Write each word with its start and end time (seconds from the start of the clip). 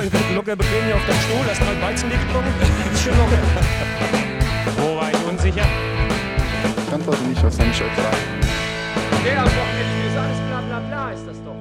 nicht. 0.00 0.16
Hier 0.16 0.36
locker 0.36 0.56
bequem 0.56 0.84
hier 0.84 0.96
auf 0.96 1.06
deinem 1.06 1.20
Stuhl, 1.20 1.46
hast 1.48 1.60
mal 1.60 1.82
Weizenlicht 1.82 2.26
getrunken. 2.26 2.52
Ist 2.92 3.02
schön 3.02 3.16
locker. 3.16 3.38
Wo 4.76 4.96
war 4.96 5.10
ich 5.10 5.28
unsicher? 5.28 5.66
Ich 6.86 6.92
antworte 6.92 7.22
nicht 7.24 7.44
auf 7.44 7.52
seine 7.52 7.72
Frage. 7.72 8.16
Der 9.24 9.38
am 9.40 9.46
Wochenende 9.46 10.08
ist 10.08 10.16
alles 10.16 10.38
bla 10.48 10.60
bla 10.60 10.80
bla, 10.80 11.12
ist 11.12 11.26
das 11.26 11.36
doch. 11.44 11.56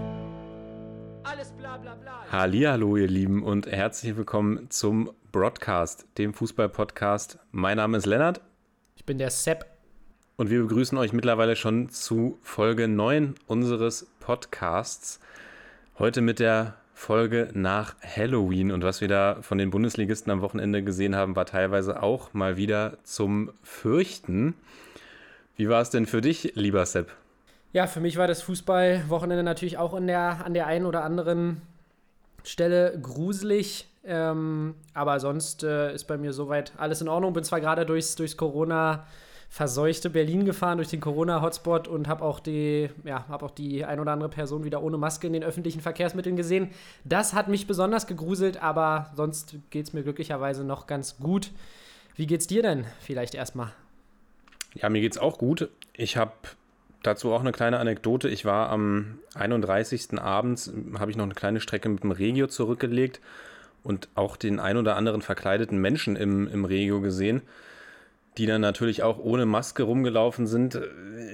Alles 1.23 1.51
bla 1.51 1.77
bla 1.77 1.95
bla. 1.95 2.11
Hallihallo, 2.31 2.97
ihr 2.97 3.07
Lieben, 3.07 3.43
und 3.43 3.67
herzlich 3.67 4.17
willkommen 4.17 4.69
zum 4.69 5.11
Broadcast, 5.31 6.05
dem 6.17 6.33
Fußball-Podcast. 6.33 7.39
Mein 7.51 7.77
Name 7.77 7.97
ist 7.97 8.05
Lennart 8.05 8.41
Ich 8.95 9.05
bin 9.05 9.17
der 9.17 9.29
Sepp. 9.31 9.65
und 10.35 10.49
wir 10.49 10.61
begrüßen 10.63 10.97
euch 10.97 11.13
mittlerweile 11.13 11.55
schon 11.55 11.89
zu 11.89 12.37
Folge 12.41 12.87
9 12.87 13.35
unseres 13.47 14.07
Podcasts. 14.19 15.19
Heute 15.97 16.21
mit 16.21 16.39
der 16.39 16.75
Folge 17.03 17.49
nach 17.53 17.95
Halloween. 18.01 18.71
Und 18.71 18.81
was 18.81 19.01
wir 19.01 19.09
da 19.09 19.37
von 19.41 19.57
den 19.57 19.71
Bundesligisten 19.71 20.31
am 20.31 20.41
Wochenende 20.41 20.83
gesehen 20.83 21.17
haben, 21.17 21.35
war 21.35 21.45
teilweise 21.45 22.01
auch 22.01 22.33
mal 22.33 22.55
wieder 22.55 22.97
zum 23.03 23.51
Fürchten. 23.61 24.55
Wie 25.57 25.67
war 25.67 25.81
es 25.81 25.89
denn 25.89 26.05
für 26.05 26.21
dich, 26.21 26.53
lieber 26.55 26.85
Sepp? 26.85 27.11
Ja, 27.73 27.87
für 27.87 27.99
mich 27.99 28.15
war 28.15 28.27
das 28.27 28.41
Fußballwochenende 28.43 29.43
natürlich 29.43 29.77
auch 29.77 29.93
in 29.95 30.07
der, 30.07 30.45
an 30.45 30.53
der 30.53 30.65
einen 30.67 30.85
oder 30.85 31.03
anderen 31.03 31.61
Stelle 32.45 32.97
gruselig. 33.01 33.89
Ähm, 34.05 34.75
aber 34.93 35.19
sonst 35.19 35.63
äh, 35.63 35.93
ist 35.93 36.05
bei 36.05 36.17
mir 36.17 36.31
soweit 36.31 36.71
alles 36.77 37.01
in 37.01 37.09
Ordnung. 37.09 37.33
Bin 37.33 37.43
zwar 37.43 37.59
gerade 37.59 37.85
durchs, 37.85 38.15
durchs 38.15 38.37
Corona 38.37 39.05
verseuchte 39.53 40.09
Berlin 40.09 40.45
gefahren, 40.45 40.79
durch 40.79 40.89
den 40.89 40.99
Corona-Hotspot 40.99 41.87
und 41.87 42.07
habe 42.07 42.23
auch, 42.23 42.39
die, 42.39 42.89
ja, 43.03 43.27
hab 43.29 43.43
auch 43.43 43.51
die 43.51 43.85
ein 43.85 43.99
oder 43.99 44.11
andere 44.11 44.29
Person 44.29 44.63
wieder 44.63 44.81
ohne 44.81 44.97
Maske 44.97 45.27
in 45.27 45.33
den 45.33 45.43
öffentlichen 45.43 45.79
Verkehrsmitteln 45.79 46.35
gesehen. 46.35 46.71
Das 47.03 47.35
hat 47.35 47.49
mich 47.49 47.67
besonders 47.67 48.07
gegruselt, 48.07 48.63
aber 48.63 49.11
sonst 49.15 49.57
geht 49.69 49.85
es 49.85 49.93
mir 49.93 50.01
glücklicherweise 50.01 50.63
noch 50.63 50.87
ganz 50.87 51.17
gut. 51.19 51.51
Wie 52.15 52.25
geht's 52.25 52.47
dir 52.47 52.63
denn 52.63 52.85
vielleicht 52.99 53.35
erstmal? 53.35 53.71
Ja, 54.73 54.89
mir 54.89 55.01
geht's 55.01 55.19
auch 55.19 55.37
gut. 55.37 55.69
Ich 55.93 56.17
habe 56.17 56.31
dazu 57.03 57.31
auch 57.31 57.41
eine 57.41 57.51
kleine 57.51 57.77
Anekdote. 57.77 58.29
Ich 58.29 58.45
war 58.45 58.71
am 58.71 59.19
31. 59.35 60.19
abends, 60.19 60.73
habe 60.97 61.11
ich 61.11 61.17
noch 61.17 61.25
eine 61.25 61.35
kleine 61.35 61.59
Strecke 61.59 61.89
mit 61.89 62.01
dem 62.01 62.11
Regio 62.11 62.47
zurückgelegt 62.47 63.21
und 63.83 64.09
auch 64.15 64.35
den 64.35 64.59
ein 64.59 64.77
oder 64.77 64.95
anderen 64.95 65.21
verkleideten 65.21 65.77
Menschen 65.77 66.15
im, 66.15 66.47
im 66.47 66.65
Regio 66.65 67.01
gesehen, 67.01 67.43
die 68.37 68.45
dann 68.45 68.61
natürlich 68.61 69.03
auch 69.03 69.19
ohne 69.19 69.45
Maske 69.45 69.83
rumgelaufen 69.83 70.47
sind. 70.47 70.79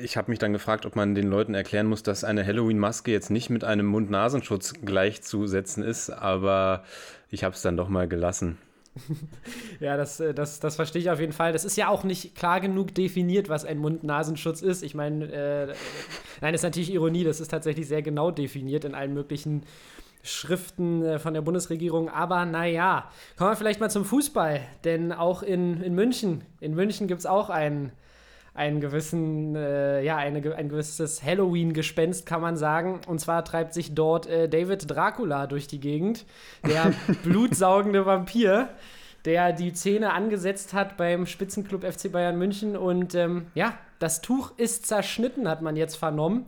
Ich 0.03 0.17
habe 0.17 0.31
mich 0.31 0.39
dann 0.39 0.53
gefragt, 0.53 0.85
ob 0.85 0.95
man 0.95 1.15
den 1.15 1.29
Leuten 1.29 1.53
erklären 1.53 1.87
muss, 1.87 2.03
dass 2.03 2.23
eine 2.23 2.45
Halloween-Maske 2.45 3.11
jetzt 3.11 3.29
nicht 3.29 3.49
mit 3.49 3.63
einem 3.63 3.85
Mund-Nasenschutz 3.85 4.73
gleichzusetzen 4.83 5.83
ist, 5.83 6.09
aber 6.09 6.83
ich 7.29 7.43
habe 7.43 7.55
es 7.55 7.61
dann 7.61 7.77
doch 7.77 7.89
mal 7.89 8.07
gelassen. 8.07 8.57
Ja, 9.79 9.95
das, 9.95 10.19
äh, 10.19 10.33
das, 10.33 10.59
das 10.59 10.75
verstehe 10.75 11.01
ich 11.01 11.09
auf 11.09 11.19
jeden 11.19 11.31
Fall. 11.31 11.53
Das 11.53 11.63
ist 11.63 11.77
ja 11.77 11.87
auch 11.87 12.03
nicht 12.03 12.35
klar 12.35 12.59
genug 12.59 12.93
definiert, 12.93 13.47
was 13.47 13.63
ein 13.63 13.77
Mund-Nasenschutz 13.77 14.61
ist. 14.61 14.83
Ich 14.83 14.93
meine, 14.93 15.25
äh, 15.31 15.67
nein, 16.41 16.51
das 16.51 16.61
ist 16.61 16.63
natürlich 16.63 16.91
Ironie. 16.91 17.23
Das 17.23 17.39
ist 17.39 17.49
tatsächlich 17.49 17.87
sehr 17.87 18.01
genau 18.01 18.31
definiert 18.31 18.83
in 18.83 18.95
allen 18.95 19.13
möglichen 19.13 19.63
Schriften 20.29 21.03
äh, 21.03 21.19
von 21.19 21.33
der 21.33 21.41
Bundesregierung. 21.41 22.09
Aber 22.09 22.45
naja, 22.45 23.09
kommen 23.37 23.51
wir 23.51 23.55
vielleicht 23.55 23.79
mal 23.79 23.89
zum 23.89 24.05
Fußball. 24.05 24.61
Denn 24.83 25.11
auch 25.11 25.43
in, 25.43 25.81
in 25.81 25.95
München, 25.95 26.43
in 26.59 26.73
München 26.75 27.07
gibt 27.07 27.19
es 27.19 27.25
auch 27.25 27.49
einen, 27.49 27.91
einen 28.53 28.81
gewissen, 28.81 29.55
äh, 29.55 30.03
ja, 30.03 30.17
eine, 30.17 30.55
ein 30.55 30.69
gewisses 30.69 31.23
Halloween-Gespenst, 31.23 32.25
kann 32.25 32.41
man 32.41 32.57
sagen. 32.57 33.01
Und 33.07 33.19
zwar 33.19 33.43
treibt 33.45 33.73
sich 33.73 33.95
dort 33.95 34.27
äh, 34.27 34.49
David 34.49 34.89
Dracula 34.89 35.47
durch 35.47 35.67
die 35.67 35.79
Gegend, 35.79 36.25
der 36.67 36.93
blutsaugende 37.23 38.05
Vampir, 38.05 38.69
der 39.25 39.53
die 39.53 39.73
Zähne 39.73 40.13
angesetzt 40.13 40.73
hat 40.73 40.97
beim 40.97 41.25
Spitzenclub 41.25 41.83
FC 41.83 42.11
Bayern 42.11 42.37
München. 42.37 42.77
Und 42.77 43.15
ähm, 43.15 43.47
ja, 43.55 43.77
das 43.99 44.21
Tuch 44.21 44.51
ist 44.57 44.85
zerschnitten, 44.87 45.47
hat 45.47 45.61
man 45.61 45.75
jetzt 45.75 45.95
vernommen. 45.95 46.45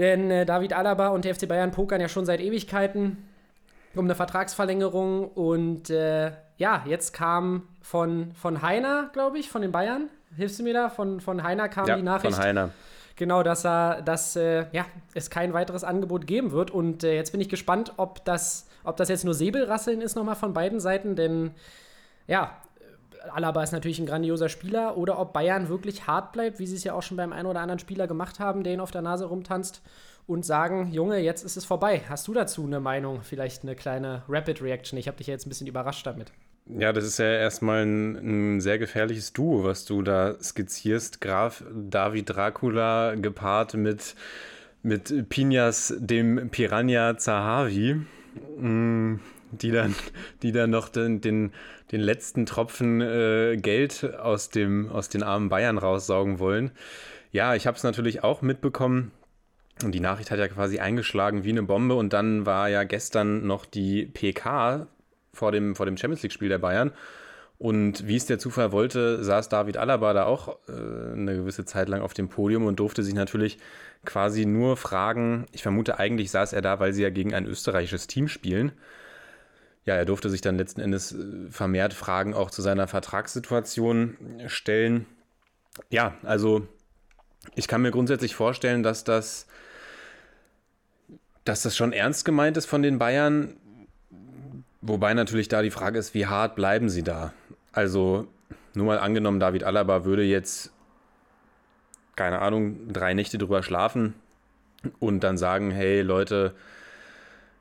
Denn 0.00 0.30
äh, 0.30 0.46
David 0.46 0.72
Alaba 0.72 1.08
und 1.08 1.26
der 1.26 1.34
FC 1.34 1.46
Bayern 1.46 1.72
pokern 1.72 2.00
ja 2.00 2.08
schon 2.08 2.24
seit 2.24 2.40
Ewigkeiten 2.40 3.28
um 3.94 4.06
eine 4.06 4.14
Vertragsverlängerung. 4.14 5.28
Und 5.28 5.90
äh, 5.90 6.32
ja, 6.56 6.82
jetzt 6.86 7.12
kam 7.12 7.68
von, 7.82 8.32
von 8.34 8.62
Heiner, 8.62 9.10
glaube 9.12 9.38
ich, 9.38 9.50
von 9.50 9.60
den 9.60 9.72
Bayern. 9.72 10.08
Hilfst 10.34 10.58
du 10.58 10.62
mir 10.62 10.72
da? 10.72 10.88
Von, 10.88 11.20
von 11.20 11.42
Heiner 11.42 11.68
kam 11.68 11.86
Ja, 11.86 11.96
die 11.96 12.02
Nachricht. 12.02 12.34
von 12.34 12.42
Heiner. 12.42 12.70
Genau, 13.16 13.42
dass, 13.42 13.66
er, 13.66 14.00
dass 14.00 14.36
äh, 14.36 14.64
ja, 14.72 14.86
es 15.12 15.28
kein 15.28 15.52
weiteres 15.52 15.84
Angebot 15.84 16.26
geben 16.26 16.52
wird. 16.52 16.70
Und 16.70 17.04
äh, 17.04 17.14
jetzt 17.14 17.32
bin 17.32 17.40
ich 17.42 17.50
gespannt, 17.50 17.92
ob 17.98 18.24
das, 18.24 18.68
ob 18.84 18.96
das 18.96 19.10
jetzt 19.10 19.26
nur 19.26 19.34
Säbelrasseln 19.34 20.00
ist 20.00 20.14
nochmal 20.16 20.36
von 20.36 20.54
beiden 20.54 20.80
Seiten. 20.80 21.14
Denn 21.14 21.50
ja, 22.26 22.56
Alaba 23.32 23.62
ist 23.62 23.72
natürlich 23.72 23.98
ein 23.98 24.06
grandioser 24.06 24.48
Spieler. 24.48 24.96
Oder 24.96 25.18
ob 25.18 25.32
Bayern 25.32 25.68
wirklich 25.68 26.06
hart 26.06 26.32
bleibt, 26.32 26.58
wie 26.58 26.66
sie 26.66 26.76
es 26.76 26.84
ja 26.84 26.94
auch 26.94 27.02
schon 27.02 27.16
beim 27.16 27.32
einen 27.32 27.46
oder 27.46 27.60
anderen 27.60 27.78
Spieler 27.78 28.06
gemacht 28.06 28.40
haben, 28.40 28.64
der 28.64 28.72
ihn 28.72 28.80
auf 28.80 28.90
der 28.90 29.02
Nase 29.02 29.26
rumtanzt. 29.26 29.82
Und 30.26 30.44
sagen, 30.44 30.92
Junge, 30.92 31.18
jetzt 31.18 31.44
ist 31.44 31.56
es 31.56 31.64
vorbei. 31.64 32.02
Hast 32.08 32.28
du 32.28 32.34
dazu 32.34 32.64
eine 32.64 32.78
Meinung? 32.78 33.22
Vielleicht 33.22 33.64
eine 33.64 33.74
kleine 33.74 34.22
Rapid 34.28 34.62
Reaction? 34.62 34.98
Ich 34.98 35.08
habe 35.08 35.16
dich 35.16 35.26
ja 35.26 35.32
jetzt 35.34 35.46
ein 35.46 35.48
bisschen 35.48 35.66
überrascht 35.66 36.06
damit. 36.06 36.30
Ja, 36.78 36.92
das 36.92 37.04
ist 37.04 37.18
ja 37.18 37.32
erstmal 37.32 37.84
ein, 37.84 38.56
ein 38.56 38.60
sehr 38.60 38.78
gefährliches 38.78 39.32
Duo, 39.32 39.64
was 39.64 39.84
du 39.84 40.02
da 40.02 40.36
skizzierst. 40.40 41.20
Graf 41.20 41.64
David 41.72 42.30
Dracula 42.30 43.14
gepaart 43.16 43.74
mit, 43.74 44.14
mit 44.82 45.28
Pinas, 45.28 45.92
dem 45.98 46.50
Piranha 46.50 47.16
Zahavi, 47.16 48.00
mm, 48.58 49.14
die 49.52 49.70
dann, 49.70 49.94
die 50.42 50.52
dann 50.52 50.70
noch 50.70 50.88
den, 50.88 51.20
den, 51.20 51.52
den 51.92 52.00
letzten 52.00 52.46
Tropfen 52.46 53.00
äh, 53.00 53.56
Geld 53.56 54.14
aus, 54.18 54.50
dem, 54.50 54.88
aus 54.88 55.08
den 55.08 55.22
armen 55.22 55.48
Bayern 55.48 55.78
raussaugen 55.78 56.38
wollen. 56.38 56.70
Ja, 57.32 57.54
ich 57.54 57.66
habe 57.66 57.76
es 57.76 57.82
natürlich 57.82 58.24
auch 58.24 58.42
mitbekommen. 58.42 59.12
Und 59.82 59.92
die 59.92 60.00
Nachricht 60.00 60.30
hat 60.30 60.38
ja 60.38 60.48
quasi 60.48 60.78
eingeschlagen 60.78 61.44
wie 61.44 61.50
eine 61.50 61.62
Bombe. 61.62 61.94
Und 61.94 62.12
dann 62.12 62.44
war 62.44 62.68
ja 62.68 62.84
gestern 62.84 63.46
noch 63.46 63.64
die 63.64 64.06
PK 64.06 64.86
vor 65.32 65.52
dem, 65.52 65.74
vor 65.74 65.86
dem 65.86 65.96
Champions 65.96 66.22
League-Spiel 66.22 66.48
der 66.48 66.58
Bayern. 66.58 66.92
Und 67.60 68.06
wie 68.08 68.16
es 68.16 68.24
der 68.24 68.38
Zufall 68.38 68.72
wollte, 68.72 69.22
saß 69.22 69.50
David 69.50 69.76
Alaba 69.76 70.14
da 70.14 70.24
auch 70.24 70.56
äh, 70.66 71.12
eine 71.12 71.36
gewisse 71.36 71.66
Zeit 71.66 71.90
lang 71.90 72.00
auf 72.00 72.14
dem 72.14 72.30
Podium 72.30 72.64
und 72.64 72.80
durfte 72.80 73.02
sich 73.02 73.12
natürlich 73.12 73.58
quasi 74.04 74.46
nur 74.46 74.78
fragen. 74.78 75.46
Ich 75.52 75.62
vermute, 75.62 75.98
eigentlich 75.98 76.30
saß 76.30 76.54
er 76.54 76.62
da, 76.62 76.80
weil 76.80 76.94
sie 76.94 77.02
ja 77.02 77.10
gegen 77.10 77.34
ein 77.34 77.44
österreichisches 77.44 78.06
Team 78.06 78.28
spielen. 78.28 78.72
Ja, 79.84 79.94
er 79.94 80.04
durfte 80.04 80.28
sich 80.28 80.40
dann 80.40 80.56
letzten 80.56 80.80
Endes 80.80 81.12
äh, 81.12 81.50
vermehrt 81.50 81.94
Fragen 81.94 82.34
auch 82.34 82.50
zu 82.50 82.62
seiner 82.62 82.86
Vertragssituation 82.86 84.16
stellen. 84.46 85.06
Ja, 85.88 86.14
also 86.22 86.66
ich 87.54 87.68
kann 87.68 87.82
mir 87.82 87.90
grundsätzlich 87.90 88.34
vorstellen, 88.34 88.82
dass 88.82 89.04
das, 89.04 89.46
dass 91.44 91.62
das 91.62 91.76
schon 91.76 91.92
ernst 91.92 92.24
gemeint 92.24 92.56
ist 92.56 92.66
von 92.66 92.82
den 92.82 92.98
Bayern. 92.98 93.56
Wobei 94.82 95.14
natürlich 95.14 95.48
da 95.48 95.62
die 95.62 95.70
Frage 95.70 95.98
ist, 95.98 96.14
wie 96.14 96.26
hart 96.26 96.56
bleiben 96.56 96.88
sie 96.88 97.02
da? 97.02 97.32
Also, 97.72 98.26
nur 98.74 98.86
mal 98.86 98.98
angenommen, 98.98 99.40
David 99.40 99.64
Alaba 99.64 100.04
würde 100.04 100.22
jetzt, 100.22 100.72
keine 102.16 102.40
Ahnung, 102.40 102.92
drei 102.92 103.14
Nächte 103.14 103.38
drüber 103.38 103.62
schlafen 103.62 104.14
und 104.98 105.20
dann 105.20 105.38
sagen, 105.38 105.70
hey 105.70 106.02
Leute, 106.02 106.54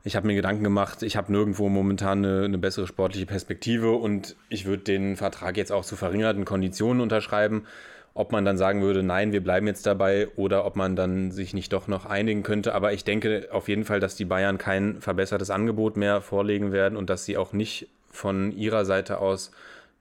ich 0.03 0.15
habe 0.15 0.27
mir 0.27 0.35
Gedanken 0.35 0.63
gemacht, 0.63 1.03
ich 1.03 1.17
habe 1.17 1.31
nirgendwo 1.31 1.67
momentan 1.69 2.23
eine, 2.23 2.45
eine 2.45 2.57
bessere 2.57 2.87
sportliche 2.87 3.25
Perspektive 3.25 3.91
und 3.91 4.35
ich 4.47 4.65
würde 4.65 4.83
den 4.83 5.17
Vertrag 5.17 5.57
jetzt 5.57 5.71
auch 5.71 5.83
zu 5.83 5.95
verringerten 5.95 6.45
Konditionen 6.45 7.01
unterschreiben. 7.01 7.65
Ob 8.13 8.31
man 8.31 8.43
dann 8.43 8.57
sagen 8.57 8.81
würde, 8.81 9.03
nein, 9.03 9.31
wir 9.31 9.43
bleiben 9.43 9.67
jetzt 9.67 9.85
dabei 9.85 10.27
oder 10.35 10.65
ob 10.65 10.75
man 10.75 10.95
dann 10.95 11.31
sich 11.31 11.53
nicht 11.53 11.71
doch 11.71 11.87
noch 11.87 12.05
einigen 12.05 12.43
könnte. 12.43 12.73
Aber 12.73 12.91
ich 12.91 13.03
denke 13.03 13.47
auf 13.51 13.67
jeden 13.67 13.85
Fall, 13.85 13.99
dass 13.99 14.15
die 14.15 14.25
Bayern 14.25 14.57
kein 14.57 14.99
verbessertes 14.99 15.49
Angebot 15.49 15.95
mehr 15.95 16.21
vorlegen 16.21 16.71
werden 16.71 16.97
und 16.97 17.09
dass 17.09 17.25
sie 17.25 17.37
auch 17.37 17.53
nicht 17.53 17.87
von 18.09 18.51
ihrer 18.51 18.83
Seite 18.83 19.19
aus 19.19 19.51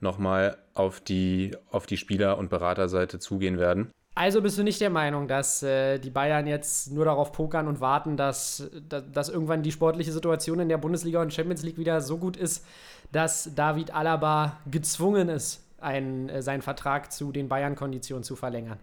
nochmal 0.00 0.56
auf 0.74 1.00
die, 1.00 1.52
auf 1.70 1.86
die 1.86 1.96
Spieler- 1.96 2.38
und 2.38 2.50
Beraterseite 2.50 3.18
zugehen 3.18 3.58
werden. 3.58 3.90
Also 4.18 4.42
bist 4.42 4.58
du 4.58 4.64
nicht 4.64 4.80
der 4.80 4.90
Meinung, 4.90 5.28
dass 5.28 5.62
äh, 5.62 6.00
die 6.00 6.10
Bayern 6.10 6.48
jetzt 6.48 6.90
nur 6.90 7.04
darauf 7.04 7.30
pokern 7.30 7.68
und 7.68 7.80
warten, 7.80 8.16
dass, 8.16 8.68
dass, 8.88 9.04
dass 9.12 9.28
irgendwann 9.28 9.62
die 9.62 9.70
sportliche 9.70 10.10
Situation 10.10 10.58
in 10.58 10.68
der 10.68 10.76
Bundesliga 10.76 11.22
und 11.22 11.32
Champions 11.32 11.62
League 11.62 11.78
wieder 11.78 12.00
so 12.00 12.18
gut 12.18 12.36
ist, 12.36 12.66
dass 13.12 13.54
David 13.54 13.94
Alaba 13.94 14.58
gezwungen 14.68 15.28
ist, 15.28 15.62
einen, 15.80 16.28
äh, 16.30 16.42
seinen 16.42 16.62
Vertrag 16.62 17.12
zu 17.12 17.30
den 17.30 17.48
Bayern-Konditionen 17.48 18.24
zu 18.24 18.34
verlängern? 18.34 18.80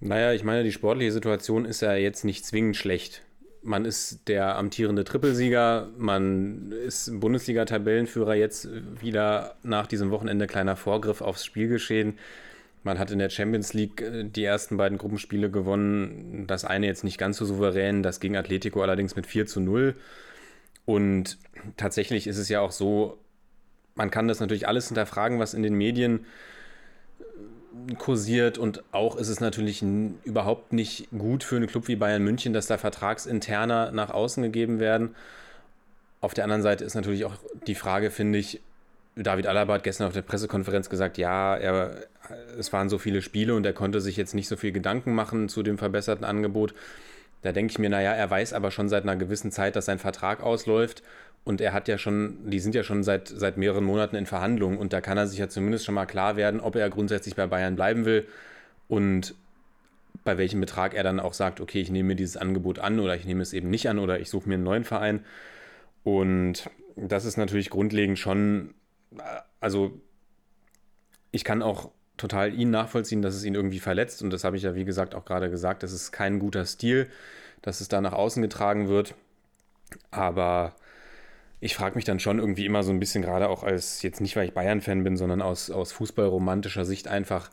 Naja, 0.00 0.34
ich 0.34 0.44
meine, 0.44 0.64
die 0.64 0.72
sportliche 0.72 1.12
Situation 1.12 1.64
ist 1.64 1.80
ja 1.80 1.94
jetzt 1.94 2.26
nicht 2.26 2.44
zwingend 2.44 2.76
schlecht. 2.76 3.22
Man 3.62 3.86
ist 3.86 4.28
der 4.28 4.58
amtierende 4.58 5.04
Trippelsieger, 5.04 5.88
man 5.96 6.72
ist 6.72 7.10
Bundesliga-Tabellenführer 7.20 8.34
jetzt 8.34 8.68
wieder 9.00 9.54
nach 9.62 9.86
diesem 9.86 10.10
Wochenende 10.10 10.46
kleiner 10.46 10.76
Vorgriff 10.76 11.22
aufs 11.22 11.46
Spielgeschehen. 11.46 12.18
Man 12.86 13.00
hat 13.00 13.10
in 13.10 13.18
der 13.18 13.30
Champions 13.30 13.74
League 13.74 14.00
äh, 14.00 14.22
die 14.22 14.44
ersten 14.44 14.76
beiden 14.76 14.96
Gruppenspiele 14.96 15.50
gewonnen. 15.50 16.44
Das 16.46 16.64
eine 16.64 16.86
jetzt 16.86 17.02
nicht 17.02 17.18
ganz 17.18 17.36
so 17.36 17.44
souverän, 17.44 18.04
das 18.04 18.20
gegen 18.20 18.36
Atletico 18.36 18.80
allerdings 18.80 19.16
mit 19.16 19.26
4 19.26 19.46
zu 19.46 19.58
0. 19.60 19.96
Und 20.84 21.36
tatsächlich 21.76 22.28
ist 22.28 22.38
es 22.38 22.48
ja 22.48 22.60
auch 22.60 22.70
so, 22.70 23.18
man 23.96 24.12
kann 24.12 24.28
das 24.28 24.38
natürlich 24.38 24.68
alles 24.68 24.86
hinterfragen, 24.86 25.40
was 25.40 25.52
in 25.52 25.64
den 25.64 25.74
Medien 25.74 26.26
äh, 27.90 27.94
kursiert 27.96 28.56
und 28.56 28.84
auch 28.92 29.16
ist 29.16 29.28
es 29.28 29.40
natürlich 29.40 29.82
überhaupt 30.22 30.72
nicht 30.72 31.08
gut 31.10 31.42
für 31.42 31.56
einen 31.56 31.66
Club 31.66 31.88
wie 31.88 31.96
Bayern 31.96 32.22
München, 32.22 32.52
dass 32.52 32.68
da 32.68 32.78
Vertragsinterner 32.78 33.90
nach 33.90 34.10
außen 34.10 34.44
gegeben 34.44 34.78
werden. 34.78 35.16
Auf 36.20 36.34
der 36.34 36.44
anderen 36.44 36.62
Seite 36.62 36.84
ist 36.84 36.94
natürlich 36.94 37.24
auch 37.24 37.34
die 37.66 37.74
Frage, 37.74 38.12
finde 38.12 38.38
ich, 38.38 38.60
David 39.16 39.46
Alaba 39.46 39.74
hat 39.74 39.84
gestern 39.84 40.06
auf 40.06 40.12
der 40.12 40.22
Pressekonferenz 40.22 40.90
gesagt, 40.90 41.16
ja, 41.16 41.56
er, 41.56 42.06
es 42.58 42.72
waren 42.72 42.90
so 42.90 42.98
viele 42.98 43.22
Spiele 43.22 43.54
und 43.54 43.64
er 43.64 43.72
konnte 43.72 44.00
sich 44.02 44.16
jetzt 44.16 44.34
nicht 44.34 44.46
so 44.46 44.56
viel 44.56 44.72
Gedanken 44.72 45.14
machen 45.14 45.48
zu 45.48 45.62
dem 45.62 45.78
verbesserten 45.78 46.24
Angebot. 46.24 46.74
Da 47.40 47.52
denke 47.52 47.70
ich 47.70 47.78
mir, 47.78 47.88
naja, 47.88 48.12
er 48.12 48.30
weiß 48.30 48.52
aber 48.52 48.70
schon 48.70 48.90
seit 48.90 49.04
einer 49.04 49.16
gewissen 49.16 49.50
Zeit, 49.50 49.74
dass 49.74 49.86
sein 49.86 49.98
Vertrag 49.98 50.42
ausläuft 50.42 51.02
und 51.44 51.62
er 51.62 51.72
hat 51.72 51.88
ja 51.88 51.96
schon, 51.96 52.50
die 52.50 52.60
sind 52.60 52.74
ja 52.74 52.82
schon 52.82 53.02
seit, 53.02 53.28
seit 53.28 53.56
mehreren 53.56 53.84
Monaten 53.84 54.16
in 54.16 54.26
Verhandlungen 54.26 54.76
und 54.76 54.92
da 54.92 55.00
kann 55.00 55.16
er 55.16 55.26
sich 55.26 55.38
ja 55.38 55.48
zumindest 55.48 55.86
schon 55.86 55.94
mal 55.94 56.06
klar 56.06 56.36
werden, 56.36 56.60
ob 56.60 56.76
er 56.76 56.90
grundsätzlich 56.90 57.36
bei 57.36 57.46
Bayern 57.46 57.76
bleiben 57.76 58.04
will 58.04 58.26
und 58.88 59.34
bei 60.24 60.36
welchem 60.36 60.60
Betrag 60.60 60.92
er 60.92 61.04
dann 61.04 61.20
auch 61.20 61.34
sagt, 61.34 61.60
okay, 61.60 61.80
ich 61.80 61.90
nehme 61.90 62.08
mir 62.08 62.16
dieses 62.16 62.36
Angebot 62.36 62.80
an 62.80 63.00
oder 63.00 63.16
ich 63.16 63.24
nehme 63.24 63.42
es 63.42 63.54
eben 63.54 63.70
nicht 63.70 63.88
an 63.88 63.98
oder 63.98 64.20
ich 64.20 64.28
suche 64.28 64.48
mir 64.48 64.56
einen 64.56 64.64
neuen 64.64 64.84
Verein. 64.84 65.24
Und 66.02 66.68
das 66.96 67.24
ist 67.24 67.36
natürlich 67.36 67.70
grundlegend 67.70 68.18
schon 68.18 68.74
also 69.60 70.00
ich 71.30 71.44
kann 71.44 71.62
auch 71.62 71.90
total 72.16 72.54
ihn 72.54 72.70
nachvollziehen, 72.70 73.22
dass 73.22 73.34
es 73.34 73.44
ihn 73.44 73.54
irgendwie 73.54 73.80
verletzt. 73.80 74.22
Und 74.22 74.30
das 74.30 74.44
habe 74.44 74.56
ich 74.56 74.62
ja, 74.62 74.74
wie 74.74 74.84
gesagt, 74.84 75.14
auch 75.14 75.24
gerade 75.24 75.50
gesagt. 75.50 75.82
Das 75.82 75.92
ist 75.92 76.12
kein 76.12 76.38
guter 76.38 76.64
Stil, 76.64 77.08
dass 77.62 77.80
es 77.80 77.88
da 77.88 78.00
nach 78.00 78.12
außen 78.12 78.42
getragen 78.42 78.88
wird. 78.88 79.14
Aber 80.10 80.74
ich 81.60 81.74
frage 81.74 81.94
mich 81.94 82.04
dann 82.04 82.20
schon 82.20 82.38
irgendwie 82.38 82.66
immer 82.66 82.82
so 82.82 82.90
ein 82.90 83.00
bisschen, 83.00 83.22
gerade 83.22 83.48
auch 83.48 83.62
als, 83.62 84.02
jetzt 84.02 84.20
nicht, 84.20 84.36
weil 84.36 84.46
ich 84.46 84.54
Bayern-Fan 84.54 85.04
bin, 85.04 85.16
sondern 85.16 85.42
aus, 85.42 85.70
aus 85.70 85.92
fußballromantischer 85.92 86.84
Sicht 86.84 87.08
einfach, 87.08 87.50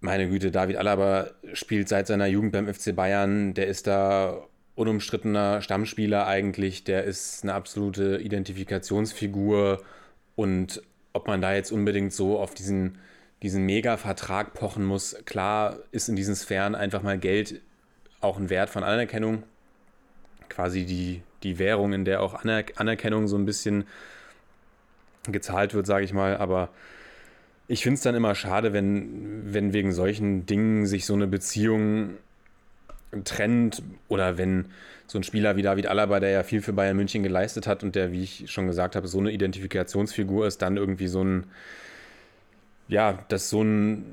meine 0.00 0.28
Güte, 0.28 0.50
David 0.50 0.76
Alaba 0.76 1.30
spielt 1.52 1.88
seit 1.88 2.06
seiner 2.06 2.26
Jugend 2.26 2.52
beim 2.52 2.72
FC 2.72 2.94
Bayern. 2.94 3.54
Der 3.54 3.68
ist 3.68 3.86
da 3.86 4.42
unumstrittener 4.74 5.62
Stammspieler 5.62 6.26
eigentlich. 6.26 6.84
Der 6.84 7.04
ist 7.04 7.44
eine 7.44 7.54
absolute 7.54 8.18
Identifikationsfigur 8.18 9.80
und 10.36 10.82
ob 11.12 11.26
man 11.26 11.40
da 11.40 11.54
jetzt 11.54 11.72
unbedingt 11.72 12.12
so 12.12 12.38
auf 12.38 12.54
diesen, 12.54 12.98
diesen 13.42 13.64
Mega-Vertrag 13.66 14.54
pochen 14.54 14.84
muss, 14.84 15.16
klar 15.24 15.78
ist 15.90 16.08
in 16.08 16.16
diesen 16.16 16.34
Sphären 16.34 16.74
einfach 16.74 17.02
mal 17.02 17.18
Geld 17.18 17.60
auch 18.20 18.38
ein 18.38 18.50
Wert 18.50 18.70
von 18.70 18.84
Anerkennung. 18.84 19.42
Quasi 20.48 20.84
die, 20.84 21.22
die 21.42 21.58
Währung, 21.58 21.92
in 21.92 22.04
der 22.04 22.22
auch 22.22 22.34
Aner 22.34 22.64
Anerkennung 22.76 23.26
so 23.26 23.36
ein 23.36 23.44
bisschen 23.44 23.84
gezahlt 25.24 25.74
wird, 25.74 25.86
sage 25.86 26.04
ich 26.04 26.12
mal. 26.12 26.36
Aber 26.36 26.70
ich 27.68 27.82
finde 27.82 27.94
es 27.94 28.02
dann 28.02 28.14
immer 28.14 28.34
schade, 28.34 28.72
wenn, 28.72 29.52
wenn 29.52 29.72
wegen 29.72 29.92
solchen 29.92 30.46
Dingen 30.46 30.86
sich 30.86 31.06
so 31.06 31.14
eine 31.14 31.26
Beziehung 31.26 32.18
trennt 33.24 33.82
oder 34.08 34.38
wenn 34.38 34.66
so 35.06 35.18
ein 35.18 35.22
Spieler 35.22 35.56
wie 35.56 35.62
David 35.62 35.86
Alaba, 35.86 36.20
der 36.20 36.30
ja 36.30 36.42
viel 36.42 36.62
für 36.62 36.72
Bayern 36.72 36.96
München 36.96 37.22
geleistet 37.22 37.66
hat 37.66 37.82
und 37.82 37.94
der, 37.94 38.12
wie 38.12 38.22
ich 38.22 38.50
schon 38.50 38.66
gesagt 38.66 38.96
habe, 38.96 39.06
so 39.08 39.18
eine 39.18 39.30
Identifikationsfigur 39.30 40.46
ist, 40.46 40.62
dann 40.62 40.76
irgendwie 40.76 41.08
so 41.08 41.22
ein, 41.22 41.44
ja, 42.88 43.18
dass 43.28 43.50
so 43.50 43.62
ein 43.62 44.04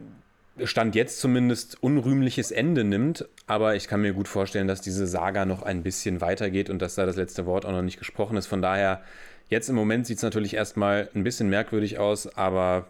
Stand 0.66 0.96
jetzt 0.96 1.22
zumindest 1.22 1.82
unrühmliches 1.82 2.52
Ende 2.52 2.84
nimmt. 2.84 3.26
Aber 3.48 3.76
ich 3.76 3.88
kann 3.88 4.02
mir 4.02 4.14
gut 4.14 4.28
vorstellen, 4.28 4.68
dass 4.68 4.82
diese 4.82 5.08
Saga 5.08 5.46
noch 5.46 5.64
ein 5.64 5.84
bisschen 5.84 6.20
weitergeht 6.20 6.70
und 6.70 6.82
dass 6.82 6.96
da 6.96 7.06
das 7.06 7.16
letzte 7.16 7.46
Wort 7.46 7.66
auch 7.66 7.72
noch 7.72 7.82
nicht 7.82 8.00
gesprochen 8.00 8.36
ist. 8.36 8.48
Von 8.48 8.62
daher, 8.62 9.02
jetzt 9.48 9.70
im 9.70 9.76
Moment 9.76 10.06
sieht 10.06 10.18
es 10.18 10.24
natürlich 10.24 10.54
erstmal 10.54 11.10
ein 11.16 11.24
bisschen 11.24 11.50
merkwürdig 11.50 11.98
aus, 11.98 12.36
aber 12.36 12.88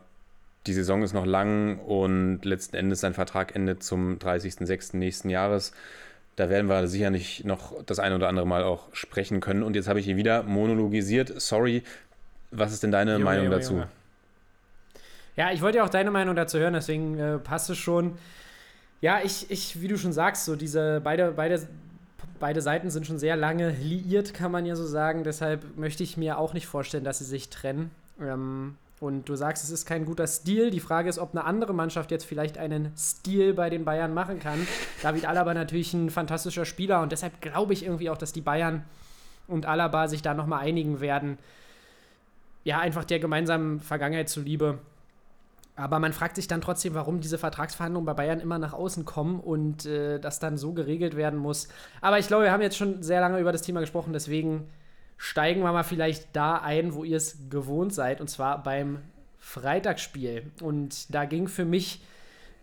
die 0.67 0.73
Saison 0.73 1.03
ist 1.03 1.13
noch 1.13 1.25
lang 1.25 1.79
und 1.79 2.44
letzten 2.44 2.75
Endes 2.75 3.00
sein 3.00 3.13
Vertrag 3.13 3.56
endet 3.56 3.83
zum 3.83 4.17
30.06. 4.17 4.97
nächsten 4.97 5.29
Jahres. 5.29 5.71
Da 6.35 6.50
werden 6.50 6.69
wir 6.69 6.88
sicherlich 6.88 7.44
noch 7.44 7.83
das 7.83 8.00
ein 8.00 8.13
oder 8.13 8.29
andere 8.29 8.47
Mal 8.47 8.63
auch 8.63 8.94
sprechen 8.94 9.39
können. 9.39 9.63
Und 9.63 9.75
jetzt 9.75 9.88
habe 9.88 10.00
ich 10.00 10.06
hier 10.06 10.17
wieder 10.17 10.44
monologisiert. 10.44 11.41
Sorry. 11.41 11.83
Was 12.51 12.71
ist 12.73 12.83
denn 12.83 12.91
deine 12.91 13.13
Junge, 13.13 13.25
Meinung 13.25 13.45
Junge, 13.45 13.56
dazu? 13.57 13.73
Junge. 13.73 13.88
Ja, 15.35 15.51
ich 15.51 15.61
wollte 15.61 15.77
ja 15.77 15.85
auch 15.85 15.89
deine 15.89 16.11
Meinung 16.11 16.35
dazu 16.35 16.59
hören, 16.59 16.73
deswegen 16.73 17.17
äh, 17.17 17.38
passt 17.38 17.69
es 17.69 17.77
schon. 17.77 18.17
Ja, 19.01 19.21
ich, 19.23 19.50
ich, 19.50 19.81
wie 19.81 19.88
du 19.88 19.97
schon 19.97 20.12
sagst, 20.12 20.45
so 20.45 20.55
diese 20.57 21.00
beide, 21.01 21.31
beide, 21.31 21.65
beide 22.39 22.62
Seiten 22.62 22.89
sind 22.89 23.07
schon 23.07 23.19
sehr 23.19 23.38
lange 23.38 23.69
liiert, 23.69 24.33
kann 24.33 24.51
man 24.51 24.65
ja 24.65 24.75
so 24.75 24.85
sagen. 24.85 25.23
Deshalb 25.23 25.77
möchte 25.77 26.03
ich 26.03 26.17
mir 26.17 26.38
auch 26.38 26.53
nicht 26.53 26.67
vorstellen, 26.67 27.05
dass 27.05 27.19
sie 27.19 27.25
sich 27.25 27.50
trennen. 27.50 27.91
Ähm, 28.21 28.75
und 29.00 29.30
du 29.30 29.36
sagst, 29.36 29.63
es 29.63 29.69
ist 29.69 29.86
kein 29.86 30.06
guter 30.06 30.28
Stil. 30.28 30.72
Die 30.72 30.80
Frage 30.80 31.10
ist, 31.10 31.19
ob 31.19 31.31
eine 31.34 31.46
andere 31.46 31.74
Mannschaft 31.74 32.12
jetzt 32.12 32.25
vielleicht 32.25 32.57
einen 32.57 32.92
Stil 32.98 33.54
bei 33.54 33.69
den 33.69 33.86
Bayern 33.86 34.13
machen 34.13 34.40
kann. 34.40 34.68
David 35.01 35.25
Alaba 35.25 35.54
natürlich 35.54 35.94
ein 35.94 36.10
fantastischer 36.10 36.66
Spieler 36.66 37.01
und 37.01 37.12
deshalb 37.12 37.42
glaube 37.42 37.74
ich 37.74 37.86
irgendwie 37.86 38.10
auch, 38.10 38.18
dass 38.18 38.34
die 38.34 38.42
Bayern 38.42 38.84
und 39.48 39.66
Alaba 39.66 40.07
sich 40.07 40.22
da 40.22 40.34
nochmal 40.34 40.62
einigen 40.62 41.00
werden. 41.00 41.38
Ja, 42.63 42.80
einfach 42.80 43.06
der 43.06 43.19
gemeinsamen 43.19 43.80
Vergangenheit 43.80 44.30
zuliebe. 44.30 44.80
Aber 45.78 46.00
man 46.00 46.12
fragt 46.12 46.36
sich 46.36 46.50
dann 46.50 46.60
trotzdem, 46.60 46.94
warum 46.94 47.22
diese 47.22 47.38
Vertragsverhandlungen 47.38 48.06
bei 48.06 48.13
Bayern 48.13 48.42
immer 48.42 48.60
nach 48.60 48.74
außen 48.74 49.06
kommen 49.06 49.40
und 49.40 49.86
äh, 49.86 50.19
das 50.19 50.40
dann 50.40 50.57
so 50.57 50.74
geregelt 50.74 51.16
werden 51.16 51.40
muss. 51.40 51.69
Aber 52.01 52.19
ich 52.19 52.28
glaube, 52.28 52.44
wir 52.44 52.51
haben 52.51 52.62
jetzt 52.62 52.75
schon 52.75 53.01
sehr 53.01 53.22
lange 53.22 53.40
über 53.40 53.54
das 53.54 53.62
Thema 53.62 53.80
gesprochen, 53.80 54.12
deswegen 54.12 54.68
steigen 55.19 55.62
wir 55.62 55.74
mal 55.74 55.83
vielleicht 55.83 56.30
da 56.33 56.56
ein, 56.56 56.95
wo 56.95 57.04
ihr 57.04 57.18
es 57.18 57.50
gewohnt 57.50 57.94
seid, 57.94 58.21
und 58.21 58.30
zwar 58.30 58.63
beim 58.63 59.00
Freitagsspiel. 59.38 60.50
Und 60.62 61.13
da 61.13 61.25
ging 61.25 61.48
für 61.48 61.66
mich 61.66 62.01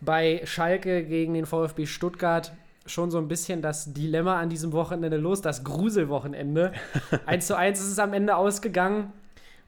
bei 0.01 0.41
Schalke 0.43 1.05
gegen 1.05 1.35
den 1.35 1.45
VfB 1.45 1.85
Stuttgart 1.85 2.51
schon 2.87 3.11
so 3.11 3.19
ein 3.19 3.27
bisschen 3.27 3.61
das 3.61 3.93
Dilemma 3.93 4.39
an 4.39 4.49
diesem 4.49 4.71
Wochenende 4.71 5.17
los, 5.17 5.41
das 5.41 5.63
Gruselwochenende. 5.63 6.73
1 7.27 7.45
zu 7.45 7.55
1 7.55 7.79
ist 7.79 7.91
es 7.91 7.99
am 7.99 8.13
Ende 8.13 8.35
ausgegangen. 8.35 9.13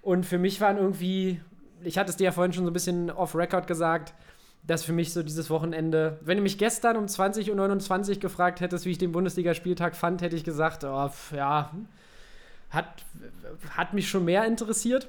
Und 0.02 0.26
für 0.26 0.40
mich 0.40 0.60
waren 0.60 0.78
irgendwie, 0.78 1.42
ich 1.84 2.00
hatte 2.00 2.10
es 2.10 2.18
dir 2.18 2.26
ja 2.26 2.32
vorhin 2.32 2.54
schon 2.54 2.64
so 2.64 2.72
ein 2.72 2.74
bisschen 2.74 3.12
off-Record 3.12 3.68
gesagt, 3.68 4.16
dass 4.64 4.84
für 4.84 4.94
mich 4.94 5.14
so 5.14 5.22
dieses 5.22 5.50
Wochenende, 5.52 6.20
wenn 6.22 6.38
du 6.38 6.44
mich 6.44 6.58
gestern 6.58 6.98
um 6.98 7.06
20.29 7.06 8.16
Uhr 8.16 8.20
gefragt 8.20 8.62
hättest, 8.62 8.86
wie 8.86 8.92
ich 8.92 8.98
den 8.98 9.12
Bundesligaspieltag 9.12 9.96
fand, 9.96 10.22
hätte 10.22 10.36
ich 10.36 10.44
gesagt, 10.44 10.84
oh, 10.84 11.10
ja, 11.36 11.72
hat, 12.70 13.04
hat 13.72 13.94
mich 13.94 14.10
schon 14.10 14.26
mehr 14.26 14.46
interessiert. 14.46 15.08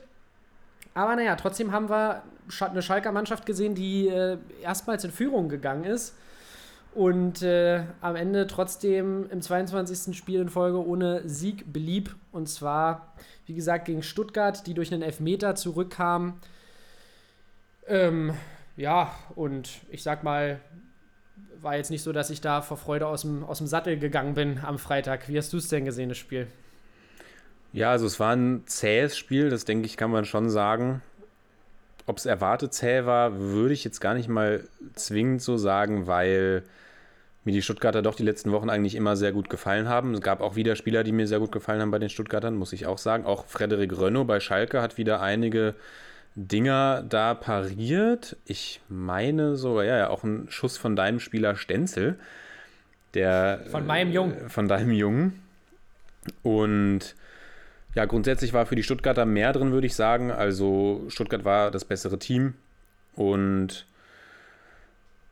Aber 0.95 1.17
naja, 1.17 1.37
trotzdem 1.37 1.73
haben 1.73 1.89
wir 1.89 2.23
eine 2.61 2.83
Schalker 2.83 3.13
Mannschaft 3.13 3.47
gesehen, 3.47 3.75
die 3.75 4.09
äh, 4.09 4.39
erstmals 4.63 5.05
in 5.05 5.13
Führung 5.13 5.49
gegangen 5.49 5.85
ist 5.85 6.15
und 6.95 7.43
äh, 7.43 7.85
am 8.01 8.17
Ende 8.17 8.47
trotzdem 8.47 9.31
im 9.31 9.41
22. 9.41 10.17
Spiel 10.17 10.41
in 10.41 10.49
Folge 10.49 10.85
ohne 10.85 11.29
Sieg 11.29 11.73
blieb. 11.73 12.17
Und 12.33 12.49
zwar, 12.49 13.15
wie 13.47 13.55
gesagt, 13.55 13.85
gegen 13.85 14.03
Stuttgart, 14.03 14.67
die 14.67 14.75
durch 14.75 14.93
einen 14.93 15.03
Elfmeter 15.03 15.55
zurückkamen. 15.55 16.35
Ähm, 17.87 18.35
ja, 18.77 19.15
und 19.37 19.71
ich 19.91 20.03
sag 20.03 20.25
mal, 20.25 20.61
war 21.61 21.77
jetzt 21.77 21.91
nicht 21.91 22.03
so, 22.03 22.13
dass 22.13 22.31
ich 22.31 22.41
da 22.41 22.63
vor 22.63 22.77
Freude 22.77 23.07
aus 23.07 23.23
dem, 23.23 23.45
aus 23.45 23.59
dem 23.59 23.67
Sattel 23.67 23.99
gegangen 23.99 24.35
bin 24.35 24.61
am 24.65 24.79
Freitag. 24.79 25.29
Wie 25.29 25.39
hast 25.39 25.53
du 25.53 25.59
es 25.59 25.69
denn 25.69 25.85
gesehen, 25.85 26.09
das 26.09 26.19
Spiel? 26.19 26.49
Ja, 27.73 27.91
also 27.91 28.07
es 28.07 28.19
war 28.19 28.35
ein 28.35 28.63
zähes 28.67 29.17
Spiel, 29.17 29.51
das 29.51 29.65
denke 29.65 29.87
ich, 29.87 29.97
kann 29.97 30.11
man 30.11 30.25
schon 30.25 30.51
sagen. 30.51 31.03
Ob 32.07 32.19
es 32.19 32.27
erwartet 32.27 32.75
zäh 32.75 33.05
war, 33.05 33.39
würde 33.39 33.75
ich 33.75 33.85
jetzt 33.85 34.01
gar 34.01 34.15
nicht 34.15 34.29
mal 34.29 34.65
zwingend 34.95 35.43
so 35.43 35.57
sagen, 35.57 36.07
weil 36.07 36.65
mir 37.45 37.53
die 37.53 37.63
Stuttgarter 37.63 38.03
doch 38.03 38.17
die 38.17 38.25
letzten 38.25 38.53
Wochen 38.53 38.69
eigentlich 38.69 38.95
immer 38.95 39.17
sehr 39.17 39.33
gut 39.33 39.49
gefallen 39.49 39.89
haben. 39.89 40.15
Es 40.15 40.21
gab 40.21 40.41
auch 40.41 40.57
wieder 40.57 40.77
Spieler, 40.77 41.05
die 41.05 41.13
mir 41.13 41.27
sehr 41.27 41.39
gut 41.39 41.53
gefallen 41.53 41.81
haben 41.81 41.91
bei 41.91 41.99
den 41.99 42.11
Stuttgartern, 42.11 42.57
muss 42.57 42.73
ich 42.73 42.87
auch 42.87 42.99
sagen. 42.99 43.25
Auch 43.25 43.47
Frederik 43.47 43.97
Rönno 43.97 44.25
bei 44.25 44.41
Schalke 44.41 44.83
hat 44.83 44.99
wieder 44.99 45.23
einige 45.23 45.75
Dinger 46.35 47.03
da 47.09 47.35
pariert. 47.35 48.37
Ich 48.45 48.81
meine 48.89 49.57
sogar, 49.57 49.85
ja, 49.85 49.97
ja, 49.97 50.11
auch 50.11 50.23
ein 50.23 50.47
Schuss 50.51 50.77
von 50.77 50.97
deinem 50.97 51.21
Spieler 51.21 51.57
Stenzel. 51.57 52.19
Der, 53.15 53.65
von 53.71 53.87
meinem 53.87 54.13
Jungen. 54.13 54.47
Äh, 54.47 54.49
von 54.49 54.69
deinem 54.69 54.93
Jungen. 54.93 55.43
Und 56.43 57.15
ja, 57.95 58.05
grundsätzlich 58.05 58.53
war 58.53 58.67
für 58.67 58.77
die 58.77 58.83
Stuttgarter 58.83 59.27
mehr 59.27 59.53
drin, 59.53 59.73
würde 59.73 59.87
ich 59.87 59.95
sagen. 59.95 60.31
Also 60.31 61.05
Stuttgart 61.09 61.45
war 61.45 61.71
das 61.71 61.85
bessere 61.85 62.19
Team 62.19 62.55
und 63.15 63.87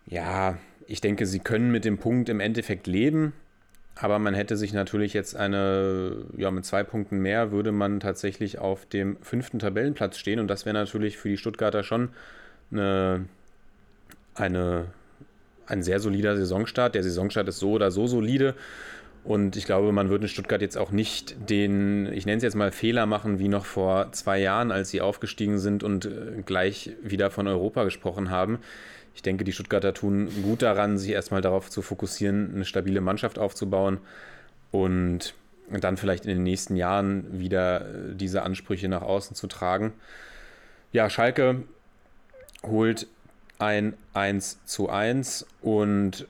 ja, 0.07 0.59
ich 0.87 1.01
denke, 1.01 1.27
sie 1.27 1.39
können 1.39 1.71
mit 1.71 1.85
dem 1.85 1.99
Punkt 1.99 2.29
im 2.29 2.41
Endeffekt 2.41 2.87
leben. 2.87 3.33
Aber 3.95 4.21
man 4.21 4.33
hätte 4.33 4.57
sich 4.57 4.73
natürlich 4.73 5.13
jetzt 5.13 5.35
eine, 5.35 6.25
ja, 6.37 6.53
mit 6.53 6.65
zwei 6.65 6.85
Punkten 6.85 7.19
mehr 7.19 7.51
würde 7.51 7.73
man 7.73 7.99
tatsächlich 7.99 8.59
auf 8.59 8.87
dem 8.87 9.17
fünften 9.23 9.59
Tabellenplatz 9.59 10.19
stehen. 10.19 10.39
Und 10.39 10.47
das 10.49 10.65
wäre 10.67 10.75
natürlich 10.75 11.19
für 11.19 11.29
die 11.29 11.37
Stuttgarter 11.37 11.83
schon 11.83 12.11
eine 12.71 13.27
eine, 14.41 14.87
ein 15.67 15.83
sehr 15.83 16.01
solider 16.01 16.37
Saisonstart. 16.37 16.95
Der 16.95 17.03
Saisonstart 17.03 17.49
ist 17.49 17.59
so 17.59 17.73
oder 17.73 17.91
so 17.91 18.07
solide. 18.07 18.55
Und 19.29 19.57
ich 19.57 19.67
glaube, 19.67 19.93
man 19.93 20.09
würde 20.09 20.25
in 20.25 20.29
Stuttgart 20.31 20.63
jetzt 20.63 20.79
auch 20.79 20.91
nicht 20.91 21.51
den, 21.51 22.11
ich 22.15 22.25
nenne 22.25 22.39
es 22.39 22.43
jetzt 22.43 22.57
mal 22.57 22.73
Fehler 22.73 23.05
machen, 23.05 23.39
wie 23.39 23.49
noch 23.49 23.67
vor 23.67 24.11
zwei 24.13 24.39
Jahren, 24.39 24.73
als 24.73 24.89
sie 24.89 25.03
aufgestiegen 25.03 25.59
sind 25.59 25.83
und 25.83 26.07
äh, 26.07 26.43
gleich 26.47 26.93
wieder 27.03 27.31
von 27.31 27.47
Europa 27.47 27.85
gesprochen 27.85 28.31
haben. 28.31 28.59
Ich 29.15 29.21
denke, 29.21 29.45
die 29.45 29.53
Stuttgarter 29.53 29.93
tun 29.93 30.31
gut 30.43 30.63
daran, 30.63 30.97
sich 30.97 31.11
erstmal 31.11 31.43
darauf 31.43 31.69
zu 31.69 31.83
fokussieren, 31.83 32.55
eine 32.55 32.65
stabile 32.65 33.03
Mannschaft 33.03 33.39
aufzubauen 33.39 33.99
und 34.71 35.35
dann 35.69 35.99
vielleicht 35.99 36.25
in 36.25 36.31
den 36.31 36.43
nächsten 36.43 36.75
Jahren 36.77 37.39
wieder 37.39 37.83
äh, 37.83 38.15
diese 38.15 38.45
Ansprüche 38.45 38.89
nach 38.89 39.03
außen 39.03 39.37
zu 39.37 39.47
tragen. 39.47 39.93
Ja, 40.91 41.11
Schalke 41.11 41.65
holt 42.63 43.07
ein 43.59 43.93
1 44.15 44.65
zu 44.65 44.89
1 44.89 45.45
und 45.61 46.27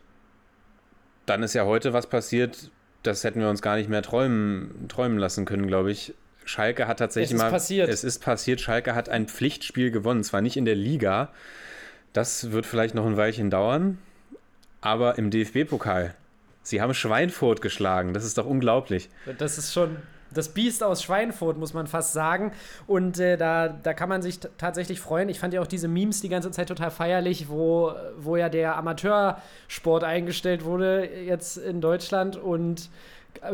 dann 1.27 1.45
ist 1.45 1.55
ja 1.55 1.65
heute 1.65 1.93
was 1.93 2.09
passiert, 2.09 2.73
das 3.03 3.25
hätten 3.25 3.41
wir 3.41 3.49
uns 3.49 3.63
gar 3.63 3.77
nicht 3.77 3.89
mehr 3.89 4.03
träumen, 4.03 4.87
träumen 4.89 5.19
lassen 5.19 5.45
können, 5.45 5.67
glaube 5.67 5.91
ich. 5.91 6.15
Schalke 6.45 6.89
hat 6.89 6.99
tatsächlich 6.99 7.31
es 7.31 7.37
ist 7.37 7.43
mal. 7.43 7.51
Passiert. 7.51 7.89
Es 7.89 8.05
ist 8.05 8.23
passiert. 8.23 8.61
Schalke 8.61 8.95
hat 8.95 9.09
ein 9.09 9.29
Pflichtspiel 9.29 9.91
gewonnen. 9.91 10.25
Zwar 10.25 10.41
nicht 10.41 10.57
in 10.57 10.65
der 10.65 10.75
Liga. 10.75 11.31
Das 12.13 12.53
wird 12.53 12.67
vielleicht 12.67 12.95
noch 12.95 13.07
ein 13.07 13.17
Weilchen 13.17 13.51
dauern. 13.51 13.99
Aber 14.81 15.19
im 15.19 15.31
DFB-Pokal. 15.31 16.15
Sie 16.63 16.81
haben 16.81 16.95
Schweinfurt 16.95 17.61
geschlagen. 17.61 18.15
Das 18.15 18.25
ist 18.25 18.39
doch 18.39 18.47
unglaublich. 18.47 19.09
Das 19.39 19.59
ist 19.59 19.73
schon 19.73 19.97
das 20.33 20.51
Biest 20.51 20.83
aus 20.83 21.03
Schweinfurt, 21.03 21.59
muss 21.59 21.75
man 21.75 21.87
fast 21.87 22.13
sagen. 22.13 22.53
Und 22.87 23.19
äh, 23.19 23.37
da, 23.37 23.69
da 23.69 23.95
kann 23.95 24.09
man 24.09 24.23
sich 24.23 24.41
tatsächlich 24.59 25.01
freuen. 25.01 25.29
Ich 25.29 25.41
fand 25.41 25.55
ja 25.55 25.61
auch 25.61 25.67
diese 25.67 25.89
Memes 25.89 26.21
die 26.21 26.29
ganze 26.29 26.51
Zeit 26.51 26.69
total 26.69 26.91
feierlich, 26.91 27.49
wo, 27.49 27.93
wo 28.19 28.37
ja 28.37 28.49
der 28.49 28.77
Amateursport 28.77 30.05
eingestellt 30.05 30.65
wurde 30.65 31.09
jetzt 31.27 31.57
in 31.57 31.81
Deutschland 31.81 32.37
und 32.37 32.91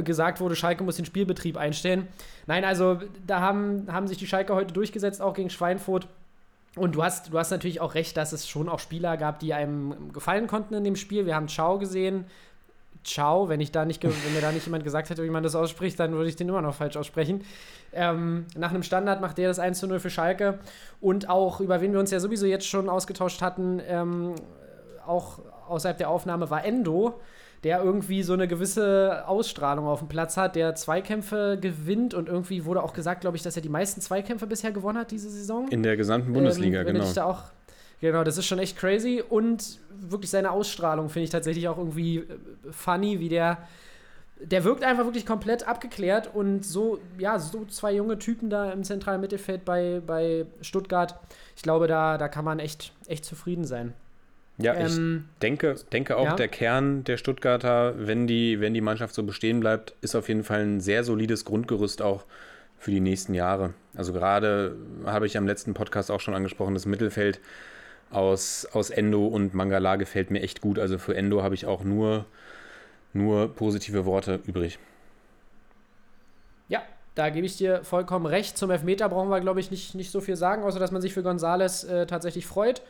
gesagt 0.03 0.41
wurde, 0.41 0.57
Schalke 0.57 0.85
muss 0.85 0.97
den 0.97 1.05
Spielbetrieb 1.05 1.57
einstellen. 1.57 2.09
Nein, 2.47 2.65
also 2.65 3.01
da 3.27 3.41
haben, 3.41 3.87
haben 3.91 4.09
sich 4.09 4.19
die 4.19 4.27
Schalke 4.27 4.55
heute 4.55 4.73
durchgesetzt, 4.73 5.21
auch 5.21 5.35
gegen 5.35 5.51
Schweinfurt. 5.51 6.09
Und 6.77 6.97
du 6.97 7.05
hast, 7.05 7.33
du 7.33 7.39
hast 7.39 7.51
natürlich 7.51 7.81
auch 7.81 7.95
recht, 7.95 8.17
dass 8.17 8.33
es 8.33 8.49
schon 8.49 8.69
auch 8.69 8.81
Spieler 8.81 9.17
gab, 9.17 9.39
die 9.39 9.55
einem 9.55 10.13
gefallen 10.13 10.47
konnten 10.49 10.75
in 10.75 10.85
dem 10.85 10.97
Spiel. 10.97 11.25
Wir 11.25 11.37
haben 11.37 11.47
Chao 11.47 11.79
gesehen, 11.79 12.25
Ciao, 13.05 13.49
wenn 13.49 13.61
ich 13.61 13.71
da 13.71 13.85
nicht, 13.85 14.03
wenn 14.03 14.35
mir 14.35 14.41
da 14.41 14.51
nicht 14.51 14.65
jemand 14.65 14.85
gesagt 14.85 15.11
hätte, 15.11 15.23
wie 15.23 15.31
man 15.31 15.43
das 15.43 15.55
ausspricht, 15.55 16.01
dann 16.01 16.13
würde 16.13 16.29
ich 16.29 16.37
den 16.37 16.49
immer 16.49 16.63
noch 16.63 16.75
falsch 16.75 16.97
aussprechen. 16.97 17.45
Ähm, 17.93 18.47
nach 18.57 18.71
einem 18.71 18.83
Standard 18.83 19.21
macht 19.21 19.39
der 19.39 19.49
das 19.49 19.59
1 19.59 19.79
zu 19.79 19.87
0 19.87 20.01
für 20.01 20.11
Schalke. 20.11 20.59
Und 21.01 21.29
auch, 21.29 21.61
über 21.61 21.81
wen 21.81 21.93
wir 21.93 22.01
uns 22.01 22.11
ja 22.11 22.21
sowieso 22.21 22.47
jetzt 22.47 22.67
schon 22.67 22.89
ausgetauscht 22.89 23.43
hatten, 23.43 23.81
ähm, 23.87 24.35
auch 25.07 25.39
außerhalb 25.69 25.99
der 25.99 26.11
Aufnahme 26.11 26.51
war 26.51 26.65
Endo, 26.65 27.21
der 27.63 27.83
irgendwie 27.83 28.23
so 28.23 28.35
eine 28.35 28.47
gewisse 28.47 29.27
Ausstrahlung 29.27 29.87
auf 29.87 30.01
dem 30.01 30.09
Platz 30.09 30.37
hat, 30.37 30.55
der 30.55 30.75
Zweikämpfe 30.75 31.59
gewinnt 31.61 32.13
und 32.13 32.29
irgendwie 32.29 32.65
wurde 32.67 32.83
auch 32.83 32.93
gesagt, 32.93 33.23
glaube 33.23 33.37
ich, 33.37 33.43
dass 33.43 33.57
er 33.57 33.63
die 33.63 33.71
meisten 33.71 34.01
Zweikämpfe 34.01 34.47
bisher 34.47 34.71
gewonnen 34.71 34.99
hat 34.99 35.11
diese 35.11 35.31
Saison. 35.31 35.69
In 35.69 35.83
der 35.83 35.97
gesamten 35.97 36.33
Bundesliga, 36.33 36.81
ähm, 36.81 36.87
genau. 36.87 37.05
Ich 37.05 37.15
da 37.15 37.25
auch 37.25 37.43
Genau, 38.05 38.23
das 38.23 38.37
ist 38.37 38.45
schon 38.45 38.59
echt 38.59 38.77
crazy 38.77 39.25
und 39.27 39.79
wirklich 39.89 40.31
seine 40.31 40.51
Ausstrahlung 40.51 41.09
finde 41.09 41.25
ich 41.25 41.31
tatsächlich 41.31 41.69
auch 41.69 41.79
irgendwie 41.79 42.19
äh, 42.19 42.25
funny, 42.71 43.19
wie 43.19 43.31
der. 43.31 43.67
Der 44.41 44.63
wirkt 44.65 44.85
einfach 44.85 45.07
wirklich 45.07 45.25
komplett 45.25 45.67
abgeklärt 45.67 46.29
und 46.35 46.67
so, 46.67 46.99
ja, 47.17 47.39
so 47.39 47.65
zwei 47.65 47.95
junge 47.95 48.19
Typen 48.19 48.51
da 48.51 48.73
im 48.73 48.85
zentralen 48.85 49.23
Mittelfeld 49.23 49.65
bei, 49.65 50.03
bei 50.07 50.45
Stuttgart. 50.61 51.19
Ich 51.57 51.63
glaube, 51.63 51.87
da, 51.87 52.19
da 52.19 52.29
kann 52.29 52.45
man 52.45 52.59
echt, 52.59 52.93
echt 53.07 53.25
zufrieden 53.25 53.65
sein. 53.65 53.95
Ja, 54.59 54.75
Ähm, 54.75 55.25
ich 55.33 55.39
denke, 55.41 55.77
denke 55.91 56.19
auch, 56.19 56.27
ja. 56.27 56.37
der 56.37 56.49
Kern 56.49 57.05
der 57.05 57.17
Stuttgarter, 57.17 57.95
wenn 57.97 58.27
die, 58.27 58.61
wenn 58.61 58.75
die 58.75 58.83
Mannschaft 58.83 59.15
so 59.15 59.23
bestehen 59.23 59.61
bleibt, 59.61 59.95
ist 60.03 60.15
auf 60.15 60.29
jeden 60.29 60.45
Fall 60.45 60.61
ein 60.61 60.81
sehr 60.81 61.05
solides 61.05 61.47
Grundgerüst 61.47 62.03
auch 62.03 62.27
für 62.77 62.91
die 62.91 63.01
nächsten 63.01 63.33
Jahre. 63.33 63.73
Also 63.97 64.13
gerade 64.13 64.77
habe 65.07 65.25
ich 65.25 65.39
am 65.39 65.47
letzten 65.47 65.73
Podcast 65.73 66.11
auch 66.11 66.21
schon 66.21 66.35
angesprochen, 66.35 66.75
das 66.75 66.85
Mittelfeld 66.85 67.41
aus, 68.11 68.67
aus 68.73 68.91
Endo 68.91 69.27
und 69.27 69.55
Mangala 69.55 69.97
gefällt 69.97 70.31
mir 70.31 70.41
echt 70.43 70.61
gut. 70.61 70.79
Also 70.79 70.99
für 70.99 71.17
Endo 71.17 71.43
habe 71.43 71.55
ich 71.55 71.67
auch 71.67 71.83
nur, 71.85 72.25
nur 73.13 73.49
positive 73.55 74.05
Worte 74.05 74.41
übrig. 74.47 74.79
Ja, 76.69 76.83
da 77.15 77.31
gebe 77.31 77.47
ich 77.47 77.57
dir 77.57 77.83
vollkommen 77.85 78.27
recht. 78.27 78.57
Zum 78.57 78.71
Elfmeter 78.71 79.09
brauchen 79.09 79.29
wir, 79.31 79.41
glaube 79.41 79.61
ich, 79.61 79.71
nicht, 79.71 79.95
nicht 79.95 80.11
so 80.11 80.21
viel 80.21 80.37
sagen, 80.37 80.63
außer 80.63 80.79
dass 80.79 80.91
man 80.93 81.03
sich 81.03 81.13
für 81.13 81.23
Gonzales 81.23 81.85
äh, 81.85 82.07
tatsächlich 82.07 82.47
freut. 82.47 82.83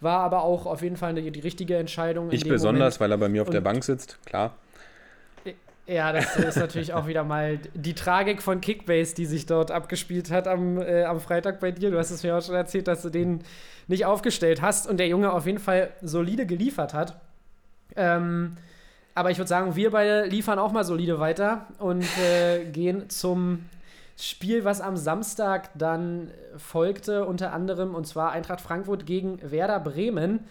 War 0.00 0.20
aber 0.20 0.44
auch 0.44 0.64
auf 0.66 0.80
jeden 0.82 0.96
Fall 0.96 1.14
die, 1.14 1.30
die 1.30 1.40
richtige 1.40 1.76
Entscheidung. 1.76 2.30
Ich 2.32 2.44
besonders, 2.48 2.98
Moment. 2.98 3.00
weil 3.00 3.10
er 3.12 3.18
bei 3.18 3.28
mir 3.28 3.42
auf 3.42 3.50
der 3.50 3.58
Und- 3.60 3.64
Bank 3.64 3.84
sitzt, 3.84 4.18
klar. 4.24 4.54
Ja, 5.90 6.12
das 6.12 6.36
ist 6.36 6.56
natürlich 6.56 6.92
auch 6.92 7.08
wieder 7.08 7.24
mal 7.24 7.58
die 7.74 7.96
Tragik 7.96 8.42
von 8.42 8.60
Kickbase, 8.60 9.12
die 9.12 9.26
sich 9.26 9.46
dort 9.46 9.72
abgespielt 9.72 10.30
hat 10.30 10.46
am, 10.46 10.80
äh, 10.80 11.02
am 11.02 11.18
Freitag 11.18 11.58
bei 11.58 11.72
dir. 11.72 11.90
Du 11.90 11.98
hast 11.98 12.12
es 12.12 12.22
mir 12.22 12.36
auch 12.36 12.42
schon 12.42 12.54
erzählt, 12.54 12.86
dass 12.86 13.02
du 13.02 13.10
den 13.10 13.42
nicht 13.88 14.06
aufgestellt 14.06 14.62
hast 14.62 14.86
und 14.86 14.98
der 14.98 15.08
Junge 15.08 15.32
auf 15.32 15.46
jeden 15.46 15.58
Fall 15.58 15.90
solide 16.00 16.46
geliefert 16.46 16.94
hat. 16.94 17.20
Ähm, 17.96 18.56
aber 19.16 19.32
ich 19.32 19.38
würde 19.38 19.48
sagen, 19.48 19.74
wir 19.74 19.90
beide 19.90 20.26
liefern 20.26 20.60
auch 20.60 20.70
mal 20.70 20.84
solide 20.84 21.18
weiter 21.18 21.66
und 21.80 22.06
äh, 22.20 22.66
gehen 22.66 23.10
zum 23.10 23.64
Spiel, 24.16 24.64
was 24.64 24.80
am 24.80 24.96
Samstag 24.96 25.70
dann 25.74 26.30
folgte, 26.56 27.24
unter 27.24 27.52
anderem, 27.52 27.96
und 27.96 28.06
zwar 28.06 28.30
Eintracht 28.30 28.60
Frankfurt 28.60 29.06
gegen 29.06 29.40
Werder 29.42 29.80
Bremen. 29.80 30.44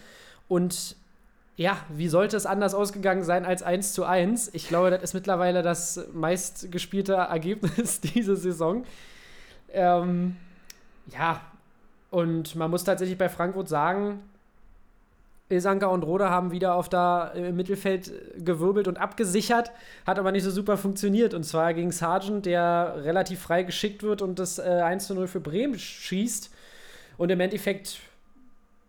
Und 0.50 0.98
ja, 1.60 1.78
wie 1.90 2.08
sollte 2.08 2.38
es 2.38 2.46
anders 2.46 2.74
ausgegangen 2.74 3.26
sein 3.26 3.46
als 3.46 3.64
1 3.64 3.92
zu 3.92 4.06
1? 4.06 4.52
Ich 4.54 4.70
glaube, 4.70 4.92
das 4.92 5.04
ist 5.04 5.14
mittlerweile 5.14 5.62
das 5.62 6.08
meistgespielte 6.14 7.16
Ergebnis 7.16 8.00
diese 8.16 8.38
Saison. 8.38 8.86
Ähm, 9.74 10.38
ja, 11.08 11.42
und 12.12 12.56
man 12.56 12.72
muss 12.72 12.86
tatsächlich 12.86 13.18
bei 13.18 13.28
Frankfurt 13.28 13.68
sagen, 13.68 14.24
Ilsanka 15.50 15.88
und 15.88 16.04
Roda 16.04 16.30
haben 16.30 16.52
wieder 16.52 16.76
auf 16.76 16.88
da 16.88 17.28
im 17.32 17.58
Mittelfeld 17.58 18.10
gewirbelt 18.38 18.88
und 18.88 18.98
abgesichert, 18.98 19.70
hat 20.08 20.18
aber 20.18 20.32
nicht 20.32 20.44
so 20.44 20.52
super 20.52 20.78
funktioniert. 20.78 21.34
Und 21.34 21.44
zwar 21.44 21.74
gegen 21.74 21.92
Sargent, 21.92 22.46
der 22.46 23.02
relativ 23.04 23.42
frei 23.42 23.64
geschickt 23.64 24.02
wird 24.02 24.22
und 24.22 24.40
das 24.40 24.60
äh, 24.60 24.62
1 24.62 25.08
zu 25.08 25.14
0 25.14 25.28
für 25.28 25.42
Bremen 25.42 25.78
schießt. 25.78 26.52
Und 27.18 27.32
im 27.32 27.42
Endeffekt, 27.42 28.00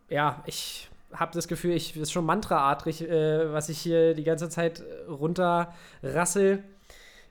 ja, 0.08 0.40
ich 0.46 0.89
habe 1.12 1.32
das 1.34 1.48
Gefühl, 1.48 1.72
ich 1.72 1.92
das 1.92 2.02
ist 2.02 2.12
schon 2.12 2.24
mantraartig, 2.24 3.08
äh, 3.08 3.52
was 3.52 3.68
ich 3.68 3.78
hier 3.78 4.14
die 4.14 4.24
ganze 4.24 4.48
Zeit 4.48 4.82
runterrassel. 5.08 6.62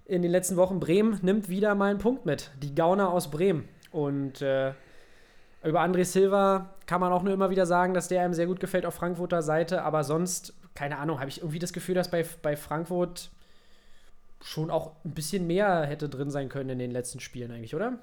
In 0.06 0.22
den 0.22 0.32
letzten 0.32 0.58
Wochen 0.58 0.80
Bremen 0.80 1.20
nimmt 1.22 1.50
wieder 1.50 1.76
mal 1.76 1.92
einen 1.92 2.00
Punkt 2.00 2.26
mit. 2.26 2.52
Die 2.62 2.74
Gauner 2.74 3.12
aus 3.12 3.30
Bremen. 3.30 3.68
Und 3.92 4.42
äh, 4.42 4.74
über 5.64 5.82
André 5.82 6.06
Silva 6.06 6.74
kann 6.86 7.02
man 7.02 7.12
auch 7.12 7.24
nur 7.24 7.34
immer 7.34 7.50
wieder 7.50 7.66
sagen, 7.66 7.94
dass 7.94 8.08
der 8.08 8.24
einem 8.24 8.34
sehr 8.34 8.48
gut 8.48 8.60
gefällt 8.60 8.86
auf 8.86 8.96
Frankfurter 8.96 9.42
Seite. 9.42 9.84
Aber 9.84 10.04
sonst, 10.04 10.54
keine 10.74 10.98
Ahnung, 10.98 11.20
habe 11.20 11.30
ich 11.30 11.40
irgendwie 11.40 11.60
das 11.60 11.74
Gefühl, 11.74 11.96
dass 11.96 12.10
bei, 12.10 12.26
bei 12.42 12.56
Frankfurt 12.56 13.30
schon 14.42 14.72
auch 14.72 14.94
ein 15.06 15.14
bisschen 15.14 15.48
mehr 15.48 15.86
hätte 15.86 16.10
drin 16.10 16.32
sein 16.32 16.50
können 16.50 16.70
in 16.70 16.80
den 16.80 16.92
letzten 16.92 17.20
Spielen 17.20 17.52
eigentlich, 17.52 17.76
oder? 17.76 18.00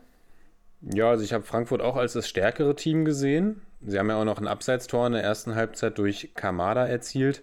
Ja, 0.83 1.11
also 1.11 1.25
ich 1.25 1.33
habe 1.33 1.45
Frankfurt 1.45 1.81
auch 1.81 1.97
als 1.97 2.13
das 2.13 2.29
stärkere 2.29 2.77
Team 2.77 3.05
gesehen. 3.05 3.63
Sie 3.81 3.99
haben 3.99 4.09
ja 4.09 4.17
auch 4.17 4.25
noch 4.25 4.39
ein 4.39 4.47
Abseitstor 4.47 5.07
in 5.07 5.13
der 5.13 5.23
ersten 5.23 5.55
Halbzeit 5.55 5.99
durch 5.99 6.33
Kamada 6.35 6.87
erzielt 6.87 7.43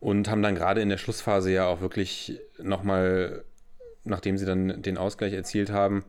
und 0.00 0.28
haben 0.28 0.42
dann 0.42 0.54
gerade 0.54 0.80
in 0.80 0.88
der 0.88 0.98
Schlussphase 0.98 1.50
ja 1.50 1.66
auch 1.66 1.80
wirklich 1.80 2.40
nochmal, 2.58 3.44
nachdem 4.04 4.38
sie 4.38 4.46
dann 4.46 4.82
den 4.82 4.98
Ausgleich 4.98 5.32
erzielt 5.32 5.70
haben, 5.70 6.04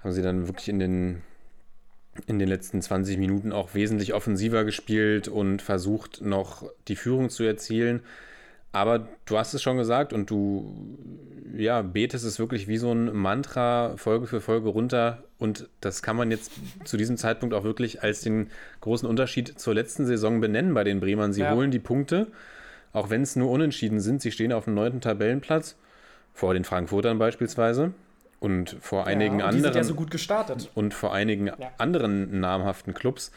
haben 0.00 0.12
sie 0.12 0.22
dann 0.22 0.46
wirklich 0.46 0.68
in 0.68 0.78
den, 0.78 1.22
in 2.26 2.38
den 2.38 2.48
letzten 2.48 2.82
20 2.82 3.18
Minuten 3.18 3.52
auch 3.52 3.74
wesentlich 3.74 4.14
offensiver 4.14 4.64
gespielt 4.64 5.28
und 5.28 5.62
versucht 5.62 6.20
noch 6.20 6.70
die 6.88 6.96
Führung 6.96 7.30
zu 7.30 7.42
erzielen. 7.44 8.02
Aber 8.74 9.06
du 9.26 9.38
hast 9.38 9.54
es 9.54 9.62
schon 9.62 9.76
gesagt 9.76 10.12
und 10.12 10.28
du 10.30 10.74
ja, 11.56 11.82
betest 11.82 12.24
es 12.24 12.40
wirklich 12.40 12.66
wie 12.66 12.76
so 12.78 12.90
ein 12.92 13.14
Mantra 13.14 13.96
Folge 13.96 14.26
für 14.26 14.40
Folge 14.40 14.68
runter. 14.70 15.22
Und 15.38 15.68
das 15.80 16.02
kann 16.02 16.16
man 16.16 16.30
jetzt 16.32 16.50
zu 16.84 16.96
diesem 16.96 17.16
Zeitpunkt 17.16 17.54
auch 17.54 17.62
wirklich 17.62 18.02
als 18.02 18.22
den 18.22 18.50
großen 18.80 19.08
Unterschied 19.08 19.58
zur 19.60 19.74
letzten 19.74 20.04
Saison 20.06 20.40
benennen 20.40 20.74
bei 20.74 20.82
den 20.82 20.98
Bremern. 20.98 21.32
Sie 21.32 21.42
Ja. 21.42 21.54
holen 21.54 21.70
die 21.70 21.78
Punkte, 21.78 22.26
auch 22.92 23.08
wenn 23.10 23.22
es 23.22 23.36
nur 23.36 23.50
unentschieden 23.50 24.00
sind. 24.00 24.20
Sie 24.20 24.32
stehen 24.32 24.52
auf 24.52 24.64
dem 24.64 24.74
neunten 24.74 25.00
Tabellenplatz, 25.00 25.76
vor 26.32 26.54
den 26.54 26.64
Frankfurtern 26.64 27.18
beispielsweise. 27.18 27.92
Und 28.40 28.76
vor 28.80 29.06
einigen 29.06 29.38
ja, 29.38 29.46
und 29.46 29.52
die 29.52 29.58
anderen 29.58 29.72
sind 29.74 29.76
ja 29.76 29.84
so 29.84 29.94
gut 29.94 30.10
gestartet. 30.10 30.70
und 30.74 30.92
vor 30.92 31.14
einigen 31.14 31.46
Ja. 31.46 31.54
anderen 31.78 32.40
namhaften 32.40 32.92
Clubs. 32.94 33.30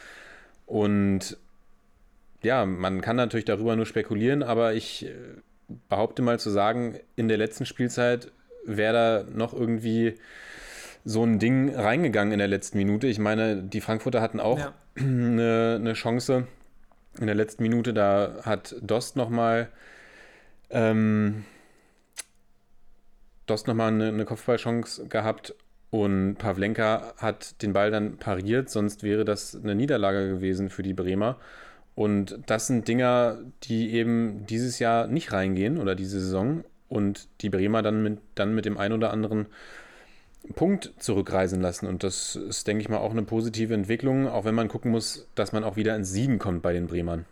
Und 0.65 1.37
ja, 2.47 2.65
man 2.65 3.01
kann 3.01 3.17
natürlich 3.17 3.45
darüber 3.45 3.75
nur 3.75 3.85
spekulieren, 3.85 4.41
aber 4.41 4.73
ich 4.73 5.05
äh, 5.05 5.11
behaupte 5.89 6.21
mal 6.21 6.39
zu 6.39 6.49
sagen, 6.49 6.97
in 7.15 7.27
der 7.27 7.37
letzten 7.37 7.65
Spielzeit 7.65 8.31
wäre 8.65 8.93
da 8.93 9.37
noch 9.37 9.53
irgendwie 9.53 10.15
so 11.05 11.23
ein 11.23 11.39
Ding 11.39 11.75
reingegangen 11.75 12.31
in 12.33 12.39
der 12.39 12.47
letzten 12.47 12.77
Minute. 12.77 13.07
Ich 13.07 13.19
meine, 13.19 13.61
die 13.61 13.81
Frankfurter 13.81 14.21
hatten 14.21 14.39
auch 14.39 14.57
Ja. 14.57 14.73
eine, 14.95 15.75
eine 15.79 15.93
Chance 15.93 16.47
in 17.19 17.27
der 17.27 17.35
letzten 17.35 17.63
Minute, 17.63 17.93
da 17.93 18.41
hat 18.43 18.75
Dost 18.81 19.15
nochmal 19.15 19.69
ähm, 20.69 21.45
Dost 23.45 23.67
nochmal 23.67 23.89
eine, 23.89 24.09
eine 24.09 24.25
Kopfballchance 24.25 25.07
gehabt 25.07 25.55
und 25.89 26.35
Pavlenka 26.35 27.13
hat 27.17 27.61
den 27.61 27.73
Ball 27.73 27.91
dann 27.91 28.17
pariert, 28.17 28.69
sonst 28.69 29.03
wäre 29.03 29.23
das 29.25 29.55
eine 29.55 29.75
Niederlage 29.75 30.27
gewesen 30.29 30.69
für 30.69 30.83
die 30.83 30.93
Bremer. 30.93 31.37
Und 31.97 32.37
das 32.45 32.67
sind 32.67 32.87
Dinger, 32.87 33.39
die 33.63 33.91
eben 33.91 34.45
dieses 34.45 34.77
Jahr 34.77 35.07
nicht 35.07 35.33
reingehen 35.33 35.79
oder 35.79 35.95
diese 35.95 36.19
Saison 36.19 36.63
und 36.89 37.27
die 37.41 37.49
Bremer 37.49 37.81
dann 37.81 38.03
mit, 38.03 38.19
dann 38.35 38.53
mit 38.53 38.65
dem 38.65 38.77
ein 38.77 38.93
oder 38.93 39.09
anderen 39.11 39.47
Punkt 40.53 40.93
zurückreisen 40.99 41.59
lassen. 41.59 41.87
Und 41.87 42.03
das 42.03 42.35
ist, 42.35 42.67
denke 42.67 42.81
ich 42.81 42.89
mal, 42.89 42.99
auch 42.99 43.09
eine 43.09 43.23
positive 43.23 43.73
Entwicklung, 43.73 44.27
auch 44.27 44.45
wenn 44.45 44.53
man 44.53 44.67
gucken 44.67 44.91
muss, 44.91 45.27
dass 45.33 45.53
man 45.53 45.63
auch 45.63 45.75
wieder 45.75 45.95
ins 45.95 46.11
Siegen 46.11 46.37
kommt 46.37 46.61
bei 46.61 46.71
den 46.71 46.85
Bremern. 46.85 47.25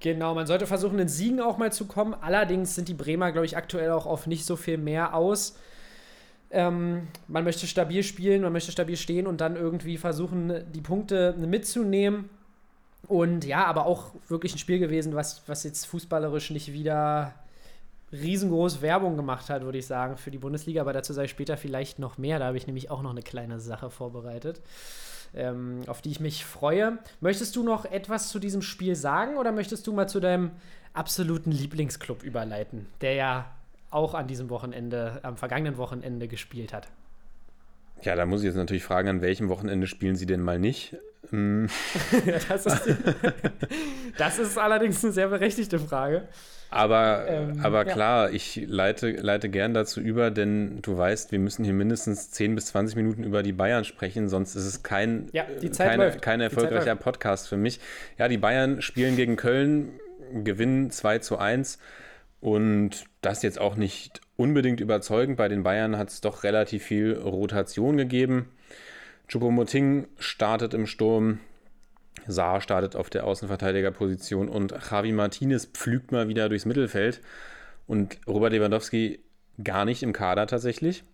Genau, 0.00 0.34
man 0.34 0.48
sollte 0.48 0.66
versuchen, 0.66 0.98
ins 0.98 1.16
Siegen 1.16 1.40
auch 1.40 1.58
mal 1.58 1.70
zu 1.70 1.86
kommen. 1.86 2.12
Allerdings 2.20 2.74
sind 2.74 2.88
die 2.88 2.94
Bremer, 2.94 3.30
glaube 3.30 3.46
ich, 3.46 3.56
aktuell 3.56 3.92
auch 3.92 4.06
auf 4.06 4.26
nicht 4.26 4.44
so 4.44 4.56
viel 4.56 4.78
mehr 4.78 5.14
aus. 5.14 5.56
Ähm, 6.50 7.06
man 7.28 7.44
möchte 7.44 7.68
stabil 7.68 8.02
spielen, 8.02 8.42
man 8.42 8.52
möchte 8.52 8.72
stabil 8.72 8.96
stehen 8.96 9.28
und 9.28 9.40
dann 9.40 9.54
irgendwie 9.54 9.96
versuchen, 9.96 10.64
die 10.74 10.80
Punkte 10.80 11.36
mitzunehmen. 11.38 12.30
Und 13.08 13.44
ja, 13.44 13.64
aber 13.64 13.86
auch 13.86 14.12
wirklich 14.28 14.54
ein 14.54 14.58
Spiel 14.58 14.78
gewesen, 14.78 15.14
was, 15.14 15.42
was 15.46 15.64
jetzt 15.64 15.86
fußballerisch 15.86 16.50
nicht 16.50 16.72
wieder 16.72 17.34
riesengroß 18.12 18.82
Werbung 18.82 19.16
gemacht 19.16 19.50
hat, 19.50 19.62
würde 19.62 19.78
ich 19.78 19.86
sagen, 19.86 20.16
für 20.16 20.30
die 20.30 20.38
Bundesliga. 20.38 20.80
Aber 20.80 20.92
dazu 20.92 21.18
ich 21.20 21.30
später 21.30 21.56
vielleicht 21.56 21.98
noch 21.98 22.18
mehr. 22.18 22.38
Da 22.38 22.46
habe 22.46 22.56
ich 22.56 22.66
nämlich 22.66 22.90
auch 22.90 23.02
noch 23.02 23.10
eine 23.10 23.22
kleine 23.22 23.60
Sache 23.60 23.90
vorbereitet, 23.90 24.60
ähm, 25.34 25.82
auf 25.86 26.02
die 26.02 26.10
ich 26.10 26.20
mich 26.20 26.44
freue. 26.44 26.98
Möchtest 27.20 27.56
du 27.56 27.62
noch 27.62 27.84
etwas 27.84 28.28
zu 28.28 28.38
diesem 28.38 28.62
Spiel 28.62 28.96
sagen 28.96 29.36
oder 29.36 29.52
möchtest 29.52 29.86
du 29.86 29.92
mal 29.92 30.08
zu 30.08 30.20
deinem 30.20 30.50
absoluten 30.92 31.52
Lieblingsclub 31.52 32.22
überleiten, 32.22 32.86
der 33.00 33.14
ja 33.14 33.50
auch 33.90 34.14
an 34.14 34.26
diesem 34.26 34.50
Wochenende, 34.50 35.20
am 35.22 35.36
vergangenen 35.36 35.76
Wochenende 35.76 36.28
gespielt 36.28 36.72
hat? 36.72 36.88
Ja, 38.02 38.14
da 38.14 38.26
muss 38.26 38.40
ich 38.42 38.46
jetzt 38.46 38.56
natürlich 38.56 38.84
fragen, 38.84 39.08
an 39.08 39.20
welchem 39.22 39.48
Wochenende 39.48 39.86
spielen 39.86 40.16
sie 40.16 40.26
denn 40.26 40.40
mal 40.40 40.58
nicht? 40.58 40.96
Mm. 41.36 41.66
das, 42.48 42.66
ist, 42.66 42.82
das 44.16 44.38
ist 44.38 44.58
allerdings 44.58 45.02
eine 45.04 45.12
sehr 45.12 45.28
berechtigte 45.28 45.78
Frage. 45.78 46.28
Aber, 46.70 47.26
ähm, 47.28 47.60
aber 47.62 47.84
klar, 47.84 48.28
ja. 48.28 48.34
ich 48.34 48.62
leite, 48.66 49.10
leite 49.10 49.48
gern 49.48 49.72
dazu 49.72 50.00
über, 50.00 50.30
denn 50.30 50.80
du 50.82 50.96
weißt, 50.98 51.32
wir 51.32 51.38
müssen 51.38 51.64
hier 51.64 51.72
mindestens 51.72 52.30
10 52.32 52.54
bis 52.54 52.66
20 52.66 52.96
Minuten 52.96 53.24
über 53.24 53.42
die 53.42 53.52
Bayern 53.52 53.84
sprechen, 53.84 54.28
sonst 54.28 54.56
ist 54.56 54.66
es 54.66 54.82
kein, 54.82 55.28
ja, 55.32 55.44
keine, 55.76 56.10
kein 56.12 56.40
erfolgreicher 56.40 56.96
Podcast 56.96 57.48
für 57.48 57.56
mich. 57.56 57.80
Ja, 58.18 58.28
die 58.28 58.38
Bayern 58.38 58.82
spielen 58.82 59.16
gegen 59.16 59.36
Köln, 59.36 60.00
gewinnen 60.42 60.90
2 60.90 61.20
zu 61.20 61.38
1 61.38 61.78
und 62.40 63.04
das 63.22 63.42
jetzt 63.42 63.60
auch 63.60 63.76
nicht 63.76 64.20
unbedingt 64.36 64.80
überzeugend. 64.80 65.36
Bei 65.36 65.48
den 65.48 65.62
Bayern 65.62 65.96
hat 65.96 66.08
es 66.10 66.20
doch 66.20 66.42
relativ 66.44 66.84
viel 66.84 67.14
Rotation 67.14 67.96
gegeben. 67.96 68.50
Choupo-Moting 69.28 70.06
startet 70.18 70.74
im 70.74 70.86
Sturm, 70.86 71.40
Saar 72.26 72.60
startet 72.60 72.96
auf 72.96 73.10
der 73.10 73.24
Außenverteidigerposition 73.24 74.48
und 74.48 74.74
Javi 74.90 75.12
Martinez 75.12 75.66
pflügt 75.66 76.12
mal 76.12 76.28
wieder 76.28 76.48
durchs 76.48 76.64
Mittelfeld 76.64 77.20
und 77.86 78.18
Robert 78.26 78.52
Lewandowski 78.52 79.20
gar 79.62 79.84
nicht 79.84 80.02
im 80.02 80.12
Kader 80.12 80.46
tatsächlich. 80.46 81.04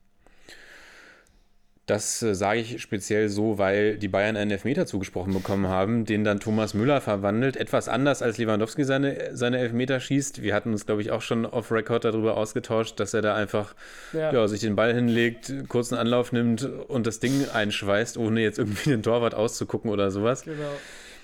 Das 1.93 2.23
äh, 2.23 2.35
sage 2.35 2.61
ich 2.61 2.81
speziell 2.81 3.29
so, 3.29 3.59
weil 3.59 3.99
die 3.99 4.09
Bayern 4.09 4.39
einen 4.39 4.51
Elfmeter 4.51 4.87
zugesprochen 4.87 5.35
bekommen 5.35 5.67
haben, 5.67 6.07
den 6.07 6.25
dann 6.25 6.41
Thomas 6.41 6.73
Müller 6.73 7.03
verwandelt. 7.03 7.55
Etwas 7.55 7.87
anders 7.91 8.23
als 8.23 8.39
Lewandowski 8.39 8.85
seine, 8.85 9.37
seine 9.37 9.59
Elfmeter 9.59 10.01
schießt. 10.01 10.41
Wir 10.41 10.55
hatten 10.55 10.73
uns, 10.73 10.87
glaube 10.87 11.03
ich, 11.03 11.11
auch 11.11 11.21
schon 11.21 11.45
off-Record 11.45 12.07
darüber 12.07 12.39
ausgetauscht, 12.39 12.99
dass 12.99 13.13
er 13.13 13.21
da 13.21 13.35
einfach 13.35 13.75
ja. 14.15 14.33
Ja, 14.33 14.49
sich 14.49 14.61
den 14.61 14.75
Ball 14.75 14.95
hinlegt, 14.95 15.53
kurzen 15.69 15.97
Anlauf 15.97 16.33
nimmt 16.33 16.65
und 16.65 17.07
das 17.07 17.21
Ding 17.21 17.47
einschweißt, 17.53 18.17
ohne 18.17 18.41
jetzt 18.41 18.59
irgendwie 18.59 18.89
den 18.89 19.03
Torwart 19.03 19.35
auszugucken 19.35 19.91
oder 19.91 20.11
sowas. 20.11 20.45
Genau. 20.45 20.57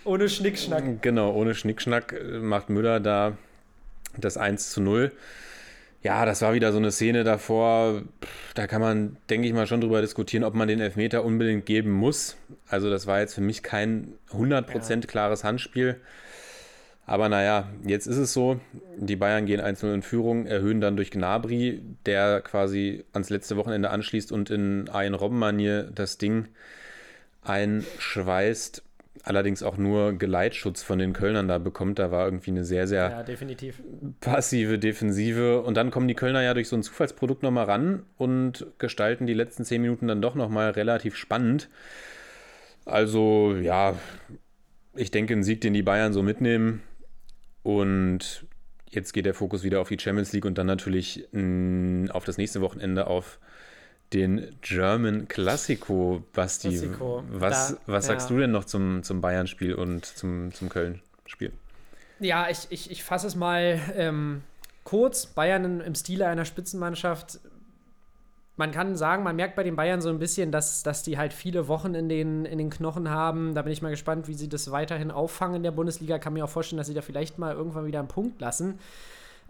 Ohne 0.04 0.28
Schnickschnack. 0.28 1.00
Genau, 1.00 1.33
ohne 1.33 1.54
Schnickschnack 1.54 2.12
äh, 2.12 2.40
macht 2.40 2.68
Müller 2.68 3.00
da 3.00 3.38
das 4.18 4.37
1 4.37 4.70
zu 4.70 4.83
0 4.83 5.12
ja, 6.03 6.25
das 6.25 6.43
war 6.43 6.55
wieder 6.55 6.73
so 6.73 6.79
eine 6.79 6.93
Szene 6.93 7.25
davor. 7.25 8.03
Da 8.55 8.67
kann 8.67 8.81
man, 8.81 9.17
denke 9.29 9.49
ich 9.49 9.55
mal, 9.55 9.67
schon 9.67 9.81
drüber 9.81 10.01
diskutieren, 10.01 10.45
ob 10.45 10.55
man 10.55 10.69
den 10.69 10.81
Elfmeter 10.81 11.25
unbedingt 11.25 11.67
geben 11.67 11.91
muss. 11.91 12.37
Also, 12.69 12.89
das 12.89 13.07
war 13.07 13.21
jetzt 13.21 13.35
für 13.35 13.41
mich 13.41 13.63
kein 13.63 14.15
100% 14.31 14.91
ja. 14.91 15.01
klares 15.07 15.43
Handspiel. 15.43 16.01
Aber 17.05 17.31
naja, 17.31 17.69
jetzt 17.87 18.07
ist 18.07 18.19
es 18.19 18.35
so. 18.35 18.61
Die 18.97 19.17
Bayern 19.17 19.47
gehen 19.47 19.63
1-0 19.63 19.95
in 19.95 20.03
Führung, 20.03 20.45
erhöhen 20.45 20.83
dann 20.83 20.95
durch 20.95 21.11
Gnabry, 21.11 21.81
der 22.05 22.43
quasi 22.43 23.05
ans 23.15 23.31
letzte 23.31 23.57
Wochenende 23.57 23.89
anschließt 23.89 24.31
und 24.31 24.51
in 24.51 24.91
ein 24.91 25.15
Robben-Manier 25.15 25.85
das 25.85 26.19
Ding 26.19 26.49
einschweißt 27.43 28.83
allerdings 29.24 29.62
auch 29.62 29.76
nur 29.76 30.12
Geleitschutz 30.12 30.83
von 30.83 30.98
den 30.98 31.12
Kölnern 31.12 31.48
da 31.48 31.59
bekommt. 31.59 31.98
Da 31.98 32.11
war 32.11 32.24
irgendwie 32.24 32.50
eine 32.50 32.64
sehr, 32.64 32.87
sehr 32.87 33.11
ja, 33.11 33.22
passive 34.20 34.78
Defensive. 34.78 35.62
Und 35.62 35.76
dann 35.76 35.90
kommen 35.90 36.09
die 36.09 36.14
Kölner 36.14 36.42
ja 36.42 36.54
durch 36.54 36.68
so 36.68 36.76
ein 36.76 36.83
Zufallsprodukt 36.83 37.42
nochmal 37.42 37.66
ran 37.66 38.04
und 38.16 38.66
gestalten 38.78 39.26
die 39.26 39.35
letzten 39.35 39.64
zehn 39.64 39.83
Minuten 39.83 40.09
dann 40.09 40.22
doch 40.22 40.35
nochmal 40.35 40.70
relativ 40.70 41.16
spannend. 41.16 41.68
Also, 42.85 43.54
ja, 43.61 43.94
ich 44.94 45.11
denke, 45.11 45.35
ein 45.35 45.42
Sieg, 45.42 45.61
den 45.61 45.74
die 45.74 45.83
Bayern 45.83 46.12
so 46.12 46.22
mitnehmen. 46.22 46.83
Und 47.62 48.46
jetzt 48.88 49.12
geht 49.12 49.26
der 49.26 49.35
Fokus 49.35 49.62
wieder 49.62 49.81
auf 49.81 49.88
die 49.88 49.98
Champions 49.98 50.33
League 50.33 50.46
und 50.46 50.57
dann 50.57 50.66
natürlich 50.66 51.28
mh, 51.33 52.12
auf 52.12 52.24
das 52.24 52.38
nächste 52.38 52.61
Wochenende 52.61 53.07
auf 53.07 53.38
den 54.12 54.57
German 54.62 55.29
Classico, 55.29 56.23
Basti. 56.33 56.71
Classico. 56.71 57.23
Was, 57.31 57.71
da, 57.71 57.79
was 57.87 58.07
sagst 58.07 58.31
ja. 58.31 58.37
du 58.37 58.40
denn 58.40 58.51
noch 58.51 58.64
zum, 58.64 59.03
zum 59.03 59.21
Bayern-Spiel 59.21 59.75
und 59.75 60.07
zum, 60.07 60.53
zum 60.53 60.68
Köln-Spiel? 60.68 61.53
Ja, 62.21 62.49
ich, 62.49 62.66
ich, 62.71 62.90
ich 62.90 63.05
fasse 63.05 63.27
es 63.27 63.37
mal 63.37 63.81
ähm, 63.97 64.42
kurz. 64.85 65.27
Bayern 65.27 65.81
im 65.81 65.94
Stile 65.94 66.27
einer 66.27 66.44
Spitzenmannschaft. 66.44 67.40
Man 68.57 68.73
kann 68.73 68.97
sagen, 68.97 69.23
man 69.23 69.37
merkt 69.37 69.55
bei 69.55 69.62
den 69.62 69.77
Bayern 69.77 70.01
so 70.01 70.09
ein 70.09 70.18
bisschen, 70.18 70.51
dass, 70.51 70.83
dass 70.83 71.05
die 71.05 71.16
halt 71.16 71.33
viele 71.33 71.68
Wochen 71.68 71.94
in 71.94 72.09
den, 72.09 72.44
in 72.44 72.59
den 72.59 72.71
Knochen 72.71 73.09
haben. 73.09 73.55
Da 73.55 73.62
bin 73.62 73.73
ich 73.73 73.83
mal 73.83 73.90
gespannt, 73.90 74.27
wie 74.27 74.35
sie 74.35 74.49
das 74.49 74.73
weiterhin 74.73 75.12
auffangen 75.12 75.57
in 75.57 75.62
der 75.62 75.71
Bundesliga. 75.71 76.18
Kann 76.18 76.33
mir 76.33 76.44
auch 76.44 76.51
vorstellen, 76.51 76.79
dass 76.79 76.88
sie 76.88 76.94
da 76.94 77.03
vielleicht 77.03 77.38
mal 77.38 77.55
irgendwann 77.55 77.87
wieder 77.87 78.01
einen 78.01 78.09
Punkt 78.09 78.40
lassen. 78.40 78.81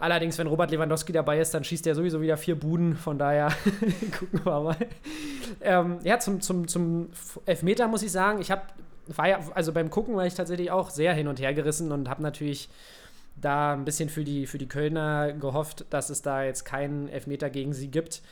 Allerdings, 0.00 0.38
wenn 0.38 0.46
Robert 0.46 0.70
Lewandowski 0.70 1.12
dabei 1.12 1.40
ist, 1.40 1.52
dann 1.54 1.64
schießt 1.64 1.84
er 1.88 1.96
sowieso 1.96 2.20
wieder 2.20 2.36
vier 2.36 2.58
Buden. 2.58 2.94
Von 2.94 3.18
daher 3.18 3.48
gucken 4.18 4.40
wir 4.44 4.60
mal. 4.60 4.76
Ähm, 5.60 5.98
ja, 6.04 6.20
zum, 6.20 6.40
zum, 6.40 6.68
zum 6.68 7.10
Elfmeter 7.46 7.88
muss 7.88 8.04
ich 8.04 8.12
sagen, 8.12 8.40
ich 8.40 8.52
habe, 8.52 8.62
war 9.08 9.28
ja, 9.28 9.40
also 9.54 9.72
beim 9.72 9.90
Gucken 9.90 10.14
war 10.14 10.24
ich 10.24 10.34
tatsächlich 10.34 10.70
auch 10.70 10.90
sehr 10.90 11.14
hin 11.14 11.26
und 11.26 11.40
her 11.40 11.52
gerissen 11.52 11.90
und 11.90 12.08
habe 12.08 12.22
natürlich 12.22 12.68
da 13.34 13.72
ein 13.72 13.84
bisschen 13.84 14.08
für 14.08 14.22
die, 14.22 14.46
für 14.46 14.58
die 14.58 14.68
Kölner 14.68 15.32
gehofft, 15.32 15.84
dass 15.90 16.10
es 16.10 16.22
da 16.22 16.44
jetzt 16.44 16.64
keinen 16.64 17.08
Elfmeter 17.08 17.50
gegen 17.50 17.72
sie 17.72 17.88
gibt. 17.88 18.22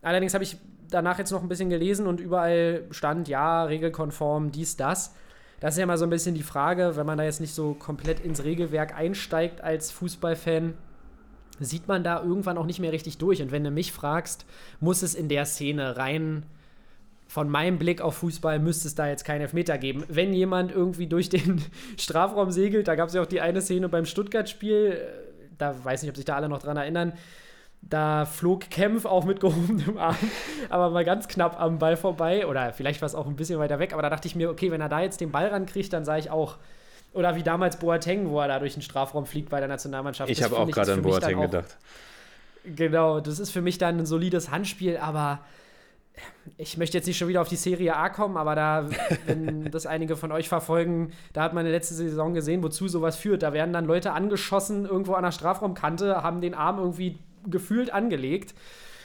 Allerdings 0.00 0.32
habe 0.32 0.44
ich 0.44 0.56
danach 0.88 1.18
jetzt 1.18 1.32
noch 1.32 1.42
ein 1.42 1.48
bisschen 1.48 1.68
gelesen 1.68 2.06
und 2.06 2.20
überall 2.20 2.84
stand, 2.92 3.28
ja, 3.28 3.64
regelkonform, 3.64 4.52
dies, 4.52 4.76
das. 4.78 5.14
Das 5.60 5.74
ist 5.74 5.80
ja 5.80 5.84
mal 5.86 5.98
so 5.98 6.06
ein 6.06 6.10
bisschen 6.10 6.34
die 6.34 6.42
Frage, 6.42 6.96
wenn 6.96 7.04
man 7.04 7.18
da 7.18 7.24
jetzt 7.24 7.42
nicht 7.42 7.54
so 7.54 7.74
komplett 7.74 8.20
ins 8.20 8.42
Regelwerk 8.42 8.96
einsteigt 8.96 9.60
als 9.60 9.90
Fußballfan 9.90 10.72
sieht 11.60 11.88
man 11.88 12.02
da 12.02 12.22
irgendwann 12.22 12.58
auch 12.58 12.66
nicht 12.66 12.80
mehr 12.80 12.92
richtig 12.92 13.18
durch. 13.18 13.42
Und 13.42 13.52
wenn 13.52 13.64
du 13.64 13.70
mich 13.70 13.92
fragst, 13.92 14.46
muss 14.80 15.02
es 15.02 15.14
in 15.14 15.28
der 15.28 15.44
Szene 15.44 15.96
rein 15.96 16.44
von 17.30 17.48
meinem 17.48 17.78
Blick 17.78 18.00
auf 18.00 18.16
Fußball 18.16 18.58
müsste 18.58 18.88
es 18.88 18.96
da 18.96 19.06
jetzt 19.06 19.24
keinen 19.24 19.42
Elfmeter 19.42 19.78
geben. 19.78 20.02
Wenn 20.08 20.32
jemand 20.32 20.72
irgendwie 20.72 21.06
durch 21.06 21.28
den 21.28 21.62
Strafraum 21.96 22.50
segelt, 22.50 22.88
da 22.88 22.96
gab 22.96 23.08
es 23.08 23.14
ja 23.14 23.22
auch 23.22 23.26
die 23.26 23.40
eine 23.40 23.62
Szene 23.62 23.88
beim 23.88 24.04
Stuttgart-Spiel, 24.04 25.00
da 25.56 25.76
weiß 25.84 26.02
nicht, 26.02 26.10
ob 26.10 26.16
sich 26.16 26.24
da 26.24 26.34
alle 26.34 26.48
noch 26.48 26.58
dran 26.58 26.76
erinnern, 26.76 27.12
da 27.82 28.26
flog 28.26 28.68
Kempf 28.68 29.04
auch 29.04 29.24
mit 29.24 29.38
gehobenem 29.40 29.96
Arm, 29.96 30.16
aber 30.70 30.90
mal 30.90 31.04
ganz 31.04 31.28
knapp 31.28 31.60
am 31.60 31.78
Ball 31.78 31.96
vorbei 31.96 32.48
oder 32.48 32.72
vielleicht 32.72 33.00
war 33.00 33.06
es 33.06 33.14
auch 33.14 33.28
ein 33.28 33.36
bisschen 33.36 33.60
weiter 33.60 33.78
weg, 33.78 33.92
aber 33.92 34.02
da 34.02 34.10
dachte 34.10 34.26
ich 34.26 34.34
mir, 34.34 34.50
okay, 34.50 34.72
wenn 34.72 34.80
er 34.80 34.88
da 34.88 35.00
jetzt 35.00 35.20
den 35.20 35.30
Ball 35.30 35.46
rankriegt, 35.46 35.92
dann 35.92 36.04
sage 36.04 36.18
ich 36.18 36.30
auch, 36.30 36.58
oder 37.12 37.34
wie 37.36 37.42
damals 37.42 37.76
Boateng, 37.78 38.30
wo 38.30 38.40
er 38.40 38.48
da 38.48 38.58
durch 38.58 38.74
den 38.74 38.82
Strafraum 38.82 39.26
fliegt 39.26 39.50
bei 39.50 39.58
der 39.58 39.68
Nationalmannschaft. 39.68 40.30
Ich 40.30 40.42
habe 40.42 40.56
auch 40.58 40.70
gerade 40.70 40.92
an 40.92 41.02
Boateng 41.02 41.40
gedacht. 41.40 41.76
Genau, 42.64 43.20
das 43.20 43.38
ist 43.38 43.50
für 43.50 43.62
mich 43.62 43.78
dann 43.78 43.98
ein 43.98 44.06
solides 44.06 44.50
Handspiel, 44.50 44.98
aber 44.98 45.40
ich 46.58 46.76
möchte 46.76 46.98
jetzt 46.98 47.06
nicht 47.06 47.16
schon 47.16 47.28
wieder 47.28 47.40
auf 47.40 47.48
die 47.48 47.56
Serie 47.56 47.96
A 47.96 48.08
kommen, 48.10 48.36
aber 48.36 48.54
da, 48.54 48.88
wenn 49.26 49.64
das 49.70 49.86
einige 49.86 50.16
von 50.16 50.30
euch 50.32 50.48
verfolgen, 50.48 51.12
da 51.32 51.42
hat 51.42 51.54
man 51.54 51.64
in 51.64 51.72
der 51.72 51.78
letzten 51.78 51.94
Saison 51.94 52.34
gesehen, 52.34 52.62
wozu 52.62 52.88
sowas 52.88 53.16
führt. 53.16 53.42
Da 53.42 53.52
werden 53.52 53.72
dann 53.72 53.86
Leute 53.86 54.12
angeschossen 54.12 54.84
irgendwo 54.84 55.14
an 55.14 55.22
der 55.22 55.32
Strafraumkante, 55.32 56.22
haben 56.22 56.40
den 56.40 56.54
Arm 56.54 56.78
irgendwie 56.78 57.18
gefühlt 57.48 57.92
angelegt 57.92 58.54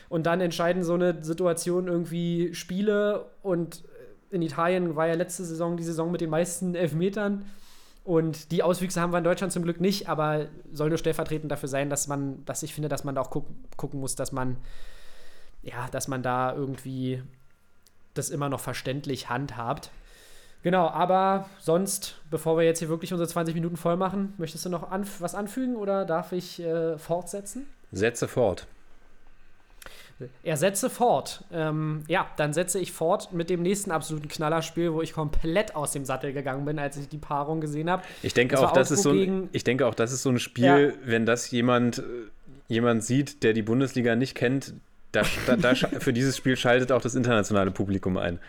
und 0.09 0.25
dann 0.25 0.41
entscheiden 0.41 0.83
so 0.83 0.93
eine 0.93 1.23
Situation 1.23 1.87
irgendwie 1.87 2.53
Spiele 2.53 3.27
und 3.41 3.83
in 4.29 4.41
Italien 4.41 4.95
war 4.95 5.07
ja 5.07 5.13
letzte 5.13 5.45
Saison 5.45 5.77
die 5.77 5.83
Saison 5.83 6.11
mit 6.11 6.19
den 6.19 6.29
meisten 6.29 6.75
Elfmetern 6.75 7.45
Und 8.05 8.51
die 8.51 8.61
Auswüchse 8.61 9.01
haben 9.01 9.11
wir 9.11 9.17
in 9.17 9.23
Deutschland 9.23 9.51
zum 9.51 9.63
Glück 9.63 9.81
nicht, 9.81 10.07
aber 10.07 10.45
soll 10.71 10.89
nur 10.89 10.99
stellvertretend 10.99 11.51
dafür 11.51 11.67
sein, 11.67 11.89
dass 11.89 12.07
man, 12.07 12.45
dass 12.45 12.61
ich 12.61 12.71
finde, 12.71 12.87
dass 12.87 13.03
man 13.03 13.15
da 13.15 13.21
auch 13.21 13.31
guck, 13.31 13.47
gucken 13.77 13.99
muss, 13.99 14.15
dass 14.15 14.31
man, 14.31 14.57
ja, 15.63 15.87
dass 15.91 16.07
man 16.07 16.21
da 16.21 16.53
irgendwie 16.53 17.23
das 18.13 18.29
immer 18.29 18.47
noch 18.47 18.59
verständlich 18.59 19.29
handhabt. 19.29 19.89
Genau, 20.61 20.87
aber 20.87 21.49
sonst, 21.59 22.21
bevor 22.29 22.57
wir 22.57 22.63
jetzt 22.63 22.77
hier 22.77 22.89
wirklich 22.89 23.11
unsere 23.11 23.27
20 23.27 23.55
Minuten 23.55 23.75
voll 23.75 23.97
machen, 23.97 24.35
möchtest 24.37 24.65
du 24.65 24.69
noch 24.69 24.91
anf 24.91 25.19
was 25.19 25.33
anfügen 25.33 25.75
oder 25.75 26.05
darf 26.05 26.31
ich 26.31 26.59
äh, 26.59 26.99
fortsetzen? 26.99 27.65
Setze 27.91 28.27
fort. 28.27 28.67
Er 30.43 30.55
setze 30.55 30.89
fort. 30.89 31.43
Ähm, 31.51 32.03
ja, 32.07 32.27
dann 32.37 32.53
setze 32.53 32.79
ich 32.79 32.91
fort 32.93 33.33
mit 33.33 33.49
dem 33.49 33.61
nächsten 33.61 33.91
absoluten 33.91 34.29
Knallerspiel, 34.29 34.93
wo 34.93 35.01
ich 35.01 35.11
komplett 35.13 35.75
aus 35.75 35.91
dem 35.91 36.05
Sattel 36.05 36.31
gegangen 36.31 36.63
bin, 36.65 36.79
als 36.79 36.95
ich 36.95 37.09
die 37.09 37.17
Paarung 37.17 37.59
gesehen 37.59 37.89
habe. 37.89 38.03
Ich 38.23 38.33
denke, 38.33 38.55
Das 38.55 38.63
auch, 38.63 38.71
das 38.71 38.91
ist 38.91 39.03
so 39.03 39.11
ein, 39.11 39.49
ich 39.51 39.65
denke 39.65 39.85
auch, 39.85 39.93
das 39.93 40.13
ist 40.13 40.23
so 40.23 40.29
ein 40.29 40.39
Spiel, 40.39 40.63
Ja. 40.95 41.09
wenn 41.09 41.25
das 41.25 41.51
jemand, 41.51 41.99
äh, 41.99 42.03
jemand 42.69 43.03
sieht, 43.03 43.43
der 43.43 43.51
die 43.53 43.61
Bundesliga 43.61 44.15
nicht 44.15 44.35
kennt, 44.35 44.73
da, 45.11 45.23
da, 45.47 45.55
da, 45.57 45.75
für 45.75 46.13
dieses 46.13 46.37
Spiel 46.37 46.55
schaltet 46.55 46.91
auch 46.93 47.01
das 47.01 47.15
internationale 47.15 47.71
Publikum 47.71 48.17
ein. 48.17 48.39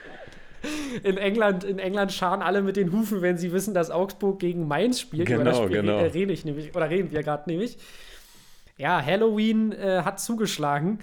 In 1.04 1.16
England, 1.16 1.62
in 1.64 1.78
England 1.78 2.12
scharen 2.12 2.42
alle 2.42 2.62
mit 2.62 2.76
den 2.76 2.90
Hufen, 2.92 3.22
wenn 3.22 3.38
sie 3.38 3.52
wissen, 3.52 3.74
dass 3.74 3.90
Augsburg 3.90 4.38
gegen 4.40 4.66
Mainz 4.66 5.00
spielt. 5.00 5.28
Über 5.28 5.44
das 5.44 5.56
Genau, 5.56 5.66
Spiel 5.68 5.80
genau. 5.82 5.98
Äh, 5.98 6.06
rede 6.06 6.32
ich 6.32 6.44
nämlich, 6.44 6.74
oder 6.74 6.90
reden 6.90 7.10
wir 7.12 7.22
gerade 7.22 7.48
nämlich. 7.48 7.76
Ja, 8.78 9.04
Halloween 9.04 9.72
äh, 9.72 10.02
hat 10.04 10.20
zugeschlagen. 10.20 10.98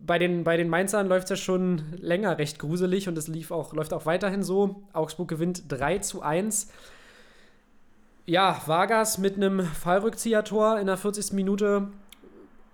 Bei 0.00 0.18
den, 0.18 0.44
bei 0.44 0.56
den 0.56 0.68
Mainzern 0.68 1.08
läuft 1.08 1.24
es 1.24 1.30
ja 1.30 1.36
schon 1.36 1.82
länger 1.96 2.38
recht 2.38 2.58
gruselig 2.58 3.08
und 3.08 3.18
es 3.18 3.28
lief 3.28 3.50
auch, 3.50 3.72
läuft 3.72 3.92
auch 3.92 4.06
weiterhin 4.06 4.42
so. 4.42 4.82
Augsburg 4.92 5.28
gewinnt 5.28 5.64
3 5.68 5.98
zu 5.98 6.22
1. 6.22 6.68
Ja, 8.24 8.60
Vargas 8.66 9.18
mit 9.18 9.36
einem 9.36 9.60
Fallrückzieher-Tor 9.60 10.78
in 10.78 10.86
der 10.86 10.96
40. 10.96 11.32
Minute, 11.32 11.88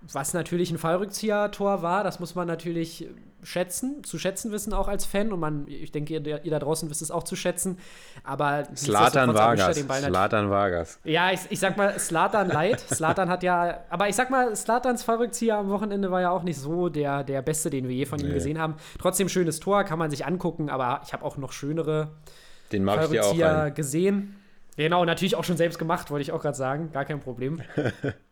was 0.02 0.34
natürlich 0.34 0.70
ein 0.70 0.78
Fallrückzieher-Tor 0.78 1.82
war, 1.82 2.04
das 2.04 2.20
muss 2.20 2.34
man 2.34 2.46
natürlich 2.46 3.08
schätzen, 3.44 4.02
zu 4.04 4.18
schätzen 4.18 4.50
wissen 4.52 4.72
auch 4.72 4.88
als 4.88 5.04
Fan 5.04 5.32
und 5.32 5.40
man, 5.40 5.66
ich 5.68 5.92
denke, 5.92 6.14
ihr, 6.14 6.44
ihr 6.44 6.50
da 6.50 6.58
draußen 6.58 6.90
wisst 6.90 7.02
es 7.02 7.10
auch 7.10 7.22
zu 7.22 7.36
schätzen, 7.36 7.78
aber 8.24 8.64
Slatan 8.74 9.34
Vargas. 9.34 9.76
Slatan 9.76 10.50
Vargas. 10.50 10.98
ja, 11.04 11.30
ich, 11.30 11.40
ich 11.50 11.60
sag 11.60 11.76
mal, 11.76 11.98
Slatan 11.98 12.48
leid. 12.48 12.80
Slatan 12.88 13.28
hat 13.28 13.42
ja, 13.42 13.80
aber 13.90 14.08
ich 14.08 14.16
sag 14.16 14.30
mal, 14.30 14.56
Slatans 14.56 15.02
Fallrückzieher 15.04 15.56
am 15.56 15.68
Wochenende 15.70 16.10
war 16.10 16.20
ja 16.20 16.30
auch 16.30 16.42
nicht 16.42 16.58
so 16.58 16.88
der, 16.88 17.22
der 17.24 17.42
beste, 17.42 17.70
den 17.70 17.88
wir 17.88 17.94
je 17.94 18.06
von 18.06 18.18
ihm 18.18 18.28
Nee. 18.28 18.34
gesehen 18.34 18.58
haben. 18.58 18.74
Trotzdem 18.98 19.28
schönes 19.28 19.60
Tor, 19.60 19.84
kann 19.84 19.98
man 19.98 20.10
sich 20.10 20.26
angucken, 20.26 20.70
aber 20.70 21.00
ich 21.06 21.12
habe 21.12 21.24
auch 21.24 21.36
noch 21.36 21.52
schönere 21.52 22.12
Den 22.72 22.82
mache 22.84 23.04
ich 23.04 23.10
dir 23.10 23.24
auch 23.26 23.38
rein. 23.38 23.74
gesehen. 23.74 24.36
Genau, 24.76 25.04
natürlich 25.04 25.36
auch 25.36 25.44
schon 25.44 25.56
selbst 25.56 25.78
gemacht, 25.78 26.10
wollte 26.10 26.22
ich 26.22 26.32
auch 26.32 26.42
gerade 26.42 26.56
sagen. 26.56 26.90
Gar 26.92 27.04
kein 27.04 27.20
Problem. 27.20 27.60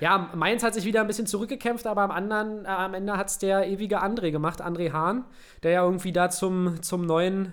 ja, 0.00 0.30
Mainz 0.34 0.62
hat 0.62 0.74
sich 0.74 0.84
wieder 0.84 1.00
ein 1.00 1.06
bisschen 1.06 1.26
zurückgekämpft, 1.26 1.86
aber 1.86 2.02
am, 2.02 2.10
anderen, 2.10 2.64
äh, 2.64 2.68
am 2.68 2.94
Ende 2.94 3.16
hat 3.16 3.28
es 3.28 3.38
der 3.38 3.66
ewige 3.66 4.02
André 4.02 4.30
gemacht, 4.30 4.62
André 4.62 4.92
Hahn, 4.92 5.24
der 5.62 5.72
ja 5.72 5.84
irgendwie 5.84 6.12
da 6.12 6.30
zum, 6.30 6.82
zum 6.82 7.06
neuen 7.06 7.52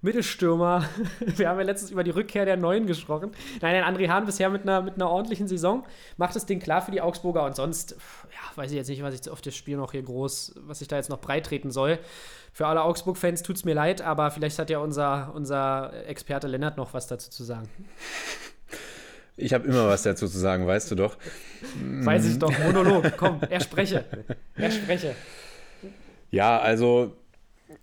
Mittelstürmer, 0.00 0.88
wir 1.20 1.48
haben 1.48 1.58
ja 1.58 1.64
letztens 1.64 1.90
über 1.90 2.04
die 2.04 2.10
Rückkehr 2.10 2.44
der 2.44 2.56
Neuen 2.56 2.86
gesprochen. 2.86 3.32
Nein, 3.60 3.80
nein, 3.80 3.96
André 3.96 4.08
Hahn 4.08 4.26
bisher 4.26 4.48
mit 4.48 4.62
einer, 4.62 4.80
mit 4.80 4.94
einer 4.94 5.10
ordentlichen 5.10 5.48
Saison, 5.48 5.84
macht 6.16 6.36
das 6.36 6.46
Ding 6.46 6.60
klar 6.60 6.82
für 6.82 6.92
die 6.92 7.00
Augsburger 7.00 7.44
und 7.44 7.56
sonst, 7.56 7.96
ja, 8.30 8.56
weiß 8.56 8.70
ich 8.70 8.76
jetzt 8.76 8.88
nicht, 8.88 9.02
was 9.02 9.14
ich 9.14 9.28
auf 9.28 9.40
das 9.40 9.56
Spiel 9.56 9.76
noch 9.76 9.92
hier 9.92 10.02
groß, 10.02 10.54
was 10.66 10.80
ich 10.80 10.88
da 10.88 10.96
jetzt 10.96 11.10
noch 11.10 11.20
breit 11.20 11.46
treten 11.46 11.72
soll. 11.72 11.98
Für 12.52 12.68
alle 12.68 12.82
Augsburg-Fans 12.82 13.42
tut 13.42 13.56
es 13.56 13.64
mir 13.64 13.74
leid, 13.74 14.00
aber 14.00 14.30
vielleicht 14.30 14.58
hat 14.58 14.70
ja 14.70 14.78
unser, 14.78 15.32
unser 15.34 15.92
Experte 16.06 16.46
Lennart 16.46 16.76
noch 16.76 16.94
was 16.94 17.08
dazu 17.08 17.30
zu 17.30 17.42
sagen. 17.42 17.68
Ich 19.38 19.54
habe 19.54 19.66
immer 19.68 19.86
was 19.88 20.02
dazu 20.02 20.28
zu 20.28 20.38
sagen, 20.38 20.66
weißt 20.66 20.90
du 20.90 20.94
doch. 20.96 21.16
Weiß 22.02 22.26
ich 22.26 22.38
doch, 22.38 22.52
Monolog, 22.58 23.12
komm, 23.16 23.40
er 23.48 23.60
spreche. 23.60 24.04
Er 24.56 24.70
spreche. 24.70 25.14
Ja, 26.30 26.58
also 26.58 27.16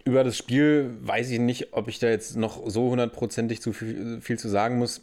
über 0.03 0.23
das 0.23 0.37
Spiel 0.37 0.91
weiß 1.01 1.29
ich 1.31 1.39
nicht, 1.39 1.73
ob 1.73 1.87
ich 1.87 1.99
da 1.99 2.07
jetzt 2.07 2.35
noch 2.35 2.69
so 2.69 2.89
hundertprozentig 2.89 3.61
zu 3.61 3.73
viel, 3.73 4.19
viel 4.21 4.37
zu 4.37 4.49
sagen 4.49 4.77
muss. 4.77 5.01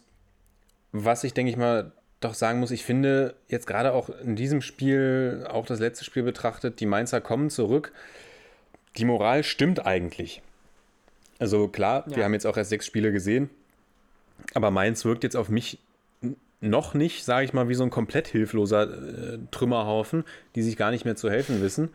Was 0.93 1.25
ich, 1.25 1.33
denke 1.35 1.51
ich 1.51 1.57
mal, 1.57 1.93
doch 2.21 2.35
sagen 2.35 2.61
muss, 2.61 2.71
ich 2.71 2.85
finde 2.85 3.35
jetzt 3.49 3.67
gerade 3.67 3.93
auch 3.95 4.11
in 4.11 4.37
diesem 4.37 4.61
Spiel, 4.63 5.47
auch 5.49 5.67
das 5.67 5.81
letzte 5.81 6.05
Spiel 6.05 6.23
betrachtet, 6.23 6.81
die 6.81 6.87
Mainzer 6.87 7.21
kommen 7.21 7.51
zurück. 7.51 7.93
Die 8.97 9.05
Moral 9.07 9.43
stimmt 9.43 9.87
eigentlich. 9.87 10.43
Also 11.39 11.67
klar, 11.69 12.05
wir 12.07 12.19
Ja. 12.19 12.25
haben 12.25 12.35
jetzt 12.35 12.47
auch 12.47 12.57
erst 12.57 12.71
sechs 12.71 12.87
Spiele 12.87 13.11
gesehen, 13.11 13.49
aber 14.55 14.71
Mainz 14.71 15.05
wirkt 15.05 15.25
jetzt 15.25 15.35
auf 15.37 15.49
mich 15.49 15.79
noch 16.63 16.95
nicht, 16.95 17.25
sage 17.25 17.45
ich 17.45 17.53
mal, 17.53 17.69
wie 17.69 17.75
so 17.75 17.83
ein 17.83 17.91
komplett 17.91 18.29
hilfloser 18.29 18.85
äh, 18.85 19.39
Trümmerhaufen, 19.51 20.25
die 20.55 20.63
sich 20.63 20.77
gar 20.79 20.91
nicht 20.91 21.05
mehr 21.05 21.17
zu 21.17 21.29
helfen 21.31 21.61
wissen. 21.61 21.91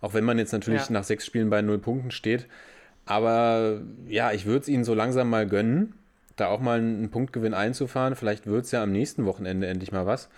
Auch 0.00 0.14
wenn 0.14 0.22
man 0.24 0.38
jetzt 0.38 0.52
natürlich 0.52 0.82
Ja. 0.86 0.92
nach 0.92 1.04
sechs 1.04 1.26
Spielen 1.26 1.50
bei 1.50 1.62
null 1.62 1.78
Punkten 1.78 2.10
steht. 2.10 2.46
Aber 3.06 3.80
ja, 4.06 4.32
ich 4.32 4.46
würde 4.46 4.60
es 4.60 4.68
ihnen 4.68 4.84
so 4.84 4.94
langsam 4.94 5.28
mal 5.30 5.46
gönnen, 5.46 5.94
da 6.36 6.46
auch 6.48 6.60
mal 6.60 6.78
einen 6.78 7.10
Punktgewinn 7.10 7.54
einzufahren. 7.54 8.14
Vielleicht 8.14 8.46
wird 8.46 8.64
es 8.64 8.70
ja 8.70 8.82
am 8.82 8.92
nächsten 8.92 9.24
Wochenende 9.24 9.66
endlich 9.66 9.90
mal 9.92 10.06
was, 10.06 10.28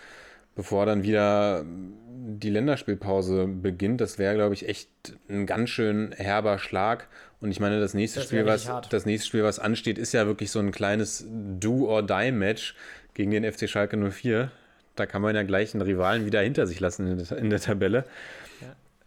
bevor 0.57 0.87
dann 0.87 1.03
wieder 1.03 1.65
die 1.67 2.51
Länderspielpause 2.51 3.47
beginnt. 3.47 4.01
Das 4.01 4.19
wäre, 4.19 4.35
glaube 4.35 4.55
ich, 4.55 4.69
echt 4.69 4.89
ein 5.29 5.47
ganz 5.47 5.69
schön 5.71 6.13
herber 6.17 6.59
Schlag. 6.59 7.09
Und 7.41 7.51
ich 7.51 7.61
meine, 7.61 7.81
das 7.81 7.93
nächste 7.93 8.21
Das 8.21 8.29
Spiel, 8.29 8.47
was 8.47 8.69
hart. 8.69 8.93
das 8.93 9.05
nächste 9.05 9.29
Spiel, 9.29 9.43
was 9.45 9.59
ansteht, 9.59 9.99
ist 9.99 10.13
ja 10.15 10.27
wirklich 10.27 10.51
so 10.51 10.59
ein 10.59 10.71
kleines 10.73 11.27
Do-or-Die-Match 11.29 12.75
gegen 13.15 13.31
den 13.31 13.51
FC 13.51 13.69
Schalke 13.69 13.97
04. 13.97 14.51
Da 14.97 15.07
kann 15.07 15.23
man 15.23 15.35
ja 15.35 15.43
gleich 15.43 15.75
einen 15.75 15.83
Rivalen 15.83 16.25
wieder 16.27 16.41
hinter 16.41 16.67
sich 16.67 16.79
lassen 16.81 17.07
in 17.09 17.19
der, 17.25 17.39
in 17.39 17.51
der 17.51 17.61
Tabelle. 17.61 18.05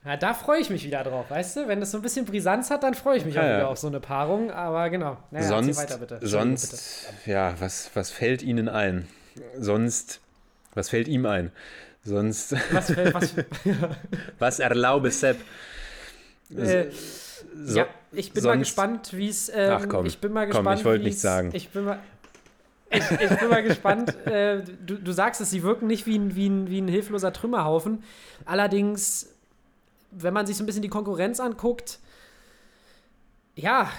Ja, 0.06 0.15
da 0.15 0.34
freue 0.34 0.60
ich 0.62 0.70
mich 0.70 0.86
wieder 0.86 1.04
drauf, 1.04 1.30
weißt 1.30 1.58
du? 1.58 1.67
Wenn 1.67 1.80
das 1.82 1.91
so 1.91 1.98
ein 1.98 2.02
bisschen 2.02 2.26
Brisanz 2.26 2.70
hat, 2.72 2.84
dann 2.84 2.93
freue 2.93 3.17
ich 3.17 3.26
mich 3.26 3.36
Ja, 3.36 3.41
auch 3.41 3.46
ja. 3.46 3.56
wieder 3.58 3.67
auf 3.67 3.78
so 3.78 3.88
eine 3.88 4.00
Paarung. 4.00 4.52
Aber 4.52 4.89
genau. 4.89 5.17
Naja, 5.32 5.48
sonst, 5.48 5.78
weiter, 5.78 5.98
bitte. 5.98 6.20
Sonst, 6.22 7.10
ja, 7.26 7.54
was, 7.60 7.91
was 7.93 8.10
fällt 8.12 8.41
Ihnen 8.41 8.70
ein? 8.70 9.08
Sonst, 9.60 10.22
was 10.74 10.89
fällt 10.89 11.08
ihm 11.10 11.26
ein? 11.26 11.52
Sonst, 12.04 12.52
bitte. 12.52 12.63
Was, 12.74 12.91
fällt- 12.91 13.13
was, 13.13 13.34
was 14.39 14.60
erlaube 14.60 15.12
Sepp? 15.12 15.38
äh, 16.56 16.86
So- 17.56 17.80
ja, 17.80 17.88
ich 18.13 18.32
bin 18.32 18.43
mal 18.46 18.58
gespannt, 18.58 19.10
wie 19.13 19.28
es. 19.30 19.50
Ähm, 19.54 19.72
Ach 19.74 19.86
komm, 19.89 20.06
ich 20.06 20.20
bin 20.20 20.32
mal 20.32 20.46
komm, 20.48 20.60
gespannt. 20.63 20.80
ich 20.80 20.86
wollte 20.86 21.04
nichts 21.04 21.22
sagen. 21.22 21.50
Ich 21.54 21.70
bin 21.70 21.84
mal. 21.84 22.00
Ich, 22.89 23.12
ich 23.12 23.39
bin 23.39 23.50
mal 23.50 23.63
gespannt. 23.63 24.15
Äh, 24.26 24.63
du, 24.86 24.95
du 24.95 25.12
sagst 25.12 25.41
es, 25.41 25.50
sie 25.50 25.63
wirken 25.63 25.88
nicht 25.88 26.06
wie 26.06 26.17
ein, 26.17 26.36
wie, 26.36 26.47
ein, 26.47 26.69
wie 26.69 26.82
ein 26.82 26.88
hilfloser 26.88 27.34
Trümmerhaufen. 27.34 28.04
Allerdings, 28.45 29.34
wenn 30.12 30.34
man 30.34 30.45
sich 30.45 30.58
so 30.58 30.63
ein 30.63 30.65
bisschen 30.65 30.82
die 30.82 30.89
Konkurrenz 30.89 31.39
anguckt, 31.39 32.00
ja, 33.56 33.89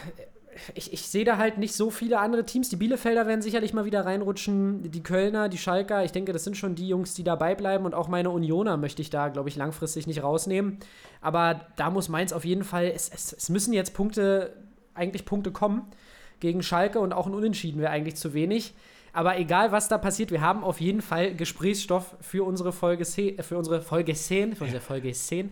ich, 0.75 0.93
ich 0.93 1.09
sehe 1.09 1.25
da 1.25 1.37
halt 1.37 1.59
nicht 1.59 1.75
so 1.75 1.91
viele 1.91 2.19
andere 2.19 2.45
Teams. 2.45 2.69
Die 2.69 2.77
Bielefelder 2.77 3.27
werden 3.27 3.43
sicherlich 3.43 3.73
mal 3.75 3.85
wieder 3.85 4.07
reinrutschen. 4.07 4.91
Die 4.91 5.03
Kölner, 5.03 5.49
die 5.49 5.59
Schalker, 5.59 6.05
ich 6.05 6.13
denke, 6.13 6.33
das 6.33 6.45
sind 6.45 6.57
schon 6.57 6.75
die 6.75 6.89
Jungs, 6.89 7.15
die 7.15 7.25
dabei 7.25 7.55
bleiben. 7.55 7.85
Und 7.85 7.95
auch 7.95 8.09
meine 8.09 8.31
Unioner 8.31 8.77
möchte 8.77 9.03
ich 9.03 9.11
da, 9.11 9.29
glaube 9.29 9.49
ich, 9.49 9.57
langfristig 9.57 10.07
nicht 10.07 10.23
rausnehmen. 10.23 10.79
Aber 11.21 11.61
da 11.77 11.91
muss 11.91 12.09
Mainz 12.09 12.33
auf 12.33 12.45
jeden 12.45 12.65
Fall, 12.65 12.93
es, 12.95 13.09
es, 13.09 13.33
es 13.33 13.49
müssen 13.51 13.73
jetzt 13.73 13.95
Punkte, 13.95 14.57
eigentlich 14.95 15.25
Punkte 15.25 15.53
kommen 15.53 15.91
gegen 16.41 16.63
Schalke 16.63 17.01
und 17.01 17.13
auch 17.13 17.27
ein 17.27 17.35
Unentschieden 17.35 17.81
wäre 17.81 17.91
eigentlich 17.91 18.17
zu 18.17 18.35
wenig. 18.35 18.75
Aber 19.13 19.39
egal, 19.39 19.73
was 19.73 19.89
da 19.89 19.99
passiert, 19.99 20.31
wir 20.31 20.41
haben 20.41 20.63
auf 20.63 20.81
jeden 20.81 21.03
Fall 21.03 21.35
Gesprächsstoff 21.35 22.17
für 22.21 22.45
unsere 22.45 22.73
Folge 22.73 23.05
10, 23.05 23.39
äh, 23.39 23.43
für 23.43 23.57
unsere 23.57 23.81
Folge 23.81 24.15
10, 24.15 24.55
für 24.55 24.65
unsere 24.65 24.81
Folge 24.81 25.13
10, 25.13 25.51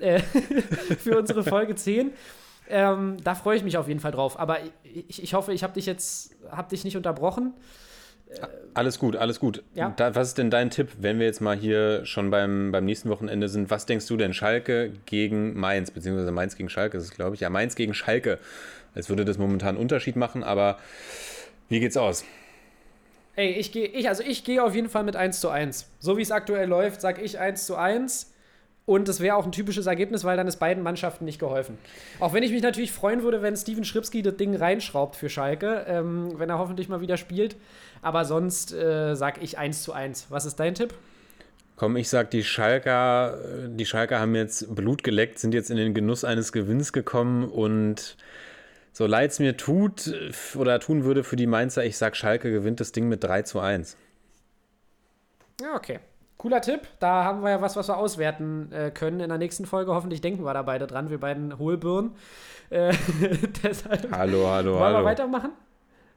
äh, 0.00 0.18
für 0.98 1.18
unsere 1.18 1.42
Folge 1.42 1.74
10. 1.74 2.10
Ähm, 2.68 3.16
da 3.22 3.34
freue 3.34 3.56
ich 3.56 3.62
mich 3.62 3.78
auf 3.78 3.88
jeden 3.88 4.00
Fall 4.00 4.12
drauf. 4.12 4.38
Aber 4.38 4.58
ich, 4.82 5.22
ich 5.22 5.34
hoffe, 5.34 5.52
ich 5.52 5.62
habe 5.62 5.74
dich 5.74 5.86
jetzt, 5.86 6.34
habe 6.50 6.68
dich 6.68 6.84
nicht 6.84 6.96
unterbrochen. 6.96 7.54
Alles 8.74 8.98
gut, 8.98 9.16
alles 9.16 9.38
gut. 9.38 9.62
Ja. 9.74 9.94
Da, 9.96 10.14
was 10.14 10.28
ist 10.28 10.38
denn 10.38 10.50
dein 10.50 10.70
Tipp, 10.70 10.90
wenn 10.98 11.18
wir 11.18 11.26
jetzt 11.26 11.40
mal 11.40 11.56
hier 11.56 12.04
schon 12.04 12.30
beim, 12.30 12.72
beim 12.72 12.84
nächsten 12.84 13.08
Wochenende 13.08 13.48
sind? 13.48 13.70
Was 13.70 13.86
denkst 13.86 14.06
du 14.06 14.16
denn? 14.16 14.34
Schalke 14.34 14.92
gegen 15.06 15.58
Mainz, 15.58 15.92
beziehungsweise 15.92 16.32
Mainz 16.32 16.56
gegen 16.56 16.68
Schalke 16.68 16.98
ist 16.98 17.04
es, 17.04 17.10
glaube 17.12 17.36
ich. 17.36 17.40
Ja, 17.40 17.50
Mainz 17.50 17.76
gegen 17.76 17.94
Schalke. 17.94 18.38
Als 18.96 19.08
würde 19.08 19.24
das 19.24 19.38
momentan 19.38 19.70
einen 19.70 19.78
Unterschied 19.78 20.16
machen, 20.16 20.42
aber 20.42 20.78
wie 21.68 21.80
geht's 21.80 21.96
aus? 21.96 22.24
Ey, 23.36 23.50
ich 23.52 23.70
gehe, 23.70 23.86
ich, 23.86 24.08
also 24.08 24.22
ich 24.22 24.44
gehe 24.44 24.64
auf 24.64 24.74
jeden 24.74 24.88
Fall 24.88 25.04
mit 25.04 25.14
1 25.14 25.40
zu 25.40 25.50
1. 25.50 25.86
So 26.00 26.16
wie 26.16 26.22
es 26.22 26.30
aktuell 26.30 26.66
läuft, 26.66 27.02
sage 27.02 27.20
ich 27.20 27.38
1 27.38 27.66
zu 27.66 27.76
1. 27.76 28.32
Und 28.86 29.08
das 29.08 29.20
wäre 29.20 29.36
auch 29.36 29.44
ein 29.44 29.52
typisches 29.52 29.86
Ergebnis, 29.86 30.24
weil 30.24 30.36
dann 30.36 30.46
ist 30.46 30.56
beiden 30.56 30.82
Mannschaften 30.82 31.24
nicht 31.24 31.40
geholfen. 31.40 31.76
Auch 32.20 32.32
wenn 32.32 32.44
ich 32.44 32.52
mich 32.52 32.62
natürlich 32.62 32.92
freuen 32.92 33.22
würde, 33.22 33.42
wenn 33.42 33.56
Steven 33.56 33.84
Schripski 33.84 34.22
das 34.22 34.36
Ding 34.36 34.54
reinschraubt 34.54 35.16
für 35.16 35.28
Schalke, 35.28 35.84
ähm, 35.88 36.38
wenn 36.38 36.48
er 36.48 36.58
hoffentlich 36.58 36.88
mal 36.88 37.00
wieder 37.00 37.16
spielt. 37.16 37.56
Aber 38.00 38.24
sonst 38.24 38.72
äh, 38.72 39.14
sage 39.14 39.40
ich 39.42 39.58
1 39.58 39.82
zu 39.82 39.92
1. 39.92 40.26
Was 40.30 40.46
ist 40.46 40.56
dein 40.56 40.74
Tipp? 40.74 40.94
Komm, 41.74 41.96
ich 41.96 42.08
sag, 42.08 42.30
die 42.30 42.42
Schalker, 42.42 43.38
die 43.68 43.84
Schalker 43.84 44.20
haben 44.20 44.34
jetzt 44.34 44.74
Blut 44.74 45.04
geleckt, 45.04 45.38
sind 45.38 45.52
jetzt 45.52 45.70
in 45.70 45.76
den 45.76 45.92
Genuss 45.92 46.24
eines 46.24 46.52
Gewinns 46.52 46.94
gekommen 46.94 47.44
und 47.44 48.16
so 48.96 49.06
leid 49.06 49.30
es 49.30 49.40
mir 49.40 49.58
tut 49.58 50.06
äh, 50.06 50.32
oder 50.56 50.80
tun 50.80 51.04
würde 51.04 51.22
für 51.22 51.36
die 51.36 51.46
Mainzer, 51.46 51.84
ich 51.84 51.98
sag 51.98 52.16
Schalke 52.16 52.50
gewinnt 52.50 52.80
das 52.80 52.92
Ding 52.92 53.08
mit 53.08 53.22
3 53.22 53.42
zu 53.42 53.60
1. 53.60 53.98
Ja, 55.60 55.74
okay. 55.74 56.00
Cooler 56.38 56.62
Tipp. 56.62 56.80
Da 56.98 57.24
haben 57.24 57.42
wir 57.42 57.50
ja 57.50 57.60
was, 57.60 57.76
was 57.76 57.88
wir 57.88 57.98
auswerten 57.98 58.72
äh, 58.72 58.90
können 58.90 59.20
in 59.20 59.28
der 59.28 59.36
nächsten 59.36 59.66
Folge. 59.66 59.92
Hoffentlich 59.92 60.22
denken 60.22 60.44
wir 60.44 60.54
da 60.54 60.62
beide 60.62 60.86
dran, 60.86 61.10
wir 61.10 61.20
beiden 61.20 61.58
Hohlbirnen. 61.58 62.12
Äh, 62.70 62.94
deshalb 63.62 64.10
Hallo, 64.12 64.48
hallo, 64.48 64.72
wollen 64.72 64.82
hallo. 64.82 64.98
wir 65.00 65.04
weitermachen? 65.04 65.50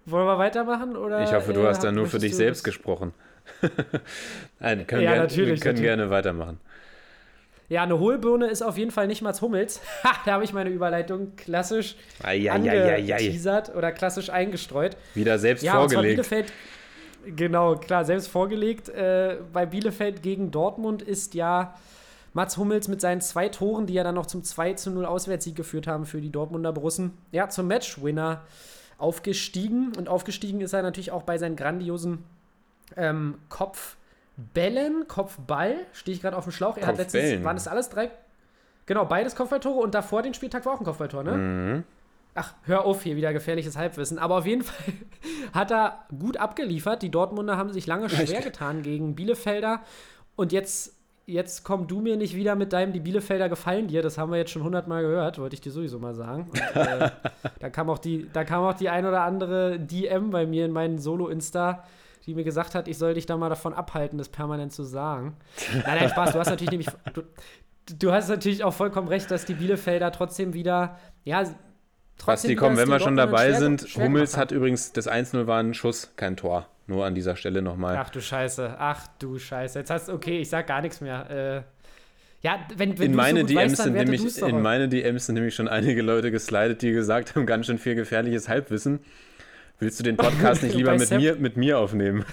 Wollen 0.05 0.25
wir 0.27 0.37
weitermachen? 0.37 0.95
Oder, 0.95 1.21
Ich 1.23 1.33
hoffe, 1.33 1.51
du 1.51 1.59
äh, 1.59 1.67
hast 1.67 1.83
da 1.83 1.91
nur 1.91 2.07
für 2.07 2.19
dich 2.19 2.33
selbst 2.33 2.63
gesprochen. 2.63 3.13
Nein, 4.59 4.87
können 4.87 5.01
Ja, 5.01 5.15
gern, 5.15 5.23
natürlich, 5.23 5.49
wir 5.49 5.59
können 5.59 5.75
natürlich. 5.75 5.81
gerne 5.81 6.09
weitermachen. 6.09 6.61
Ja, 7.69 7.83
eine 7.83 7.99
Hohlbirne 7.99 8.47
ist 8.47 8.63
auf 8.63 8.77
jeden 8.77 8.91
Fall 8.91 9.07
nicht 9.07 9.21
Mats 9.21 9.41
Hummels. 9.41 9.79
Ha, 10.03 10.15
da 10.25 10.33
habe 10.33 10.43
ich 10.43 10.53
meine 10.53 10.69
Überleitung 10.69 11.35
klassisch 11.35 11.95
angeteasert 12.23 13.75
oder 13.75 13.91
klassisch 13.91 14.29
eingestreut. 14.29 14.97
Wieder 15.13 15.37
selbst 15.37 15.63
Ja, 15.63 15.73
vorgelegt. 15.73 16.15
Bielefeld, 16.15 16.53
genau, 17.35 17.75
klar, 17.75 18.05
selbst 18.05 18.27
vorgelegt. 18.27 18.89
Äh, 18.89 19.37
bei 19.53 19.65
Bielefeld 19.65 20.23
gegen 20.23 20.51
Dortmund 20.51 21.01
ist 21.01 21.35
ja 21.35 21.75
Mats 22.33 22.57
Hummels 22.57 22.87
mit 22.87 23.01
seinen 23.01 23.21
zwei 23.21 23.49
Toren, 23.49 23.85
die 23.85 23.93
ja 23.93 24.03
dann 24.03 24.15
noch 24.15 24.25
zum 24.25 24.43
2 24.43 24.73
zu 24.73 24.91
0 24.91 25.05
Auswärtssieg 25.05 25.55
geführt 25.55 25.87
haben 25.87 26.05
für 26.05 26.21
die 26.21 26.31
Dortmunder 26.31 26.71
Borussen, 26.71 27.17
ja, 27.31 27.49
zum 27.49 27.67
Matchwinner 27.67 28.41
aufgestiegen. 28.97 29.91
Und 29.97 30.09
aufgestiegen 30.09 30.61
ist 30.61 30.73
er 30.73 30.81
natürlich 30.81 31.11
auch 31.11 31.23
bei 31.23 31.37
seinen 31.37 31.55
grandiosen 31.55 32.23
ähm, 32.95 33.35
Kopfbällen, 34.39 35.07
Kopfball, 35.07 35.75
stehe 35.91 36.15
ich 36.15 36.21
gerade 36.21 36.37
auf 36.37 36.45
dem 36.45 36.51
Schlauch. 36.51 36.77
Er 36.77 36.87
hat 36.87 36.97
letztens, 36.97 37.43
waren 37.43 37.55
das 37.55 37.67
alles 37.67 37.89
drei? 37.89 38.09
Genau, 38.85 39.05
beides 39.05 39.35
Kopfballtore 39.35 39.79
und 39.79 39.93
davor 39.93 40.21
den 40.21 40.33
Spieltag 40.33 40.65
war 40.65 40.73
auch 40.73 40.79
ein 40.79 40.85
Kopfballtor, 40.85 41.23
ne? 41.23 41.31
Mhm. 41.31 41.83
Ach, 42.35 42.53
hör 42.63 42.85
auf, 42.85 43.03
hier 43.03 43.15
wieder 43.15 43.33
gefährliches 43.33 43.75
Halbwissen. 43.75 44.17
Aber 44.17 44.37
auf 44.37 44.45
jeden 44.45 44.61
Fall 44.63 44.93
hat 45.53 45.71
er 45.71 46.05
gut 46.17 46.37
abgeliefert. 46.37 47.01
Die 47.01 47.11
Dortmunder 47.11 47.57
haben 47.57 47.73
sich 47.73 47.85
lange 47.85 48.09
schwer 48.09 48.41
getan 48.41 48.81
gegen 48.81 49.15
Bielefelder. 49.15 49.81
Und 50.35 50.53
jetzt, 50.53 50.95
jetzt 51.25 51.65
komm 51.65 51.87
du 51.87 51.99
mir 51.99 52.15
nicht 52.15 52.35
wieder 52.35 52.55
mit 52.55 52.71
deinem, 52.71 52.93
die 52.93 53.01
Bielefelder 53.01 53.49
gefallen 53.49 53.87
dir. 53.87 54.01
Das 54.01 54.17
haben 54.17 54.31
wir 54.31 54.37
jetzt 54.37 54.51
schon 54.51 54.63
hundertmal 54.63 55.01
gehört, 55.01 55.37
wollte 55.37 55.55
ich 55.55 55.61
dir 55.61 55.71
sowieso 55.71 55.99
mal 55.99 56.15
sagen. 56.15 56.49
Und, 56.49 56.75
äh, 56.75 57.09
da, 57.59 57.69
kam 57.69 57.89
auch 57.89 57.99
die, 57.99 58.29
da 58.31 58.45
kam 58.45 58.63
auch 58.63 58.73
die 58.73 58.89
ein 58.89 59.05
oder 59.05 59.21
andere 59.23 59.79
DM 59.79 60.29
bei 60.29 60.45
mir 60.45 60.65
in 60.65 60.71
meinen 60.71 60.97
Solo-Insta, 60.97 61.83
die 62.29 62.35
mir 62.35 62.43
gesagt 62.43 62.75
hat, 62.75 62.87
ich 62.87 62.97
soll 62.97 63.15
dich 63.15 63.25
da 63.25 63.35
mal 63.37 63.49
davon 63.49 63.73
abhalten, 63.73 64.17
das 64.17 64.29
permanent 64.29 64.71
zu 64.71 64.83
sagen. 64.83 65.35
Nein, 65.73 65.83
nein, 65.99 66.09
Spaß. 66.09 66.33
Du 66.33 66.39
hast 66.39 66.49
natürlich 66.49 66.71
nämlich. 66.71 66.89
Du, 67.13 67.23
du 67.97 68.11
hast 68.11 68.29
natürlich 68.29 68.63
auch 68.63 68.73
vollkommen 68.73 69.07
recht, 69.07 69.31
dass 69.31 69.45
die 69.45 69.55
Bielefelder 69.55 70.11
trotzdem 70.11 70.53
wieder, 70.53 70.99
ja, 71.23 71.43
Basti, 72.25 72.49
wieder 72.49 72.61
komm, 72.61 72.77
wenn 72.77 72.89
wir 72.89 72.99
schon 72.99 73.15
dabei 73.15 73.53
sind, 73.53 73.81
Hummels 73.95 74.37
hat 74.37 74.51
übrigens, 74.51 74.91
das 74.91 75.09
1-0 75.09 75.47
war 75.47 75.59
ein 75.59 75.73
Schuss, 75.73 76.13
kein 76.15 76.37
Tor. 76.37 76.67
Nur 76.85 77.05
an 77.05 77.15
dieser 77.15 77.35
Stelle 77.35 77.61
nochmal. 77.61 77.97
Ach 77.97 78.09
du 78.09 78.19
Scheiße, 78.19 78.75
ach 78.77 79.07
du 79.19 79.37
Scheiße. 79.37 79.79
Jetzt 79.79 79.91
hast 79.91 80.09
okay, 80.09 80.39
ich 80.39 80.49
sag 80.49 80.67
gar 80.67 80.81
nichts 80.81 81.01
mehr. 81.01 81.29
Äh, 81.29 81.61
ja, 82.41 82.59
wenn, 82.75 82.97
wenn 82.97 83.05
In 83.05 83.11
du 83.11 83.17
meine, 83.17 83.39
so 83.41 83.45
gut 83.45 83.55
DMs 83.55 83.71
weißt, 83.71 83.83
sind 83.83 83.93
nämlich, 83.93 84.41
in 84.41 84.61
meine 84.61 84.89
DMs 84.89 85.25
sind 85.25 85.35
nämlich 85.35 85.55
schon 85.55 85.67
einige 85.67 86.01
Leute 86.01 86.31
geslidet, 86.31 86.81
die 86.81 86.91
gesagt 86.91 87.35
haben, 87.35 87.45
ganz 87.45 87.67
schön 87.67 87.77
viel 87.77 87.95
gefährliches 87.95 88.49
Halbwissen. 88.49 88.99
Willst 89.79 89.99
du 89.99 90.03
den 90.03 90.17
Podcast 90.17 90.61
nicht 90.61 90.75
lieber 90.75 90.91
mit 90.91 91.07
Sepp- 91.07 91.21
mir, 91.21 91.35
mit 91.35 91.55
mir 91.57 91.79
aufnehmen? 91.79 92.25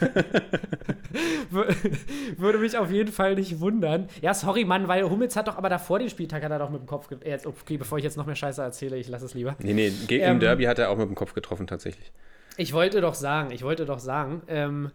Wür- 1.52 1.74
Würde 2.38 2.58
mich 2.58 2.76
auf 2.76 2.90
jeden 2.90 3.12
Fall 3.12 3.36
nicht 3.36 3.60
wundern. 3.60 4.08
Ja, 4.20 4.34
sorry, 4.34 4.64
Mann, 4.64 4.88
weil 4.88 5.08
Hummels 5.08 5.36
hat 5.36 5.46
doch 5.48 5.56
aber 5.56 5.68
davor 5.68 5.98
den 6.00 6.10
Spieltag 6.10 6.42
hat 6.42 6.50
er 6.50 6.58
doch 6.58 6.70
mit 6.70 6.80
dem 6.80 6.86
Kopf. 6.86 7.08
äh, 7.12 7.30
Jetzt, 7.30 7.46
okay, 7.46 7.76
bevor 7.76 7.98
ich 7.98 8.04
jetzt 8.04 8.16
noch 8.16 8.26
mehr 8.26 8.34
Scheiße 8.34 8.60
erzähle, 8.62 8.96
ich 8.96 9.08
lasse 9.08 9.26
es 9.26 9.34
lieber. 9.34 9.54
nee, 9.60 9.74
nee, 9.74 9.90
ge- 10.08 10.20
Ähm, 10.20 10.32
im 10.32 10.40
Derby 10.40 10.64
hat 10.64 10.78
er 10.78 10.90
auch 10.90 10.96
mit 10.96 11.06
dem 11.08 11.14
Kopf 11.14 11.34
getroffen, 11.34 11.66
tatsächlich. 11.66 12.10
Ich 12.56 12.72
wollte 12.72 13.00
doch 13.00 13.14
sagen, 13.14 13.50
ich 13.52 13.62
wollte 13.62 13.86
doch 13.86 13.98
sagen, 14.00 14.42
ähm, 14.48 14.90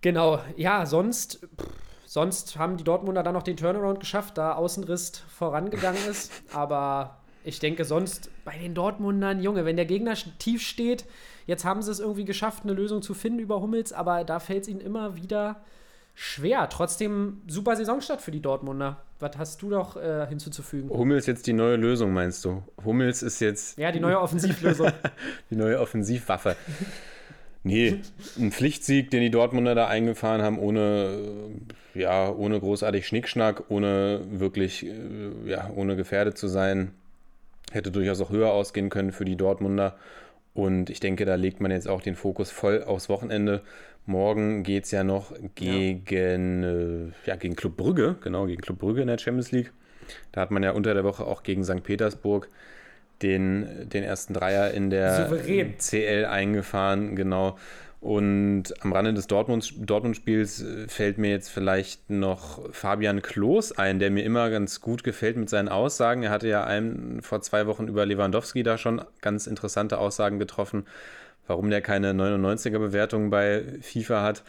genau, 0.00 0.40
ja, 0.56 0.86
sonst, 0.86 1.40
pff, 1.60 1.66
sonst 2.06 2.56
haben 2.58 2.76
die 2.78 2.84
Dortmunder 2.84 3.22
dann 3.22 3.34
noch 3.34 3.42
den 3.42 3.56
Turnaround 3.58 4.00
geschafft, 4.00 4.38
da 4.38 4.54
Außenriss 4.54 5.24
vorangegangen 5.36 6.00
ist. 6.08 6.32
Aber 6.54 7.18
ich 7.44 7.58
denke, 7.58 7.84
sonst 7.84 8.30
bei 8.44 8.56
den 8.56 8.72
Dortmundern, 8.74 9.42
Junge, 9.42 9.64
wenn 9.66 9.76
der 9.76 9.86
Gegner 9.86 10.14
tief 10.38 10.62
steht, 10.62 11.04
jetzt 11.50 11.64
haben 11.64 11.82
sie 11.82 11.90
es 11.90 11.98
irgendwie 11.98 12.24
geschafft, 12.24 12.62
eine 12.62 12.72
Lösung 12.72 13.02
zu 13.02 13.12
finden 13.12 13.40
über 13.40 13.60
Hummels, 13.60 13.92
aber 13.92 14.22
da 14.24 14.38
fällt 14.38 14.62
es 14.62 14.68
ihnen 14.68 14.80
immer 14.80 15.16
wieder 15.16 15.60
schwer. 16.14 16.68
Trotzdem 16.68 17.42
super 17.48 17.74
Saisonstart 17.74 18.22
für 18.22 18.30
die 18.30 18.40
Dortmunder. 18.40 19.02
Was 19.18 19.36
hast 19.36 19.60
du 19.60 19.70
doch 19.70 19.96
äh, 19.96 20.26
hinzuzufügen? 20.28 20.88
Hummels 20.90 21.26
jetzt 21.26 21.46
die 21.48 21.52
neue 21.52 21.76
Lösung, 21.76 22.12
meinst 22.12 22.44
du? 22.44 22.62
Hummels 22.84 23.22
ist 23.22 23.40
jetzt 23.40 23.76
Ja, 23.78 23.90
die 23.90 24.00
neue 24.00 24.20
Offensivlösung. 24.20 24.92
die 25.50 25.56
neue 25.56 25.80
Offensivwaffe. 25.80 26.56
Nee, 27.64 28.00
ein 28.38 28.52
Pflichtsieg, 28.52 29.10
den 29.10 29.20
die 29.20 29.30
Dortmunder 29.30 29.74
da 29.74 29.88
eingefahren 29.88 30.40
haben, 30.40 30.58
ohne, 30.58 31.18
äh, 31.94 32.00
ja, 32.00 32.30
ohne 32.30 32.60
großartig 32.60 33.06
Schnickschnack, 33.06 33.64
ohne 33.68 34.20
wirklich, 34.30 34.86
äh, 34.86 35.30
ja, 35.46 35.68
ohne 35.74 35.96
gefährdet 35.96 36.38
zu 36.38 36.46
sein. 36.46 36.92
Hätte 37.72 37.90
durchaus 37.90 38.20
auch 38.20 38.30
höher 38.30 38.52
ausgehen 38.52 38.88
können 38.88 39.12
für 39.12 39.24
die 39.24 39.36
Dortmunder. 39.36 39.96
Und 40.60 40.90
ich 40.90 41.00
denke, 41.00 41.24
da 41.24 41.36
legt 41.36 41.62
man 41.62 41.70
jetzt 41.70 41.88
auch 41.88 42.02
den 42.02 42.16
Fokus 42.16 42.50
voll 42.50 42.82
aufs 42.82 43.08
Wochenende. 43.08 43.62
Morgen 44.04 44.62
geht 44.62 44.84
es 44.84 44.90
ja 44.90 45.04
noch 45.04 45.32
gegen, 45.54 46.62
äh, 46.62 47.26
ja, 47.26 47.36
gegen 47.36 47.56
Club 47.56 47.78
Brügge, 47.78 48.16
genau, 48.20 48.44
gegen 48.44 48.60
Club 48.60 48.78
Brügge 48.78 49.00
in 49.00 49.08
der 49.08 49.16
Champions 49.16 49.52
League. 49.52 49.72
Da 50.32 50.42
hat 50.42 50.50
man 50.50 50.62
ja 50.62 50.72
unter 50.72 50.92
der 50.92 51.02
Woche 51.02 51.24
auch 51.24 51.44
gegen 51.44 51.64
St. 51.64 51.82
Petersburg 51.82 52.48
den, 53.22 53.88
den 53.88 54.04
ersten 54.04 54.34
Dreier 54.34 54.70
in 54.72 54.90
der 54.90 55.28
Souverän. 55.28 55.78
CL 55.78 56.26
eingefahren, 56.26 57.16
genau. 57.16 57.56
Und 58.00 58.72
am 58.80 58.94
Rande 58.94 59.12
des 59.12 59.26
Dortmund- 59.26 59.74
Dortmund-Spiels 59.78 60.62
äh, 60.62 60.88
fällt 60.88 61.18
mir 61.18 61.30
jetzt 61.30 61.50
vielleicht 61.50 62.08
noch 62.08 62.72
Fabian 62.72 63.20
Klos 63.20 63.72
ein, 63.72 63.98
der 63.98 64.10
mir 64.10 64.24
immer 64.24 64.48
ganz 64.48 64.80
gut 64.80 65.04
gefällt 65.04 65.36
mit 65.36 65.50
seinen 65.50 65.68
Aussagen. 65.68 66.22
Er 66.22 66.30
hatte 66.30 66.48
ja 66.48 66.64
einen, 66.64 67.20
vor 67.20 67.42
zwei 67.42 67.66
Wochen 67.66 67.88
über 67.88 68.06
Lewandowski 68.06 68.62
da 68.62 68.78
schon 68.78 69.02
ganz 69.20 69.46
interessante 69.46 69.98
Aussagen 69.98 70.38
getroffen, 70.38 70.86
warum 71.46 71.68
der 71.68 71.82
keine 71.82 72.12
99er-Bewertung 72.12 73.28
bei 73.28 73.64
FIFA 73.82 74.22
hat. 74.22 74.44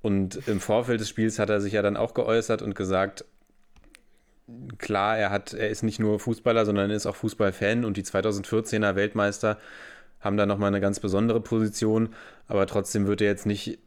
Und 0.00 0.48
im 0.48 0.60
Vorfeld 0.60 1.00
des 1.00 1.10
Spiels 1.10 1.38
hat 1.38 1.50
er 1.50 1.60
sich 1.60 1.74
ja 1.74 1.82
dann 1.82 1.96
auch 1.96 2.14
geäußert 2.14 2.62
und 2.62 2.74
gesagt, 2.74 3.26
klar, 4.78 5.18
er 5.18 5.30
hat, 5.30 5.52
er 5.52 5.68
ist 5.68 5.82
nicht 5.82 5.98
nur 5.98 6.18
Fußballer, 6.18 6.64
sondern 6.64 6.88
er 6.88 6.96
ist 6.96 7.06
auch 7.06 7.16
Fußballfan 7.16 7.84
und 7.84 7.98
die 7.98 8.04
2014er 8.04 8.94
Weltmeister 8.94 9.58
haben 10.20 10.36
da 10.36 10.46
nochmal 10.46 10.68
eine 10.68 10.80
ganz 10.80 11.00
besondere 11.00 11.40
Position, 11.40 12.10
aber 12.46 12.66
trotzdem 12.66 13.06
wird 13.06 13.20
er 13.20 13.28
jetzt 13.28 13.46
nicht 13.46 13.78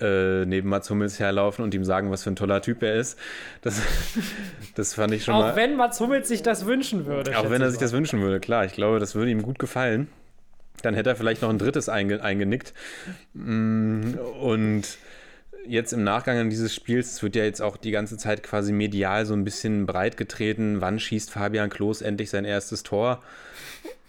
äh, 0.00 0.44
neben 0.44 0.68
Mats 0.68 0.90
Hummels 0.90 1.18
herlaufen 1.20 1.64
und 1.64 1.72
ihm 1.74 1.84
sagen, 1.84 2.10
was 2.10 2.24
für 2.24 2.30
ein 2.30 2.36
toller 2.36 2.62
Typ 2.62 2.82
er 2.82 2.96
ist. 2.96 3.18
Das, 3.62 3.80
das 4.74 4.94
fand 4.94 5.12
ich 5.14 5.24
schon 5.24 5.34
auch 5.34 5.40
mal. 5.40 5.56
wenn 5.56 5.76
Mats 5.76 6.00
Hummels 6.00 6.28
sich 6.28 6.42
das 6.42 6.66
wünschen 6.66 7.06
würde. 7.06 7.38
Auch 7.38 7.50
wenn 7.50 7.60
er 7.60 7.68
ich 7.68 7.74
sich 7.74 7.80
das 7.80 7.92
wünschen 7.92 8.20
würde, 8.20 8.40
klar. 8.40 8.64
Ich 8.64 8.72
glaube, 8.72 8.98
das 8.98 9.14
würde 9.14 9.30
ihm 9.30 9.42
gut 9.42 9.58
gefallen. 9.58 10.08
Dann 10.82 10.94
hätte 10.94 11.10
er 11.10 11.16
vielleicht 11.16 11.42
noch 11.42 11.50
ein 11.50 11.58
drittes 11.58 11.88
einge 11.88 12.22
eingenickt. 12.22 12.74
Mm, 13.34 14.14
Und 14.40 14.98
jetzt 15.66 15.92
im 15.92 16.04
Nachgang 16.04 16.38
an 16.38 16.50
dieses 16.50 16.74
Spiels, 16.74 17.12
es 17.12 17.22
wird 17.22 17.36
ja 17.36 17.44
jetzt 17.44 17.62
auch 17.62 17.76
die 17.76 17.90
ganze 17.90 18.16
Zeit 18.18 18.42
quasi 18.42 18.72
medial 18.72 19.24
so 19.26 19.34
ein 19.34 19.44
bisschen 19.44 19.86
breit 19.86 20.16
getreten, 20.16 20.80
wann 20.80 20.98
schießt 20.98 21.30
Fabian 21.30 21.70
Klos 21.70 22.02
endlich 22.02 22.30
sein 22.30 22.44
erstes 22.44 22.82
Tor? 22.82 23.22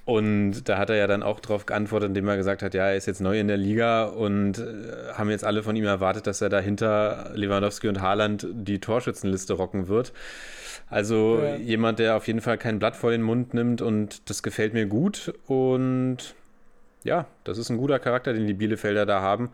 Und 0.05 0.69
da 0.69 0.77
hat 0.77 0.91
er 0.91 0.97
ja 0.97 1.07
dann 1.07 1.23
auch 1.23 1.39
darauf 1.39 1.65
geantwortet, 1.65 2.09
indem 2.09 2.27
er 2.27 2.37
gesagt 2.37 2.61
hat, 2.61 2.75
ja, 2.75 2.85
er 2.89 2.95
ist 2.95 3.07
jetzt 3.07 3.21
neu 3.21 3.39
in 3.39 3.47
der 3.47 3.57
Liga 3.57 4.05
und 4.05 4.59
äh, 4.59 5.13
haben 5.13 5.31
jetzt 5.31 5.43
alle 5.43 5.63
von 5.63 5.75
ihm 5.75 5.85
erwartet, 5.85 6.27
dass 6.27 6.41
er 6.41 6.49
da 6.49 6.59
hinter 6.59 7.31
Lewandowski 7.33 7.87
und 7.87 8.01
Haaland 8.01 8.47
die 8.53 8.79
Torschützenliste 8.79 9.53
rocken 9.53 9.87
wird. 9.87 10.13
Also 10.91 11.39
Ja. 11.43 11.55
jemand, 11.55 11.97
der 11.97 12.15
auf 12.17 12.27
jeden 12.27 12.41
Fall 12.41 12.59
kein 12.59 12.77
Blatt 12.77 12.95
vor 12.95 13.09
den 13.09 13.23
Mund 13.23 13.55
nimmt 13.55 13.81
und 13.81 14.29
das 14.29 14.43
gefällt 14.43 14.73
mir 14.75 14.85
gut. 14.85 15.33
Und 15.47 16.35
ja, 17.03 17.25
das 17.43 17.57
ist 17.57 17.71
ein 17.71 17.77
guter 17.77 17.97
Charakter, 17.97 18.33
den 18.33 18.45
die 18.45 18.53
Bielefelder 18.53 19.07
da 19.07 19.21
haben. 19.21 19.49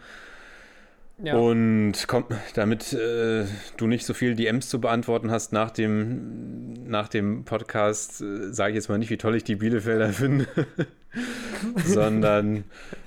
Ja. 1.17 1.35
Und 1.35 1.93
komm, 2.07 2.25
damit 2.55 2.93
äh, 2.93 3.45
du 3.77 3.85
nicht 3.87 4.05
so 4.07 4.13
viel 4.15 4.35
DMs 4.35 4.69
zu 4.69 4.81
beantworten 4.81 5.29
hast 5.29 5.53
nach 5.53 5.69
dem, 5.69 6.73
nach 6.89 7.07
dem 7.09 7.45
Podcast, 7.45 8.21
äh, 8.21 8.51
sage 8.51 8.71
ich 8.71 8.75
jetzt 8.75 8.89
mal 8.89 8.97
nicht, 8.97 9.11
wie 9.11 9.17
toll 9.17 9.35
ich 9.35 9.43
die 9.43 9.55
Bielefelder 9.57 10.09
finde, 10.13 10.47
sondern 11.85 12.63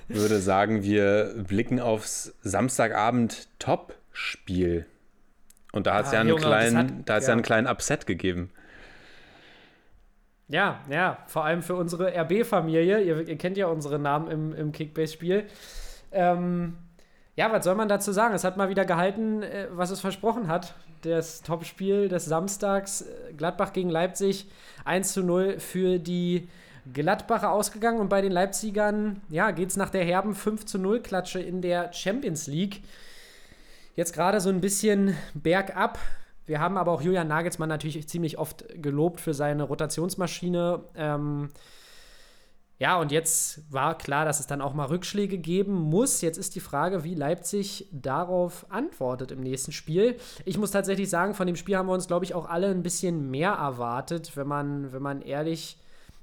würde 0.07 0.39
sagen, 0.39 0.83
wir 0.83 1.35
blicken 1.47 1.79
aufs 1.79 2.33
Samstagabend 2.41 3.49
Top-Spiel. 3.59 4.85
Und 5.73 5.87
da 5.87 5.95
hat 5.95 6.05
es 6.05 6.11
Ah, 6.11 6.13
ja, 6.15 6.19
einen 6.21 6.29
Junge, 6.29 6.41
kleinen, 6.41 6.77
hat- 6.77 6.93
da 7.05 7.15
hat's 7.15 7.25
ja. 7.25 7.31
ja. 7.31 7.33
einen 7.33 7.43
kleinen 7.43 7.67
Upset 7.67 8.05
gegeben. 8.07 8.49
Ja, 10.47 10.79
ja, 10.89 11.17
vor 11.27 11.43
allem 11.43 11.63
für 11.63 11.75
unsere 11.75 12.13
RB-Familie. 12.15 13.01
Ihr, 13.01 13.27
ihr 13.27 13.35
kennt 13.37 13.57
ja 13.57 13.65
unsere 13.67 13.97
Namen 13.99 14.29
im, 14.31 14.53
im 14.53 14.71
Kickbase-Spiel. 14.71 15.45
Ähm, 16.11 16.75
ja, 17.35 17.51
was 17.51 17.65
soll 17.65 17.75
man 17.75 17.89
dazu 17.89 18.11
sagen? 18.11 18.33
Es 18.33 18.43
hat 18.43 18.57
mal 18.57 18.69
wieder 18.69 18.85
gehalten, 18.85 19.43
äh, 19.43 19.67
was 19.71 19.91
es 19.91 19.99
versprochen 19.99 20.47
hat. 20.47 20.75
Das 21.01 21.41
Topspiel 21.41 22.07
des 22.07 22.25
Samstags, 22.25 23.01
äh, 23.01 23.33
Gladbach 23.33 23.73
gegen 23.73 23.89
Leipzig, 23.89 24.49
1 24.85 25.13
zu 25.13 25.23
0 25.23 25.59
für 25.59 25.99
die 25.99 26.47
Gladbacher 26.93 27.51
ausgegangen 27.51 27.99
und 27.99 28.09
bei 28.09 28.21
den 28.21 28.31
Leipzigern, 28.31 29.21
ja, 29.29 29.51
geht 29.51 29.69
es 29.69 29.77
nach 29.77 29.89
der 29.89 30.05
herben 30.05 30.35
5 30.35 30.65
zu 30.65 30.77
0 30.77 31.01
Klatsche 31.01 31.39
in 31.39 31.61
der 31.61 31.91
Champions 31.91 32.47
League. 32.47 32.83
Jetzt 33.95 34.13
gerade 34.13 34.39
so 34.39 34.49
ein 34.49 34.61
bisschen 34.61 35.15
bergab. 35.33 35.99
Wir 36.45 36.59
haben 36.59 36.77
aber 36.77 36.91
auch 36.91 37.01
Julian 37.01 37.27
Nagelsmann 37.27 37.69
natürlich 37.69 38.07
ziemlich 38.07 38.37
oft 38.37 38.65
gelobt 38.81 39.19
für 39.19 39.33
seine 39.33 39.63
Rotationsmaschine. 39.63 40.83
Ähm, 40.95 41.49
ja, 42.77 42.99
und 42.99 43.11
jetzt 43.11 43.71
war 43.71 43.97
klar, 43.97 44.25
dass 44.25 44.41
es 44.41 44.47
dann 44.47 44.61
auch 44.61 44.73
mal 44.73 44.87
Rückschläge 44.87 45.37
geben 45.37 45.73
muss. 45.73 46.19
Jetzt 46.21 46.37
ist 46.37 46.55
die 46.55 46.59
Frage, 46.59 47.05
wie 47.05 47.15
Leipzig 47.15 47.87
darauf 47.93 48.65
antwortet 48.69 49.31
im 49.31 49.39
nächsten 49.39 49.71
Spiel. 49.71 50.17
Ich 50.43 50.57
muss 50.57 50.71
tatsächlich 50.71 51.09
sagen, 51.09 51.35
von 51.35 51.47
dem 51.47 51.55
Spiel 51.55 51.77
haben 51.77 51.87
wir 51.87 51.93
uns, 51.93 52.07
glaube 52.07 52.25
ich, 52.25 52.33
auch 52.33 52.49
alle 52.49 52.67
ein 52.67 52.83
bisschen 52.83 53.31
mehr 53.31 53.51
erwartet, 53.51 54.35
wenn 54.35 54.47
man, 54.47 54.91
wenn 54.91 55.01
man 55.01 55.21
ehrlich, 55.21 55.77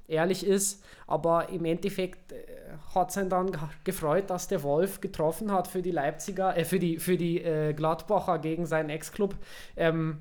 ehrlich 0.07 0.45
ist. 0.45 0.83
Aber 1.07 1.49
im 1.49 1.65
Endeffekt 1.65 2.33
äh, 2.33 2.43
hat 2.93 3.09
es 3.09 3.17
ihn 3.17 3.29
dann 3.29 3.51
gefreut, 3.83 4.29
dass 4.29 4.47
der 4.47 4.61
Wolf 4.61 5.01
getroffen 5.01 5.51
hat 5.51 5.67
für 5.67 5.81
die 5.81 5.91
Leipziger, 5.91 6.55
äh, 6.55 6.65
für 6.65 6.77
die, 6.77 6.99
für 6.99 7.17
die 7.17 7.41
äh, 7.41 7.73
Gladbacher 7.73 8.37
gegen 8.37 8.67
seinen 8.67 8.91
Ex-Club. 8.91 9.33
Ähm, 9.75 10.19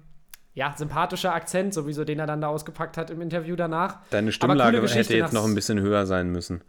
ja, 0.55 0.75
sympathischer 0.77 1.35
Akzent, 1.35 1.73
sowieso, 1.73 2.05
den 2.05 2.19
er 2.19 2.27
dann 2.27 2.41
da 2.41 2.49
ausgepackt 2.49 2.97
hat 2.97 3.11
im 3.11 3.21
Interview 3.21 3.57
danach. 3.57 3.99
Deine 4.11 4.33
Stimmlage 4.33 4.87
hätte 4.87 5.17
jetzt 5.17 5.33
noch 5.33 5.45
ein 5.45 5.55
bisschen 5.55 5.81
höher 5.81 6.07
sein 6.07 6.31
müssen. 6.31 6.63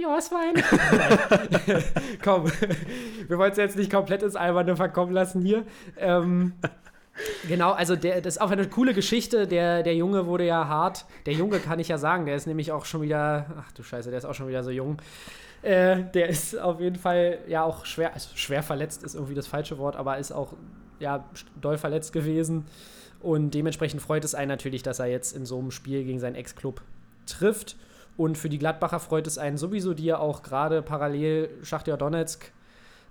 Ja, 0.00 0.16
es 0.16 0.30
war 0.32 0.40
ein. 0.40 0.54
Komm, 2.24 2.44
wir 3.28 3.36
wollen 3.36 3.52
es 3.52 3.58
jetzt 3.58 3.76
nicht 3.76 3.90
komplett 3.90 4.22
ins 4.22 4.34
Alberne 4.34 4.74
verkommen 4.74 5.12
lassen 5.12 5.42
hier. 5.42 5.64
Ähm, 5.98 6.54
genau, 7.48 7.72
also 7.72 7.96
der, 7.96 8.22
das 8.22 8.36
ist 8.36 8.40
auch 8.40 8.50
eine 8.50 8.66
coole 8.66 8.94
Geschichte. 8.94 9.46
Der, 9.46 9.82
der 9.82 9.94
Junge 9.94 10.26
wurde 10.26 10.46
ja 10.46 10.68
hart. 10.68 11.04
Der 11.26 11.34
Junge 11.34 11.58
kann 11.58 11.80
ich 11.80 11.88
ja 11.88 11.98
sagen, 11.98 12.24
der 12.24 12.36
ist 12.36 12.46
nämlich 12.46 12.72
auch 12.72 12.86
schon 12.86 13.02
wieder. 13.02 13.44
Ach 13.60 13.72
du 13.72 13.82
Scheiße, 13.82 14.08
der 14.08 14.18
ist 14.18 14.24
auch 14.24 14.34
schon 14.34 14.48
wieder 14.48 14.62
so 14.64 14.70
jung. 14.70 14.96
Äh, 15.60 16.04
der 16.14 16.28
ist 16.28 16.58
auf 16.58 16.80
jeden 16.80 16.96
Fall 16.96 17.40
ja 17.46 17.62
auch 17.62 17.84
schwer, 17.84 18.14
also 18.14 18.30
schwer 18.34 18.62
verletzt 18.62 19.02
ist 19.02 19.14
irgendwie 19.14 19.34
das 19.34 19.46
falsche 19.46 19.76
Wort, 19.76 19.96
aber 19.96 20.16
ist 20.16 20.32
auch 20.32 20.54
ja 20.98 21.24
doll 21.60 21.76
verletzt 21.76 22.14
gewesen. 22.14 22.64
Und 23.20 23.52
dementsprechend 23.52 24.00
freut 24.00 24.24
es 24.24 24.34
einen 24.34 24.48
natürlich, 24.48 24.82
dass 24.82 24.98
er 24.98 25.06
jetzt 25.06 25.36
in 25.36 25.44
so 25.44 25.58
einem 25.58 25.70
Spiel 25.70 26.04
gegen 26.04 26.20
seinen 26.20 26.36
Ex-Club 26.36 26.80
trifft. 27.26 27.76
Und 28.16 28.38
für 28.38 28.48
die 28.48 28.58
Gladbacher 28.58 29.00
freut 29.00 29.26
es 29.26 29.38
einen 29.38 29.58
sowieso, 29.58 29.94
die 29.94 30.04
ja 30.04 30.18
auch 30.18 30.42
gerade 30.42 30.82
parallel 30.82 31.50
Schachtja 31.62 31.96
Donetsk 31.96 32.52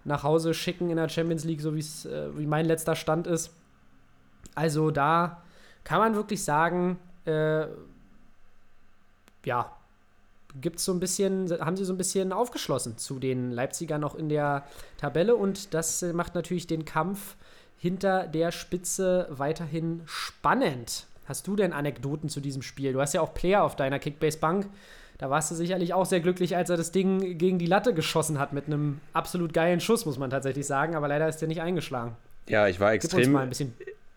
nach 0.04 0.24
Hause 0.24 0.54
schicken 0.54 0.90
in 0.90 0.98
der 0.98 1.10
Champions 1.10 1.44
League, 1.44 1.62
so 1.62 1.74
äh, 1.74 2.38
wie 2.38 2.48
mein 2.48 2.66
letzter 2.66 2.96
Stand 2.96 3.28
ist. 3.28 3.54
Also 4.56 4.92
da 4.92 5.42
kann 5.84 6.00
man 6.00 6.16
wirklich 6.16 6.44
sagen, 6.44 7.00
äh, 7.26 7.68
ja, 9.46 9.72
gibt 10.60 10.80
so 10.80 10.92
ein 10.92 11.00
bisschen, 11.00 11.50
haben 11.60 11.78
sie 11.78 11.86
so 11.86 11.94
ein 11.94 11.98
bisschen 11.98 12.34
aufgeschlossen 12.34 12.98
zu 12.98 13.20
den 13.20 13.52
Leipzigern 13.52 14.02
noch 14.02 14.16
in 14.16 14.30
der 14.30 14.64
Tabelle 14.98 15.36
und 15.36 15.74
das 15.74 16.02
macht 16.14 16.36
natürlich 16.36 16.68
den 16.68 16.86
Kampf 16.86 17.36
hinter 17.80 18.28
der 18.28 18.52
Spitze 18.52 19.28
weiterhin 19.30 20.02
spannend. 20.06 21.06
Hast 21.26 21.48
du 21.48 21.56
denn 21.56 21.74
Anekdoten 21.74 22.30
zu 22.30 22.42
diesem 22.42 22.62
Spiel? 22.62 22.94
Du 22.94 23.02
hast 23.02 23.14
ja 23.14 23.22
auch 23.22 23.34
Player 23.34 23.64
auf 23.64 23.76
deiner 23.76 24.00
Kickbase-Bank. 24.00 24.68
Da 25.18 25.30
warst 25.30 25.52
du 25.52 25.56
sicherlich 25.56 25.94
auch 25.94 26.06
sehr 26.06 26.22
glücklich, 26.22 26.56
als 26.56 26.70
er 26.70 26.78
das 26.78 26.92
Ding 26.92 27.38
gegen 27.38 27.60
die 27.60 27.66
Latte 27.66 27.94
geschossen 27.94 28.40
hat 28.40 28.54
mit 28.54 28.68
einem 28.68 29.00
absolut 29.14 29.54
geilen 29.54 29.80
Schuss, 29.80 30.06
muss 30.06 30.18
man 30.18 30.30
tatsächlich 30.30 30.66
sagen. 30.66 30.96
Aber 30.96 31.08
leider 31.08 31.28
ist 31.28 31.38
der 31.38 31.48
nicht 31.48 31.62
eingeschlagen. 31.62 32.16
Ja, 32.48 32.68
ich 32.68 32.80
war 32.80 32.94
extrem. 32.94 33.38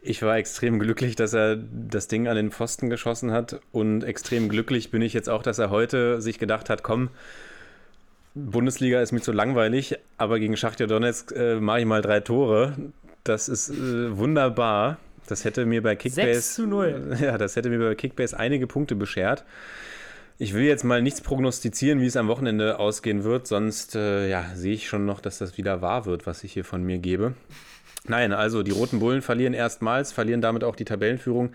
Ich 0.05 0.21
war 0.23 0.37
extrem 0.37 0.81
glücklich, 0.81 1.15
dass 1.15 1.33
er 1.33 1.57
das 1.57 2.09
Ding 2.09 2.27
an 2.27 2.35
den 2.35 2.51
Pfosten 2.51 2.91
geschossen 2.91 3.31
hat. 3.31 3.61
Und 3.71 4.03
extrem 4.03 4.49
glücklich 4.49 4.91
bin 4.91 5.01
ich 5.03 5.13
jetzt 5.13 5.29
auch, 5.29 5.45
dass 5.45 5.59
er 5.59 5.71
heute 5.71 6.21
sich 6.21 6.39
gedacht 6.39 6.71
hat: 6.71 6.83
komm, 6.83 7.11
Bundesliga 8.35 9.01
ist 9.01 9.13
mir 9.13 9.21
zu 9.21 9.33
langweilig, 9.33 9.99
aber 10.19 10.39
gegen 10.39 10.57
Schachtja 10.57 10.87
Donetsk 10.87 11.33
äh, 11.33 11.57
mache 11.57 11.81
ich 11.81 11.87
mal 11.87 12.03
drei 12.03 12.21
Tore. 12.21 12.75
Das 13.25 13.49
ist 13.49 13.71
äh, 13.71 14.17
wunderbar. 14.17 14.99
Das 15.27 15.45
hätte 15.45 15.65
mir 15.67 15.83
bei 15.83 15.95
Kickbase 15.95 16.35
6 16.35 16.55
zu 16.55 16.67
0. 16.67 17.17
Ja, 17.21 17.39
das 17.39 17.57
hätte 17.57 17.71
mir 17.71 17.79
bei 17.79 17.95
Kickbase 17.95 18.39
einige 18.39 18.67
Punkte 18.67 18.97
beschert. 18.97 19.45
Ich 20.39 20.55
will 20.55 20.65
jetzt 20.65 20.83
mal 20.83 21.01
nichts 21.03 21.21
prognostizieren, 21.21 22.01
wie 22.01 22.07
es 22.07 22.17
am 22.17 22.27
Wochenende 22.27 22.81
ausgehen 22.81 23.23
wird, 23.23 23.47
sonst 23.47 23.95
äh, 23.95 24.29
ja, 24.29 24.45
sehe 24.55 24.75
ich 24.75 24.89
schon 24.89 25.07
noch, 25.07 25.21
dass 25.21 25.39
das 25.39 25.57
wieder 25.57 25.83
wahr 25.83 26.05
wird, 26.05 26.27
was 26.27 26.43
ich 26.43 26.53
hier 26.53 26.65
von 26.65 26.83
mir 26.83 26.99
gebe. 26.99 27.35
Nein, 28.09 28.33
also 28.33 28.65
die 28.65 28.73
Roten 28.73 28.99
Bullen 28.99 29.23
verlieren 29.23 29.55
erstmals, 29.55 30.11
verlieren 30.11 30.41
damit 30.41 30.65
auch 30.65 30.75
die 30.75 30.85
Tabellenführung 30.85 31.53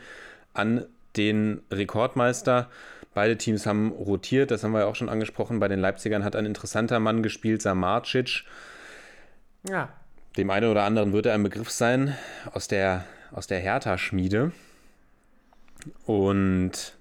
an 0.53 0.85
den 1.17 1.61
Rekordmeister. 1.69 2.69
Beide 3.13 3.37
Teams 3.37 3.65
haben 3.65 3.91
rotiert, 3.91 4.51
das 4.51 4.63
haben 4.63 4.71
wir 4.71 4.81
ja 4.81 4.85
auch 4.85 4.95
schon 4.95 5.09
angesprochen. 5.09 5.59
Bei 5.59 5.67
den 5.67 5.79
Leipzigern 5.79 6.23
hat 6.23 6.37
ein 6.37 6.45
interessanter 6.45 7.01
Mann 7.01 7.23
gespielt, 7.23 7.61
Samarcic. 7.61 8.45
Ja, 9.67 9.89
dem 10.37 10.49
einen 10.49 10.69
oder 10.69 10.83
anderen 10.83 11.13
wird 11.13 11.25
er 11.25 11.33
ein 11.33 11.43
Begriff 11.43 11.69
sein 11.69 12.15
aus 12.53 12.67
der, 12.67 13.05
aus 13.31 13.47
der 13.47 13.59
Hertha-Schmiede. 13.59 14.51
Und 16.05 16.97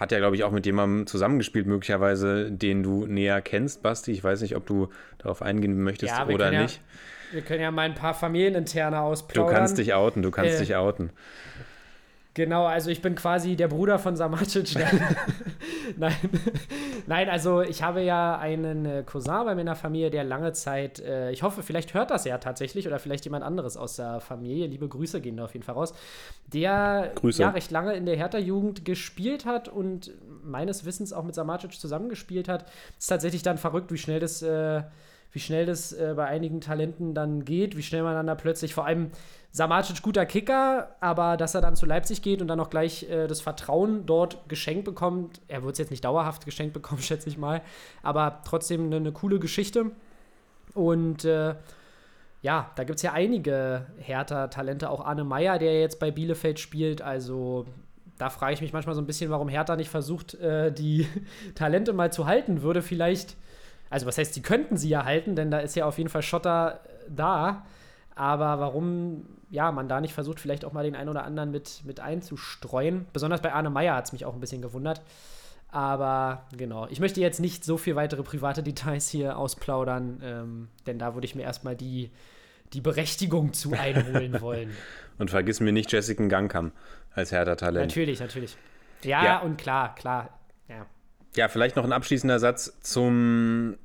hat 0.00 0.12
ja, 0.12 0.18
glaube 0.18 0.34
ich, 0.34 0.44
auch 0.44 0.50
mit 0.50 0.64
jemandem 0.64 1.06
zusammengespielt, 1.06 1.66
möglicherweise, 1.66 2.50
den 2.50 2.82
du 2.82 3.06
näher 3.06 3.42
kennst, 3.42 3.82
Basti. 3.82 4.12
Ich 4.12 4.24
weiß 4.24 4.40
nicht, 4.40 4.56
ob 4.56 4.66
du 4.66 4.88
darauf 5.18 5.42
eingehen 5.42 5.82
möchtest 5.82 6.16
ja, 6.16 6.26
oder 6.26 6.50
nicht. 6.50 6.76
Ja, 6.76 7.34
wir 7.34 7.42
können 7.42 7.60
ja 7.60 7.70
mal 7.70 7.82
ein 7.82 7.94
paar 7.94 8.14
Familieninterne 8.14 9.00
ausplaudern. 9.00 9.52
Du 9.52 9.58
kannst 9.58 9.78
dich 9.78 9.92
outen, 9.92 10.22
du 10.22 10.30
kannst 10.30 10.56
äh, 10.56 10.58
dich 10.60 10.74
outen. 10.74 11.10
Genau, 12.34 12.64
also 12.66 12.90
ich 12.90 13.02
bin 13.02 13.16
quasi 13.16 13.56
der 13.56 13.68
Bruder 13.68 13.98
von 13.98 14.16
Samacic. 14.16 14.76
Nein. 15.96 16.14
Nein, 17.06 17.28
also 17.28 17.60
ich 17.60 17.82
habe 17.82 18.02
ja 18.02 18.38
einen 18.38 18.86
äh, 18.86 19.02
Cousin 19.04 19.44
bei 19.44 19.54
meiner 19.56 19.74
Familie, 19.74 20.10
der 20.10 20.22
lange 20.22 20.52
Zeit, 20.52 21.00
äh, 21.00 21.32
ich 21.32 21.42
hoffe, 21.42 21.62
vielleicht 21.62 21.92
hört 21.94 22.10
das 22.10 22.24
ja 22.24 22.38
tatsächlich 22.38 22.86
oder 22.86 23.00
vielleicht 23.00 23.24
jemand 23.24 23.44
anderes 23.44 23.76
aus 23.76 23.96
der 23.96 24.20
Familie, 24.20 24.68
liebe 24.68 24.86
Grüße 24.86 25.20
gehen 25.20 25.36
da 25.36 25.44
auf 25.44 25.54
jeden 25.54 25.64
Fall 25.64 25.74
raus, 25.74 25.92
der 26.46 27.10
Grüße. 27.16 27.42
ja 27.42 27.50
recht 27.50 27.72
lange 27.72 27.94
in 27.94 28.06
der 28.06 28.16
Hertha-Jugend 28.16 28.84
gespielt 28.84 29.44
hat 29.44 29.68
und 29.68 30.12
meines 30.44 30.84
Wissens 30.84 31.12
auch 31.12 31.24
mit 31.24 31.34
Samacic 31.34 31.72
zusammengespielt 31.72 32.48
hat. 32.48 32.66
Ist 32.98 33.08
tatsächlich 33.08 33.42
dann 33.42 33.58
verrückt, 33.58 33.92
wie 33.92 33.98
schnell 33.98 34.20
das, 34.20 34.42
äh, 34.42 34.82
wie 35.32 35.40
schnell 35.40 35.66
das 35.66 35.92
äh, 35.92 36.14
bei 36.16 36.26
einigen 36.26 36.60
Talenten 36.60 37.14
dann 37.14 37.44
geht, 37.44 37.76
wie 37.76 37.82
schnell 37.82 38.02
man 38.02 38.14
dann 38.14 38.26
da 38.26 38.34
plötzlich 38.34 38.74
vor 38.74 38.86
allem 38.86 39.10
Samacic 39.52 40.02
guter 40.02 40.26
Kicker, 40.26 40.96
aber 41.00 41.36
dass 41.36 41.54
er 41.54 41.60
dann 41.60 41.76
zu 41.76 41.86
Leipzig 41.86 42.22
geht 42.22 42.40
und 42.40 42.48
dann 42.48 42.60
auch 42.60 42.70
gleich 42.70 43.08
äh, 43.10 43.26
das 43.26 43.40
Vertrauen 43.40 44.06
dort 44.06 44.48
geschenkt 44.48 44.84
bekommt, 44.84 45.40
er 45.48 45.62
wird 45.62 45.72
es 45.72 45.78
jetzt 45.78 45.90
nicht 45.90 46.04
dauerhaft 46.04 46.44
geschenkt 46.44 46.72
bekommen, 46.72 47.02
schätze 47.02 47.28
ich 47.28 47.38
mal, 47.38 47.62
aber 48.02 48.42
trotzdem 48.44 48.86
eine, 48.86 48.96
eine 48.96 49.12
coole 49.12 49.38
Geschichte. 49.38 49.90
Und 50.74 51.24
äh, 51.24 51.56
ja, 52.42 52.70
da 52.76 52.84
gibt 52.84 52.96
es 52.96 53.02
ja 53.02 53.12
einige 53.12 53.86
Hertha-Talente, 53.98 54.88
auch 54.88 55.04
Arne 55.04 55.24
Meyer, 55.24 55.58
der 55.58 55.80
jetzt 55.80 55.98
bei 55.98 56.10
Bielefeld 56.10 56.60
spielt, 56.60 57.02
also 57.02 57.66
da 58.20 58.28
frage 58.28 58.52
ich 58.52 58.60
mich 58.60 58.72
manchmal 58.72 58.94
so 58.94 59.00
ein 59.00 59.06
bisschen, 59.06 59.30
warum 59.30 59.48
Hertha 59.48 59.76
nicht 59.76 59.88
versucht, 59.88 60.34
äh, 60.34 60.70
die 60.70 61.06
Talente 61.54 61.92
mal 61.92 62.12
zu 62.12 62.26
halten 62.26 62.60
würde. 62.60 62.82
Vielleicht, 62.82 63.36
also 63.90 64.06
was 64.06 64.16
heißt, 64.16 64.32
sie 64.32 64.42
könnten 64.42 64.76
sie 64.76 64.88
ja 64.88 65.04
halten, 65.04 65.36
denn 65.36 65.50
da 65.50 65.58
ist 65.58 65.76
ja 65.76 65.84
auf 65.84 65.98
jeden 65.98 66.08
Fall 66.08 66.22
Schotter 66.22 66.80
da. 67.08 67.66
Aber 68.14 68.60
warum 68.60 69.26
ja, 69.50 69.72
man 69.72 69.88
da 69.88 70.00
nicht 70.00 70.14
versucht, 70.14 70.40
vielleicht 70.40 70.64
auch 70.64 70.72
mal 70.72 70.84
den 70.84 70.94
einen 70.94 71.08
oder 71.08 71.24
anderen 71.24 71.50
mit, 71.50 71.82
mit 71.84 72.00
einzustreuen. 72.00 73.06
Besonders 73.12 73.42
bei 73.42 73.52
Arne 73.52 73.68
Meyer 73.68 73.96
hat 73.96 74.06
es 74.06 74.12
mich 74.12 74.24
auch 74.24 74.34
ein 74.34 74.40
bisschen 74.40 74.62
gewundert. 74.62 75.02
Aber 75.72 76.46
genau, 76.56 76.86
ich 76.88 77.00
möchte 77.00 77.20
jetzt 77.20 77.40
nicht 77.40 77.64
so 77.64 77.76
viel 77.76 77.96
weitere 77.96 78.22
private 78.22 78.62
Details 78.62 79.08
hier 79.08 79.36
ausplaudern, 79.36 80.20
ähm, 80.22 80.68
denn 80.86 80.98
da 80.98 81.14
würde 81.14 81.24
ich 81.24 81.34
mir 81.34 81.42
erstmal 81.42 81.76
die, 81.76 82.10
die 82.72 82.80
Berechtigung 82.80 83.52
zu 83.52 83.72
einholen 83.78 84.40
wollen. 84.40 84.70
und 85.18 85.30
vergiss 85.30 85.60
mir 85.60 85.72
nicht 85.72 85.92
Jessica 85.92 86.26
Gangkam 86.26 86.72
als 87.12 87.32
Hertha-Talent. 87.32 87.88
Natürlich, 87.88 88.20
natürlich. 88.20 88.56
Ja, 89.02 89.24
ja, 89.24 89.38
und 89.40 89.58
klar, 89.58 89.94
klar. 89.94 90.38
Ja. 90.68 90.86
Ja, 91.36 91.48
vielleicht 91.48 91.76
noch 91.76 91.84
ein 91.84 91.92
abschließender 91.92 92.38
Satz 92.38 92.72
zum, 92.80 93.76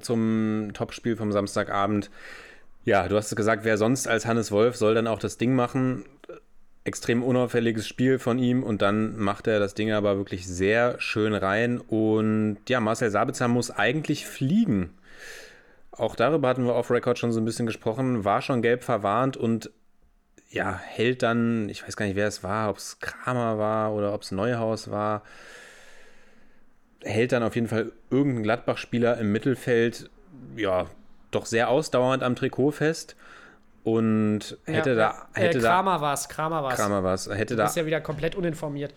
zum 0.00 0.70
Topspiel 0.72 1.16
vom 1.16 1.32
Samstagabend. 1.32 2.10
Ja, 2.84 3.08
du 3.08 3.16
hast 3.16 3.34
gesagt, 3.34 3.64
wer 3.64 3.78
sonst 3.78 4.08
als 4.08 4.26
Hannes 4.26 4.50
Wolf 4.52 4.76
soll 4.76 4.94
dann 4.94 5.06
auch 5.06 5.18
das 5.18 5.38
Ding 5.38 5.54
machen. 5.54 6.04
Extrem 6.84 7.22
unauffälliges 7.22 7.88
Spiel 7.88 8.18
von 8.18 8.38
ihm 8.38 8.62
und 8.62 8.82
dann 8.82 9.16
macht 9.16 9.46
er 9.46 9.58
das 9.58 9.74
Ding 9.74 9.90
aber 9.90 10.18
wirklich 10.18 10.46
sehr 10.46 11.00
schön 11.00 11.34
rein. 11.34 11.80
Und 11.80 12.58
ja, 12.68 12.80
Marcel 12.80 13.10
Sabitzer 13.10 13.48
muss 13.48 13.70
eigentlich 13.70 14.26
fliegen. 14.26 14.90
Auch 15.92 16.16
darüber 16.16 16.48
hatten 16.48 16.66
wir 16.66 16.74
off-Record 16.74 17.18
schon 17.18 17.32
so 17.32 17.40
ein 17.40 17.44
bisschen 17.44 17.66
gesprochen, 17.66 18.24
war 18.24 18.42
schon 18.42 18.62
gelb 18.62 18.82
verwarnt 18.82 19.36
und 19.36 19.70
ja, 20.50 20.78
hält 20.78 21.22
dann, 21.22 21.68
ich 21.68 21.86
weiß 21.86 21.96
gar 21.96 22.06
nicht, 22.06 22.16
wer 22.16 22.28
es 22.28 22.42
war, 22.42 22.70
ob 22.70 22.78
es 22.78 22.98
Kramer 23.00 23.58
war 23.58 23.92
oder 23.92 24.12
ob 24.12 24.22
es 24.22 24.30
Neuhaus 24.30 24.90
war, 24.90 25.22
hält 27.04 27.32
dann 27.32 27.42
auf 27.42 27.54
jeden 27.54 27.68
Fall 27.68 27.92
irgendein 28.10 28.42
Gladbach-Spieler 28.42 29.18
im 29.18 29.32
Mittelfeld, 29.32 30.10
ja, 30.56 30.86
doch 31.30 31.46
sehr 31.46 31.68
ausdauernd 31.68 32.22
am 32.22 32.36
Trikot 32.36 32.72
fest. 32.72 33.16
Und 33.82 34.56
hätte 34.64 34.90
ja, 34.90 34.96
da. 34.96 35.28
Hätte 35.34 35.58
äh, 35.58 35.60
Kramer 35.60 36.00
war 36.00 36.14
es, 36.14 36.28
Kramer 36.28 36.62
war 36.62 36.72
es. 36.72 36.78
Kramer 36.78 37.04
war 37.04 37.14
es. 37.14 37.28
Hätte 37.28 37.54
du 37.54 37.56
da. 37.58 37.64
bist 37.64 37.76
ja 37.76 37.84
wieder 37.84 38.00
komplett 38.00 38.34
uninformiert. 38.34 38.94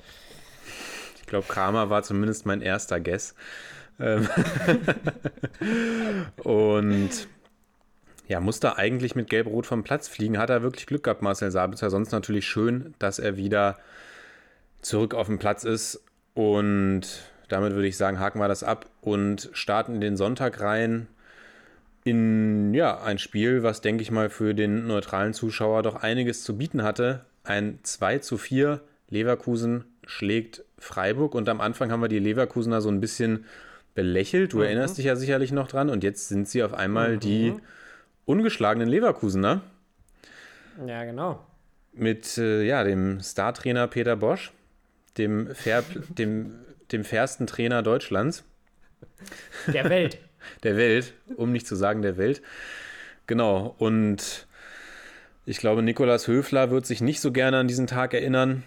Ich 1.19 1.27
glaube, 1.27 1.45
Kramer 1.47 1.89
war 1.89 2.03
zumindest 2.03 2.45
mein 2.45 2.61
erster 2.61 3.01
Guess. 3.01 3.35
Ähm 3.99 4.29
und 6.43 7.27
ja, 8.27 8.39
musste 8.39 8.77
eigentlich 8.77 9.15
mit 9.15 9.29
Gelb-Rot 9.29 9.65
vom 9.65 9.83
Platz 9.83 10.07
fliegen. 10.07 10.37
Hat 10.37 10.49
er 10.49 10.61
wirklich 10.61 10.85
Glück 10.85 11.03
gehabt, 11.03 11.21
Marcel 11.21 11.51
Sabitzer. 11.51 11.89
Sonst 11.89 12.11
natürlich 12.11 12.47
schön, 12.47 12.93
dass 12.99 13.19
er 13.19 13.35
wieder 13.35 13.77
zurück 14.81 15.13
auf 15.13 15.27
dem 15.27 15.37
Platz 15.37 15.65
ist. 15.65 16.01
Und 16.33 17.07
damit 17.47 17.73
würde 17.73 17.87
ich 17.87 17.97
sagen, 17.97 18.19
haken 18.19 18.39
wir 18.39 18.47
das 18.47 18.63
ab 18.63 18.85
und 19.01 19.49
starten 19.53 19.95
in 19.95 20.01
den 20.01 20.17
Sonntag 20.17 20.61
rein 20.61 21.07
in 22.03 22.73
ja, 22.73 23.01
ein 23.01 23.19
Spiel, 23.19 23.63
was, 23.63 23.81
denke 23.81 24.01
ich 24.01 24.11
mal, 24.11 24.29
für 24.29 24.53
den 24.53 24.87
neutralen 24.87 25.33
Zuschauer 25.33 25.83
doch 25.83 25.95
einiges 25.95 26.43
zu 26.43 26.57
bieten 26.57 26.81
hatte. 26.81 27.25
Ein 27.43 27.79
2 27.83 28.19
zu 28.19 28.37
4. 28.37 28.79
Leverkusen 29.09 29.83
schlägt 30.05 30.63
Freiburg 30.79 31.35
und 31.35 31.49
am 31.49 31.59
Anfang 31.59 31.91
haben 31.91 32.01
wir 32.01 32.07
die 32.07 32.19
Leverkusener 32.19 32.81
so 32.81 32.89
ein 32.89 33.01
bisschen 33.01 33.45
belächelt. 33.93 34.53
Du 34.53 34.57
mhm. 34.57 34.63
erinnerst 34.63 34.97
dich 34.97 35.05
ja 35.05 35.15
sicherlich 35.15 35.51
noch 35.51 35.67
dran 35.67 35.89
und 35.89 36.03
jetzt 36.03 36.29
sind 36.29 36.47
sie 36.47 36.63
auf 36.63 36.73
einmal 36.73 37.15
mhm. 37.15 37.19
die 37.19 37.53
ungeschlagenen 38.25 38.87
Leverkusener. 38.87 39.61
Ja, 40.85 41.03
genau. 41.03 41.45
Mit 41.93 42.37
äh, 42.37 42.63
ja, 42.63 42.83
dem 42.83 43.19
Startrainer 43.21 43.87
Peter 43.87 44.15
Bosch, 44.15 44.51
dem, 45.17 45.53
Fair, 45.55 45.83
dem, 46.09 46.53
dem 46.91 47.03
fairsten 47.03 47.47
Trainer 47.47 47.83
Deutschlands. 47.83 48.43
Der 49.67 49.89
Welt. 49.89 50.19
der 50.63 50.77
Welt, 50.77 51.13
um 51.35 51.51
nicht 51.51 51.67
zu 51.67 51.75
sagen 51.75 52.01
der 52.01 52.17
Welt. 52.17 52.41
Genau, 53.25 53.75
und 53.77 54.47
ich 55.45 55.57
glaube, 55.57 55.81
Nikolas 55.81 56.27
Höfler 56.27 56.71
wird 56.71 56.85
sich 56.85 57.01
nicht 57.01 57.19
so 57.19 57.31
gerne 57.31 57.57
an 57.57 57.67
diesen 57.67 57.87
Tag 57.87 58.13
erinnern. 58.13 58.63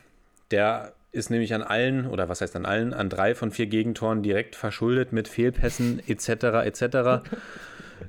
Der 0.51 0.93
ist 1.13 1.31
nämlich 1.31 1.55
an 1.55 1.63
allen, 1.63 2.07
oder 2.07 2.29
was 2.29 2.41
heißt 2.41 2.55
an 2.57 2.67
allen, 2.67 2.95
an 2.95 3.09
drei 3.09 3.35
von 3.35 3.51
vier 3.51 3.67
Gegentoren 3.67 4.23
direkt 4.23 4.55
verschuldet 4.55 5.13
mit 5.13 5.29
Fehlpässen 5.29 6.01
etc. 6.07 6.29
etc. 6.65 7.29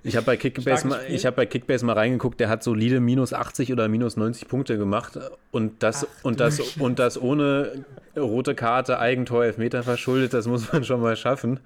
Ich 0.04 0.16
habe 0.16 0.26
bei, 0.26 0.38
Kickbase 0.38 0.88
mal, 0.88 1.00
hab 1.00 1.36
bei 1.36 1.46
Kickbase 1.46 1.86
mal 1.86 1.94
reingeguckt, 1.94 2.40
der 2.40 2.50
hat 2.50 2.64
solide 2.64 3.00
minus 3.00 3.34
80 3.34 3.72
oder 3.72 3.88
minus 3.88 4.18
90 4.18 4.48
Punkte 4.48 4.78
gemacht 4.78 5.20
und 5.52 5.84
das, 5.84 6.06
Ach, 6.06 6.24
und 6.26 6.40
das, 6.40 6.60
und 6.78 7.00
das 7.00 7.22
ohne 7.22 7.86
rote 8.18 8.56
Karte, 8.56 9.00
Eigentor, 9.00 9.46
Elfmeter 9.46 9.84
verschuldet, 9.84 10.34
das 10.34 10.48
muss 10.48 10.72
man 10.72 10.84
schon 10.84 11.02
mal 11.02 11.16
schaffen. 11.16 11.60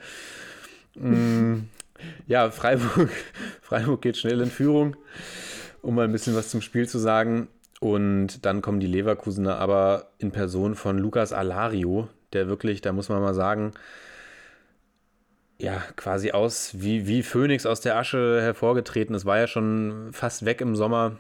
Mm, 0.95 1.67
ja, 2.27 2.49
Freiburg, 2.51 3.09
Freiburg 3.61 4.01
geht 4.01 4.17
schnell 4.17 4.41
in 4.41 4.49
Führung, 4.49 4.95
um 5.81 5.95
mal 5.95 6.05
ein 6.05 6.11
bisschen 6.11 6.35
was 6.35 6.49
zum 6.49 6.61
Spiel 6.61 6.87
zu 6.87 6.99
sagen. 6.99 7.47
Und 7.79 8.45
dann 8.45 8.61
kommen 8.61 8.79
die 8.79 8.87
Leverkusener 8.87 9.57
aber 9.57 10.07
in 10.17 10.31
Person 10.31 10.75
von 10.75 10.97
Lukas 10.97 11.33
Alario, 11.33 12.07
der 12.33 12.47
wirklich, 12.47 12.81
da 12.81 12.93
muss 12.93 13.09
man 13.09 13.21
mal 13.21 13.33
sagen, 13.33 13.73
ja, 15.57 15.81
quasi 15.95 16.31
aus 16.31 16.81
wie, 16.81 17.07
wie 17.07 17.23
Phönix 17.23 17.65
aus 17.65 17.81
der 17.81 17.97
Asche 17.97 18.41
hervorgetreten. 18.41 19.15
Es 19.15 19.25
war 19.25 19.37
ja 19.37 19.47
schon 19.47 20.09
fast 20.11 20.45
weg 20.45 20.61
im 20.61 20.75
Sommer 20.75 21.17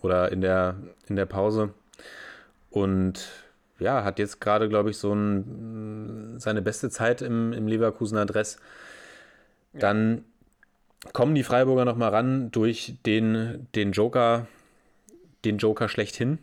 oder 0.00 0.32
in 0.32 0.40
der, 0.40 0.76
in 1.08 1.16
der 1.16 1.26
Pause. 1.26 1.72
Und 2.70 3.28
ja, 3.78 4.04
hat 4.04 4.18
jetzt 4.18 4.40
gerade, 4.40 4.68
glaube 4.68 4.90
ich, 4.90 4.98
so 4.98 5.12
ein, 5.12 6.38
seine 6.38 6.62
beste 6.62 6.90
Zeit 6.90 7.22
im, 7.22 7.52
im 7.52 7.68
Leverkusener 7.68 8.26
Dress. 8.26 8.58
Dann 9.72 10.24
kommen 11.12 11.34
die 11.34 11.42
Freiburger 11.42 11.84
nochmal 11.84 12.10
ran 12.10 12.50
durch 12.50 12.94
den, 13.04 13.68
den 13.74 13.92
Joker, 13.92 14.46
den 15.44 15.58
Joker 15.58 15.88
schlechthin. 15.88 16.38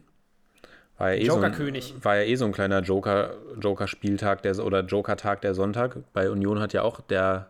War 0.97 1.13
ja 1.13 1.21
eh 1.21 1.25
Joker-König. 1.25 1.93
So 1.95 2.05
war 2.05 2.17
ja 2.17 2.23
eh 2.23 2.35
so 2.35 2.45
ein 2.45 2.51
kleiner 2.51 2.81
Joker, 2.81 3.35
Joker-Spieltag 3.59 4.43
oder 4.59 4.81
Joker-Tag 4.81 5.41
der 5.41 5.53
Sonntag. 5.53 5.97
Bei 6.13 6.29
Union 6.29 6.59
hat 6.59 6.73
ja 6.73 6.83
auch 6.83 7.01
der, 7.01 7.49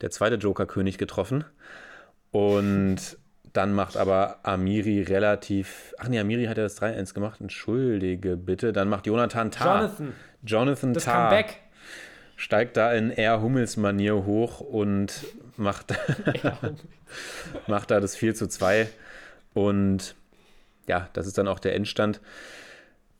der 0.00 0.10
zweite 0.10 0.36
Joker-König 0.36 0.98
getroffen. 0.98 1.44
Und 2.30 3.16
dann 3.52 3.72
macht 3.72 3.96
aber 3.96 4.40
Amiri 4.42 5.02
relativ. 5.02 5.94
Ach 5.98 6.08
nee, 6.08 6.20
Amiri 6.20 6.44
hat 6.44 6.58
ja 6.58 6.64
das 6.64 6.80
3-1 6.80 7.14
gemacht. 7.14 7.40
Entschuldige 7.40 8.36
bitte. 8.36 8.72
Dann 8.72 8.88
macht 8.88 9.06
Jonathan 9.06 9.50
Tah. 9.50 9.80
Jonathan. 9.80 10.12
Jonathan 10.44 10.94
das 10.94 11.04
Tah. 11.04 11.28
Comeback 11.28 11.60
steigt 12.36 12.76
da 12.76 12.92
in 12.92 13.10
eher 13.10 13.40
Hummels-Manier 13.40 14.24
hoch 14.24 14.60
und 14.60 15.24
macht, 15.56 15.94
macht 17.66 17.90
da 17.90 18.00
das 18.00 18.14
4 18.14 18.34
zu 18.34 18.46
2. 18.46 18.88
Und 19.54 20.14
ja, 20.86 21.08
das 21.14 21.26
ist 21.26 21.38
dann 21.38 21.48
auch 21.48 21.58
der 21.58 21.74
Endstand. 21.74 22.20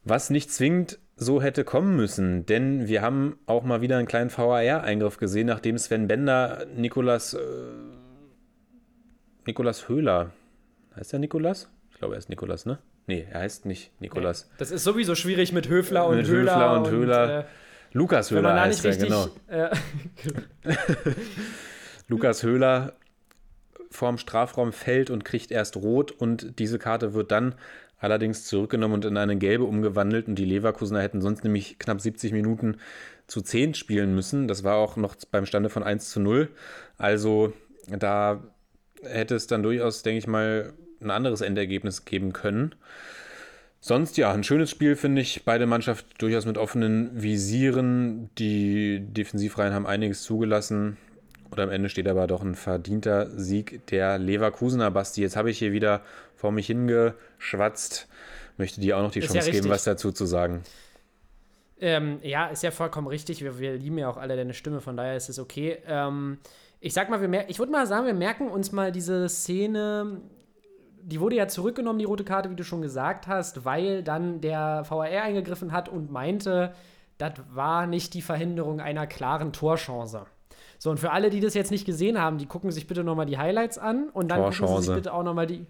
Was 0.09 0.31
nicht 0.31 0.51
zwingend 0.51 0.99
so 1.17 1.43
hätte 1.43 1.65
kommen 1.65 1.95
müssen, 1.95 2.47
denn 2.47 2.89
wir 2.89 3.03
haben 3.03 3.39
auch 3.45 3.63
mal 3.63 3.83
wieder 3.83 3.99
einen 3.99 4.07
kleinen 4.07 4.31
VAR-Eingriff 4.31 5.19
gesehen, 5.19 5.49
nachdem 5.49 5.77
Sven 5.77 6.09
Bender 6.09 6.65
Nikolas, 6.75 7.35
äh, 7.35 7.41
Nikolas 9.45 9.87
Höhler, 9.91 10.31
heißt 10.97 11.13
der 11.13 11.19
Nikolas? 11.19 11.69
Ich 11.91 11.99
glaube, 11.99 12.15
er 12.15 12.19
ist 12.19 12.31
Nikolas, 12.31 12.65
ne? 12.65 12.79
Nee, 13.07 13.27
er 13.31 13.41
heißt 13.41 13.67
nicht 13.67 14.01
Nikolas. 14.01 14.49
Das 14.57 14.71
ist 14.71 14.83
sowieso 14.83 15.15
schwierig 15.15 15.53
mit 15.53 15.69
Höfler 15.69 16.07
und 16.07 16.17
mit 16.17 16.27
Höhler. 16.27 16.55
Höfler 16.55 16.73
und, 16.73 16.79
und 16.87 16.91
Höhler. 16.91 17.39
Äh, 17.41 17.45
Lukas 17.93 18.31
Höhler 18.31 18.61
heißt 18.61 18.85
er, 18.87 18.97
genau. 18.97 19.29
Äh, 19.49 19.69
Lukas 22.09 22.43
Höhler 22.43 22.95
vorm 23.91 24.17
Strafraum 24.17 24.73
fällt 24.73 25.11
und 25.11 25.25
kriegt 25.25 25.51
erst 25.51 25.77
rot 25.77 26.13
und 26.13 26.59
diese 26.59 26.79
Karte 26.79 27.13
wird 27.13 27.31
dann 27.31 27.55
allerdings 27.99 28.45
zurückgenommen 28.45 28.95
und 28.95 29.05
in 29.05 29.17
eine 29.17 29.37
gelbe 29.37 29.65
umgewandelt 29.65 30.29
und 30.29 30.37
die 30.37 30.45
Leverkusener 30.45 31.03
hätten 31.03 31.21
sonst 31.21 31.45
nämlich 31.45 31.79
knapp 31.79 32.01
70 32.01 32.33
Minuten 32.33 32.77
zu 33.27 33.41
10 33.41 33.75
spielen 33.75 34.15
müssen. 34.15 34.49
Das 34.49 34.65
war 34.65 34.77
auch 34.77 34.97
noch 34.97 35.17
beim 35.31 35.47
Stande 35.47 35.69
von 35.69 35.83
1 35.83 36.11
zu 36.11 36.21
0. 36.21 36.49
Also 36.97 37.53
da 37.87 38.43
hätte 39.03 39.35
es 39.35 39.47
dann 39.47 39.63
durchaus, 39.63 40.03
denke 40.03 40.19
ich 40.19 40.27
mal, 40.27 40.73
ein 41.01 41.11
anderes 41.11 41.41
Endergebnis 41.41 42.05
geben 42.05 42.33
können. 42.33 42.75
Sonst 43.81 44.17
ja, 44.17 44.33
ein 44.33 44.43
schönes 44.43 44.71
Spiel 44.71 44.97
finde 44.97 45.23
ich. 45.23 45.45
Beide 45.45 45.67
Mannschaften 45.67 46.11
durchaus 46.19 46.47
mit 46.47 46.59
offenen 46.59 47.23
Visieren. 47.23 48.31
Die 48.39 49.01
Defensivreihen 49.01 49.73
haben 49.73 49.87
einiges 49.87 50.23
zugelassen. 50.23 50.97
Und 51.51 51.61
am 51.61 51.71
Ende 51.71 51.89
steht 51.89 52.09
aber 52.09 52.27
doch 52.27 52.43
ein 52.43 52.55
verdienter 52.55 53.31
Sieg 53.31 53.87
der 53.87 54.19
Leverkusener 54.19 54.91
Basti. 54.91 55.23
Jetzt 55.23 55.37
habe 55.37 55.51
ich 55.51 55.59
hier 55.59 55.73
wieder 55.73 56.03
vor 56.35 56.53
mich 56.53 56.67
hingeschwatzt. 56.67 58.09
Möchte 58.57 58.81
dir 58.81 58.99
auch 58.99 59.03
noch 59.03 59.11
die 59.11 59.21
ist 59.21 59.33
Chance 59.33 59.47
ja 59.49 59.53
geben, 59.53 59.69
was 59.69 59.85
dazu 59.85 60.13
zu 60.13 60.27
sagen. 60.27 60.63
Ähm, 61.81 62.19
ja, 62.23 62.49
ist 62.49 62.63
ja 62.63 62.71
vollkommen 62.71 63.07
richtig. 63.07 63.43
Wir, 63.43 63.59
wir, 63.59 63.77
lieben 63.77 63.99
ja 63.99 64.09
auch 64.09 64.17
alle 64.17 64.37
deine 64.37 64.53
Stimme, 64.53 64.81
von 64.81 64.97
daher 64.97 65.17
ist 65.17 65.29
es 65.29 65.39
okay. 65.39 65.79
Ähm, 65.87 66.39
ich 66.81 66.93
sag 66.93 67.09
mal, 67.09 67.21
wir 67.21 67.49
ich 67.49 67.59
würde 67.59 67.73
mal 67.73 67.87
sagen, 67.87 68.07
wir 68.07 68.15
merken 68.15 68.49
uns 68.49 68.73
mal 68.73 68.91
diese 68.93 69.29
Szene 69.29 70.21
die 71.09 71.21
wurde 71.21 71.37
ja 71.37 71.49
zurückgenommen, 71.49 71.99
die 71.99 72.05
rote 72.05 72.25
Karte, 72.25 72.51
wie 72.51 72.55
du 72.55 72.65
schon 72.65 72.83
gesagt 72.83 73.27
hast, 73.27 73.65
weil 73.65 74.03
dann 74.03 74.43
der 74.43 74.85
VAR 74.89 75.05
eingegriffen 75.05 75.73
hat 75.73 75.89
und 75.89 76.11
meinte, 76.11 76.75
das 77.17 77.33
war 77.51 77.87
nicht 77.87 78.13
die 78.13 78.21
Verhinderung 78.21 78.81
einer 78.81 79.07
klaren 79.07 79.53
Torchance. 79.53 80.27
So, 80.79 80.91
und 80.91 80.99
für 80.99 81.11
alle, 81.11 81.31
die 81.31 81.41
das 81.41 81.55
jetzt 81.55 81.71
nicht 81.71 81.85
gesehen 81.85 82.21
haben, 82.21 82.39
die 82.39 82.47
gucken 82.47 82.71
sich 82.71 82.87
bitte 82.87 83.03
nochmal 83.03 83.27
die 83.27 83.39
Highlights 83.39 83.79
an 83.79 84.09
und 84.11 84.29
dann 84.29 84.43
gucken 84.53 84.77
sie 84.77 84.83
sich 84.85 84.95
bitte 84.95 85.13
auch 85.13 85.25
nochmal 85.25 85.47
die, 85.47 85.67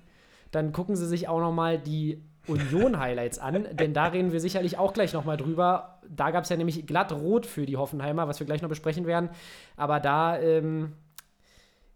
dann 0.50 0.72
gucken 0.72 0.96
sie 0.96 1.06
sich 1.06 1.28
auch 1.28 1.40
nochmal 1.40 1.78
die 1.78 2.22
Union-Highlights 2.46 3.38
an, 3.38 3.66
denn 3.72 3.94
da 3.94 4.06
reden 4.06 4.32
wir 4.32 4.40
sicherlich 4.40 4.78
auch 4.78 4.92
gleich 4.92 5.12
nochmal 5.14 5.36
drüber. 5.36 6.00
Da 6.08 6.30
gab 6.30 6.44
es 6.44 6.50
ja 6.50 6.56
nämlich 6.56 6.86
glatt 6.86 7.12
rot 7.12 7.46
für 7.46 7.66
die 7.66 7.76
Hoffenheimer, 7.76 8.28
was 8.28 8.38
wir 8.38 8.46
gleich 8.46 8.62
noch 8.62 8.68
besprechen 8.68 9.06
werden. 9.06 9.30
Aber 9.76 10.00
da, 10.00 10.38
ähm, 10.38 10.92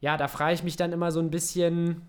ja, 0.00 0.16
da 0.16 0.28
frage 0.28 0.54
ich 0.54 0.62
mich 0.62 0.76
dann 0.76 0.92
immer 0.92 1.12
so 1.12 1.20
ein 1.20 1.30
bisschen, 1.30 2.02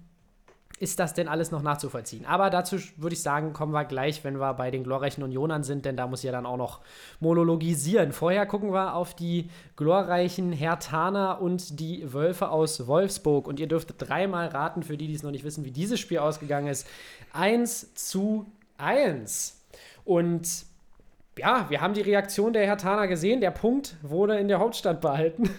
ist 0.84 1.00
das 1.00 1.14
denn 1.14 1.28
alles 1.28 1.50
noch 1.50 1.62
nachzuvollziehen? 1.62 2.26
Aber 2.26 2.50
dazu 2.50 2.78
würde 2.98 3.14
ich 3.14 3.24
sagen, 3.24 3.54
kommen 3.54 3.72
wir 3.72 3.86
gleich, 3.86 4.24
wenn 4.24 4.40
wir 4.40 4.54
bei 4.54 4.70
den 4.70 4.84
glorreichen 4.84 5.24
Unionern 5.24 5.64
sind, 5.64 5.86
denn 5.86 5.96
da 5.96 6.06
muss 6.08 6.22
ja 6.22 6.32
dann 6.32 6.46
auch 6.46 6.58
noch 6.58 6.82
monologisieren. 7.22 8.12
Vorher 8.12 8.46
gucken 8.46 8.74
wir 8.74 8.94
auf 8.94 9.16
die 9.16 9.50
glorreichen 9.78 10.52
Hertaner 10.52 11.42
und 11.42 11.80
die 11.80 12.14
Wölfe 12.14 12.50
aus 12.50 12.86
Wolfsburg. 12.86 13.48
Und 13.48 13.60
ihr 13.60 13.68
dürft 13.68 13.96
dreimal 13.98 14.48
raten, 14.50 14.84
für 14.84 14.98
die, 14.98 15.08
die 15.08 15.16
es 15.16 15.24
noch 15.24 15.32
nicht 15.32 15.46
wissen, 15.46 15.64
wie 15.64 15.72
dieses 15.72 16.00
Spiel 16.00 16.20
ausgegangen 16.20 16.68
ist. 16.68 16.86
1 17.32 17.96
zu 17.96 18.46
1. 18.78 19.62
Und 20.04 20.66
ja, 21.38 21.66
wir 21.70 21.82
haben 21.82 21.94
die 21.94 22.02
Reaktion 22.02 22.54
der 22.54 22.66
Hertaner 22.66 23.08
gesehen. 23.08 23.42
Der 23.42 23.52
Punkt 23.52 23.96
wurde 24.02 24.38
in 24.38 24.50
der 24.50 24.60
Hauptstadt 24.60 25.02
behalten. 25.02 25.50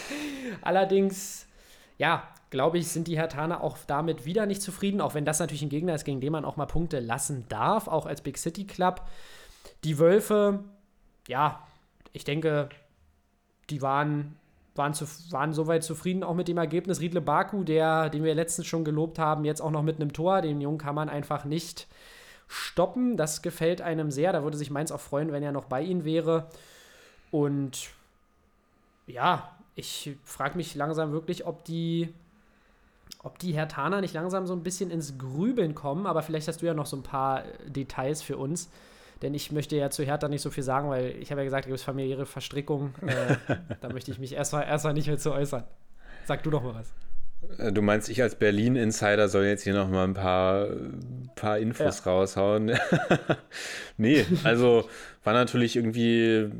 Allerdings, 0.62 1.46
ja, 1.96 2.28
glaube 2.54 2.78
ich, 2.78 2.86
sind 2.86 3.08
die 3.08 3.18
Hertaner 3.18 3.62
auch 3.64 3.76
damit 3.84 4.26
wieder 4.26 4.46
nicht 4.46 4.62
zufrieden, 4.62 5.00
auch 5.00 5.14
wenn 5.14 5.24
das 5.24 5.40
natürlich 5.40 5.62
ein 5.62 5.70
Gegner 5.70 5.92
ist, 5.92 6.04
gegen 6.04 6.20
den 6.20 6.30
man 6.30 6.44
auch 6.44 6.56
mal 6.56 6.66
Punkte 6.66 7.00
lassen 7.00 7.44
darf, 7.48 7.88
auch 7.88 8.06
als 8.06 8.20
Big 8.20 8.38
City 8.38 8.64
Club. 8.64 9.02
Die 9.82 9.98
Wölfe, 9.98 10.60
ja, 11.26 11.66
ich 12.12 12.22
denke, 12.22 12.68
die 13.70 13.82
waren, 13.82 14.36
waren, 14.76 14.94
zu, 14.94 15.04
waren 15.32 15.52
soweit 15.52 15.82
zufrieden 15.82 16.22
auch 16.22 16.36
mit 16.36 16.46
dem 16.46 16.58
Ergebnis. 16.58 17.00
Riedle 17.00 17.20
Baku, 17.20 17.64
der, 17.64 18.08
den 18.08 18.22
wir 18.22 18.36
letztens 18.36 18.68
schon 18.68 18.84
gelobt 18.84 19.18
haben, 19.18 19.44
jetzt 19.44 19.60
auch 19.60 19.72
noch 19.72 19.82
mit 19.82 19.96
einem 19.96 20.12
Tor. 20.12 20.40
Den 20.40 20.60
Jungen 20.60 20.78
kann 20.78 20.94
man 20.94 21.08
einfach 21.08 21.44
nicht 21.44 21.88
stoppen. 22.46 23.16
Das 23.16 23.42
gefällt 23.42 23.80
einem 23.80 24.12
sehr. 24.12 24.32
Da 24.32 24.44
würde 24.44 24.56
sich 24.56 24.70
Mainz 24.70 24.92
auch 24.92 25.00
freuen, 25.00 25.32
wenn 25.32 25.42
er 25.42 25.50
noch 25.50 25.64
bei 25.64 25.82
ihnen 25.82 26.04
wäre. 26.04 26.46
Und 27.32 27.90
ja, 29.08 29.50
ich 29.74 30.16
frage 30.22 30.56
mich 30.56 30.76
langsam 30.76 31.10
wirklich, 31.10 31.46
ob 31.46 31.64
die, 31.64 32.14
ob 33.24 33.38
die 33.38 33.52
Hertaner 33.52 34.00
nicht 34.00 34.14
langsam 34.14 34.46
so 34.46 34.54
ein 34.54 34.62
bisschen 34.62 34.90
ins 34.90 35.18
Grübeln 35.18 35.74
kommen. 35.74 36.06
Aber 36.06 36.22
vielleicht 36.22 36.46
hast 36.46 36.62
du 36.62 36.66
ja 36.66 36.74
noch 36.74 36.86
so 36.86 36.96
ein 36.96 37.02
paar 37.02 37.44
äh, 37.44 37.70
Details 37.70 38.22
für 38.22 38.36
uns. 38.36 38.70
Denn 39.22 39.34
ich 39.34 39.50
möchte 39.50 39.76
ja 39.76 39.90
zu 39.90 40.04
Hertha 40.04 40.28
nicht 40.28 40.42
so 40.42 40.50
viel 40.50 40.62
sagen, 40.62 40.90
weil 40.90 41.16
ich 41.20 41.30
habe 41.30 41.40
ja 41.40 41.44
gesagt, 41.44 41.64
da 41.64 41.68
gibt 41.68 41.78
es 41.78 41.84
familiäre 41.84 42.26
Verstrickungen. 42.26 42.94
Äh, 43.06 43.56
da 43.80 43.88
möchte 43.88 44.10
ich 44.10 44.18
mich 44.18 44.34
erstmal 44.34 44.64
erst 44.64 44.84
nicht 44.86 45.08
mehr 45.08 45.18
zu 45.18 45.32
äußern. 45.32 45.64
Sag 46.26 46.42
du 46.42 46.50
doch 46.50 46.62
mal 46.62 46.74
was. 46.74 46.92
Äh, 47.58 47.72
du 47.72 47.80
meinst, 47.80 48.10
ich 48.10 48.22
als 48.22 48.34
Berlin-Insider 48.34 49.28
soll 49.28 49.44
jetzt 49.44 49.62
hier 49.62 49.74
noch 49.74 49.88
mal 49.88 50.04
ein 50.04 50.14
paar, 50.14 50.68
paar 51.34 51.58
Infos 51.58 52.04
ja. 52.04 52.12
raushauen? 52.12 52.72
nee, 53.96 54.26
also 54.44 54.88
war 55.22 55.32
natürlich 55.32 55.76
irgendwie 55.76 56.50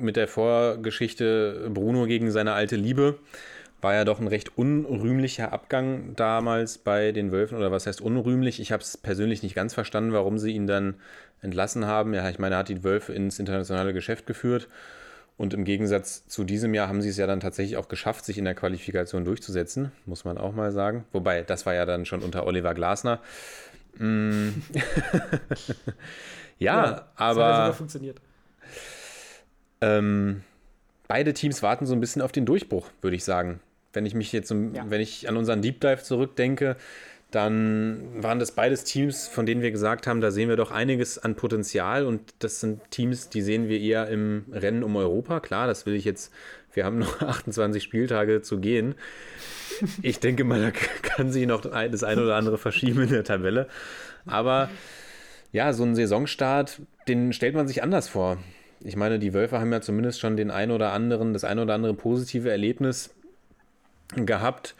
mit 0.00 0.16
der 0.16 0.28
Vorgeschichte 0.28 1.70
Bruno 1.72 2.06
gegen 2.06 2.30
seine 2.30 2.52
alte 2.52 2.76
Liebe. 2.76 3.18
War 3.86 3.94
ja 3.94 4.04
doch 4.04 4.18
ein 4.18 4.26
recht 4.26 4.58
unrühmlicher 4.58 5.52
Abgang 5.52 6.16
damals 6.16 6.76
bei 6.76 7.12
den 7.12 7.30
Wölfen. 7.30 7.56
Oder 7.56 7.70
was 7.70 7.86
heißt 7.86 8.00
unrühmlich? 8.00 8.58
Ich 8.58 8.72
habe 8.72 8.82
es 8.82 8.96
persönlich 8.96 9.44
nicht 9.44 9.54
ganz 9.54 9.74
verstanden, 9.74 10.12
warum 10.12 10.38
sie 10.38 10.50
ihn 10.50 10.66
dann 10.66 10.96
entlassen 11.40 11.86
haben. 11.86 12.12
Ja, 12.12 12.28
ich 12.28 12.40
meine, 12.40 12.56
er 12.56 12.58
hat 12.58 12.68
die 12.68 12.82
Wölfe 12.82 13.12
ins 13.12 13.38
internationale 13.38 13.92
Geschäft 13.92 14.26
geführt. 14.26 14.66
Und 15.36 15.54
im 15.54 15.62
Gegensatz 15.62 16.26
zu 16.26 16.42
diesem 16.42 16.74
Jahr 16.74 16.88
haben 16.88 17.00
sie 17.00 17.10
es 17.10 17.16
ja 17.16 17.28
dann 17.28 17.38
tatsächlich 17.38 17.76
auch 17.76 17.86
geschafft, 17.86 18.24
sich 18.24 18.38
in 18.38 18.44
der 18.44 18.56
Qualifikation 18.56 19.24
durchzusetzen, 19.24 19.92
muss 20.04 20.24
man 20.24 20.36
auch 20.36 20.52
mal 20.52 20.72
sagen. 20.72 21.04
Wobei, 21.12 21.42
das 21.42 21.64
war 21.64 21.74
ja 21.74 21.86
dann 21.86 22.06
schon 22.06 22.24
unter 22.24 22.44
Oliver 22.44 22.74
Glasner. 22.74 23.20
Mm. 23.98 24.48
ja, 26.58 26.86
ja, 26.86 27.08
aber. 27.14 27.40
Das 27.40 27.68
hat 27.68 27.76
funktioniert. 27.76 28.20
Ähm, 29.80 30.42
beide 31.06 31.34
Teams 31.34 31.62
warten 31.62 31.86
so 31.86 31.94
ein 31.94 32.00
bisschen 32.00 32.20
auf 32.20 32.32
den 32.32 32.46
Durchbruch, 32.46 32.90
würde 33.00 33.14
ich 33.14 33.22
sagen. 33.22 33.60
Wenn 33.96 34.04
ich 34.04 34.14
mich 34.14 34.30
jetzt, 34.30 34.50
ja. 34.50 34.84
wenn 34.90 35.00
ich 35.00 35.26
an 35.26 35.38
unseren 35.38 35.62
Deep 35.62 35.80
Dive 35.80 36.02
zurückdenke, 36.02 36.76
dann 37.30 38.22
waren 38.22 38.38
das 38.38 38.52
beides 38.52 38.84
Teams, 38.84 39.26
von 39.26 39.46
denen 39.46 39.62
wir 39.62 39.70
gesagt 39.70 40.06
haben, 40.06 40.20
da 40.20 40.30
sehen 40.30 40.50
wir 40.50 40.56
doch 40.56 40.70
einiges 40.70 41.18
an 41.18 41.34
Potenzial 41.34 42.04
und 42.04 42.20
das 42.40 42.60
sind 42.60 42.82
Teams, 42.90 43.30
die 43.30 43.40
sehen 43.40 43.70
wir 43.70 43.80
eher 43.80 44.08
im 44.08 44.44
Rennen 44.52 44.84
um 44.84 44.94
Europa. 44.96 45.40
Klar, 45.40 45.66
das 45.66 45.86
will 45.86 45.94
ich 45.94 46.04
jetzt, 46.04 46.30
wir 46.74 46.84
haben 46.84 46.98
noch 46.98 47.20
28 47.22 47.82
Spieltage 47.82 48.42
zu 48.42 48.58
gehen. 48.58 48.96
Ich 50.02 50.20
denke 50.20 50.44
mal, 50.44 50.60
da 50.60 50.70
kann 51.02 51.32
sich 51.32 51.46
noch 51.46 51.62
das 51.62 52.04
eine 52.04 52.22
oder 52.22 52.36
andere 52.36 52.58
verschieben 52.58 53.00
in 53.02 53.08
der 53.08 53.24
Tabelle. 53.24 53.66
Aber 54.26 54.68
ja, 55.52 55.72
so 55.72 55.84
einen 55.84 55.94
Saisonstart, 55.94 56.82
den 57.08 57.32
stellt 57.32 57.54
man 57.54 57.66
sich 57.66 57.82
anders 57.82 58.10
vor. 58.10 58.36
Ich 58.80 58.94
meine, 58.94 59.18
die 59.18 59.32
Wölfe 59.32 59.58
haben 59.58 59.72
ja 59.72 59.80
zumindest 59.80 60.20
schon 60.20 60.36
den 60.36 60.50
ein 60.50 60.70
oder 60.70 60.92
anderen, 60.92 61.32
das 61.32 61.44
ein 61.44 61.58
oder 61.58 61.74
andere 61.74 61.94
positive 61.94 62.50
Erlebnis 62.50 63.10
gehabt 64.14 64.74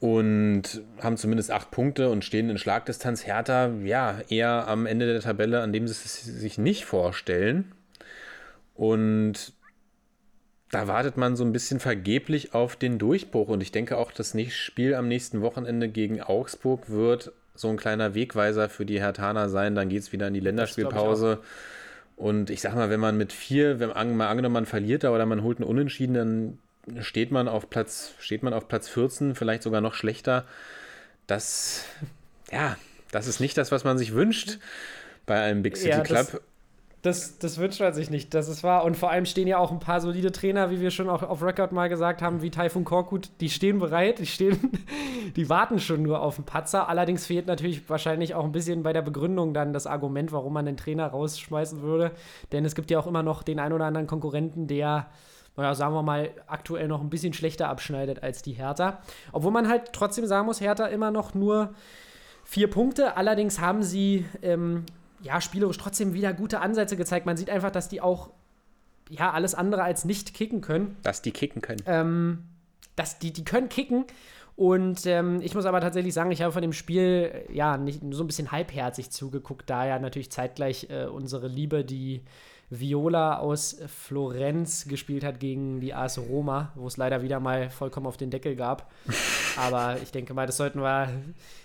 und 0.00 0.82
haben 1.02 1.16
zumindest 1.16 1.50
acht 1.50 1.70
Punkte 1.70 2.10
und 2.10 2.24
stehen 2.24 2.50
in 2.50 2.58
Schlagdistanz. 2.58 3.26
Hertha, 3.26 3.70
ja, 3.82 4.20
eher 4.28 4.68
am 4.68 4.86
Ende 4.86 5.06
der 5.06 5.20
Tabelle, 5.20 5.60
an 5.60 5.72
dem 5.72 5.88
sie 5.88 5.92
es 5.92 6.22
sich 6.22 6.58
nicht 6.58 6.84
vorstellen. 6.84 7.72
Und 8.74 9.52
da 10.70 10.86
wartet 10.86 11.16
man 11.16 11.34
so 11.34 11.44
ein 11.44 11.52
bisschen 11.52 11.80
vergeblich 11.80 12.54
auf 12.54 12.76
den 12.76 12.98
Durchbruch. 12.98 13.48
Und 13.48 13.60
ich 13.60 13.72
denke 13.72 13.96
auch, 13.96 14.12
das 14.12 14.36
Spiel 14.50 14.94
am 14.94 15.08
nächsten 15.08 15.40
Wochenende 15.40 15.88
gegen 15.88 16.20
Augsburg 16.22 16.88
wird 16.90 17.32
so 17.54 17.68
ein 17.68 17.76
kleiner 17.76 18.14
Wegweiser 18.14 18.68
für 18.68 18.86
die 18.86 19.00
Hertaner 19.00 19.48
sein. 19.48 19.74
Dann 19.74 19.88
geht 19.88 20.02
es 20.02 20.12
wieder 20.12 20.28
in 20.28 20.34
die 20.34 20.40
Länderspielpause. 20.40 21.40
Und 22.14 22.50
ich 22.50 22.60
sag 22.60 22.74
mal, 22.76 22.90
wenn 22.90 23.00
man 23.00 23.16
mit 23.16 23.32
vier, 23.32 23.80
wenn 23.80 23.88
man 23.88 24.20
angenommen 24.28 24.52
man 24.52 24.66
verliert 24.66 25.02
da 25.02 25.12
oder 25.12 25.26
man 25.26 25.42
holt 25.42 25.58
einen 25.58 25.68
Unentschieden, 25.68 26.14
dann 26.14 26.58
steht 27.00 27.30
man 27.30 27.48
auf 27.48 27.70
Platz, 27.70 28.14
steht 28.18 28.42
man 28.42 28.52
auf 28.52 28.68
Platz 28.68 28.88
14, 28.88 29.34
vielleicht 29.34 29.62
sogar 29.62 29.80
noch 29.80 29.94
schlechter. 29.94 30.44
Das, 31.26 31.84
ja, 32.50 32.76
das 33.10 33.26
ist 33.26 33.40
nicht 33.40 33.56
das, 33.58 33.72
was 33.72 33.84
man 33.84 33.98
sich 33.98 34.12
wünscht 34.12 34.58
bei 35.26 35.40
einem 35.40 35.62
Big 35.62 35.76
City 35.76 35.90
ja, 35.90 36.00
Club. 36.00 36.42
Das, 37.02 37.38
das, 37.38 37.58
wünscht 37.58 37.78
man 37.80 37.94
sich 37.94 38.10
nicht, 38.10 38.34
das 38.34 38.48
ist 38.48 38.64
wahr. 38.64 38.84
Und 38.84 38.96
vor 38.96 39.10
allem 39.10 39.24
stehen 39.24 39.46
ja 39.46 39.58
auch 39.58 39.70
ein 39.70 39.78
paar 39.78 40.00
solide 40.00 40.32
Trainer, 40.32 40.70
wie 40.72 40.80
wir 40.80 40.90
schon 40.90 41.08
auch 41.08 41.22
auf 41.22 41.44
Record 41.44 41.70
mal 41.70 41.88
gesagt 41.88 42.22
haben, 42.22 42.42
wie 42.42 42.50
Taifun 42.50 42.84
Korkut, 42.84 43.30
die 43.40 43.50
stehen 43.50 43.78
bereit, 43.78 44.18
die 44.18 44.26
stehen, 44.26 44.58
die 45.36 45.48
warten 45.48 45.78
schon 45.78 46.02
nur 46.02 46.20
auf 46.20 46.36
den 46.36 46.44
Patzer. 46.44 46.88
Allerdings 46.88 47.24
fehlt 47.24 47.46
natürlich 47.46 47.88
wahrscheinlich 47.88 48.34
auch 48.34 48.44
ein 48.44 48.50
bisschen 48.50 48.82
bei 48.82 48.92
der 48.92 49.02
Begründung 49.02 49.54
dann 49.54 49.72
das 49.72 49.86
Argument, 49.86 50.32
warum 50.32 50.52
man 50.52 50.66
den 50.66 50.76
Trainer 50.76 51.06
rausschmeißen 51.06 51.82
würde. 51.82 52.10
Denn 52.50 52.64
es 52.64 52.74
gibt 52.74 52.90
ja 52.90 52.98
auch 52.98 53.06
immer 53.06 53.22
noch 53.22 53.44
den 53.44 53.60
ein 53.60 53.72
oder 53.72 53.84
anderen 53.84 54.08
Konkurrenten, 54.08 54.66
der 54.66 55.06
naja, 55.58 55.74
sagen 55.74 55.94
wir 55.94 56.02
mal, 56.02 56.30
aktuell 56.46 56.88
noch 56.88 57.00
ein 57.00 57.10
bisschen 57.10 57.32
schlechter 57.32 57.68
abschneidet 57.68 58.22
als 58.22 58.42
die 58.42 58.52
Hertha. 58.52 59.00
Obwohl 59.32 59.50
man 59.50 59.68
halt 59.68 59.92
trotzdem 59.92 60.26
sagen 60.26 60.46
muss, 60.46 60.60
Hertha 60.60 60.86
immer 60.86 61.10
noch 61.10 61.34
nur 61.34 61.74
vier 62.44 62.70
Punkte. 62.70 63.16
Allerdings 63.16 63.60
haben 63.60 63.82
sie 63.82 64.24
ähm, 64.42 64.84
ja 65.20 65.40
spielerisch 65.40 65.76
trotzdem 65.76 66.14
wieder 66.14 66.32
gute 66.32 66.60
Ansätze 66.60 66.96
gezeigt. 66.96 67.26
Man 67.26 67.36
sieht 67.36 67.50
einfach, 67.50 67.70
dass 67.70 67.88
die 67.88 68.00
auch 68.00 68.30
ja 69.10 69.32
alles 69.32 69.54
andere 69.54 69.82
als 69.82 70.04
nicht 70.04 70.32
kicken 70.32 70.60
können. 70.60 70.96
Dass 71.02 71.22
die 71.22 71.32
kicken 71.32 71.60
können. 71.60 71.82
Ähm, 71.86 72.44
dass 72.94 73.18
die, 73.18 73.32
die 73.32 73.44
können 73.44 73.68
kicken. 73.68 74.04
Und 74.54 75.06
ähm, 75.06 75.40
ich 75.40 75.54
muss 75.54 75.66
aber 75.66 75.80
tatsächlich 75.80 76.14
sagen, 76.14 76.32
ich 76.32 76.42
habe 76.42 76.52
von 76.52 76.62
dem 76.62 76.72
Spiel 76.72 77.44
ja 77.52 77.76
nicht 77.76 78.00
so 78.10 78.24
ein 78.24 78.26
bisschen 78.26 78.50
halbherzig 78.50 79.10
zugeguckt, 79.10 79.70
da 79.70 79.86
ja 79.86 79.98
natürlich 79.98 80.30
zeitgleich 80.30 80.88
äh, 80.90 81.06
unsere 81.06 81.46
Liebe, 81.46 81.84
die 81.84 82.22
Viola 82.70 83.38
aus 83.38 83.80
Florenz 83.86 84.86
gespielt 84.86 85.24
hat 85.24 85.40
gegen 85.40 85.80
die 85.80 85.94
AS 85.94 86.18
Roma, 86.18 86.72
wo 86.74 86.86
es 86.86 86.96
leider 86.96 87.22
wieder 87.22 87.40
mal 87.40 87.70
vollkommen 87.70 88.06
auf 88.06 88.16
den 88.18 88.30
Deckel 88.30 88.56
gab. 88.56 88.90
Aber 89.56 89.96
ich 90.02 90.12
denke 90.12 90.34
mal, 90.34 90.46
das 90.46 90.58
sollten 90.58 90.80
wir, 90.80 91.08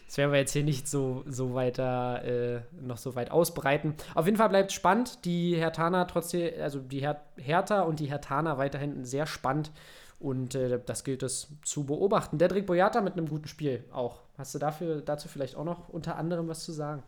das 0.08 0.18
werden 0.18 0.32
wir 0.32 0.40
jetzt 0.40 0.54
hier 0.54 0.64
nicht 0.64 0.88
so, 0.88 1.24
so 1.28 1.54
weiter, 1.54 2.24
äh, 2.24 2.62
noch 2.82 2.98
so 2.98 3.16
weit 3.16 3.32
ausbreiten. 3.32 3.96
Auf 4.16 4.26
jeden 4.26 4.38
Fall 4.38 4.50
bleibt 4.50 4.72
es 4.72 4.76
spannend. 4.76 5.26
Die 5.26 5.56
Hertana 5.56 6.06
trotzdem, 6.06 6.54
also 6.62 6.80
die 6.80 7.00
Her 7.00 7.22
Hertha 7.36 7.82
und 7.82 8.00
die 8.00 8.06
Hertana 8.06 8.58
weiterhin 8.58 9.04
sehr 9.04 9.26
spannend. 9.26 9.72
Und 10.20 10.56
äh, 10.56 10.80
das 10.86 11.04
gilt 11.04 11.22
es 11.22 11.50
zu 11.64 11.84
beobachten. 11.84 12.38
Dedrick 12.38 12.66
Boyata 12.66 13.02
mit 13.02 13.14
einem 13.14 13.28
guten 13.28 13.50
Spiel 13.50 13.84
auch. 13.92 14.22
Hast 14.38 14.56
du 14.56 14.60
dafür, 14.60 15.02
dazu 15.02 15.28
vielleicht 15.28 15.58
auch 15.58 15.66
noch 15.66 15.90
unter 15.90 16.16
anderem 16.16 16.48
was 16.48 16.64
zu 16.64 16.72
sagen? 16.72 17.04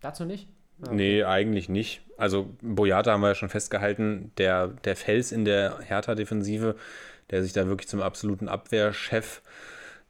Dazu 0.00 0.24
nicht? 0.24 0.48
Okay. 0.82 0.94
Nee, 0.94 1.24
eigentlich 1.24 1.68
nicht. 1.68 2.02
Also 2.16 2.54
Boyata 2.62 3.12
haben 3.12 3.20
wir 3.20 3.28
ja 3.28 3.34
schon 3.34 3.48
festgehalten, 3.48 4.32
der, 4.38 4.68
der 4.68 4.96
Fels 4.96 5.32
in 5.32 5.44
der 5.44 5.78
Hertha-Defensive, 5.80 6.76
der 7.30 7.42
sich 7.42 7.52
da 7.52 7.66
wirklich 7.66 7.88
zum 7.88 8.00
absoluten 8.00 8.48
Abwehrchef 8.48 9.42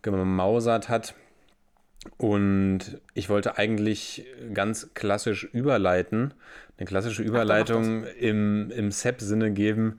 gemausert 0.02 0.88
hat. 0.88 1.14
Und 2.16 3.00
ich 3.14 3.28
wollte 3.28 3.58
eigentlich 3.58 4.24
ganz 4.54 4.90
klassisch 4.94 5.44
überleiten, 5.44 6.34
eine 6.78 6.86
klassische 6.86 7.22
Überleitung 7.22 8.04
Ach, 8.06 8.20
im, 8.20 8.70
im 8.70 8.92
Sepp-Sinne 8.92 9.50
geben. 9.50 9.98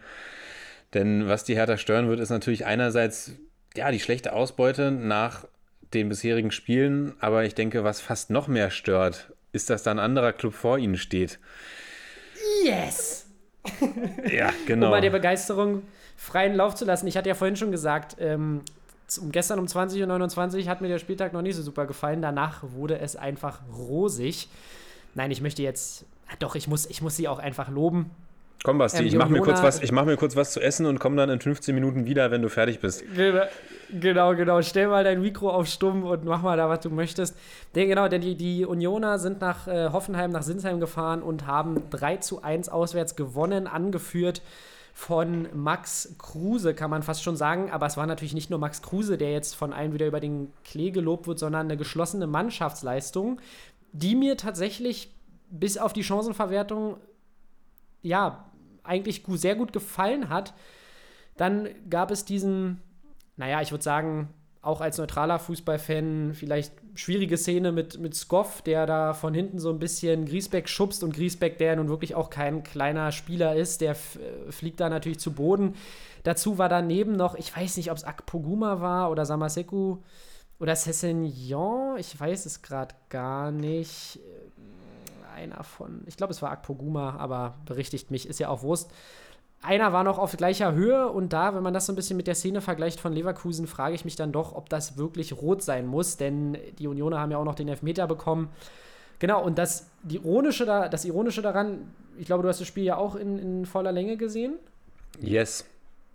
Denn 0.94 1.28
was 1.28 1.44
die 1.44 1.56
Hertha 1.56 1.78
stören 1.78 2.08
wird, 2.10 2.20
ist 2.20 2.30
natürlich 2.30 2.66
einerseits 2.66 3.34
ja, 3.76 3.92
die 3.92 4.00
schlechte 4.00 4.34
Ausbeute 4.34 4.92
nach 4.92 5.46
den 5.94 6.10
bisherigen 6.10 6.52
Spielen, 6.52 7.14
aber 7.20 7.44
ich 7.46 7.56
denke, 7.56 7.84
was 7.84 8.02
fast 8.02 8.30
noch 8.30 8.48
mehr 8.48 8.70
stört, 8.70 9.34
ist, 9.52 9.70
dass 9.70 9.84
da 9.84 9.92
ein 9.92 10.00
anderer 10.00 10.34
Club 10.34 10.54
vor 10.54 10.78
ihnen 10.78 10.98
steht. 10.98 11.40
Yes! 12.64 13.26
ja, 14.32 14.52
genau. 14.66 14.88
Um 14.88 14.92
bei 14.92 15.02
der 15.02 15.10
Begeisterung 15.10 15.84
freien 16.16 16.56
Lauf 16.56 16.76
zu 16.76 16.86
lassen. 16.86 17.08
Ich 17.08 17.18
hatte 17.18 17.30
ja 17.30 17.36
vorhin 17.36 17.56
schon 17.56 17.72
gesagt, 17.72 18.18
ähm, 18.20 18.62
gestern 19.32 19.60
um 19.60 19.66
20.29 19.66 20.64
Uhr 20.64 20.70
hat 20.70 20.82
mir 20.82 20.88
der 20.88 21.00
Spieltag 21.00 21.34
noch 21.34 21.42
nicht 21.42 21.56
so 21.56 21.62
super 21.62 21.86
gefallen. 21.86 22.22
Danach 22.22 22.64
wurde 22.64 23.00
es 23.00 23.16
einfach 23.16 23.60
rosig. 23.76 24.50
Nein, 25.16 25.32
ich 25.32 25.42
möchte 25.42 25.64
jetzt, 25.64 26.06
doch, 26.40 26.56
ich 26.56 26.68
muss, 26.68 26.86
ich 26.86 27.02
muss 27.02 27.16
sie 27.16 27.28
auch 27.28 27.40
einfach 27.40 27.70
loben. 27.70 28.12
Komm, 28.64 28.78
Basti, 28.78 29.02
ähm, 29.02 29.08
ich 29.08 29.16
mache 29.16 29.32
mir, 29.32 29.40
kurz 29.42 29.64
was, 29.64 29.92
mach 29.92 30.06
mir 30.06 30.18
kurz 30.18 30.36
was 30.36 30.52
zu 30.52 30.60
essen 30.60 30.86
und 30.86 31.00
komme 31.00 31.16
dann 31.16 31.30
in 31.30 31.40
15 31.40 31.74
Minuten 31.74 32.06
wieder, 32.06 32.30
wenn 32.32 32.42
du 32.42 32.50
fertig 32.50 32.80
bist. 32.80 33.04
Genau, 33.92 34.36
genau. 34.36 34.62
Stell 34.62 34.88
mal 34.88 35.04
dein 35.04 35.22
Mikro 35.22 35.50
auf 35.50 35.68
Stumm 35.68 36.04
und 36.04 36.24
mach 36.24 36.42
mal 36.44 36.58
da, 36.58 36.70
was 36.70 36.82
du 36.82 36.90
möchtest. 36.90 37.36
Denn, 37.74 37.88
genau, 37.88 38.08
denn 38.08 38.22
die, 38.22 38.36
die 38.36 38.66
Unioner 38.66 39.18
sind 39.18 39.42
nach 39.42 39.68
äh, 39.68 39.90
Hoffenheim, 39.92 40.32
nach 40.32 40.44
Sinsheim 40.44 40.80
gefahren 40.80 41.24
und 41.24 41.48
haben 41.48 41.90
3 41.90 42.18
zu 42.18 42.44
1 42.44 42.70
auswärts 42.70 43.16
gewonnen, 43.16 43.66
angeführt 43.66 44.42
von 44.94 45.48
Max 45.54 46.16
Kruse, 46.18 46.76
kann 46.76 46.90
man 46.90 47.04
fast 47.04 47.24
schon 47.24 47.36
sagen. 47.36 47.72
Aber 47.72 47.88
es 47.88 47.98
war 47.98 48.06
natürlich 48.06 48.34
nicht 48.34 48.50
nur 48.50 48.60
Max 48.60 48.82
Kruse, 48.82 49.18
der 49.18 49.32
jetzt 49.32 49.56
von 49.56 49.74
allen 49.74 49.94
wieder 49.94 50.06
über 50.06 50.20
den 50.20 50.52
Klee 50.64 50.92
gelobt 50.92 51.26
wird, 51.26 51.40
sondern 51.40 51.68
eine 51.68 51.78
geschlossene 51.78 52.28
Mannschaftsleistung, 52.28 53.40
die 53.92 54.16
mir 54.16 54.38
tatsächlich 54.38 55.16
bis 55.50 55.78
auf 55.78 55.94
die 55.94 56.04
Chancenverwertung 56.04 56.98
ja 58.02 58.46
eigentlich 58.84 59.24
sehr 59.28 59.56
gut 59.56 59.74
gefallen 59.74 60.30
hat. 60.30 60.54
Dann 61.38 61.70
gab 61.90 62.12
es 62.12 62.26
diesen, 62.26 62.82
naja, 63.40 63.62
ich 63.62 63.72
würde 63.72 63.84
sagen, 63.84 64.28
auch 64.62 64.82
als 64.82 64.98
neutraler 64.98 65.40
Fußballfan 65.40 66.34
vielleicht 66.34 66.74
schwierige 66.94 67.38
Szene 67.38 67.72
mit, 67.72 67.98
mit 67.98 68.14
Skoff, 68.14 68.62
der 68.62 68.86
da 68.86 69.14
von 69.14 69.34
hinten 69.34 69.60
so 69.60 69.70
ein 69.70 69.80
bisschen 69.80 70.26
Griesbeck 70.26 70.68
schubst 70.68 71.06
und 71.06 71.14
Griesbeck, 71.14 71.58
der 71.58 71.78
nun 71.78 71.88
wirklich 71.88 72.16
auch 72.16 72.30
kein 72.30 72.64
kleiner 72.64 73.14
Spieler 73.14 73.56
ist, 73.56 73.80
der 73.80 73.92
äh, 73.92 74.52
fliegt 74.52 74.82
da 74.82 74.90
natürlich 74.90 75.20
zu 75.20 75.32
Boden. 75.32 75.76
Dazu 76.24 76.58
war 76.58 76.68
daneben 76.68 77.16
noch, 77.16 77.36
ich 77.36 77.56
weiß 77.56 77.78
nicht, 77.78 77.92
ob 77.92 77.98
es 77.98 78.04
Akpoguma 78.04 78.82
war 78.82 79.10
oder 79.10 79.26
Samaseku 79.26 80.00
oder 80.60 80.76
Cessignon, 80.76 81.98
ich 81.98 82.20
weiß 82.20 82.46
es 82.46 82.62
gerade 82.62 82.94
gar 83.08 83.52
nicht. 83.52 84.20
Einer 85.34 85.64
von, 85.64 86.02
ich 86.08 86.18
glaube, 86.18 86.34
es 86.34 86.42
war 86.42 86.52
Akpoguma, 86.52 87.16
aber 87.16 87.56
berichtigt 87.64 88.12
mich, 88.12 88.28
ist 88.28 88.42
ja 88.42 88.50
auch 88.50 88.64
Wurst. 88.64 88.92
Einer 89.62 89.92
war 89.92 90.06
noch 90.06 90.18
auf 90.18 90.38
gleicher 90.38 90.74
Höhe 90.74 91.10
und 91.10 91.34
da, 91.34 91.54
wenn 91.54 91.64
man 91.64 91.74
das 91.74 91.86
so 91.86 91.92
ein 91.92 91.96
bisschen 91.98 92.16
mit 92.16 92.28
der 92.28 92.36
Szene 92.36 92.62
vergleicht 92.62 93.00
von 93.00 93.12
Leverkusen, 93.12 93.68
frage 93.68 93.94
ich 93.94 94.06
mich 94.06 94.16
dann 94.16 94.32
doch, 94.32 94.56
ob 94.56 94.70
das 94.70 94.98
wirklich 94.98 95.34
rot 95.34 95.62
sein 95.62 95.86
muss, 95.86 96.16
denn 96.16 96.58
die 96.78 96.88
Unioner 96.88 97.20
haben 97.20 97.32
ja 97.32 97.38
auch 97.38 97.46
noch 97.46 97.56
den 97.56 97.68
Elfmeter 97.68 98.08
bekommen. 98.08 98.50
Genau, 99.20 99.44
und 99.44 99.58
das 99.58 99.88
Ironische, 100.08 100.66
da, 100.66 100.88
das 100.88 101.04
Ironische 101.04 101.42
daran, 101.42 101.94
ich 102.18 102.26
glaube, 102.26 102.44
du 102.44 102.50
hast 102.50 102.62
das 102.62 102.68
Spiel 102.68 102.86
ja 102.86 102.96
auch 102.96 103.16
in, 103.16 103.38
in 103.38 103.66
voller 103.66 103.92
Länge 103.92 104.16
gesehen. 104.16 104.54
Yes. 105.20 105.66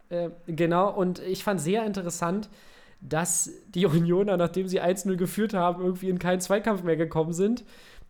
Äh, 0.09 0.31
genau, 0.47 0.91
und 0.91 1.19
ich 1.19 1.45
fand 1.45 1.61
sehr 1.61 1.85
interessant, 1.85 2.49
dass 3.03 3.51
die 3.75 3.85
Unioner, 3.85 4.39
nachdem 4.39 4.69
sie 4.69 4.81
1-0 4.81 5.17
geführt 5.17 5.53
haben, 5.53 5.85
irgendwie 5.85 6.09
in 6.09 6.19
keinen 6.19 6.41
Zweikampf 6.41 6.83
mehr 6.83 6.97
gekommen 6.97 7.35
sind 7.35 7.63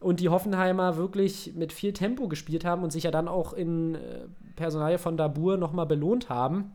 und 0.05 0.21
die 0.21 0.29
Hoffenheimer 0.29 0.99
wirklich 0.99 1.55
mit 1.55 1.73
viel 1.73 1.95
Tempo 1.95 2.29
gespielt 2.29 2.65
haben 2.65 2.83
und 2.83 2.93
sich 2.93 3.05
ja 3.05 3.11
dann 3.11 3.27
auch 3.27 3.55
in 3.55 3.95
äh, 3.95 4.27
Personalie 4.55 4.99
von 4.99 5.17
Dabur 5.17 5.57
nochmal 5.57 5.87
belohnt 5.87 6.29
haben. 6.29 6.73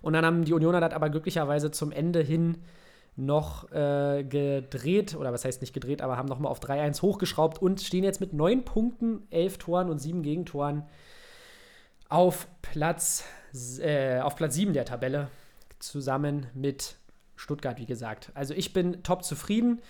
Und 0.00 0.14
dann 0.14 0.24
haben 0.24 0.44
die 0.44 0.54
Unioner 0.54 0.80
das 0.80 0.94
aber 0.94 1.10
glücklicherweise 1.10 1.70
zum 1.70 1.92
Ende 1.92 2.20
hin 2.20 2.58
noch 3.14 3.70
äh, 3.72 4.24
gedreht, 4.24 5.16
oder 5.16 5.32
was 5.32 5.44
heißt 5.44 5.60
nicht 5.60 5.74
gedreht, 5.74 6.00
aber 6.00 6.16
haben 6.16 6.28
nochmal 6.28 6.50
auf 6.50 6.60
3-1 6.60 7.02
hochgeschraubt 7.02 7.60
und 7.60 7.80
stehen 7.82 8.04
jetzt 8.04 8.20
mit 8.20 8.32
9 8.32 8.64
Punkten, 8.64 9.26
11 9.30 9.58
Toren 9.58 9.90
und 9.90 9.98
7 9.98 10.22
Gegentoren 10.22 10.84
auf 12.08 12.48
Platz, 12.62 13.24
äh, 13.80 14.20
auf 14.20 14.34
Platz 14.34 14.54
7 14.54 14.72
der 14.72 14.86
Tabelle, 14.86 15.28
zusammen 15.78 16.46
mit 16.54 16.96
Stuttgart, 17.36 17.78
wie 17.78 17.86
gesagt. 17.86 18.30
Also 18.34 18.54
ich 18.54 18.72
bin 18.72 19.02
top 19.02 19.24
zufrieden 19.24 19.82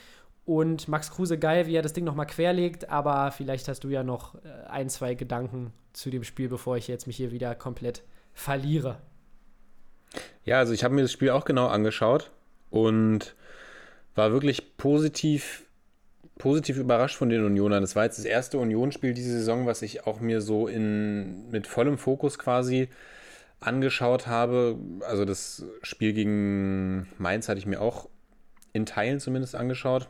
und 0.49 0.89
Max 0.89 1.11
Kruse 1.11 1.39
geil, 1.39 1.67
wie 1.67 1.77
er 1.77 1.83
das 1.83 1.93
Ding 1.93 2.05
nochmal 2.05 2.25
querlegt, 2.25 2.89
aber 2.89 3.31
vielleicht 3.33 3.69
hast 3.69 3.85
du 3.85 3.91
ja 3.91 4.03
noch 4.03 4.35
äh, 4.37 4.67
ein, 4.69 4.89
zwei 4.89 5.15
Gedanken 5.15 5.75
zu 5.93 6.09
dem 6.09 6.25
Spiel, 6.25 6.49
bevor 6.49 6.79
ich 6.79 6.89
jetzt 6.89 7.07
mich 7.07 7.19
hier 7.19 7.33
wieder 7.33 7.55
komplett 7.55 8.03
verliere. 8.33 8.99
Ja, 10.45 10.59
also 10.59 10.73
ich 10.73 10.85
habe 10.85 10.95
mir 10.95 11.03
das 11.03 11.13
Spiel 11.13 11.29
auch 11.31 11.45
genau 11.45 11.67
angeschaut 11.67 12.31
und 12.71 13.37
war 14.15 14.33
wirklich 14.33 14.79
positiv, 14.79 15.67
positiv 16.39 16.79
überrascht 16.79 17.17
von 17.17 17.29
den 17.29 17.45
Unionern. 17.45 17.83
Das 17.83 17.95
war 17.95 18.05
jetzt 18.05 18.19
das 18.19 18.25
erste 18.25 18.57
Unionsspiel 18.57 19.13
diese 19.13 19.33
Saison, 19.33 19.67
was 19.67 19.83
ich 19.83 20.07
auch 20.07 20.19
mir 20.19 20.41
so 20.41 20.67
in, 20.67 21.51
mit 21.51 21.67
vollem 21.67 21.99
Fokus 21.99 22.39
quasi 22.39 22.89
angeschaut 23.61 24.27
habe. 24.27 24.79
Also 25.03 25.27
das 25.27 25.67
Spiel 25.83 26.15
gegen 26.15 27.07
Mainz 27.19 27.51
hatte 27.51 27.59
ich 27.59 27.67
mir 27.67 27.83
auch 27.83 28.09
in 28.73 28.87
Teilen 28.87 29.21
zumindest 29.21 29.55
angeschaut 29.55 30.09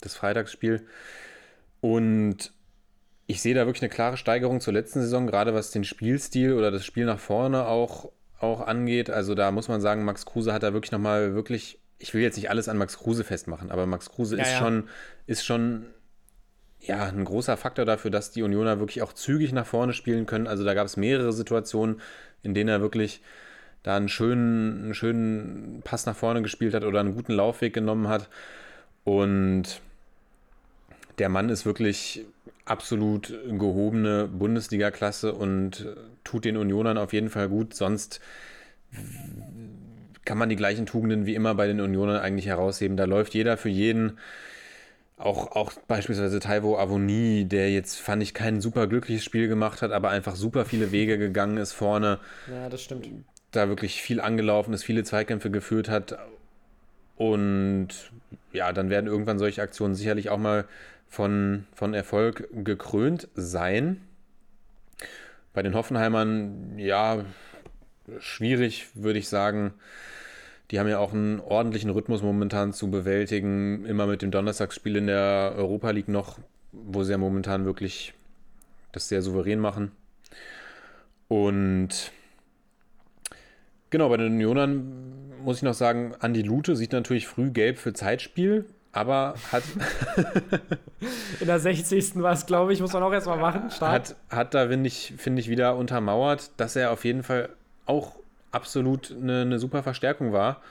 das 0.00 0.14
Freitagsspiel. 0.14 0.86
Und 1.80 2.52
ich 3.26 3.42
sehe 3.42 3.54
da 3.54 3.66
wirklich 3.66 3.82
eine 3.82 3.90
klare 3.90 4.16
Steigerung 4.16 4.60
zur 4.60 4.72
letzten 4.72 5.00
Saison, 5.00 5.26
gerade 5.26 5.54
was 5.54 5.70
den 5.70 5.84
Spielstil 5.84 6.52
oder 6.52 6.70
das 6.70 6.84
Spiel 6.84 7.04
nach 7.04 7.18
vorne 7.18 7.66
auch, 7.66 8.12
auch 8.38 8.66
angeht. 8.66 9.10
Also 9.10 9.34
da 9.34 9.50
muss 9.50 9.68
man 9.68 9.80
sagen, 9.80 10.04
Max 10.04 10.26
Kruse 10.26 10.52
hat 10.52 10.62
da 10.62 10.72
wirklich 10.72 10.92
nochmal 10.92 11.34
wirklich, 11.34 11.80
ich 11.98 12.14
will 12.14 12.22
jetzt 12.22 12.36
nicht 12.36 12.50
alles 12.50 12.68
an 12.68 12.78
Max 12.78 12.98
Kruse 12.98 13.24
festmachen, 13.24 13.70
aber 13.70 13.86
Max 13.86 14.10
Kruse 14.10 14.36
ja, 14.36 14.42
ist, 14.42 14.52
ja. 14.52 14.58
Schon, 14.58 14.88
ist 15.26 15.44
schon 15.44 15.86
ja, 16.80 17.04
ein 17.04 17.24
großer 17.24 17.56
Faktor 17.56 17.84
dafür, 17.84 18.10
dass 18.10 18.30
die 18.30 18.42
Unioner 18.42 18.78
wirklich 18.78 19.02
auch 19.02 19.12
zügig 19.12 19.52
nach 19.52 19.66
vorne 19.66 19.92
spielen 19.92 20.26
können. 20.26 20.46
Also 20.46 20.64
da 20.64 20.74
gab 20.74 20.86
es 20.86 20.96
mehrere 20.96 21.32
Situationen, 21.32 22.00
in 22.42 22.54
denen 22.54 22.68
er 22.68 22.80
wirklich 22.80 23.22
da 23.82 23.96
einen 23.96 24.08
schönen, 24.08 24.84
einen 24.84 24.94
schönen 24.94 25.82
Pass 25.82 26.06
nach 26.06 26.16
vorne 26.16 26.42
gespielt 26.42 26.74
hat 26.74 26.84
oder 26.84 27.00
einen 27.00 27.14
guten 27.14 27.32
Laufweg 27.32 27.72
genommen 27.72 28.08
hat. 28.08 28.28
Und 29.04 29.80
der 31.18 31.28
Mann 31.28 31.48
ist 31.48 31.66
wirklich 31.66 32.24
absolut 32.64 33.28
gehobene 33.48 34.28
Bundesliga-Klasse 34.28 35.32
und 35.32 35.86
tut 36.24 36.44
den 36.44 36.56
Unionern 36.56 36.98
auf 36.98 37.12
jeden 37.12 37.30
Fall 37.30 37.48
gut. 37.48 37.74
Sonst 37.74 38.20
kann 40.24 40.38
man 40.38 40.48
die 40.48 40.56
gleichen 40.56 40.86
Tugenden 40.86 41.26
wie 41.26 41.34
immer 41.34 41.54
bei 41.54 41.66
den 41.66 41.80
Unionern 41.80 42.20
eigentlich 42.20 42.46
herausheben. 42.46 42.96
Da 42.96 43.04
läuft 43.04 43.34
jeder 43.34 43.56
für 43.56 43.68
jeden. 43.68 44.18
Auch, 45.16 45.52
auch 45.52 45.72
beispielsweise 45.88 46.40
Taiwo 46.40 46.76
Avoni, 46.76 47.46
der 47.46 47.72
jetzt, 47.72 47.98
fand 47.98 48.22
ich, 48.22 48.34
kein 48.34 48.60
super 48.60 48.86
glückliches 48.86 49.24
Spiel 49.24 49.48
gemacht 49.48 49.80
hat, 49.80 49.92
aber 49.92 50.10
einfach 50.10 50.36
super 50.36 50.66
viele 50.66 50.92
Wege 50.92 51.16
gegangen 51.16 51.56
ist 51.56 51.72
vorne. 51.72 52.18
Ja, 52.50 52.68
das 52.68 52.82
stimmt. 52.82 53.08
Da 53.52 53.68
wirklich 53.68 54.02
viel 54.02 54.20
angelaufen 54.20 54.74
ist, 54.74 54.82
viele 54.82 55.04
Zweikämpfe 55.04 55.50
geführt 55.50 55.88
hat 55.88 56.18
und 57.16 57.88
ja, 58.52 58.72
dann 58.72 58.90
werden 58.90 59.06
irgendwann 59.06 59.38
solche 59.38 59.62
Aktionen 59.62 59.94
sicherlich 59.94 60.28
auch 60.28 60.38
mal 60.38 60.66
von, 61.08 61.66
von 61.74 61.94
Erfolg 61.94 62.48
gekrönt 62.52 63.28
sein. 63.34 64.00
Bei 65.52 65.62
den 65.62 65.74
Hoffenheimern, 65.74 66.78
ja, 66.78 67.24
schwierig, 68.18 68.88
würde 68.94 69.18
ich 69.18 69.28
sagen. 69.28 69.72
Die 70.70 70.80
haben 70.80 70.88
ja 70.88 70.98
auch 70.98 71.12
einen 71.12 71.40
ordentlichen 71.40 71.90
Rhythmus 71.90 72.22
momentan 72.22 72.72
zu 72.72 72.90
bewältigen. 72.90 73.86
Immer 73.86 74.06
mit 74.06 74.22
dem 74.22 74.30
Donnerstagsspiel 74.30 74.96
in 74.96 75.06
der 75.06 75.54
Europa 75.56 75.90
League 75.90 76.08
noch, 76.08 76.38
wo 76.72 77.04
sie 77.04 77.12
ja 77.12 77.18
momentan 77.18 77.64
wirklich 77.64 78.14
das 78.92 79.08
sehr 79.08 79.22
souverän 79.22 79.60
machen. 79.60 79.92
Und 81.28 82.12
genau, 83.90 84.08
bei 84.08 84.16
den 84.16 84.34
Unionern 84.34 85.32
muss 85.42 85.58
ich 85.58 85.62
noch 85.62 85.74
sagen, 85.74 86.14
Andi 86.18 86.42
Lute 86.42 86.76
sieht 86.76 86.92
natürlich 86.92 87.26
früh 87.26 87.50
gelb 87.50 87.78
für 87.78 87.92
Zeitspiel, 87.92 88.66
aber 88.96 89.34
hat. 89.52 89.62
In 91.40 91.46
der 91.46 91.60
60. 91.60 92.16
war 92.16 92.32
es, 92.32 92.46
glaube 92.46 92.72
ich, 92.72 92.80
muss 92.80 92.94
man 92.94 93.02
auch 93.02 93.12
erstmal 93.12 93.36
machen. 93.36 93.70
Stark. 93.70 93.92
Hat, 93.92 94.16
hat 94.30 94.54
da, 94.54 94.68
finde 94.68 94.86
ich, 94.86 95.12
find 95.18 95.38
ich, 95.38 95.50
wieder 95.50 95.76
untermauert, 95.76 96.50
dass 96.56 96.76
er 96.76 96.90
auf 96.92 97.04
jeden 97.04 97.22
Fall 97.22 97.50
auch 97.84 98.12
absolut 98.52 99.10
eine, 99.12 99.42
eine 99.42 99.58
super 99.58 99.82
Verstärkung 99.82 100.32
war. 100.32 100.62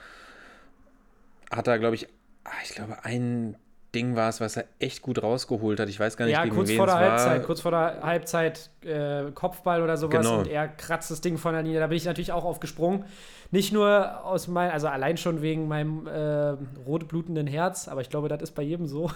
Hat 1.52 1.68
da, 1.68 1.76
glaube 1.76 1.94
ich, 1.94 2.08
ah, 2.42 2.50
ich 2.64 2.74
glaube, 2.74 3.04
einen 3.04 3.54
Ding 3.94 4.14
war 4.16 4.28
es, 4.28 4.40
was 4.40 4.56
er 4.56 4.64
echt 4.78 5.00
gut 5.00 5.22
rausgeholt 5.22 5.80
hat. 5.80 5.88
Ich 5.88 5.98
weiß 5.98 6.16
gar 6.16 6.26
nicht, 6.26 6.34
ja, 6.34 6.44
gegen 6.44 6.54
kurz 6.54 6.70
vor 6.72 6.86
der 6.86 6.96
Halbzeit, 6.96 7.38
war. 7.38 7.46
kurz 7.46 7.60
vor 7.60 7.70
der 7.70 8.02
Halbzeit 8.02 8.70
äh, 8.84 9.30
Kopfball 9.32 9.82
oder 9.82 9.96
sowas 9.96 10.18
Genau. 10.26 10.38
und 10.40 10.48
er 10.48 10.68
kratzt 10.68 11.10
das 11.10 11.20
Ding 11.20 11.38
von 11.38 11.54
der 11.54 11.62
Linie. 11.62 11.80
Da 11.80 11.86
bin 11.86 11.96
ich 11.96 12.04
natürlich 12.04 12.32
auch 12.32 12.44
aufgesprungen. 12.44 13.04
Nicht 13.50 13.72
nur 13.72 14.24
aus 14.24 14.48
meinem, 14.48 14.72
also 14.72 14.88
allein 14.88 15.16
schon 15.16 15.40
wegen 15.40 15.68
meinem 15.68 16.06
äh, 16.06 16.56
rotblutenden 16.84 17.46
Herz, 17.46 17.88
aber 17.88 18.00
ich 18.00 18.10
glaube, 18.10 18.28
das 18.28 18.42
ist 18.42 18.52
bei 18.52 18.62
jedem 18.62 18.86
so. 18.86 19.10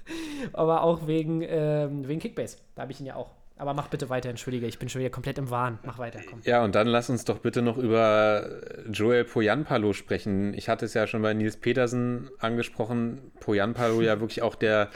aber 0.52 0.82
auch 0.82 1.06
wegen, 1.06 1.42
ähm, 1.42 2.06
wegen 2.06 2.20
Kickbase. 2.20 2.58
Da 2.74 2.82
habe 2.82 2.92
ich 2.92 3.00
ihn 3.00 3.06
ja 3.06 3.16
auch. 3.16 3.30
Aber 3.60 3.74
mach 3.74 3.88
bitte 3.88 4.08
weiter, 4.08 4.30
entschuldige, 4.30 4.66
ich 4.66 4.78
bin 4.78 4.88
schon 4.88 5.00
wieder 5.00 5.10
komplett 5.10 5.36
im 5.36 5.50
Wahn. 5.50 5.78
Mach 5.84 5.98
weiter, 5.98 6.18
komm. 6.28 6.40
Ja, 6.44 6.64
und 6.64 6.74
dann 6.74 6.86
lass 6.86 7.10
uns 7.10 7.26
doch 7.26 7.38
bitte 7.40 7.60
noch 7.60 7.76
über 7.76 8.48
Joel 8.90 9.24
Poyanpalo 9.24 9.92
sprechen. 9.92 10.54
Ich 10.54 10.70
hatte 10.70 10.86
es 10.86 10.94
ja 10.94 11.06
schon 11.06 11.20
bei 11.20 11.34
Nils 11.34 11.58
Petersen 11.58 12.30
angesprochen. 12.38 13.18
Poyanpalo 13.40 14.00
ja 14.00 14.18
wirklich 14.18 14.40
auch 14.40 14.54
der, 14.54 14.88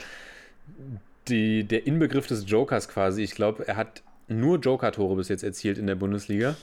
die, 1.27 1.63
der 1.63 1.85
Inbegriff 1.85 2.25
des 2.27 2.49
Jokers 2.49 2.87
quasi. 2.87 3.21
Ich 3.21 3.35
glaube, 3.35 3.67
er 3.67 3.75
hat 3.77 4.01
nur 4.27 4.57
Joker-Tore 4.57 5.15
bis 5.15 5.29
jetzt 5.29 5.43
erzielt 5.43 5.77
in 5.77 5.85
der 5.85 5.95
Bundesliga. 5.95 6.55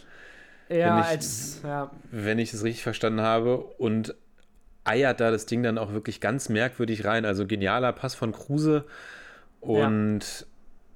Ja, 0.69 0.97
Wenn 0.97 1.03
ich- 1.03 1.09
als, 1.09 1.61
ja, 1.63 1.91
wenn 2.11 2.39
ich 2.41 2.53
es 2.53 2.65
richtig 2.65 2.83
verstanden 2.83 3.21
habe. 3.21 3.59
Und 3.59 4.15
eiert 4.85 5.21
da 5.21 5.31
das 5.31 5.47
Ding 5.47 5.63
dann 5.63 5.79
auch 5.79 5.93
wirklich 5.93 6.21
ganz 6.21 6.49
merkwürdig 6.49 7.05
rein. 7.05 7.25
Also 7.25 7.47
genialer 7.47 7.93
Pass 7.93 8.17
von 8.17 8.33
Kruse. 8.33 8.85
Und 9.61 10.47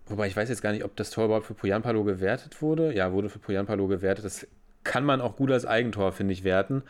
wobei 0.07 0.27
ich 0.27 0.37
weiß 0.37 0.49
jetzt 0.49 0.63
gar 0.63 0.73
nicht, 0.73 0.85
ob 0.85 0.97
das 0.97 1.11
Tor 1.11 1.27
überhaupt 1.27 1.47
für 1.47 1.55
Poyanpalo 1.55 2.05
gewertet 2.05 2.63
wurde. 2.63 2.93
Ja, 2.95 3.13
wurde 3.13 3.29
für 3.29 3.39
Poyanpalo 3.39 3.87
gewertet. 3.87 4.25
Das 4.25 4.47
kann 4.85 5.05
man 5.05 5.21
auch 5.21 5.37
gut 5.37 5.51
als 5.51 5.67
Eigentor, 5.67 6.13
finde 6.13 6.33
ich, 6.33 6.45
werten. 6.45 6.83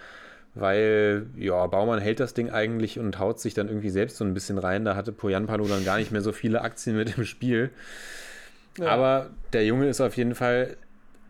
Weil, 0.54 1.26
ja, 1.36 1.66
Baumann 1.66 2.00
hält 2.00 2.20
das 2.20 2.32
Ding 2.32 2.50
eigentlich 2.50 2.98
und 2.98 3.18
haut 3.18 3.40
sich 3.40 3.52
dann 3.52 3.68
irgendwie 3.68 3.90
selbst 3.90 4.16
so 4.16 4.24
ein 4.24 4.32
bisschen 4.32 4.58
rein. 4.58 4.84
Da 4.84 4.96
hatte 4.96 5.12
Poyanpalo 5.12 5.66
dann 5.66 5.84
gar 5.84 5.98
nicht 5.98 6.12
mehr 6.12 6.22
so 6.22 6.32
viele 6.32 6.62
Aktien 6.62 6.96
mit 6.96 7.16
im 7.18 7.24
Spiel. 7.24 7.70
Ja. 8.78 8.88
Aber 8.88 9.30
der 9.52 9.66
Junge 9.66 9.88
ist 9.88 10.00
auf 10.00 10.16
jeden 10.16 10.34
Fall 10.34 10.76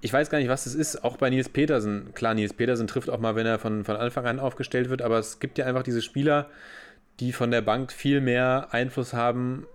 ich 0.01 0.13
weiß 0.13 0.31
gar 0.31 0.39
nicht, 0.39 0.49
was 0.49 0.65
das 0.65 0.75
ist, 0.75 1.03
auch 1.05 1.17
bei 1.17 1.31
Nils 1.31 1.49
Petersen. 1.49 2.13
Klar, 2.15 2.35
Nils 2.35 2.55
Petersen 2.55 2.87
trifft 2.87 3.11
auch 3.11 3.19
mal, 3.19 3.35
wenn 3.35 3.47
er 3.47 3.59
von, 3.59 3.85
von 3.85 3.97
Anfang 3.97 4.27
an 4.27 4.39
aufgestellt 4.39 4.89
wird, 4.89 5.03
aber 5.03 5.19
es 5.19 5.41
gibt 5.41 5.59
ja 5.59 5.67
einfach 5.67 5.83
diese 5.83 6.03
Spieler, 6.03 6.49
die 7.19 7.33
von 7.33 7.51
der 7.51 7.63
Bank 7.63 7.93
viel 7.93 8.21
mehr 8.21 8.69
Einfluss 8.71 9.15
haben 9.15 9.67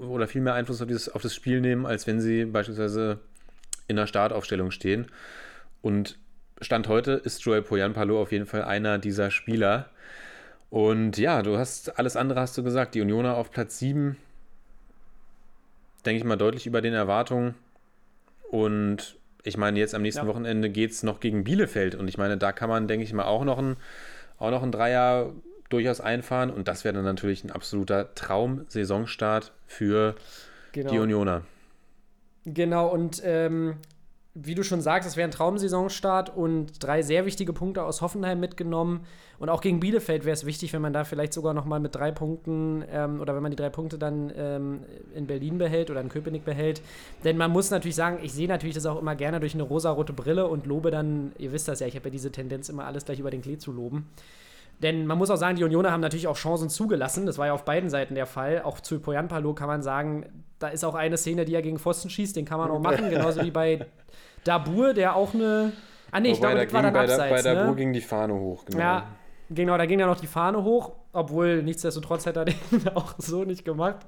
oder 0.00 0.26
viel 0.28 0.40
mehr 0.40 0.54
Einfluss 0.54 0.80
auf, 0.80 0.88
dieses, 0.88 1.08
auf 1.08 1.22
das 1.22 1.34
Spiel 1.34 1.60
nehmen, 1.60 1.86
als 1.86 2.06
wenn 2.06 2.20
sie 2.20 2.44
beispielsweise 2.44 3.18
in 3.88 3.96
der 3.96 4.06
Startaufstellung 4.06 4.70
stehen. 4.70 5.06
Und 5.82 6.18
Stand 6.60 6.88
heute 6.88 7.12
ist 7.12 7.44
Joel 7.44 7.62
Poyanpalo 7.62 8.20
auf 8.20 8.32
jeden 8.32 8.46
Fall 8.46 8.64
einer 8.64 8.98
dieser 8.98 9.30
Spieler. 9.30 9.90
Und 10.70 11.18
ja, 11.18 11.42
du 11.42 11.58
hast 11.58 11.98
alles 11.98 12.16
andere 12.16 12.40
hast 12.40 12.56
du 12.58 12.62
gesagt. 12.62 12.94
Die 12.94 13.00
Unioner 13.00 13.36
auf 13.36 13.50
Platz 13.50 13.78
7, 13.78 14.16
denke 16.04 16.18
ich 16.18 16.24
mal, 16.24 16.36
deutlich 16.36 16.66
über 16.66 16.80
den 16.80 16.94
Erwartungen. 16.94 17.54
Und 18.50 19.16
ich 19.42 19.56
meine, 19.56 19.78
jetzt 19.78 19.94
am 19.94 20.02
nächsten 20.02 20.24
ja. 20.24 20.28
Wochenende 20.28 20.70
geht 20.70 20.90
es 20.90 21.02
noch 21.02 21.20
gegen 21.20 21.44
Bielefeld. 21.44 21.94
Und 21.94 22.08
ich 22.08 22.18
meine, 22.18 22.36
da 22.36 22.52
kann 22.52 22.68
man, 22.68 22.88
denke 22.88 23.04
ich 23.04 23.12
mal, 23.12 23.24
auch 23.24 23.44
noch 23.44 23.58
ein, 23.58 23.76
auch 24.38 24.50
noch 24.50 24.62
ein 24.62 24.72
Dreier 24.72 25.32
durchaus 25.68 26.00
einfahren. 26.00 26.50
Und 26.50 26.68
das 26.68 26.84
wäre 26.84 26.94
dann 26.94 27.04
natürlich 27.04 27.44
ein 27.44 27.50
absoluter 27.50 28.14
Traum-Saisonstart 28.14 29.52
für 29.66 30.14
genau. 30.72 30.90
die 30.90 30.98
Unioner. 30.98 31.42
Genau, 32.44 32.86
und 32.88 33.20
ähm, 33.24 33.76
wie 34.38 34.54
du 34.54 34.62
schon 34.62 34.82
sagst, 34.82 35.08
es 35.08 35.16
wäre 35.16 35.26
ein 35.26 35.30
Traumsaisonstart 35.30 36.36
und 36.36 36.84
drei 36.84 37.00
sehr 37.00 37.24
wichtige 37.24 37.54
Punkte 37.54 37.82
aus 37.82 38.02
Hoffenheim 38.02 38.38
mitgenommen. 38.38 39.06
Und 39.38 39.48
auch 39.48 39.62
gegen 39.62 39.80
Bielefeld 39.80 40.26
wäre 40.26 40.34
es 40.34 40.44
wichtig, 40.44 40.74
wenn 40.74 40.82
man 40.82 40.92
da 40.92 41.04
vielleicht 41.04 41.32
sogar 41.32 41.54
noch 41.54 41.64
mal 41.64 41.80
mit 41.80 41.94
drei 41.94 42.10
Punkten 42.12 42.84
ähm, 42.90 43.20
oder 43.20 43.34
wenn 43.34 43.42
man 43.42 43.50
die 43.50 43.56
drei 43.56 43.70
Punkte 43.70 43.98
dann 43.98 44.30
ähm, 44.36 44.80
in 45.14 45.26
Berlin 45.26 45.56
behält 45.56 45.90
oder 45.90 46.02
in 46.02 46.10
Köpenick 46.10 46.44
behält. 46.44 46.82
Denn 47.24 47.38
man 47.38 47.50
muss 47.50 47.70
natürlich 47.70 47.96
sagen, 47.96 48.18
ich 48.22 48.34
sehe 48.34 48.46
natürlich 48.46 48.74
das 48.74 48.84
auch 48.84 49.00
immer 49.00 49.14
gerne 49.16 49.40
durch 49.40 49.54
eine 49.54 49.62
rosarote 49.62 50.12
Brille 50.12 50.46
und 50.46 50.66
lobe 50.66 50.90
dann, 50.90 51.32
ihr 51.38 51.52
wisst 51.52 51.68
das 51.68 51.80
ja, 51.80 51.86
ich 51.86 51.96
habe 51.96 52.08
ja 52.08 52.12
diese 52.12 52.30
Tendenz, 52.30 52.68
immer 52.68 52.84
alles 52.84 53.06
gleich 53.06 53.18
über 53.18 53.30
den 53.30 53.40
Klee 53.40 53.56
zu 53.56 53.72
loben. 53.72 54.06
Denn 54.82 55.06
man 55.06 55.16
muss 55.16 55.30
auch 55.30 55.36
sagen, 55.36 55.56
die 55.56 55.64
Unioner 55.64 55.90
haben 55.90 56.00
natürlich 56.00 56.26
auch 56.26 56.36
Chancen 56.36 56.68
zugelassen. 56.68 57.24
Das 57.24 57.38
war 57.38 57.46
ja 57.46 57.52
auf 57.54 57.64
beiden 57.64 57.88
Seiten 57.88 58.14
der 58.14 58.26
Fall. 58.26 58.62
Auch 58.62 58.80
zu 58.80 59.00
Poyanpalo 59.00 59.54
kann 59.54 59.68
man 59.68 59.82
sagen, 59.82 60.26
da 60.58 60.68
ist 60.68 60.84
auch 60.84 60.94
eine 60.94 61.16
Szene, 61.16 61.44
die 61.44 61.54
er 61.54 61.62
gegen 61.62 61.78
Pfosten 61.78 62.10
schießt, 62.10 62.36
den 62.36 62.44
kann 62.44 62.58
man 62.58 62.70
auch 62.70 62.80
machen. 62.80 63.10
Genauso 63.10 63.42
wie 63.42 63.50
bei 63.50 63.86
Dabur, 64.44 64.92
der 64.92 65.16
auch 65.16 65.34
eine. 65.34 65.72
Ah, 66.10 66.20
nee, 66.20 66.32
ich 66.32 66.40
glaube, 66.40 66.56
das 66.56 66.72
war 66.72 66.82
dann 66.82 66.92
bei 66.92 67.04
abseits. 67.04 67.42
bei 67.42 67.54
Dabur 67.54 67.70
ne? 67.70 67.76
ging 67.76 67.92
die 67.92 68.00
Fahne 68.00 68.34
hoch, 68.34 68.64
genau. 68.64 68.78
Ja, 68.78 69.06
genau, 69.50 69.76
da 69.76 69.86
ging 69.86 69.98
ja 69.98 70.06
noch 70.06 70.20
die 70.20 70.26
Fahne 70.26 70.62
hoch, 70.62 70.92
obwohl 71.12 71.62
nichtsdestotrotz 71.62 72.26
hätte 72.26 72.40
er 72.40 72.44
den 72.44 72.56
auch 72.94 73.14
so 73.18 73.44
nicht 73.44 73.64
gemacht. 73.64 74.06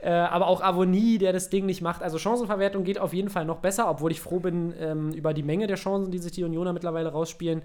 Äh, 0.00 0.10
aber 0.10 0.48
auch 0.48 0.60
Avonie, 0.60 1.16
der 1.16 1.32
das 1.32 1.48
Ding 1.48 1.64
nicht 1.64 1.80
macht. 1.80 2.02
Also 2.02 2.18
Chancenverwertung 2.18 2.84
geht 2.84 2.98
auf 2.98 3.14
jeden 3.14 3.30
Fall 3.30 3.46
noch 3.46 3.60
besser, 3.60 3.88
obwohl 3.88 4.12
ich 4.12 4.20
froh 4.20 4.38
bin 4.38 4.74
ähm, 4.78 5.12
über 5.12 5.32
die 5.32 5.42
Menge 5.42 5.66
der 5.66 5.76
Chancen, 5.76 6.10
die 6.10 6.18
sich 6.18 6.32
die 6.32 6.44
Unioner 6.44 6.74
mittlerweile 6.74 7.10
rausspielen. 7.10 7.62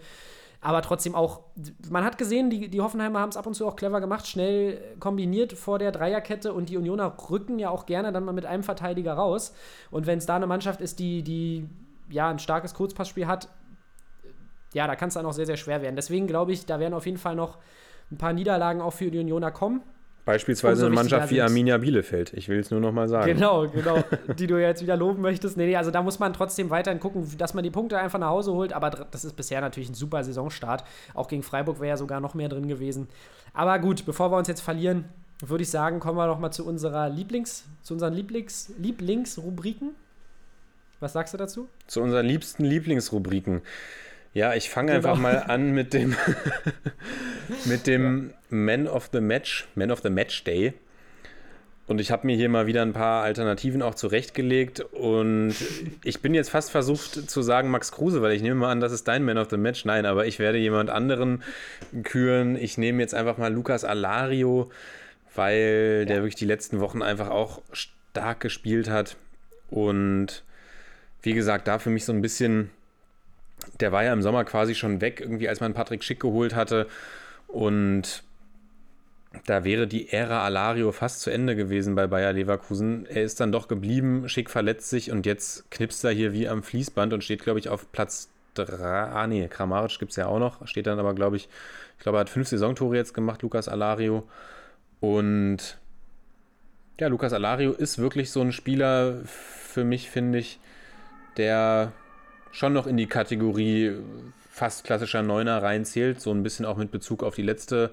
Aber 0.61 0.81
trotzdem 0.81 1.15
auch, 1.15 1.41
man 1.89 2.03
hat 2.03 2.17
gesehen, 2.17 2.49
die, 2.49 2.67
die 2.67 2.81
Hoffenheimer 2.81 3.19
haben 3.19 3.29
es 3.29 3.37
ab 3.37 3.47
und 3.47 3.53
zu 3.53 3.65
auch 3.65 3.77
clever 3.77 4.01
gemacht, 4.01 4.27
schnell 4.27 4.81
kombiniert 4.99 5.53
vor 5.53 5.79
der 5.79 5.93
Dreierkette 5.93 6.51
und 6.53 6.67
die 6.67 6.75
Unioner 6.75 7.15
rücken 7.29 7.59
ja 7.59 7.69
auch 7.69 7.85
gerne 7.85 8.11
dann 8.11 8.25
mal 8.25 8.33
mit 8.33 8.45
einem 8.45 8.63
Verteidiger 8.63 9.13
raus. 9.13 9.53
Und 9.89 10.05
wenn 10.05 10.17
es 10.17 10.25
da 10.25 10.35
eine 10.35 10.47
Mannschaft 10.47 10.81
ist, 10.81 10.99
die, 10.99 11.23
die 11.23 11.69
ja 12.09 12.29
ein 12.29 12.39
starkes 12.39 12.73
Kurzpassspiel 12.73 13.27
hat, 13.27 13.47
ja, 14.73 14.85
da 14.85 14.95
kann 14.95 15.07
es 15.07 15.13
dann 15.13 15.25
auch 15.25 15.33
sehr, 15.33 15.45
sehr 15.45 15.57
schwer 15.57 15.81
werden. 15.81 15.95
Deswegen 15.95 16.27
glaube 16.27 16.51
ich, 16.51 16.65
da 16.65 16.79
werden 16.79 16.93
auf 16.93 17.05
jeden 17.05 17.17
Fall 17.17 17.35
noch 17.35 17.57
ein 18.11 18.17
paar 18.17 18.33
Niederlagen 18.33 18.81
auch 18.81 18.93
für 18.93 19.09
die 19.09 19.19
Unioner 19.19 19.51
kommen. 19.51 19.81
Beispielsweise 20.29 20.85
eine 20.85 20.93
Mannschaft 20.93 21.31
wie 21.31 21.41
Arminia 21.41 21.79
Bielefeld. 21.79 22.33
Ich 22.33 22.49
will 22.49 22.59
es 22.59 22.69
nur 22.69 22.79
noch 22.79 22.91
mal 22.91 23.09
sagen. 23.09 23.25
Genau, 23.25 23.67
genau. 23.67 24.03
die 24.37 24.45
du 24.45 24.61
jetzt 24.61 24.83
wieder 24.83 24.95
loben 24.95 25.23
möchtest. 25.23 25.57
Nee, 25.57 25.65
nee, 25.65 25.75
also 25.75 25.89
da 25.89 26.03
muss 26.03 26.19
man 26.19 26.33
trotzdem 26.33 26.69
weiterhin 26.69 26.99
gucken, 26.99 27.27
dass 27.39 27.55
man 27.55 27.63
die 27.63 27.71
Punkte 27.71 27.97
einfach 27.97 28.19
nach 28.19 28.29
Hause 28.29 28.53
holt. 28.53 28.71
Aber 28.71 28.91
das 28.91 29.25
ist 29.25 29.35
bisher 29.35 29.59
natürlich 29.59 29.89
ein 29.89 29.95
super 29.95 30.23
Saisonstart. 30.23 30.83
Auch 31.15 31.27
gegen 31.29 31.41
Freiburg 31.41 31.79
wäre 31.79 31.89
ja 31.89 31.97
sogar 31.97 32.19
noch 32.19 32.35
mehr 32.35 32.47
drin 32.47 32.67
gewesen. 32.67 33.07
Aber 33.55 33.79
gut, 33.79 34.05
bevor 34.05 34.31
wir 34.31 34.37
uns 34.37 34.47
jetzt 34.47 34.61
verlieren, 34.61 35.05
würde 35.43 35.63
ich 35.63 35.71
sagen, 35.71 35.99
kommen 35.99 36.19
wir 36.19 36.27
noch 36.27 36.37
mal 36.37 36.51
zu 36.51 36.63
unserer 36.63 37.09
Lieblings, 37.09 37.65
zu 37.81 37.95
unseren 37.95 38.13
Lieblings, 38.13 38.71
Lieblingsrubriken. 38.77 39.95
Was 40.99 41.13
sagst 41.13 41.33
du 41.33 41.39
dazu? 41.39 41.67
Zu 41.87 42.01
unseren 42.01 42.27
liebsten 42.27 42.65
Lieblingsrubriken. 42.65 43.63
Ja, 44.33 44.53
ich 44.53 44.69
fange 44.69 44.93
genau. 44.93 45.09
einfach 45.09 45.21
mal 45.21 45.37
an 45.37 45.71
mit 45.71 45.93
dem, 45.93 46.15
mit 47.65 47.87
dem 47.87 48.33
Man 48.49 48.87
of 48.87 49.09
the 49.11 49.21
Match, 49.21 49.67
Man 49.75 49.91
of 49.91 50.01
the 50.01 50.09
Match 50.09 50.43
Day. 50.43 50.73
Und 51.89 51.99
ich 51.99 52.11
habe 52.11 52.27
mir 52.27 52.35
hier 52.35 52.49
mal 52.49 52.67
wieder 52.67 52.83
ein 52.83 52.93
paar 52.93 53.23
Alternativen 53.23 53.81
auch 53.81 53.95
zurechtgelegt. 53.95 54.81
Und 54.81 55.55
ich 56.03 56.21
bin 56.21 56.35
jetzt 56.35 56.51
fast 56.51 56.69
versucht 56.69 57.31
zu 57.31 57.41
sagen 57.41 57.71
Max 57.71 57.91
Kruse, 57.91 58.21
weil 58.21 58.33
ich 58.33 58.43
nehme 58.43 58.53
mal 58.53 58.71
an, 58.71 58.79
das 58.79 58.91
ist 58.91 59.07
dein 59.07 59.25
Man 59.25 59.39
of 59.39 59.49
the 59.49 59.57
Match. 59.57 59.85
Nein, 59.85 60.05
aber 60.05 60.27
ich 60.27 60.37
werde 60.37 60.59
jemand 60.59 60.91
anderen 60.91 61.41
küren. 62.03 62.55
Ich 62.55 62.77
nehme 62.77 63.01
jetzt 63.01 63.15
einfach 63.15 63.39
mal 63.39 63.51
Lukas 63.51 63.85
Alario, 63.85 64.69
weil 65.33 66.01
ja. 66.01 66.05
der 66.05 66.17
wirklich 66.17 66.35
die 66.35 66.45
letzten 66.45 66.79
Wochen 66.79 67.01
einfach 67.01 67.29
auch 67.29 67.63
stark 67.71 68.39
gespielt 68.41 68.87
hat. 68.87 69.17
Und 69.71 70.43
wie 71.23 71.33
gesagt, 71.33 71.67
da 71.67 71.79
für 71.79 71.89
mich 71.89 72.05
so 72.05 72.13
ein 72.13 72.21
bisschen 72.21 72.69
der 73.79 73.91
war 73.91 74.03
ja 74.03 74.13
im 74.13 74.21
Sommer 74.21 74.45
quasi 74.45 74.75
schon 74.75 75.01
weg, 75.01 75.21
irgendwie 75.21 75.49
als 75.49 75.59
man 75.59 75.73
Patrick 75.73 76.03
Schick 76.03 76.19
geholt 76.19 76.55
hatte. 76.55 76.87
Und 77.47 78.23
da 79.45 79.63
wäre 79.63 79.87
die 79.87 80.11
Ära 80.11 80.43
Alario 80.43 80.91
fast 80.91 81.21
zu 81.21 81.29
Ende 81.29 81.55
gewesen 81.55 81.95
bei 81.95 82.07
Bayer 82.07 82.33
Leverkusen. 82.33 83.05
Er 83.05 83.23
ist 83.23 83.39
dann 83.39 83.51
doch 83.51 83.67
geblieben, 83.67 84.27
Schick 84.27 84.49
verletzt 84.49 84.89
sich 84.89 85.11
und 85.11 85.25
jetzt 85.25 85.69
knipst 85.71 86.03
er 86.03 86.11
hier 86.11 86.33
wie 86.33 86.47
am 86.47 86.63
Fließband 86.63 87.13
und 87.13 87.23
steht, 87.23 87.43
glaube 87.43 87.59
ich, 87.59 87.69
auf 87.69 87.91
Platz 87.91 88.29
3. 88.55 88.77
Ah, 88.83 89.27
nee, 89.27 89.47
Kramaric 89.47 89.99
gibt 89.99 90.11
es 90.11 90.15
ja 90.15 90.27
auch 90.27 90.39
noch. 90.39 90.65
Steht 90.67 90.87
dann 90.87 90.99
aber, 90.99 91.13
glaube 91.13 91.37
ich, 91.37 91.47
ich 91.97 92.03
glaube, 92.03 92.17
er 92.17 92.21
hat 92.21 92.29
fünf 92.29 92.47
Saisontore 92.47 92.95
jetzt 92.95 93.13
gemacht, 93.13 93.41
Lukas 93.41 93.67
Alario. 93.67 94.27
Und 94.99 95.77
ja, 96.99 97.07
Lukas 97.07 97.33
Alario 97.33 97.71
ist 97.71 97.99
wirklich 97.99 98.31
so 98.31 98.41
ein 98.41 98.51
Spieler 98.51 99.19
für 99.25 99.83
mich, 99.83 100.09
finde 100.09 100.39
ich, 100.39 100.59
der 101.37 101.93
schon 102.51 102.73
noch 102.73 102.87
in 102.87 102.97
die 102.97 103.07
Kategorie 103.07 103.95
fast 104.49 104.83
klassischer 104.83 105.23
Neuner 105.23 105.63
reinzählt, 105.63 106.19
so 106.19 106.31
ein 106.31 106.43
bisschen 106.43 106.65
auch 106.65 106.77
mit 106.77 106.91
Bezug 106.91 107.23
auf 107.23 107.35
die 107.35 107.43
letzte 107.43 107.91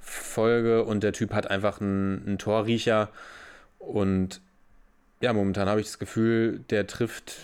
Folge 0.00 0.84
und 0.84 1.02
der 1.02 1.12
Typ 1.12 1.32
hat 1.32 1.50
einfach 1.50 1.80
einen, 1.80 2.26
einen 2.26 2.38
Torriecher 2.38 3.10
und 3.78 4.40
ja, 5.20 5.32
momentan 5.32 5.68
habe 5.68 5.80
ich 5.80 5.86
das 5.86 5.98
Gefühl, 5.98 6.60
der 6.70 6.86
trifft, 6.86 7.36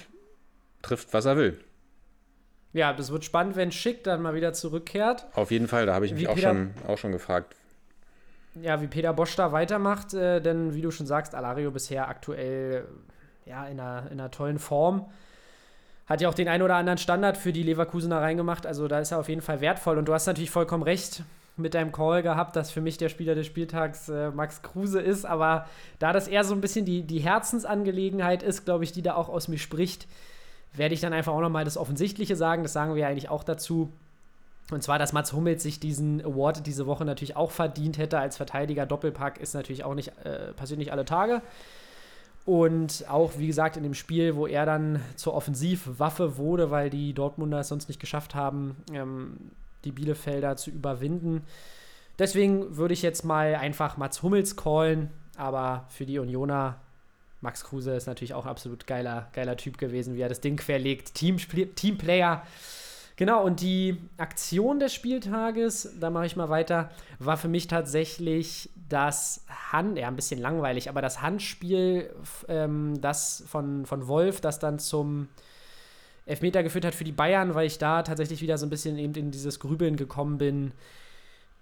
trifft, 0.82 1.12
was 1.12 1.24
er 1.24 1.36
will. 1.36 1.58
Ja, 2.72 2.92
das 2.92 3.12
wird 3.12 3.24
spannend, 3.24 3.54
wenn 3.56 3.70
Schick 3.70 4.02
dann 4.02 4.22
mal 4.22 4.34
wieder 4.34 4.52
zurückkehrt. 4.52 5.26
Auf 5.34 5.50
jeden 5.50 5.68
Fall, 5.68 5.86
da 5.86 5.94
habe 5.94 6.06
ich 6.06 6.12
mich 6.12 6.28
auch 6.28 6.36
schon, 6.36 6.70
auch 6.88 6.98
schon 6.98 7.12
gefragt. 7.12 7.54
Ja, 8.60 8.80
wie 8.80 8.86
Peter 8.86 9.12
Bosch 9.12 9.36
da 9.36 9.52
weitermacht, 9.52 10.14
äh, 10.14 10.40
denn 10.40 10.74
wie 10.74 10.82
du 10.82 10.90
schon 10.90 11.06
sagst, 11.06 11.34
Alario 11.34 11.70
bisher 11.70 12.08
aktuell 12.08 12.86
ja, 13.46 13.66
in, 13.66 13.78
einer, 13.78 14.10
in 14.10 14.20
einer 14.20 14.30
tollen 14.30 14.58
Form 14.58 15.06
hat 16.06 16.20
ja 16.20 16.28
auch 16.28 16.34
den 16.34 16.48
einen 16.48 16.62
oder 16.62 16.76
anderen 16.76 16.98
Standard 16.98 17.36
für 17.36 17.52
die 17.52 17.62
Leverkusener 17.62 18.20
reingemacht. 18.20 18.66
Also 18.66 18.88
da 18.88 18.98
ist 18.98 19.10
er 19.10 19.18
auf 19.18 19.28
jeden 19.28 19.40
Fall 19.40 19.60
wertvoll. 19.60 19.98
Und 19.98 20.06
du 20.06 20.12
hast 20.12 20.26
natürlich 20.26 20.50
vollkommen 20.50 20.82
recht 20.82 21.22
mit 21.56 21.74
deinem 21.74 21.92
Call 21.92 22.22
gehabt, 22.22 22.56
dass 22.56 22.70
für 22.70 22.80
mich 22.80 22.98
der 22.98 23.08
Spieler 23.08 23.34
des 23.34 23.46
Spieltags 23.46 24.08
äh, 24.08 24.30
Max 24.30 24.62
Kruse 24.62 25.00
ist. 25.00 25.24
Aber 25.24 25.66
da 25.98 26.12
das 26.12 26.28
eher 26.28 26.44
so 26.44 26.54
ein 26.54 26.60
bisschen 26.60 26.84
die, 26.84 27.02
die 27.02 27.20
Herzensangelegenheit 27.20 28.42
ist, 28.42 28.64
glaube 28.64 28.84
ich, 28.84 28.92
die 28.92 29.02
da 29.02 29.14
auch 29.14 29.28
aus 29.28 29.48
mir 29.48 29.58
spricht, 29.58 30.06
werde 30.74 30.94
ich 30.94 31.00
dann 31.00 31.12
einfach 31.12 31.32
auch 31.32 31.40
nochmal 31.40 31.64
das 31.64 31.76
Offensichtliche 31.76 32.36
sagen. 32.36 32.64
Das 32.64 32.72
sagen 32.72 32.94
wir 32.94 33.02
ja 33.02 33.08
eigentlich 33.08 33.30
auch 33.30 33.44
dazu. 33.44 33.90
Und 34.70 34.82
zwar, 34.82 34.98
dass 34.98 35.12
Mats 35.12 35.32
Hummels 35.32 35.62
sich 35.62 35.78
diesen 35.78 36.24
Award 36.24 36.66
diese 36.66 36.86
Woche 36.86 37.04
natürlich 37.04 37.36
auch 37.36 37.50
verdient 37.50 37.98
hätte 37.98 38.18
als 38.18 38.36
Verteidiger. 38.36 38.86
Doppelpack 38.86 39.38
ist 39.38 39.54
natürlich 39.54 39.84
auch 39.84 39.94
nicht, 39.94 40.12
äh, 40.24 40.76
nicht 40.76 40.90
alle 40.90 41.04
Tage. 41.04 41.42
Und 42.44 43.06
auch, 43.08 43.32
wie 43.38 43.46
gesagt, 43.46 43.76
in 43.76 43.82
dem 43.82 43.94
Spiel, 43.94 44.36
wo 44.36 44.46
er 44.46 44.66
dann 44.66 45.00
zur 45.16 45.34
Offensivwaffe 45.34 46.36
wurde, 46.36 46.70
weil 46.70 46.90
die 46.90 47.14
Dortmunder 47.14 47.60
es 47.60 47.68
sonst 47.68 47.88
nicht 47.88 48.00
geschafft 48.00 48.34
haben, 48.34 48.76
ähm, 48.92 49.38
die 49.84 49.92
Bielefelder 49.92 50.56
zu 50.56 50.70
überwinden. 50.70 51.42
Deswegen 52.18 52.76
würde 52.76 52.94
ich 52.94 53.02
jetzt 53.02 53.24
mal 53.24 53.54
einfach 53.54 53.96
Mats 53.96 54.22
Hummels 54.22 54.56
callen, 54.56 55.10
aber 55.36 55.86
für 55.88 56.06
die 56.06 56.18
Unioner, 56.18 56.80
Max 57.40 57.64
Kruse 57.64 57.94
ist 57.94 58.06
natürlich 58.06 58.34
auch 58.34 58.44
ein 58.44 58.50
absolut 58.50 58.86
geiler, 58.86 59.28
geiler 59.32 59.56
Typ 59.56 59.78
gewesen, 59.78 60.14
wie 60.14 60.20
er 60.20 60.28
das 60.28 60.40
Ding 60.40 60.56
querlegt. 60.56 61.14
Team, 61.14 61.38
Teamplayer. 61.38 62.42
Genau, 63.16 63.44
und 63.44 63.60
die 63.60 63.98
Aktion 64.16 64.80
des 64.80 64.92
Spieltages, 64.92 65.94
da 66.00 66.10
mache 66.10 66.26
ich 66.26 66.36
mal 66.36 66.48
weiter, 66.48 66.90
war 67.18 67.36
für 67.36 67.48
mich 67.48 67.68
tatsächlich 67.68 68.70
das 68.88 69.44
Hand, 69.72 69.98
ja, 69.98 70.08
ein 70.08 70.16
bisschen 70.16 70.40
langweilig, 70.40 70.88
aber 70.88 71.02
das 71.02 71.22
Handspiel, 71.22 72.14
ähm, 72.48 73.00
das 73.00 73.44
von, 73.46 73.86
von 73.86 74.06
Wolf, 74.06 74.40
das 74.40 74.58
dann 74.58 74.78
zum 74.78 75.28
Elfmeter 76.26 76.62
geführt 76.62 76.84
hat 76.84 76.94
für 76.94 77.04
die 77.04 77.12
Bayern, 77.12 77.54
weil 77.54 77.66
ich 77.66 77.78
da 77.78 78.02
tatsächlich 78.02 78.40
wieder 78.42 78.58
so 78.58 78.66
ein 78.66 78.70
bisschen 78.70 78.98
eben 78.98 79.14
in 79.14 79.30
dieses 79.30 79.60
Grübeln 79.60 79.96
gekommen 79.96 80.38
bin, 80.38 80.72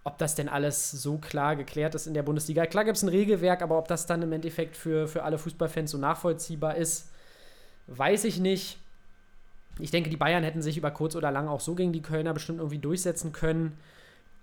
ob 0.04 0.18
das 0.18 0.34
denn 0.34 0.48
alles 0.48 0.90
so 0.90 1.18
klar 1.18 1.56
geklärt 1.56 1.94
ist 1.94 2.06
in 2.06 2.14
der 2.14 2.24
Bundesliga. 2.24 2.66
Klar 2.66 2.84
gibt 2.84 2.96
es 2.96 3.02
ein 3.02 3.08
Regelwerk, 3.08 3.62
aber 3.62 3.78
ob 3.78 3.88
das 3.88 4.06
dann 4.06 4.22
im 4.22 4.32
Endeffekt 4.32 4.76
für, 4.76 5.06
für 5.06 5.22
alle 5.22 5.38
Fußballfans 5.38 5.92
so 5.92 5.98
nachvollziehbar 5.98 6.76
ist, 6.76 7.10
weiß 7.86 8.24
ich 8.24 8.40
nicht 8.40 8.78
ich 9.78 9.90
denke, 9.90 10.10
die 10.10 10.16
Bayern 10.16 10.44
hätten 10.44 10.62
sich 10.62 10.76
über 10.76 10.90
kurz 10.90 11.16
oder 11.16 11.30
lang 11.30 11.48
auch 11.48 11.60
so 11.60 11.74
gegen 11.74 11.92
die 11.92 12.02
Kölner 12.02 12.34
bestimmt 12.34 12.58
irgendwie 12.58 12.78
durchsetzen 12.78 13.32
können. 13.32 13.78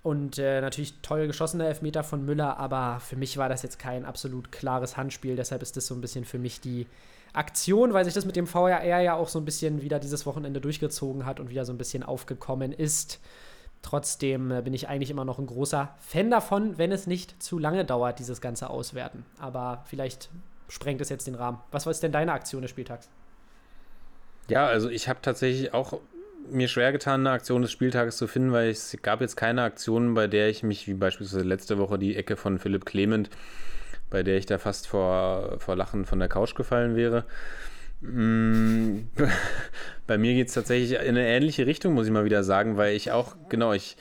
Und 0.01 0.37
äh, 0.37 0.61
natürlich 0.61 0.93
toll 1.01 1.27
geschossener 1.27 1.65
Elfmeter 1.65 2.03
von 2.03 2.23
Müller, 2.23 2.57
aber 2.57 2.99
für 3.01 3.17
mich 3.17 3.37
war 3.37 3.49
das 3.49 3.63
jetzt 3.63 3.79
kein 3.79 4.05
absolut 4.05 4.51
klares 4.51 4.95
Handspiel. 4.95 5.35
Deshalb 5.35 5.61
ist 5.61 5.75
das 5.75 5.87
so 5.87 5.95
ein 5.95 6.01
bisschen 6.01 6.23
für 6.23 6.39
mich 6.39 6.61
die 6.61 6.87
Aktion, 7.33 7.93
weil 7.93 8.05
sich 8.05 8.13
das 8.13 8.25
mit 8.25 8.35
dem 8.35 8.47
VRR 8.47 9.01
ja 9.01 9.15
auch 9.15 9.27
so 9.27 9.39
ein 9.39 9.45
bisschen 9.45 9.81
wieder 9.81 9.99
dieses 9.99 10.25
Wochenende 10.25 10.61
durchgezogen 10.61 11.25
hat 11.25 11.39
und 11.39 11.49
wieder 11.49 11.65
so 11.65 11.73
ein 11.73 11.77
bisschen 11.77 12.03
aufgekommen 12.03 12.71
ist. 12.71 13.19
Trotzdem 13.81 14.51
äh, 14.51 14.61
bin 14.61 14.73
ich 14.73 14.87
eigentlich 14.87 15.09
immer 15.09 15.25
noch 15.25 15.39
ein 15.39 15.47
großer 15.47 15.95
Fan 15.99 16.31
davon, 16.31 16.77
wenn 16.77 16.91
es 16.91 17.05
nicht 17.05 17.41
zu 17.41 17.59
lange 17.59 17.85
dauert, 17.85 18.19
dieses 18.19 18.41
ganze 18.41 18.69
Auswerten. 18.69 19.25
Aber 19.37 19.83
vielleicht 19.85 20.29
sprengt 20.69 21.01
es 21.01 21.09
jetzt 21.09 21.27
den 21.27 21.35
Rahmen. 21.35 21.59
Was 21.71 21.85
war 21.85 21.93
denn 21.93 22.11
deine 22.11 22.33
Aktion 22.33 22.61
des 22.61 22.71
Spieltags? 22.71 23.09
Ja, 24.49 24.65
also 24.65 24.89
ich 24.89 25.07
habe 25.07 25.19
tatsächlich 25.21 25.73
auch 25.73 25.99
mir 26.51 26.67
schwer 26.67 26.91
getan, 26.91 27.21
eine 27.21 27.31
Aktion 27.31 27.61
des 27.61 27.71
Spieltages 27.71 28.17
zu 28.17 28.27
finden, 28.27 28.51
weil 28.51 28.69
es 28.69 28.97
gab 29.01 29.21
jetzt 29.21 29.35
keine 29.35 29.63
Aktion, 29.63 30.13
bei 30.13 30.27
der 30.27 30.49
ich 30.49 30.63
mich, 30.63 30.87
wie 30.87 30.93
beispielsweise 30.93 31.43
letzte 31.43 31.77
Woche 31.77 31.99
die 31.99 32.15
Ecke 32.15 32.35
von 32.35 32.59
Philipp 32.59 32.85
Clement, 32.85 33.29
bei 34.09 34.23
der 34.23 34.37
ich 34.37 34.45
da 34.45 34.57
fast 34.57 34.87
vor, 34.87 35.57
vor 35.59 35.75
Lachen 35.75 36.05
von 36.05 36.19
der 36.19 36.29
Couch 36.29 36.55
gefallen 36.55 36.95
wäre. 36.95 37.25
Mm, 38.01 39.09
bei 40.07 40.17
mir 40.17 40.33
geht 40.33 40.47
es 40.47 40.53
tatsächlich 40.53 40.93
in 40.93 41.09
eine 41.09 41.27
ähnliche 41.27 41.65
Richtung, 41.65 41.93
muss 41.93 42.07
ich 42.07 42.13
mal 42.13 42.25
wieder 42.25 42.43
sagen, 42.43 42.77
weil 42.77 42.95
ich 42.95 43.11
auch, 43.11 43.35
genau, 43.49 43.73
ich, 43.73 43.97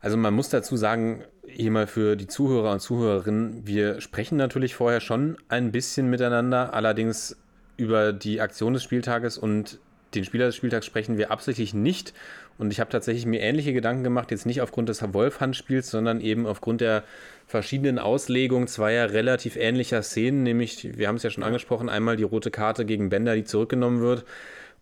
also 0.00 0.16
man 0.16 0.34
muss 0.34 0.48
dazu 0.48 0.76
sagen, 0.76 1.24
hier 1.46 1.70
mal 1.70 1.86
für 1.86 2.16
die 2.16 2.26
Zuhörer 2.26 2.72
und 2.72 2.80
Zuhörerinnen, 2.80 3.66
wir 3.66 4.00
sprechen 4.00 4.36
natürlich 4.36 4.74
vorher 4.74 5.00
schon 5.00 5.36
ein 5.48 5.72
bisschen 5.72 6.10
miteinander, 6.10 6.74
allerdings 6.74 7.36
über 7.76 8.12
die 8.12 8.40
Aktion 8.40 8.74
des 8.74 8.82
Spieltages 8.82 9.38
und 9.38 9.78
den 10.16 10.24
Spieler 10.24 10.46
des 10.46 10.56
Spieltags 10.56 10.86
sprechen 10.86 11.18
wir 11.18 11.30
absichtlich 11.30 11.74
nicht. 11.74 12.12
Und 12.58 12.72
ich 12.72 12.80
habe 12.80 12.90
tatsächlich 12.90 13.26
mir 13.26 13.40
ähnliche 13.40 13.72
Gedanken 13.72 14.04
gemacht, 14.04 14.30
jetzt 14.30 14.46
nicht 14.46 14.60
aufgrund 14.60 14.88
des 14.88 15.02
Wolf-Handspiels, 15.02 15.90
sondern 15.90 16.20
eben 16.20 16.46
aufgrund 16.46 16.80
der 16.80 17.04
verschiedenen 17.46 17.98
Auslegungen 17.98 18.66
zweier 18.66 19.12
relativ 19.12 19.56
ähnlicher 19.56 20.02
Szenen, 20.02 20.42
nämlich, 20.42 20.98
wir 20.98 21.08
haben 21.08 21.16
es 21.16 21.22
ja 21.22 21.30
schon 21.30 21.44
angesprochen, 21.44 21.88
einmal 21.88 22.16
die 22.16 22.24
rote 22.24 22.50
Karte 22.50 22.84
gegen 22.84 23.08
Bender, 23.08 23.36
die 23.36 23.44
zurückgenommen 23.44 24.00
wird, 24.00 24.24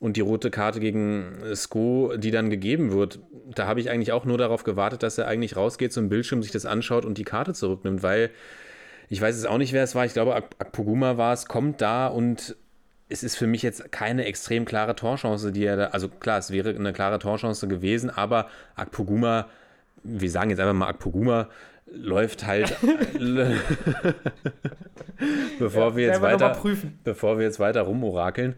und 0.00 0.16
die 0.16 0.20
rote 0.20 0.50
Karte 0.50 0.80
gegen 0.80 1.32
Sko, 1.54 2.16
die 2.16 2.30
dann 2.30 2.50
gegeben 2.50 2.92
wird. 2.92 3.20
Da 3.54 3.66
habe 3.66 3.80
ich 3.80 3.90
eigentlich 3.90 4.12
auch 4.12 4.24
nur 4.24 4.38
darauf 4.38 4.64
gewartet, 4.64 5.02
dass 5.02 5.18
er 5.18 5.26
eigentlich 5.26 5.56
rausgeht 5.56 5.92
zum 5.92 6.08
Bildschirm, 6.08 6.42
sich 6.42 6.52
das 6.52 6.66
anschaut 6.66 7.04
und 7.04 7.16
die 7.16 7.24
Karte 7.24 7.54
zurücknimmt, 7.54 8.02
weil 8.02 8.30
ich 9.08 9.20
weiß 9.20 9.36
jetzt 9.36 9.46
auch 9.46 9.58
nicht, 9.58 9.72
wer 9.72 9.84
es 9.84 9.94
war. 9.94 10.04
Ich 10.04 10.12
glaube, 10.12 10.34
Akpoguma 10.34 11.16
war 11.16 11.32
es, 11.32 11.46
kommt 11.46 11.80
da 11.80 12.06
und 12.06 12.56
es 13.08 13.22
ist 13.22 13.36
für 13.36 13.46
mich 13.46 13.62
jetzt 13.62 13.92
keine 13.92 14.24
extrem 14.24 14.64
klare 14.64 14.96
Torchance, 14.96 15.52
die 15.52 15.64
er 15.64 15.76
da, 15.76 15.86
also 15.88 16.08
klar, 16.08 16.38
es 16.38 16.50
wäre 16.50 16.70
eine 16.70 16.92
klare 16.92 17.18
Torchance 17.18 17.68
gewesen, 17.68 18.10
aber 18.10 18.48
Akpoguma, 18.76 19.48
wir 20.02 20.30
sagen 20.30 20.50
jetzt 20.50 20.60
einfach 20.60 20.74
mal 20.74 20.88
Akpoguma, 20.88 21.48
läuft 21.92 22.46
halt, 22.46 22.76
bevor, 25.58 25.90
ja, 25.90 25.96
wir 25.96 26.06
jetzt 26.06 26.22
weiter, 26.22 26.56
bevor 27.04 27.38
wir 27.38 27.44
jetzt 27.44 27.60
weiter 27.60 27.82
rumorakeln, 27.82 28.54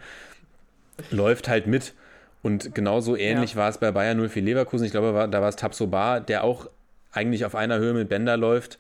läuft 1.11 1.49
halt 1.49 1.67
mit. 1.67 1.95
Und 2.43 2.75
genauso 2.75 3.17
ähnlich 3.17 3.55
ja. 3.55 3.57
war 3.59 3.69
es 3.69 3.79
bei 3.79 3.91
Bayern 3.91 4.29
04 4.29 4.41
Leverkusen. 4.41 4.87
Ich 4.87 4.93
glaube, 4.93 5.29
da 5.29 5.41
war 5.41 5.49
es 5.49 5.57
Tabsoba, 5.57 6.21
der 6.21 6.45
auch 6.45 6.71
eigentlich 7.11 7.45
auf 7.45 7.57
einer 7.57 7.79
Höhe 7.79 7.93
mit 7.93 8.09
Bender 8.09 8.37
läuft 8.37 8.79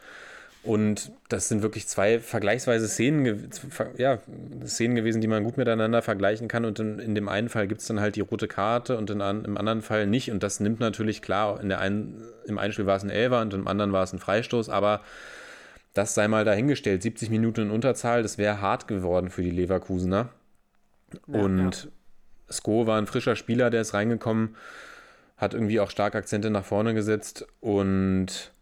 und 0.66 1.12
das 1.28 1.48
sind 1.48 1.62
wirklich 1.62 1.86
zwei 1.86 2.18
vergleichsweise 2.18 2.88
Szenen, 2.88 3.50
ja, 3.96 4.18
Szenen 4.64 4.96
gewesen, 4.96 5.20
die 5.20 5.28
man 5.28 5.44
gut 5.44 5.56
miteinander 5.56 6.02
vergleichen 6.02 6.48
kann. 6.48 6.64
Und 6.64 6.78
in, 6.78 6.98
in 6.98 7.14
dem 7.14 7.28
einen 7.28 7.48
Fall 7.48 7.68
gibt 7.68 7.80
es 7.80 7.86
dann 7.86 8.00
halt 8.00 8.16
die 8.16 8.20
rote 8.20 8.48
Karte 8.48 8.98
und 8.98 9.08
in, 9.10 9.20
im 9.20 9.56
anderen 9.56 9.82
Fall 9.82 10.06
nicht. 10.06 10.30
Und 10.30 10.42
das 10.42 10.60
nimmt 10.60 10.80
natürlich 10.80 11.22
klar, 11.22 11.60
in 11.60 11.68
der 11.68 11.78
einen, 11.78 12.22
im 12.46 12.58
einen 12.58 12.72
Spiel 12.72 12.86
war 12.86 12.96
es 12.96 13.04
ein 13.04 13.10
Elfer 13.10 13.40
und 13.42 13.54
im 13.54 13.68
anderen 13.68 13.92
war 13.92 14.02
es 14.02 14.12
ein 14.12 14.18
Freistoß, 14.18 14.68
aber 14.68 15.02
das 15.94 16.14
sei 16.14 16.28
mal 16.28 16.44
dahingestellt. 16.44 17.02
70 17.02 17.30
Minuten 17.30 17.62
in 17.62 17.70
Unterzahl, 17.70 18.22
das 18.22 18.36
wäre 18.36 18.60
hart 18.60 18.88
geworden 18.88 19.30
für 19.30 19.42
die 19.42 19.50
Leverkusener. 19.50 20.30
Ja, 21.28 21.40
und 21.40 21.84
ja. 21.84 21.90
Sko 22.50 22.86
war 22.86 22.98
ein 22.98 23.06
frischer 23.06 23.36
Spieler, 23.36 23.70
der 23.70 23.80
ist 23.80 23.94
reingekommen, 23.94 24.56
hat 25.36 25.54
irgendwie 25.54 25.80
auch 25.80 25.90
stark 25.90 26.14
Akzente 26.14 26.50
nach 26.50 26.64
vorne 26.64 26.94
gesetzt 26.94 27.46
und 27.60 28.52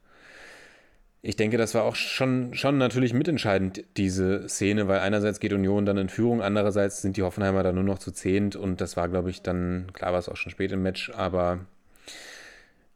ich 1.26 1.36
denke, 1.36 1.56
das 1.56 1.74
war 1.74 1.84
auch 1.84 1.96
schon, 1.96 2.52
schon 2.52 2.76
natürlich 2.76 3.14
mitentscheidend, 3.14 3.82
diese 3.96 4.46
Szene, 4.46 4.88
weil 4.88 4.98
einerseits 4.98 5.40
geht 5.40 5.54
Union 5.54 5.86
dann 5.86 5.96
in 5.96 6.10
Führung, 6.10 6.42
andererseits 6.42 7.00
sind 7.00 7.16
die 7.16 7.22
Hoffenheimer 7.22 7.62
dann 7.62 7.76
nur 7.76 7.84
noch 7.84 7.98
zu 7.98 8.12
zehnt 8.12 8.56
und 8.56 8.82
das 8.82 8.98
war, 8.98 9.08
glaube 9.08 9.30
ich, 9.30 9.40
dann, 9.40 9.86
klar 9.94 10.12
war 10.12 10.18
es 10.18 10.28
auch 10.28 10.36
schon 10.36 10.52
spät 10.52 10.70
im 10.70 10.82
Match, 10.82 11.10
aber 11.16 11.60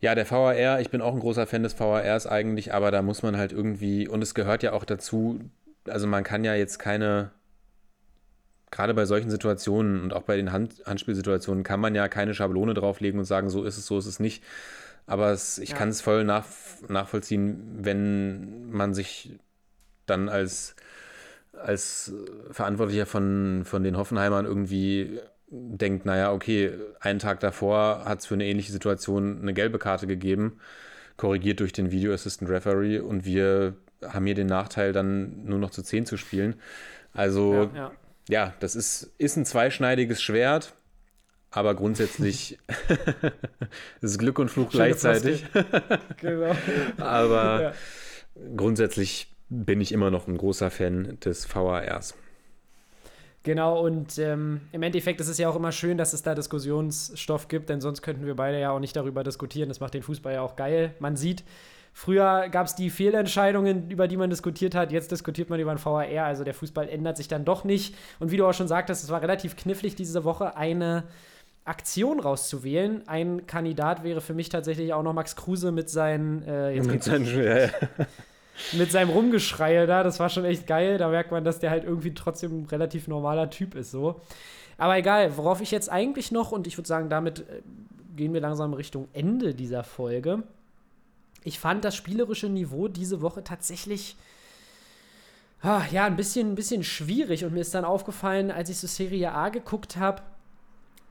ja, 0.00 0.14
der 0.14 0.30
VAR, 0.30 0.78
ich 0.78 0.90
bin 0.90 1.00
auch 1.00 1.14
ein 1.14 1.20
großer 1.20 1.46
Fan 1.46 1.62
des 1.62 1.80
VARs 1.80 2.26
eigentlich, 2.26 2.74
aber 2.74 2.90
da 2.90 3.00
muss 3.00 3.22
man 3.22 3.38
halt 3.38 3.52
irgendwie, 3.52 4.06
und 4.06 4.22
es 4.22 4.34
gehört 4.34 4.62
ja 4.62 4.74
auch 4.74 4.84
dazu, 4.84 5.40
also 5.88 6.06
man 6.06 6.22
kann 6.22 6.44
ja 6.44 6.54
jetzt 6.54 6.78
keine, 6.78 7.30
gerade 8.70 8.92
bei 8.92 9.06
solchen 9.06 9.30
Situationen 9.30 10.02
und 10.02 10.12
auch 10.12 10.22
bei 10.24 10.36
den 10.36 10.52
Hand, 10.52 10.82
Handspielsituationen, 10.84 11.64
kann 11.64 11.80
man 11.80 11.94
ja 11.94 12.08
keine 12.08 12.34
Schablone 12.34 12.74
drauflegen 12.74 13.18
und 13.18 13.24
sagen, 13.24 13.48
so 13.48 13.64
ist 13.64 13.78
es, 13.78 13.86
so 13.86 13.96
ist 13.96 14.06
es 14.06 14.20
nicht. 14.20 14.44
Aber 15.08 15.30
es, 15.30 15.58
ich 15.58 15.70
ja. 15.70 15.76
kann 15.76 15.88
es 15.88 16.02
voll 16.02 16.22
nach, 16.22 16.44
nachvollziehen, 16.86 17.78
wenn 17.80 18.70
man 18.70 18.92
sich 18.92 19.38
dann 20.04 20.28
als, 20.28 20.76
als 21.52 22.12
Verantwortlicher 22.50 23.06
von, 23.06 23.62
von 23.64 23.82
den 23.82 23.96
Hoffenheimern 23.96 24.44
irgendwie 24.44 25.18
denkt, 25.50 26.04
naja, 26.04 26.30
okay, 26.30 26.72
einen 27.00 27.18
Tag 27.18 27.40
davor 27.40 28.04
hat 28.04 28.20
es 28.20 28.26
für 28.26 28.34
eine 28.34 28.44
ähnliche 28.44 28.70
Situation 28.70 29.40
eine 29.40 29.54
gelbe 29.54 29.78
Karte 29.78 30.06
gegeben, 30.06 30.60
korrigiert 31.16 31.60
durch 31.60 31.72
den 31.72 31.90
Video 31.90 32.12
Assistant 32.12 32.50
Referee 32.50 33.00
und 33.00 33.24
wir 33.24 33.76
haben 34.06 34.26
hier 34.26 34.34
den 34.34 34.46
Nachteil, 34.46 34.92
dann 34.92 35.44
nur 35.46 35.58
noch 35.58 35.70
zu 35.70 35.82
10 35.82 36.04
zu 36.04 36.18
spielen. 36.18 36.56
Also, 37.14 37.54
ja, 37.54 37.70
ja. 37.74 37.92
ja 38.28 38.54
das 38.60 38.76
ist, 38.76 39.14
ist 39.16 39.36
ein 39.36 39.46
zweischneidiges 39.46 40.20
Schwert 40.20 40.74
aber 41.50 41.74
grundsätzlich 41.74 42.58
ist 44.00 44.18
Glück 44.18 44.38
und 44.38 44.50
Fluch 44.50 44.70
gleichzeitig. 44.70 45.44
genau. 46.20 46.54
aber 46.98 47.62
ja. 47.62 47.72
grundsätzlich 48.56 49.34
bin 49.48 49.80
ich 49.80 49.92
immer 49.92 50.10
noch 50.10 50.28
ein 50.28 50.36
großer 50.36 50.70
Fan 50.70 51.18
des 51.20 51.46
VARs. 51.52 52.14
Genau, 53.44 53.80
und 53.82 54.18
ähm, 54.18 54.60
im 54.72 54.82
Endeffekt 54.82 55.20
ist 55.20 55.28
es 55.28 55.38
ja 55.38 55.48
auch 55.48 55.56
immer 55.56 55.72
schön, 55.72 55.96
dass 55.96 56.12
es 56.12 56.22
da 56.22 56.34
Diskussionsstoff 56.34 57.48
gibt, 57.48 57.70
denn 57.70 57.80
sonst 57.80 58.02
könnten 58.02 58.26
wir 58.26 58.34
beide 58.34 58.60
ja 58.60 58.72
auch 58.72 58.80
nicht 58.80 58.94
darüber 58.94 59.24
diskutieren. 59.24 59.70
Das 59.70 59.80
macht 59.80 59.94
den 59.94 60.02
Fußball 60.02 60.34
ja 60.34 60.42
auch 60.42 60.56
geil. 60.56 60.92
Man 60.98 61.16
sieht, 61.16 61.44
früher 61.94 62.48
gab 62.50 62.66
es 62.66 62.74
die 62.74 62.90
Fehlentscheidungen, 62.90 63.90
über 63.90 64.06
die 64.06 64.18
man 64.18 64.28
diskutiert 64.28 64.74
hat. 64.74 64.92
Jetzt 64.92 65.12
diskutiert 65.12 65.48
man 65.48 65.60
über 65.60 65.70
ein 65.70 65.82
VAR. 65.82 66.24
Also 66.24 66.44
der 66.44 66.52
Fußball 66.52 66.88
ändert 66.90 67.16
sich 67.16 67.28
dann 67.28 67.46
doch 67.46 67.64
nicht. 67.64 67.94
Und 68.18 68.32
wie 68.32 68.36
du 68.36 68.44
auch 68.44 68.52
schon 68.52 68.68
sagtest, 68.68 69.04
es 69.04 69.10
war 69.10 69.22
relativ 69.22 69.56
knifflig 69.56 69.94
diese 69.94 70.24
Woche, 70.24 70.56
eine 70.56 71.04
Aktion 71.68 72.20
rauszuwählen. 72.20 73.06
Ein 73.06 73.46
Kandidat 73.46 74.04
wäre 74.04 74.20
für 74.20 74.34
mich 74.34 74.48
tatsächlich 74.48 74.92
auch 74.92 75.02
noch 75.02 75.12
Max 75.12 75.36
Kruse 75.36 75.72
mit 75.72 75.90
seinen, 75.90 76.42
äh, 76.42 76.80
mit, 76.80 77.02
seinen 77.02 77.26
ja, 77.44 77.58
ja. 77.58 77.70
mit 78.72 78.90
seinem 78.90 79.10
Rumgeschreie 79.10 79.86
da. 79.86 80.02
Das 80.02 80.20
war 80.20 80.28
schon 80.28 80.44
echt 80.44 80.66
geil. 80.66 80.98
Da 80.98 81.08
merkt 81.08 81.30
man, 81.30 81.44
dass 81.44 81.60
der 81.60 81.70
halt 81.70 81.84
irgendwie 81.84 82.14
trotzdem 82.14 82.62
ein 82.62 82.66
relativ 82.66 83.08
normaler 83.08 83.50
Typ 83.50 83.74
ist. 83.74 83.90
So. 83.90 84.20
Aber 84.76 84.96
egal, 84.96 85.36
worauf 85.36 85.60
ich 85.60 85.70
jetzt 85.70 85.90
eigentlich 85.90 86.32
noch, 86.32 86.52
und 86.52 86.66
ich 86.66 86.76
würde 86.78 86.88
sagen, 86.88 87.08
damit 87.08 87.40
äh, 87.40 87.62
gehen 88.16 88.32
wir 88.34 88.40
langsam 88.40 88.72
Richtung 88.74 89.08
Ende 89.12 89.54
dieser 89.54 89.84
Folge. 89.84 90.42
Ich 91.44 91.58
fand 91.58 91.84
das 91.84 91.94
spielerische 91.94 92.48
Niveau 92.48 92.88
diese 92.88 93.20
Woche 93.20 93.44
tatsächlich 93.44 94.16
ah, 95.62 95.82
ja, 95.90 96.04
ein 96.04 96.16
bisschen, 96.16 96.52
ein 96.52 96.54
bisschen 96.54 96.84
schwierig. 96.84 97.44
Und 97.44 97.54
mir 97.54 97.60
ist 97.60 97.74
dann 97.74 97.84
aufgefallen, 97.84 98.50
als 98.50 98.70
ich 98.70 98.78
so 98.78 98.86
Serie 98.86 99.32
A 99.32 99.48
geguckt 99.48 99.96
habe, 99.96 100.22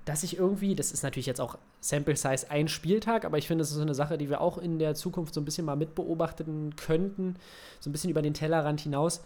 dass 0.08 0.24
ich 0.24 0.38
irgendwie, 0.38 0.74
das 0.74 0.92
ist 0.92 1.04
natürlich 1.04 1.26
jetzt 1.26 1.42
auch 1.42 1.58
Sample 1.82 2.16
Size 2.16 2.50
ein 2.50 2.70
Spieltag, 2.70 3.26
aber 3.26 3.38
ich 3.38 3.48
finde, 3.48 3.62
das 3.62 3.72
ist 3.72 3.76
so 3.76 3.82
eine 3.82 3.94
Sache, 3.94 4.18
die 4.18 4.30
wir 4.30 4.40
auch 4.40 4.58
in 4.58 4.80
der 4.80 4.96
Zukunft 4.96 5.34
so 5.34 5.42
ein 5.42 5.46
bisschen 5.46 5.66
mal 5.66 5.76
mitbeobachten 5.76 6.76
könnten, 6.78 7.36
so 7.82 7.90
ein 7.90 7.92
bisschen 7.92 8.10
über 8.10 8.22
den 8.22 8.34
Tellerrand 8.34 8.80
hinaus, 8.80 9.22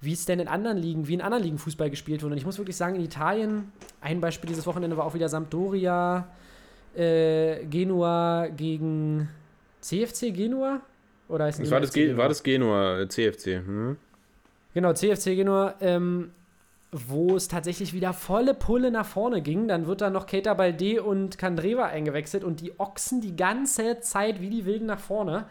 wie 0.00 0.12
es 0.12 0.24
denn 0.24 0.38
in 0.38 0.46
anderen 0.46 0.78
Ligen, 0.78 1.08
wie 1.08 1.14
in 1.14 1.20
anderen 1.20 1.42
Ligen 1.42 1.58
Fußball 1.58 1.90
gespielt 1.90 2.22
wurde. 2.22 2.32
Und 2.32 2.38
ich 2.38 2.46
muss 2.46 2.58
wirklich 2.58 2.76
sagen, 2.76 2.94
in 2.94 3.02
Italien, 3.02 3.72
ein 4.00 4.20
Beispiel 4.20 4.48
dieses 4.48 4.66
Wochenende 4.66 4.96
war 4.96 5.06
auch 5.06 5.14
wieder 5.14 5.28
Sampdoria, 5.28 6.28
äh, 6.94 7.64
Genua 7.66 8.46
gegen 8.48 9.28
CFC 9.80 10.32
Genua? 10.32 10.82
Oder 11.28 11.48
ist 11.48 11.68
war, 11.70 11.80
das 11.80 11.92
Genua? 11.92 12.16
war 12.16 12.28
das 12.28 12.42
Genua, 12.42 13.08
CFC. 13.08 13.46
Hm? 13.64 13.96
Genau, 14.74 14.92
CFC 14.92 15.34
Genua. 15.34 15.74
Ähm, 15.80 16.30
wo 16.92 17.34
es 17.36 17.48
tatsächlich 17.48 17.94
wieder 17.94 18.12
volle 18.12 18.52
Pulle 18.52 18.90
nach 18.90 19.06
vorne 19.06 19.40
ging. 19.40 19.66
Dann 19.66 19.86
wird 19.86 20.02
da 20.02 20.10
noch 20.10 20.26
Keita 20.26 20.52
Balde 20.52 21.02
und 21.02 21.38
Kandreva 21.38 21.86
eingewechselt 21.86 22.44
und 22.44 22.60
die 22.60 22.78
Ochsen 22.78 23.22
die 23.22 23.34
ganze 23.34 24.00
Zeit 24.00 24.42
wie 24.42 24.50
die 24.50 24.66
Wilden 24.66 24.86
nach 24.86 25.00
vorne. 25.00 25.46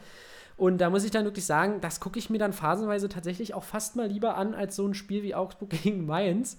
Und 0.55 0.77
da 0.79 0.91
muss 0.91 1.03
ich 1.03 1.09
dann 1.09 1.25
wirklich 1.25 1.45
sagen, 1.45 1.81
das 1.81 1.99
gucke 1.99 2.19
ich 2.19 2.29
mir 2.29 2.37
dann 2.37 2.53
phasenweise 2.53 3.09
tatsächlich 3.09 3.55
auch 3.55 3.63
fast 3.63 3.95
mal 3.95 4.07
lieber 4.07 4.37
an 4.37 4.53
als 4.53 4.75
so 4.75 4.87
ein 4.87 4.93
Spiel 4.93 5.23
wie 5.23 5.33
Augsburg 5.33 5.69
gegen 5.83 6.05
Mainz. 6.05 6.57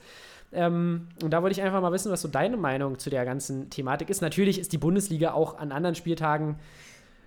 Ähm, 0.51 1.07
und 1.22 1.30
da 1.30 1.43
wollte 1.43 1.53
ich 1.53 1.62
einfach 1.62 1.80
mal 1.80 1.93
wissen, 1.93 2.11
was 2.11 2.20
so 2.20 2.28
deine 2.28 2.57
Meinung 2.57 2.99
zu 2.99 3.09
der 3.09 3.24
ganzen 3.24 3.70
Thematik 3.70 4.11
ist. 4.11 4.20
Natürlich 4.20 4.59
ist 4.59 4.72
die 4.72 4.78
Bundesliga 4.78 5.33
auch 5.33 5.59
an 5.59 5.70
anderen 5.70 5.95
Spieltagen 5.95 6.57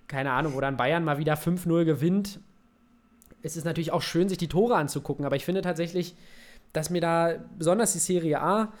keine 0.08 0.32
Ahnung, 0.32 0.54
wo 0.54 0.60
dann 0.60 0.76
Bayern 0.76 1.04
mal 1.04 1.18
wieder 1.18 1.34
5-0 1.34 1.84
gewinnt. 1.84 2.38
Es 3.42 3.56
ist 3.56 3.64
natürlich 3.64 3.92
auch 3.92 4.02
schön, 4.02 4.28
sich 4.28 4.38
die 4.38 4.48
Tore 4.48 4.76
anzugucken, 4.76 5.24
aber 5.24 5.36
ich 5.36 5.44
finde 5.44 5.62
tatsächlich, 5.62 6.14
dass 6.72 6.90
mir 6.90 7.00
da 7.00 7.34
besonders 7.58 7.92
die 7.92 7.98
Serie 7.98 8.40
A 8.40 8.72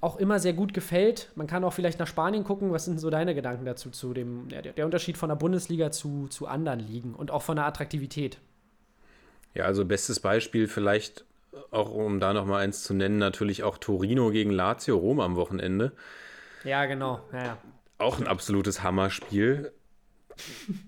auch 0.00 0.16
immer 0.16 0.38
sehr 0.38 0.54
gut 0.54 0.72
gefällt. 0.72 1.30
Man 1.34 1.46
kann 1.46 1.62
auch 1.62 1.72
vielleicht 1.72 1.98
nach 1.98 2.06
Spanien 2.06 2.44
gucken. 2.44 2.72
Was 2.72 2.86
sind 2.86 2.98
so 3.00 3.10
deine 3.10 3.34
Gedanken 3.34 3.64
dazu, 3.64 3.90
zu 3.90 4.14
dem, 4.14 4.48
ja, 4.48 4.62
der 4.62 4.84
Unterschied 4.86 5.18
von 5.18 5.28
der 5.28 5.36
Bundesliga 5.36 5.90
zu, 5.90 6.26
zu 6.28 6.46
anderen 6.46 6.80
Ligen 6.80 7.14
und 7.14 7.30
auch 7.30 7.42
von 7.42 7.56
der 7.56 7.66
Attraktivität? 7.66 8.38
Ja, 9.54 9.64
also 9.64 9.84
bestes 9.84 10.20
Beispiel 10.20 10.68
vielleicht 10.68 11.24
auch, 11.70 11.90
um 11.90 12.20
da 12.20 12.32
nochmal 12.32 12.62
eins 12.62 12.82
zu 12.82 12.94
nennen, 12.94 13.18
natürlich 13.18 13.62
auch 13.62 13.78
Torino 13.78 14.30
gegen 14.30 14.50
Lazio 14.50 14.96
Rom 14.96 15.20
am 15.20 15.36
Wochenende. 15.36 15.92
Ja, 16.64 16.86
genau. 16.86 17.20
Ja, 17.32 17.44
ja. 17.44 17.58
Auch 17.98 18.18
ein 18.18 18.26
absolutes 18.26 18.82
Hammerspiel. 18.82 19.72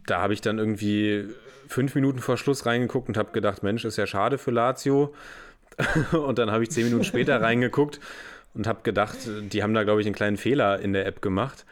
Da 0.07 0.21
habe 0.21 0.33
ich 0.33 0.41
dann 0.41 0.59
irgendwie 0.59 1.29
fünf 1.69 1.95
Minuten 1.95 2.21
vor 2.21 2.39
Schluss 2.39 2.65
reingeguckt 2.65 3.09
und 3.09 3.17
habe 3.17 3.33
gedacht, 3.33 3.63
Mensch, 3.63 3.85
ist 3.85 3.97
ja 3.97 4.07
schade 4.07 4.39
für 4.39 4.51
Lazio. 4.51 5.15
und 6.13 6.39
dann 6.39 6.51
habe 6.51 6.63
ich 6.63 6.71
zehn 6.71 6.85
Minuten 6.85 7.05
später 7.05 7.41
reingeguckt 7.41 8.01
und 8.55 8.67
habe 8.67 8.81
gedacht, 8.83 9.17
die 9.27 9.63
haben 9.63 9.75
da, 9.75 9.85
glaube 9.85 10.01
ich, 10.01 10.07
einen 10.07 10.15
kleinen 10.15 10.37
Fehler 10.37 10.81
in 10.81 10.93
der 10.93 11.07
App 11.07 11.23
gemacht. 11.23 11.65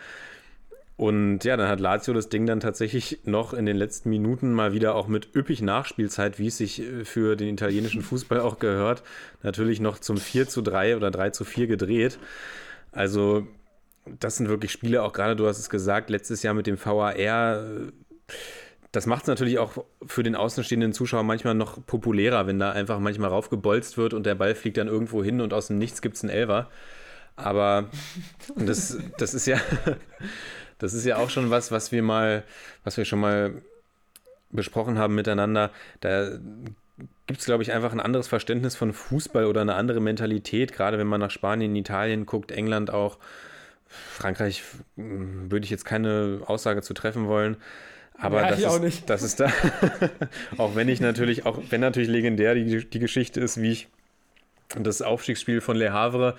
Und 1.00 1.44
ja, 1.44 1.56
dann 1.56 1.68
hat 1.68 1.80
Lazio 1.80 2.12
das 2.12 2.28
Ding 2.28 2.44
dann 2.44 2.60
tatsächlich 2.60 3.20
noch 3.24 3.54
in 3.54 3.64
den 3.64 3.76
letzten 3.76 4.10
Minuten 4.10 4.52
mal 4.52 4.74
wieder 4.74 4.94
auch 4.94 5.08
mit 5.08 5.34
üppig 5.34 5.62
Nachspielzeit, 5.62 6.38
wie 6.38 6.48
es 6.48 6.58
sich 6.58 6.82
äh, 6.82 7.06
für 7.06 7.36
den 7.36 7.48
italienischen 7.48 8.02
Fußball 8.02 8.38
auch 8.40 8.58
gehört, 8.58 9.02
natürlich 9.42 9.80
noch 9.80 9.98
zum 9.98 10.18
4 10.18 10.48
zu 10.48 10.60
3 10.60 10.98
oder 10.98 11.10
3 11.10 11.30
zu 11.30 11.46
4 11.46 11.68
gedreht. 11.68 12.18
Also, 12.92 13.46
das 14.18 14.36
sind 14.36 14.50
wirklich 14.50 14.72
Spiele, 14.72 15.02
auch 15.02 15.14
gerade 15.14 15.36
du 15.36 15.46
hast 15.46 15.58
es 15.58 15.70
gesagt, 15.70 16.10
letztes 16.10 16.42
Jahr 16.42 16.52
mit 16.52 16.66
dem 16.66 16.76
VAR. 16.76 17.14
Das 18.92 19.06
macht 19.06 19.22
es 19.22 19.28
natürlich 19.28 19.58
auch 19.58 19.84
für 20.04 20.22
den 20.22 20.34
außenstehenden 20.34 20.92
Zuschauer 20.92 21.22
manchmal 21.22 21.54
noch 21.54 21.84
populärer, 21.86 22.46
wenn 22.46 22.58
da 22.58 22.72
einfach 22.72 22.98
manchmal 22.98 23.30
raufgebolzt 23.30 23.96
wird 23.96 24.14
und 24.14 24.26
der 24.26 24.34
Ball 24.34 24.54
fliegt 24.54 24.76
dann 24.76 24.88
irgendwo 24.88 25.22
hin 25.22 25.40
und 25.40 25.52
aus 25.52 25.68
dem 25.68 25.78
Nichts 25.78 26.02
gibt 26.02 26.16
es 26.16 26.24
einen 26.24 26.30
Elver. 26.30 26.68
Aber 27.36 27.88
das, 28.56 28.98
das 29.18 29.34
ist 29.34 29.46
ja. 29.46 29.58
Das 30.78 30.94
ist 30.94 31.04
ja 31.04 31.18
auch 31.18 31.28
schon 31.28 31.50
was, 31.50 31.70
was 31.70 31.92
wir 31.92 32.02
mal, 32.02 32.42
was 32.84 32.96
wir 32.96 33.04
schon 33.04 33.20
mal 33.20 33.52
besprochen 34.50 34.98
haben 34.98 35.14
miteinander. 35.14 35.70
Da 36.00 36.38
gibt 37.26 37.38
es, 37.38 37.44
glaube 37.44 37.62
ich, 37.62 37.72
einfach 37.72 37.92
ein 37.92 38.00
anderes 38.00 38.28
Verständnis 38.28 38.76
von 38.76 38.92
Fußball 38.92 39.44
oder 39.44 39.60
eine 39.60 39.74
andere 39.74 40.00
Mentalität, 40.00 40.72
gerade 40.72 40.98
wenn 40.98 41.06
man 41.06 41.20
nach 41.20 41.30
Spanien, 41.30 41.76
Italien 41.76 42.26
guckt, 42.26 42.50
England 42.50 42.90
auch. 42.90 43.18
Frankreich 43.86 44.62
hm, 44.96 45.50
würde 45.50 45.64
ich 45.64 45.70
jetzt 45.70 45.84
keine 45.84 46.40
Aussage 46.46 46.80
zu 46.82 46.94
treffen 46.94 47.26
wollen. 47.26 47.56
Aber 48.20 48.42
ja, 48.42 48.50
das, 48.50 48.76
ist, 48.80 49.08
das 49.08 49.22
ist 49.22 49.40
da, 49.40 49.50
auch 50.58 50.76
wenn 50.76 50.88
ich 50.88 51.00
natürlich, 51.00 51.46
auch 51.46 51.58
wenn 51.70 51.80
natürlich 51.80 52.10
legendär 52.10 52.54
die, 52.54 52.88
die 52.88 52.98
Geschichte 52.98 53.40
ist, 53.40 53.60
wie 53.60 53.72
ich 53.72 53.88
das 54.78 55.02
Aufstiegsspiel 55.02 55.60
von 55.60 55.76
Le 55.76 55.92
Havre 55.92 56.36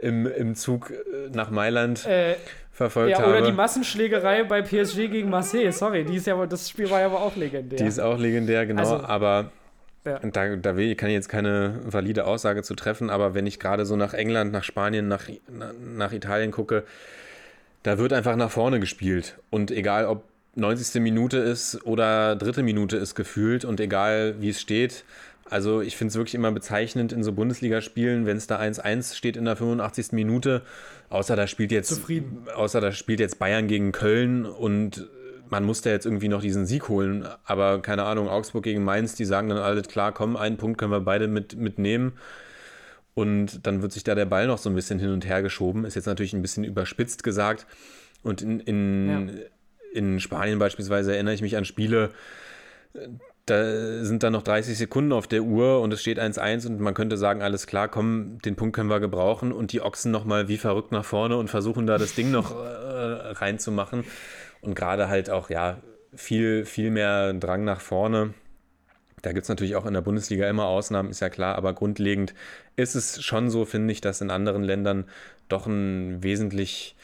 im, 0.00 0.26
im 0.26 0.54
Zug 0.54 0.90
äh, 0.90 1.30
nach 1.32 1.50
Mailand 1.50 2.06
äh, 2.06 2.36
verfolgt 2.72 3.10
ja, 3.10 3.18
habe. 3.18 3.30
Oder 3.30 3.42
die 3.42 3.52
Massenschlägerei 3.52 4.44
bei 4.44 4.62
PSG 4.62 5.08
gegen 5.10 5.28
Marseille, 5.28 5.72
sorry, 5.72 6.04
die 6.04 6.16
ist 6.16 6.26
ja, 6.26 6.46
das 6.46 6.70
Spiel 6.70 6.88
war 6.88 7.00
ja 7.00 7.06
aber 7.06 7.20
auch 7.20 7.34
legendär. 7.34 7.78
Die 7.78 7.84
ist 7.84 7.98
auch 7.98 8.18
legendär, 8.18 8.66
genau, 8.66 8.82
also, 8.82 9.04
aber 9.04 9.50
ja. 10.04 10.20
da, 10.20 10.56
da 10.56 10.76
will, 10.76 10.94
kann 10.94 11.08
ich 11.08 11.14
jetzt 11.14 11.28
keine 11.28 11.80
valide 11.84 12.26
Aussage 12.26 12.62
zu 12.62 12.74
treffen, 12.74 13.10
aber 13.10 13.34
wenn 13.34 13.46
ich 13.46 13.58
gerade 13.58 13.84
so 13.84 13.96
nach 13.96 14.14
England, 14.14 14.52
nach 14.52 14.62
Spanien, 14.62 15.08
nach, 15.08 15.28
nach 15.96 16.12
Italien 16.12 16.52
gucke, 16.52 16.84
da 17.82 17.98
wird 17.98 18.12
einfach 18.12 18.36
nach 18.36 18.50
vorne 18.50 18.80
gespielt 18.80 19.38
und 19.50 19.70
egal 19.70 20.06
ob 20.06 20.22
90. 20.58 21.00
Minute 21.00 21.38
ist 21.38 21.84
oder 21.86 22.36
dritte 22.36 22.62
Minute 22.62 22.96
ist 22.96 23.14
gefühlt 23.14 23.64
und 23.64 23.80
egal 23.80 24.34
wie 24.40 24.50
es 24.50 24.60
steht, 24.60 25.04
also 25.50 25.80
ich 25.80 25.96
finde 25.96 26.10
es 26.10 26.16
wirklich 26.16 26.34
immer 26.34 26.52
bezeichnend 26.52 27.12
in 27.12 27.22
so 27.22 27.32
Bundesligaspielen, 27.32 28.26
wenn 28.26 28.36
es 28.36 28.46
da 28.46 28.60
1-1 28.60 29.14
steht 29.14 29.36
in 29.36 29.46
der 29.46 29.56
85. 29.56 30.12
Minute, 30.12 30.62
außer 31.08 31.36
da 31.36 31.46
spielt 31.46 31.72
jetzt 31.72 31.88
Zufrieden. 31.88 32.46
außer 32.54 32.80
da 32.80 32.92
spielt 32.92 33.20
jetzt 33.20 33.38
Bayern 33.38 33.66
gegen 33.66 33.92
Köln 33.92 34.44
und 34.44 35.08
man 35.48 35.64
muss 35.64 35.80
da 35.80 35.90
jetzt 35.90 36.04
irgendwie 36.04 36.28
noch 36.28 36.42
diesen 36.42 36.66
Sieg 36.66 36.88
holen, 36.88 37.26
aber 37.44 37.80
keine 37.80 38.02
Ahnung, 38.02 38.28
Augsburg 38.28 38.64
gegen 38.64 38.84
Mainz, 38.84 39.14
die 39.14 39.24
sagen 39.24 39.48
dann 39.48 39.58
alle 39.58 39.80
klar, 39.82 40.12
komm, 40.12 40.36
einen 40.36 40.58
Punkt 40.58 40.78
können 40.78 40.92
wir 40.92 41.00
beide 41.00 41.28
mit, 41.28 41.56
mitnehmen. 41.56 42.12
Und 43.14 43.66
dann 43.66 43.82
wird 43.82 43.92
sich 43.92 44.04
da 44.04 44.14
der 44.14 44.26
Ball 44.26 44.46
noch 44.46 44.58
so 44.58 44.68
ein 44.68 44.76
bisschen 44.76 45.00
hin 45.00 45.10
und 45.10 45.26
her 45.26 45.42
geschoben. 45.42 45.84
Ist 45.84 45.96
jetzt 45.96 46.06
natürlich 46.06 46.34
ein 46.34 46.42
bisschen 46.42 46.62
überspitzt 46.62 47.24
gesagt. 47.24 47.66
Und 48.22 48.42
in, 48.42 48.60
in, 48.60 49.28
ja. 49.28 49.44
In 49.98 50.20
Spanien 50.20 50.58
beispielsweise 50.58 51.12
erinnere 51.12 51.34
ich 51.34 51.42
mich 51.42 51.56
an 51.56 51.64
Spiele, 51.64 52.10
da 53.46 54.04
sind 54.04 54.22
dann 54.22 54.32
noch 54.32 54.42
30 54.42 54.76
Sekunden 54.76 55.12
auf 55.12 55.26
der 55.26 55.42
Uhr 55.42 55.80
und 55.80 55.92
es 55.92 56.00
steht 56.00 56.18
1-1 56.18 56.66
und 56.66 56.80
man 56.80 56.94
könnte 56.94 57.16
sagen, 57.16 57.42
alles 57.42 57.66
klar, 57.66 57.88
komm, 57.88 58.38
den 58.42 58.56
Punkt 58.56 58.74
können 58.74 58.90
wir 58.90 59.00
gebrauchen 59.00 59.52
und 59.52 59.72
die 59.72 59.80
Ochsen 59.80 60.12
nochmal 60.12 60.48
wie 60.48 60.58
verrückt 60.58 60.92
nach 60.92 61.04
vorne 61.04 61.36
und 61.36 61.48
versuchen 61.48 61.86
da 61.86 61.98
das 61.98 62.14
Ding 62.14 62.30
noch 62.30 62.54
äh, 62.54 62.58
reinzumachen. 62.58 64.04
Und 64.60 64.74
gerade 64.74 65.08
halt 65.08 65.30
auch, 65.30 65.50
ja, 65.50 65.78
viel, 66.14 66.64
viel 66.64 66.90
mehr 66.90 67.32
Drang 67.34 67.64
nach 67.64 67.80
vorne. 67.80 68.34
Da 69.22 69.32
gibt 69.32 69.44
es 69.44 69.48
natürlich 69.48 69.76
auch 69.76 69.86
in 69.86 69.94
der 69.94 70.00
Bundesliga 70.00 70.48
immer 70.48 70.66
Ausnahmen, 70.66 71.10
ist 71.10 71.20
ja 71.20 71.28
klar, 71.28 71.56
aber 71.56 71.72
grundlegend 71.72 72.34
ist 72.76 72.94
es 72.94 73.22
schon 73.22 73.50
so, 73.50 73.64
finde 73.64 73.92
ich, 73.92 74.00
dass 74.00 74.20
in 74.20 74.30
anderen 74.30 74.62
Ländern 74.62 75.06
doch 75.48 75.66
ein 75.66 76.22
wesentlich, 76.22 76.96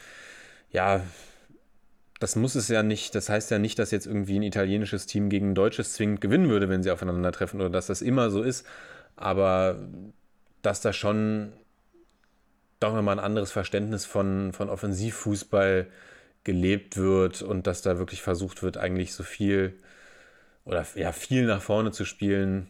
ja, 0.71 1.01
das 2.19 2.35
muss 2.35 2.55
es 2.55 2.69
ja 2.69 2.81
nicht, 2.81 3.13
das 3.15 3.29
heißt 3.29 3.51
ja 3.51 3.59
nicht, 3.59 3.77
dass 3.77 3.91
jetzt 3.91 4.07
irgendwie 4.07 4.39
ein 4.39 4.43
italienisches 4.43 5.05
Team 5.05 5.29
gegen 5.29 5.51
ein 5.51 5.55
deutsches 5.55 5.93
zwingend 5.93 6.21
gewinnen 6.21 6.49
würde, 6.49 6.69
wenn 6.69 6.81
sie 6.81 6.91
aufeinandertreffen 6.91 7.59
oder 7.59 7.69
dass 7.69 7.87
das 7.87 8.01
immer 8.01 8.29
so 8.29 8.41
ist. 8.41 8.65
Aber 9.17 9.77
dass 10.61 10.81
da 10.81 10.93
schon 10.93 11.53
doch 12.79 12.93
nochmal 12.93 13.19
ein 13.19 13.23
anderes 13.23 13.51
Verständnis 13.51 14.05
von, 14.05 14.53
von 14.53 14.69
Offensivfußball 14.69 15.87
gelebt 16.43 16.97
wird 16.97 17.41
und 17.41 17.67
dass 17.67 17.81
da 17.81 17.97
wirklich 17.97 18.21
versucht 18.21 18.63
wird, 18.63 18.77
eigentlich 18.77 19.13
so 19.13 19.23
viel 19.23 19.73
oder 20.63 20.85
ja, 20.95 21.11
viel 21.11 21.45
nach 21.45 21.61
vorne 21.61 21.91
zu 21.91 22.05
spielen. 22.05 22.67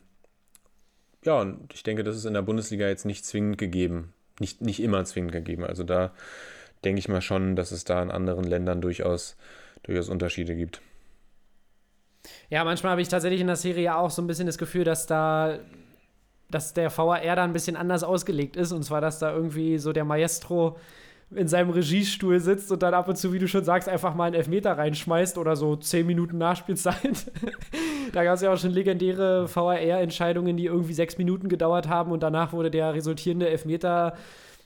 Ja, 1.24 1.40
und 1.42 1.74
ich 1.74 1.84
denke, 1.84 2.04
das 2.04 2.16
ist 2.16 2.26
in 2.26 2.34
der 2.34 2.42
Bundesliga 2.42 2.88
jetzt 2.88 3.06
nicht 3.06 3.26
zwingend 3.26 3.58
gegeben. 3.58 4.14
Nicht, 4.40 4.62
nicht 4.62 4.82
immer 4.82 5.04
zwingend 5.06 5.32
gegeben. 5.32 5.64
Also 5.64 5.84
da 5.84 6.14
denke 6.86 7.00
ich 7.00 7.10
mal 7.10 7.22
schon, 7.22 7.56
dass 7.56 7.72
es 7.72 7.84
da 7.84 8.02
in 8.02 8.12
anderen 8.12 8.46
Ländern 8.46 8.82
durchaus, 8.82 9.36
durchaus 9.84 10.10
Unterschiede 10.10 10.56
gibt. 10.56 10.82
Ja, 12.50 12.64
manchmal 12.64 12.92
habe 12.92 13.02
ich 13.02 13.08
tatsächlich 13.08 13.42
in 13.42 13.48
der 13.48 13.56
Serie 13.56 13.96
auch 13.96 14.10
so 14.10 14.22
ein 14.22 14.28
bisschen 14.28 14.48
das 14.48 14.58
Gefühl, 14.58 14.84
dass 14.84 15.08
da 15.08 15.60
dass 16.50 16.74
der 16.74 16.96
VAR 16.96 17.36
da 17.36 17.44
ein 17.44 17.54
bisschen 17.54 17.76
anders 17.76 18.04
ausgelegt 18.04 18.56
ist. 18.56 18.72
Und 18.72 18.84
zwar, 18.84 19.02
dass 19.02 19.20
da 19.20 19.34
irgendwie 19.34 19.78
so 19.78 19.94
der 19.94 20.06
Maestro 20.06 20.78
in 21.32 21.48
seinem 21.48 21.72
Regiestuhl 21.72 22.40
sitzt 22.40 22.72
und 22.72 22.84
dann 22.84 22.94
ab 22.94 23.08
und 23.08 23.18
zu, 23.18 23.34
wie 23.34 23.40
du 23.40 23.48
schon 23.48 23.64
sagst, 23.64 23.90
einfach 23.90 24.14
mal 24.14 24.26
einen 24.26 24.36
Elfmeter 24.36 24.78
reinschmeißt 24.78 25.40
oder 25.40 25.56
so 25.56 25.76
zehn 25.76 26.06
Minuten 26.06 26.38
Nachspielzeit. 26.38 27.32
da 28.14 28.24
gab 28.24 28.36
es 28.36 28.42
ja 28.42 28.54
auch 28.54 28.58
schon 28.58 28.72
legendäre 28.72 29.50
VAR-Entscheidungen, 29.54 30.56
die 30.56 30.66
irgendwie 30.66 30.94
sechs 30.94 31.18
Minuten 31.18 31.50
gedauert 31.50 31.90
haben 31.90 32.12
und 32.12 32.22
danach 32.22 32.54
wurde 32.54 32.70
der 32.70 32.94
resultierende 32.94 33.50
Elfmeter 33.50 34.14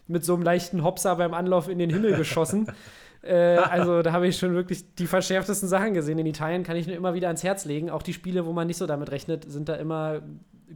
mit 0.09 0.25
so 0.25 0.33
einem 0.33 0.43
leichten 0.43 0.83
Hopser 0.83 1.15
beim 1.15 1.33
Anlauf 1.33 1.69
in 1.69 1.79
den 1.79 1.89
Himmel 1.89 2.15
geschossen. 2.15 2.67
äh, 3.21 3.55
also 3.57 4.01
da 4.01 4.11
habe 4.11 4.27
ich 4.27 4.37
schon 4.37 4.53
wirklich 4.53 4.95
die 4.95 5.07
verschärftesten 5.07 5.69
Sachen 5.69 5.93
gesehen. 5.93 6.17
In 6.17 6.25
Italien 6.25 6.63
kann 6.63 6.75
ich 6.75 6.87
nur 6.87 6.95
immer 6.95 7.13
wieder 7.13 7.27
ans 7.27 7.43
Herz 7.43 7.65
legen. 7.65 7.89
Auch 7.89 8.01
die 8.01 8.13
Spiele, 8.13 8.45
wo 8.45 8.51
man 8.51 8.67
nicht 8.67 8.77
so 8.77 8.87
damit 8.87 9.11
rechnet, 9.11 9.49
sind 9.49 9.69
da 9.69 9.75
immer 9.75 10.21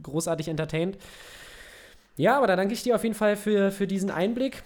großartig 0.02 0.48
entertained. 0.48 0.98
Ja, 2.16 2.36
aber 2.36 2.46
da 2.46 2.56
danke 2.56 2.74
ich 2.74 2.82
dir 2.82 2.94
auf 2.94 3.02
jeden 3.02 3.16
Fall 3.16 3.36
für, 3.36 3.72
für 3.72 3.88
diesen 3.88 4.10
Einblick 4.10 4.62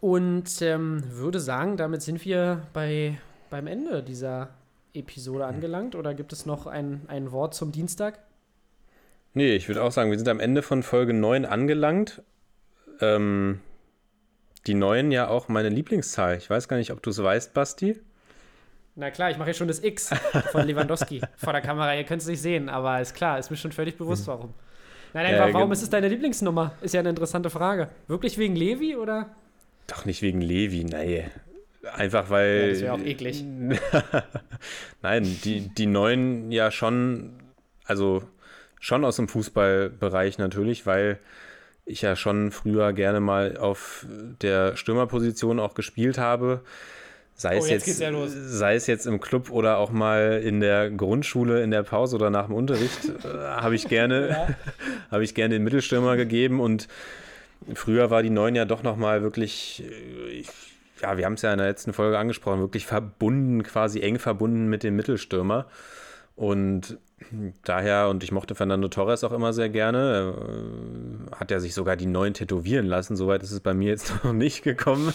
und 0.00 0.60
ähm, 0.60 1.02
würde 1.08 1.40
sagen, 1.40 1.76
damit 1.76 2.02
sind 2.02 2.24
wir 2.24 2.66
bei, 2.74 3.18
beim 3.48 3.66
Ende 3.66 4.02
dieser 4.02 4.50
Episode 4.92 5.46
angelangt. 5.46 5.94
Oder 5.94 6.12
gibt 6.14 6.32
es 6.32 6.44
noch 6.44 6.66
ein, 6.66 7.02
ein 7.08 7.32
Wort 7.32 7.54
zum 7.54 7.72
Dienstag? 7.72 8.18
Nee, 9.34 9.56
ich 9.56 9.68
würde 9.68 9.82
auch 9.82 9.92
sagen, 9.92 10.10
wir 10.10 10.18
sind 10.18 10.28
am 10.28 10.40
Ende 10.40 10.62
von 10.62 10.82
Folge 10.82 11.14
9 11.14 11.46
angelangt 11.46 12.22
ähm, 13.00 13.60
die 14.66 14.74
neuen 14.74 15.10
ja 15.10 15.28
auch 15.28 15.48
meine 15.48 15.68
Lieblingszahl. 15.68 16.36
Ich 16.36 16.48
weiß 16.48 16.68
gar 16.68 16.76
nicht, 16.76 16.90
ob 16.90 17.02
du 17.02 17.10
es 17.10 17.22
weißt, 17.22 17.54
Basti. 17.54 18.00
Na 18.94 19.10
klar, 19.10 19.30
ich 19.30 19.38
mache 19.38 19.48
jetzt 19.48 19.56
schon 19.56 19.68
das 19.68 19.82
X 19.82 20.10
von 20.50 20.66
Lewandowski 20.66 21.22
vor 21.36 21.52
der 21.52 21.62
Kamera. 21.62 21.94
Ihr 21.94 22.04
könnt 22.04 22.22
es 22.22 22.28
nicht 22.28 22.42
sehen, 22.42 22.68
aber 22.68 23.00
ist 23.00 23.14
klar, 23.14 23.38
ist 23.38 23.50
mir 23.50 23.56
schon 23.56 23.72
völlig 23.72 23.96
bewusst, 23.96 24.26
warum. 24.26 24.52
Nein, 25.14 25.32
nein, 25.32 25.50
äh, 25.50 25.54
warum 25.54 25.72
ist 25.72 25.82
es 25.82 25.90
deine 25.90 26.08
Lieblingsnummer? 26.08 26.74
Ist 26.80 26.94
ja 26.94 27.00
eine 27.00 27.10
interessante 27.10 27.50
Frage. 27.50 27.88
Wirklich 28.06 28.38
wegen 28.38 28.54
Levi 28.54 28.96
oder? 28.96 29.34
Doch 29.86 30.04
nicht 30.04 30.22
wegen 30.22 30.40
Levi, 30.40 30.84
nein. 30.84 31.30
Einfach 31.94 32.30
weil. 32.30 32.60
Ja, 32.60 32.68
das 32.68 32.80
wäre 32.80 32.92
auch 32.92 33.00
eklig. 33.00 33.44
nein, 35.02 35.24
die, 35.44 35.68
die 35.68 35.86
neuen 35.86 36.52
ja 36.52 36.70
schon, 36.70 37.32
also 37.84 38.22
schon 38.78 39.04
aus 39.04 39.16
dem 39.16 39.28
Fußballbereich 39.28 40.38
natürlich, 40.38 40.86
weil 40.86 41.18
ich 41.84 42.02
ja 42.02 42.16
schon 42.16 42.50
früher 42.52 42.92
gerne 42.92 43.20
mal 43.20 43.56
auf 43.56 44.06
der 44.40 44.76
Stürmerposition 44.76 45.58
auch 45.60 45.74
gespielt 45.74 46.18
habe. 46.18 46.60
Sei, 47.34 47.56
Oh, 47.56 47.64
es 47.64 47.70
jetzt 47.70 48.00
ja 48.00 48.10
sei 48.28 48.74
es 48.74 48.86
jetzt 48.86 49.06
im 49.06 49.20
Club 49.20 49.50
oder 49.50 49.78
auch 49.78 49.90
mal 49.90 50.40
in 50.44 50.60
der 50.60 50.90
Grundschule, 50.90 51.62
in 51.62 51.70
der 51.70 51.82
Pause 51.82 52.16
oder 52.16 52.30
nach 52.30 52.46
dem 52.46 52.54
Unterricht, 52.54 53.08
äh, 53.24 53.28
habe 53.28 53.74
ich 53.74 53.88
gerne, 53.88 54.54
habe 55.10 55.24
ich 55.24 55.34
gerne 55.34 55.54
den 55.54 55.64
Mittelstürmer 55.64 56.16
gegeben 56.16 56.60
und 56.60 56.88
früher 57.74 58.10
war 58.10 58.22
die 58.22 58.30
Neun 58.30 58.54
ja 58.54 58.64
doch 58.64 58.82
nochmal 58.82 59.22
wirklich, 59.22 59.82
äh, 59.84 60.30
ich- 60.30 60.48
ja, 61.00 61.16
wir 61.16 61.24
haben 61.24 61.32
es 61.34 61.42
ja 61.42 61.50
in 61.50 61.58
der 61.58 61.66
letzten 61.66 61.92
Folge 61.92 62.16
angesprochen, 62.16 62.60
wirklich 62.60 62.86
verbunden, 62.86 63.64
quasi 63.64 64.00
eng 64.02 64.20
verbunden 64.20 64.68
mit 64.68 64.84
dem 64.84 64.94
Mittelstürmer. 64.94 65.66
Und 66.42 66.98
daher, 67.64 68.08
und 68.08 68.24
ich 68.24 68.32
mochte 68.32 68.56
Fernando 68.56 68.88
Torres 68.88 69.22
auch 69.22 69.30
immer 69.30 69.52
sehr 69.52 69.68
gerne, 69.68 70.34
äh, 71.30 71.36
hat 71.36 71.52
er 71.52 71.60
sich 71.60 71.72
sogar 71.72 71.94
die 71.94 72.06
Neun 72.06 72.34
tätowieren 72.34 72.84
lassen. 72.86 73.14
Soweit 73.14 73.44
ist 73.44 73.52
es 73.52 73.60
bei 73.60 73.74
mir 73.74 73.90
jetzt 73.90 74.12
noch 74.24 74.32
nicht 74.32 74.64
gekommen. 74.64 75.12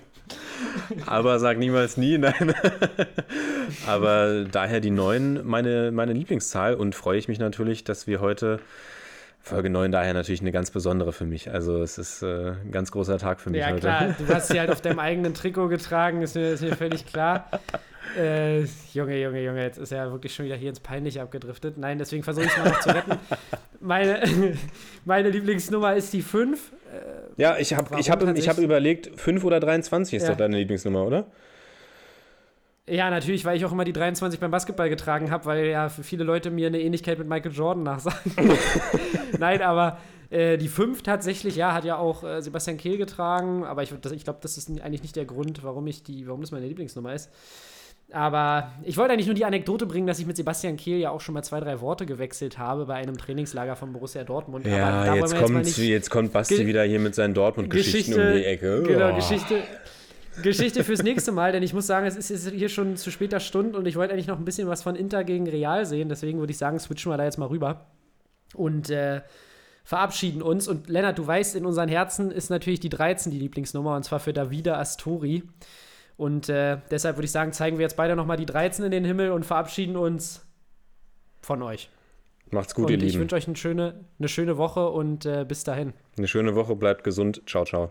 Aber 1.06 1.38
sag 1.38 1.58
niemals 1.58 1.96
nie, 1.96 2.18
nein. 2.18 2.52
Aber 3.86 4.42
daher 4.50 4.80
die 4.80 4.90
9 4.90 5.46
meine, 5.46 5.92
meine 5.92 6.14
Lieblingszahl 6.14 6.74
und 6.74 6.96
freue 6.96 7.16
ich 7.18 7.28
mich 7.28 7.38
natürlich, 7.38 7.84
dass 7.84 8.08
wir 8.08 8.20
heute 8.20 8.58
Folge 9.40 9.70
9 9.70 9.92
daher 9.92 10.14
natürlich 10.14 10.40
eine 10.40 10.50
ganz 10.50 10.72
besondere 10.72 11.12
für 11.12 11.26
mich. 11.26 11.48
Also 11.48 11.80
es 11.80 11.96
ist 11.96 12.22
äh, 12.24 12.54
ein 12.60 12.72
ganz 12.72 12.90
großer 12.90 13.18
Tag 13.18 13.40
für 13.40 13.50
mich 13.50 13.60
Ja, 13.60 13.68
heute. 13.68 13.78
klar, 13.78 14.16
du 14.18 14.34
hast 14.34 14.48
sie 14.48 14.58
halt 14.58 14.72
auf 14.72 14.80
deinem 14.80 14.98
eigenen 14.98 15.32
Trikot 15.32 15.68
getragen, 15.68 16.22
ist 16.22 16.34
mir, 16.34 16.48
ist 16.54 16.62
mir 16.62 16.74
völlig 16.74 17.06
klar. 17.06 17.48
Äh, 18.18 18.60
Junge, 18.92 19.20
Junge, 19.20 19.42
Junge, 19.42 19.62
jetzt 19.62 19.78
ist 19.78 19.92
er 19.92 20.10
wirklich 20.12 20.34
schon 20.34 20.44
wieder 20.46 20.56
hier 20.56 20.68
ins 20.70 20.80
Peinliche 20.80 21.20
abgedriftet. 21.22 21.78
Nein, 21.78 21.98
deswegen 21.98 22.22
versuche 22.22 22.46
ich 22.46 22.50
es 22.52 22.58
mal 22.58 22.68
noch 22.70 22.80
zu 22.80 22.88
retten. 22.94 23.12
Meine, 23.80 24.22
meine 25.04 25.28
Lieblingsnummer 25.28 25.94
ist 25.94 26.12
die 26.12 26.22
5. 26.22 26.72
Ja, 27.36 27.58
ich 27.58 27.74
habe 27.74 27.98
ich 28.00 28.10
hab, 28.10 28.22
ich 28.36 28.48
hab 28.48 28.56
überlegt, 28.58 29.20
5 29.20 29.44
oder 29.44 29.60
23 29.60 30.14
ist 30.16 30.22
Ja. 30.22 30.30
doch 30.30 30.36
deine 30.38 30.56
Lieblingsnummer, 30.56 31.04
oder? 31.04 31.26
Ja, 32.86 33.10
natürlich, 33.10 33.44
weil 33.44 33.56
ich 33.56 33.64
auch 33.64 33.72
immer 33.72 33.84
die 33.84 33.92
23 33.92 34.38
beim 34.40 34.50
Basketball 34.50 34.88
getragen 34.88 35.30
habe, 35.30 35.46
weil 35.46 35.66
ja 35.66 35.88
für 35.88 36.02
viele 36.02 36.22
Leute 36.24 36.50
mir 36.50 36.66
eine 36.68 36.80
Ähnlichkeit 36.80 37.18
mit 37.18 37.28
Michael 37.28 37.52
Jordan 37.52 37.82
nachsagen. 37.82 38.32
Nein, 39.38 39.62
aber 39.62 39.98
äh, 40.30 40.56
die 40.58 40.68
5 40.68 41.02
tatsächlich, 41.02 41.56
ja, 41.56 41.72
hat 41.72 41.84
ja 41.84 41.96
auch 41.96 42.24
äh, 42.24 42.40
Sebastian 42.42 42.76
Kehl 42.76 42.96
getragen, 42.98 43.64
aber 43.64 43.82
ich, 43.82 43.92
das- 44.00 44.12
ich 44.12 44.24
glaube, 44.24 44.38
das 44.42 44.56
ist 44.58 44.68
eigentlich 44.82 45.02
nicht 45.02 45.16
der 45.16 45.24
Grund, 45.24 45.62
warum 45.64 45.86
ich 45.86 46.02
die, 46.02 46.26
warum 46.26 46.40
das 46.42 46.52
meine 46.52 46.66
Lieblingsnummer 46.66 47.14
ist. 47.14 47.30
Aber 48.12 48.70
ich 48.84 48.96
wollte 48.96 49.12
eigentlich 49.12 49.26
nur 49.26 49.34
die 49.34 49.44
Anekdote 49.44 49.86
bringen, 49.86 50.06
dass 50.06 50.18
ich 50.20 50.26
mit 50.26 50.36
Sebastian 50.36 50.76
Kehl 50.76 50.98
ja 50.98 51.10
auch 51.10 51.20
schon 51.20 51.32
mal 51.34 51.42
zwei, 51.42 51.58
drei 51.60 51.80
Worte 51.80 52.06
gewechselt 52.06 52.58
habe 52.58 52.86
bei 52.86 52.94
einem 52.94 53.16
Trainingslager 53.18 53.74
von 53.76 53.92
Borussia 53.92 54.22
Dortmund. 54.24 54.66
Aber 54.66 54.76
Ja, 54.76 55.06
wollen 55.10 55.16
jetzt 55.20 55.32
mal 55.34 55.42
kommt, 55.42 55.76
jetzt 55.78 56.10
kommt 56.10 56.32
Basti 56.32 56.56
Ge- 56.58 56.66
wieder 56.66 56.84
hier 56.84 57.00
mit 57.00 57.14
seinen 57.14 57.34
Dortmund-Geschichten 57.34 58.12
Geschichte, 58.12 58.28
um 58.32 58.36
die 58.38 58.44
Ecke. 58.44 58.82
Genau, 58.84 59.10
Oh. 59.10 59.14
Geschichte, 59.16 59.62
Geschichte 60.42 60.84
fürs 60.84 61.02
nächste 61.02 61.32
Mal, 61.32 61.52
denn 61.52 61.62
ich 61.62 61.72
muss 61.74 61.86
sagen, 61.86 62.06
es 62.06 62.16
ist 62.16 62.28
jetzt 62.28 62.50
hier 62.50 62.68
schon 62.68 62.96
zu 62.96 63.10
später 63.10 63.40
Stunde 63.40 63.78
und 63.78 63.86
ich 63.86 63.96
wollte 63.96 64.12
eigentlich 64.12 64.26
noch 64.26 64.38
ein 64.38 64.44
bisschen 64.44 64.68
was 64.68 64.82
von 64.82 64.96
Inter 64.96 65.24
gegen 65.24 65.48
Real 65.48 65.86
sehen, 65.86 66.08
deswegen 66.08 66.38
würde 66.40 66.50
ich 66.50 66.58
sagen, 66.58 66.78
switchen 66.78 67.10
wir 67.10 67.16
da 67.16 67.24
jetzt 67.24 67.38
mal 67.38 67.46
rüber 67.46 67.86
und 68.54 68.90
äh, 68.90 69.22
verabschieden 69.84 70.42
uns. 70.42 70.66
Und 70.68 70.88
Lennart, 70.88 71.18
du 71.18 71.26
weißt, 71.26 71.56
in 71.56 71.66
unseren 71.66 71.88
Herzen 71.88 72.30
ist 72.30 72.50
natürlich 72.50 72.80
die 72.80 72.88
13 72.88 73.30
die 73.32 73.38
Lieblingsnummer 73.38 73.96
und 73.96 74.04
zwar 74.04 74.20
für 74.20 74.32
Davida 74.32 74.78
Astori. 74.78 75.42
Und 76.16 76.48
äh, 76.48 76.78
deshalb 76.90 77.16
würde 77.16 77.24
ich 77.24 77.32
sagen, 77.32 77.52
zeigen 77.52 77.78
wir 77.78 77.82
jetzt 77.82 77.96
beide 77.96 78.14
nochmal 78.16 78.36
die 78.36 78.46
13 78.46 78.84
in 78.84 78.90
den 78.90 79.04
Himmel 79.04 79.32
und 79.32 79.44
verabschieden 79.44 79.96
uns 79.96 80.46
von 81.42 81.62
euch. 81.62 81.90
Macht's 82.50 82.74
gut, 82.74 82.84
und 82.86 82.90
ihr 82.92 82.98
ich 82.98 83.04
Lieben. 83.04 83.20
wünsche 83.20 83.34
euch 83.34 83.46
eine 83.48 83.56
schöne, 83.56 84.04
eine 84.18 84.28
schöne 84.28 84.56
Woche 84.56 84.88
und 84.88 85.26
äh, 85.26 85.44
bis 85.46 85.64
dahin. 85.64 85.92
Eine 86.16 86.28
schöne 86.28 86.54
Woche, 86.54 86.76
bleibt 86.76 87.02
gesund. 87.02 87.42
Ciao, 87.46 87.64
ciao. 87.64 87.90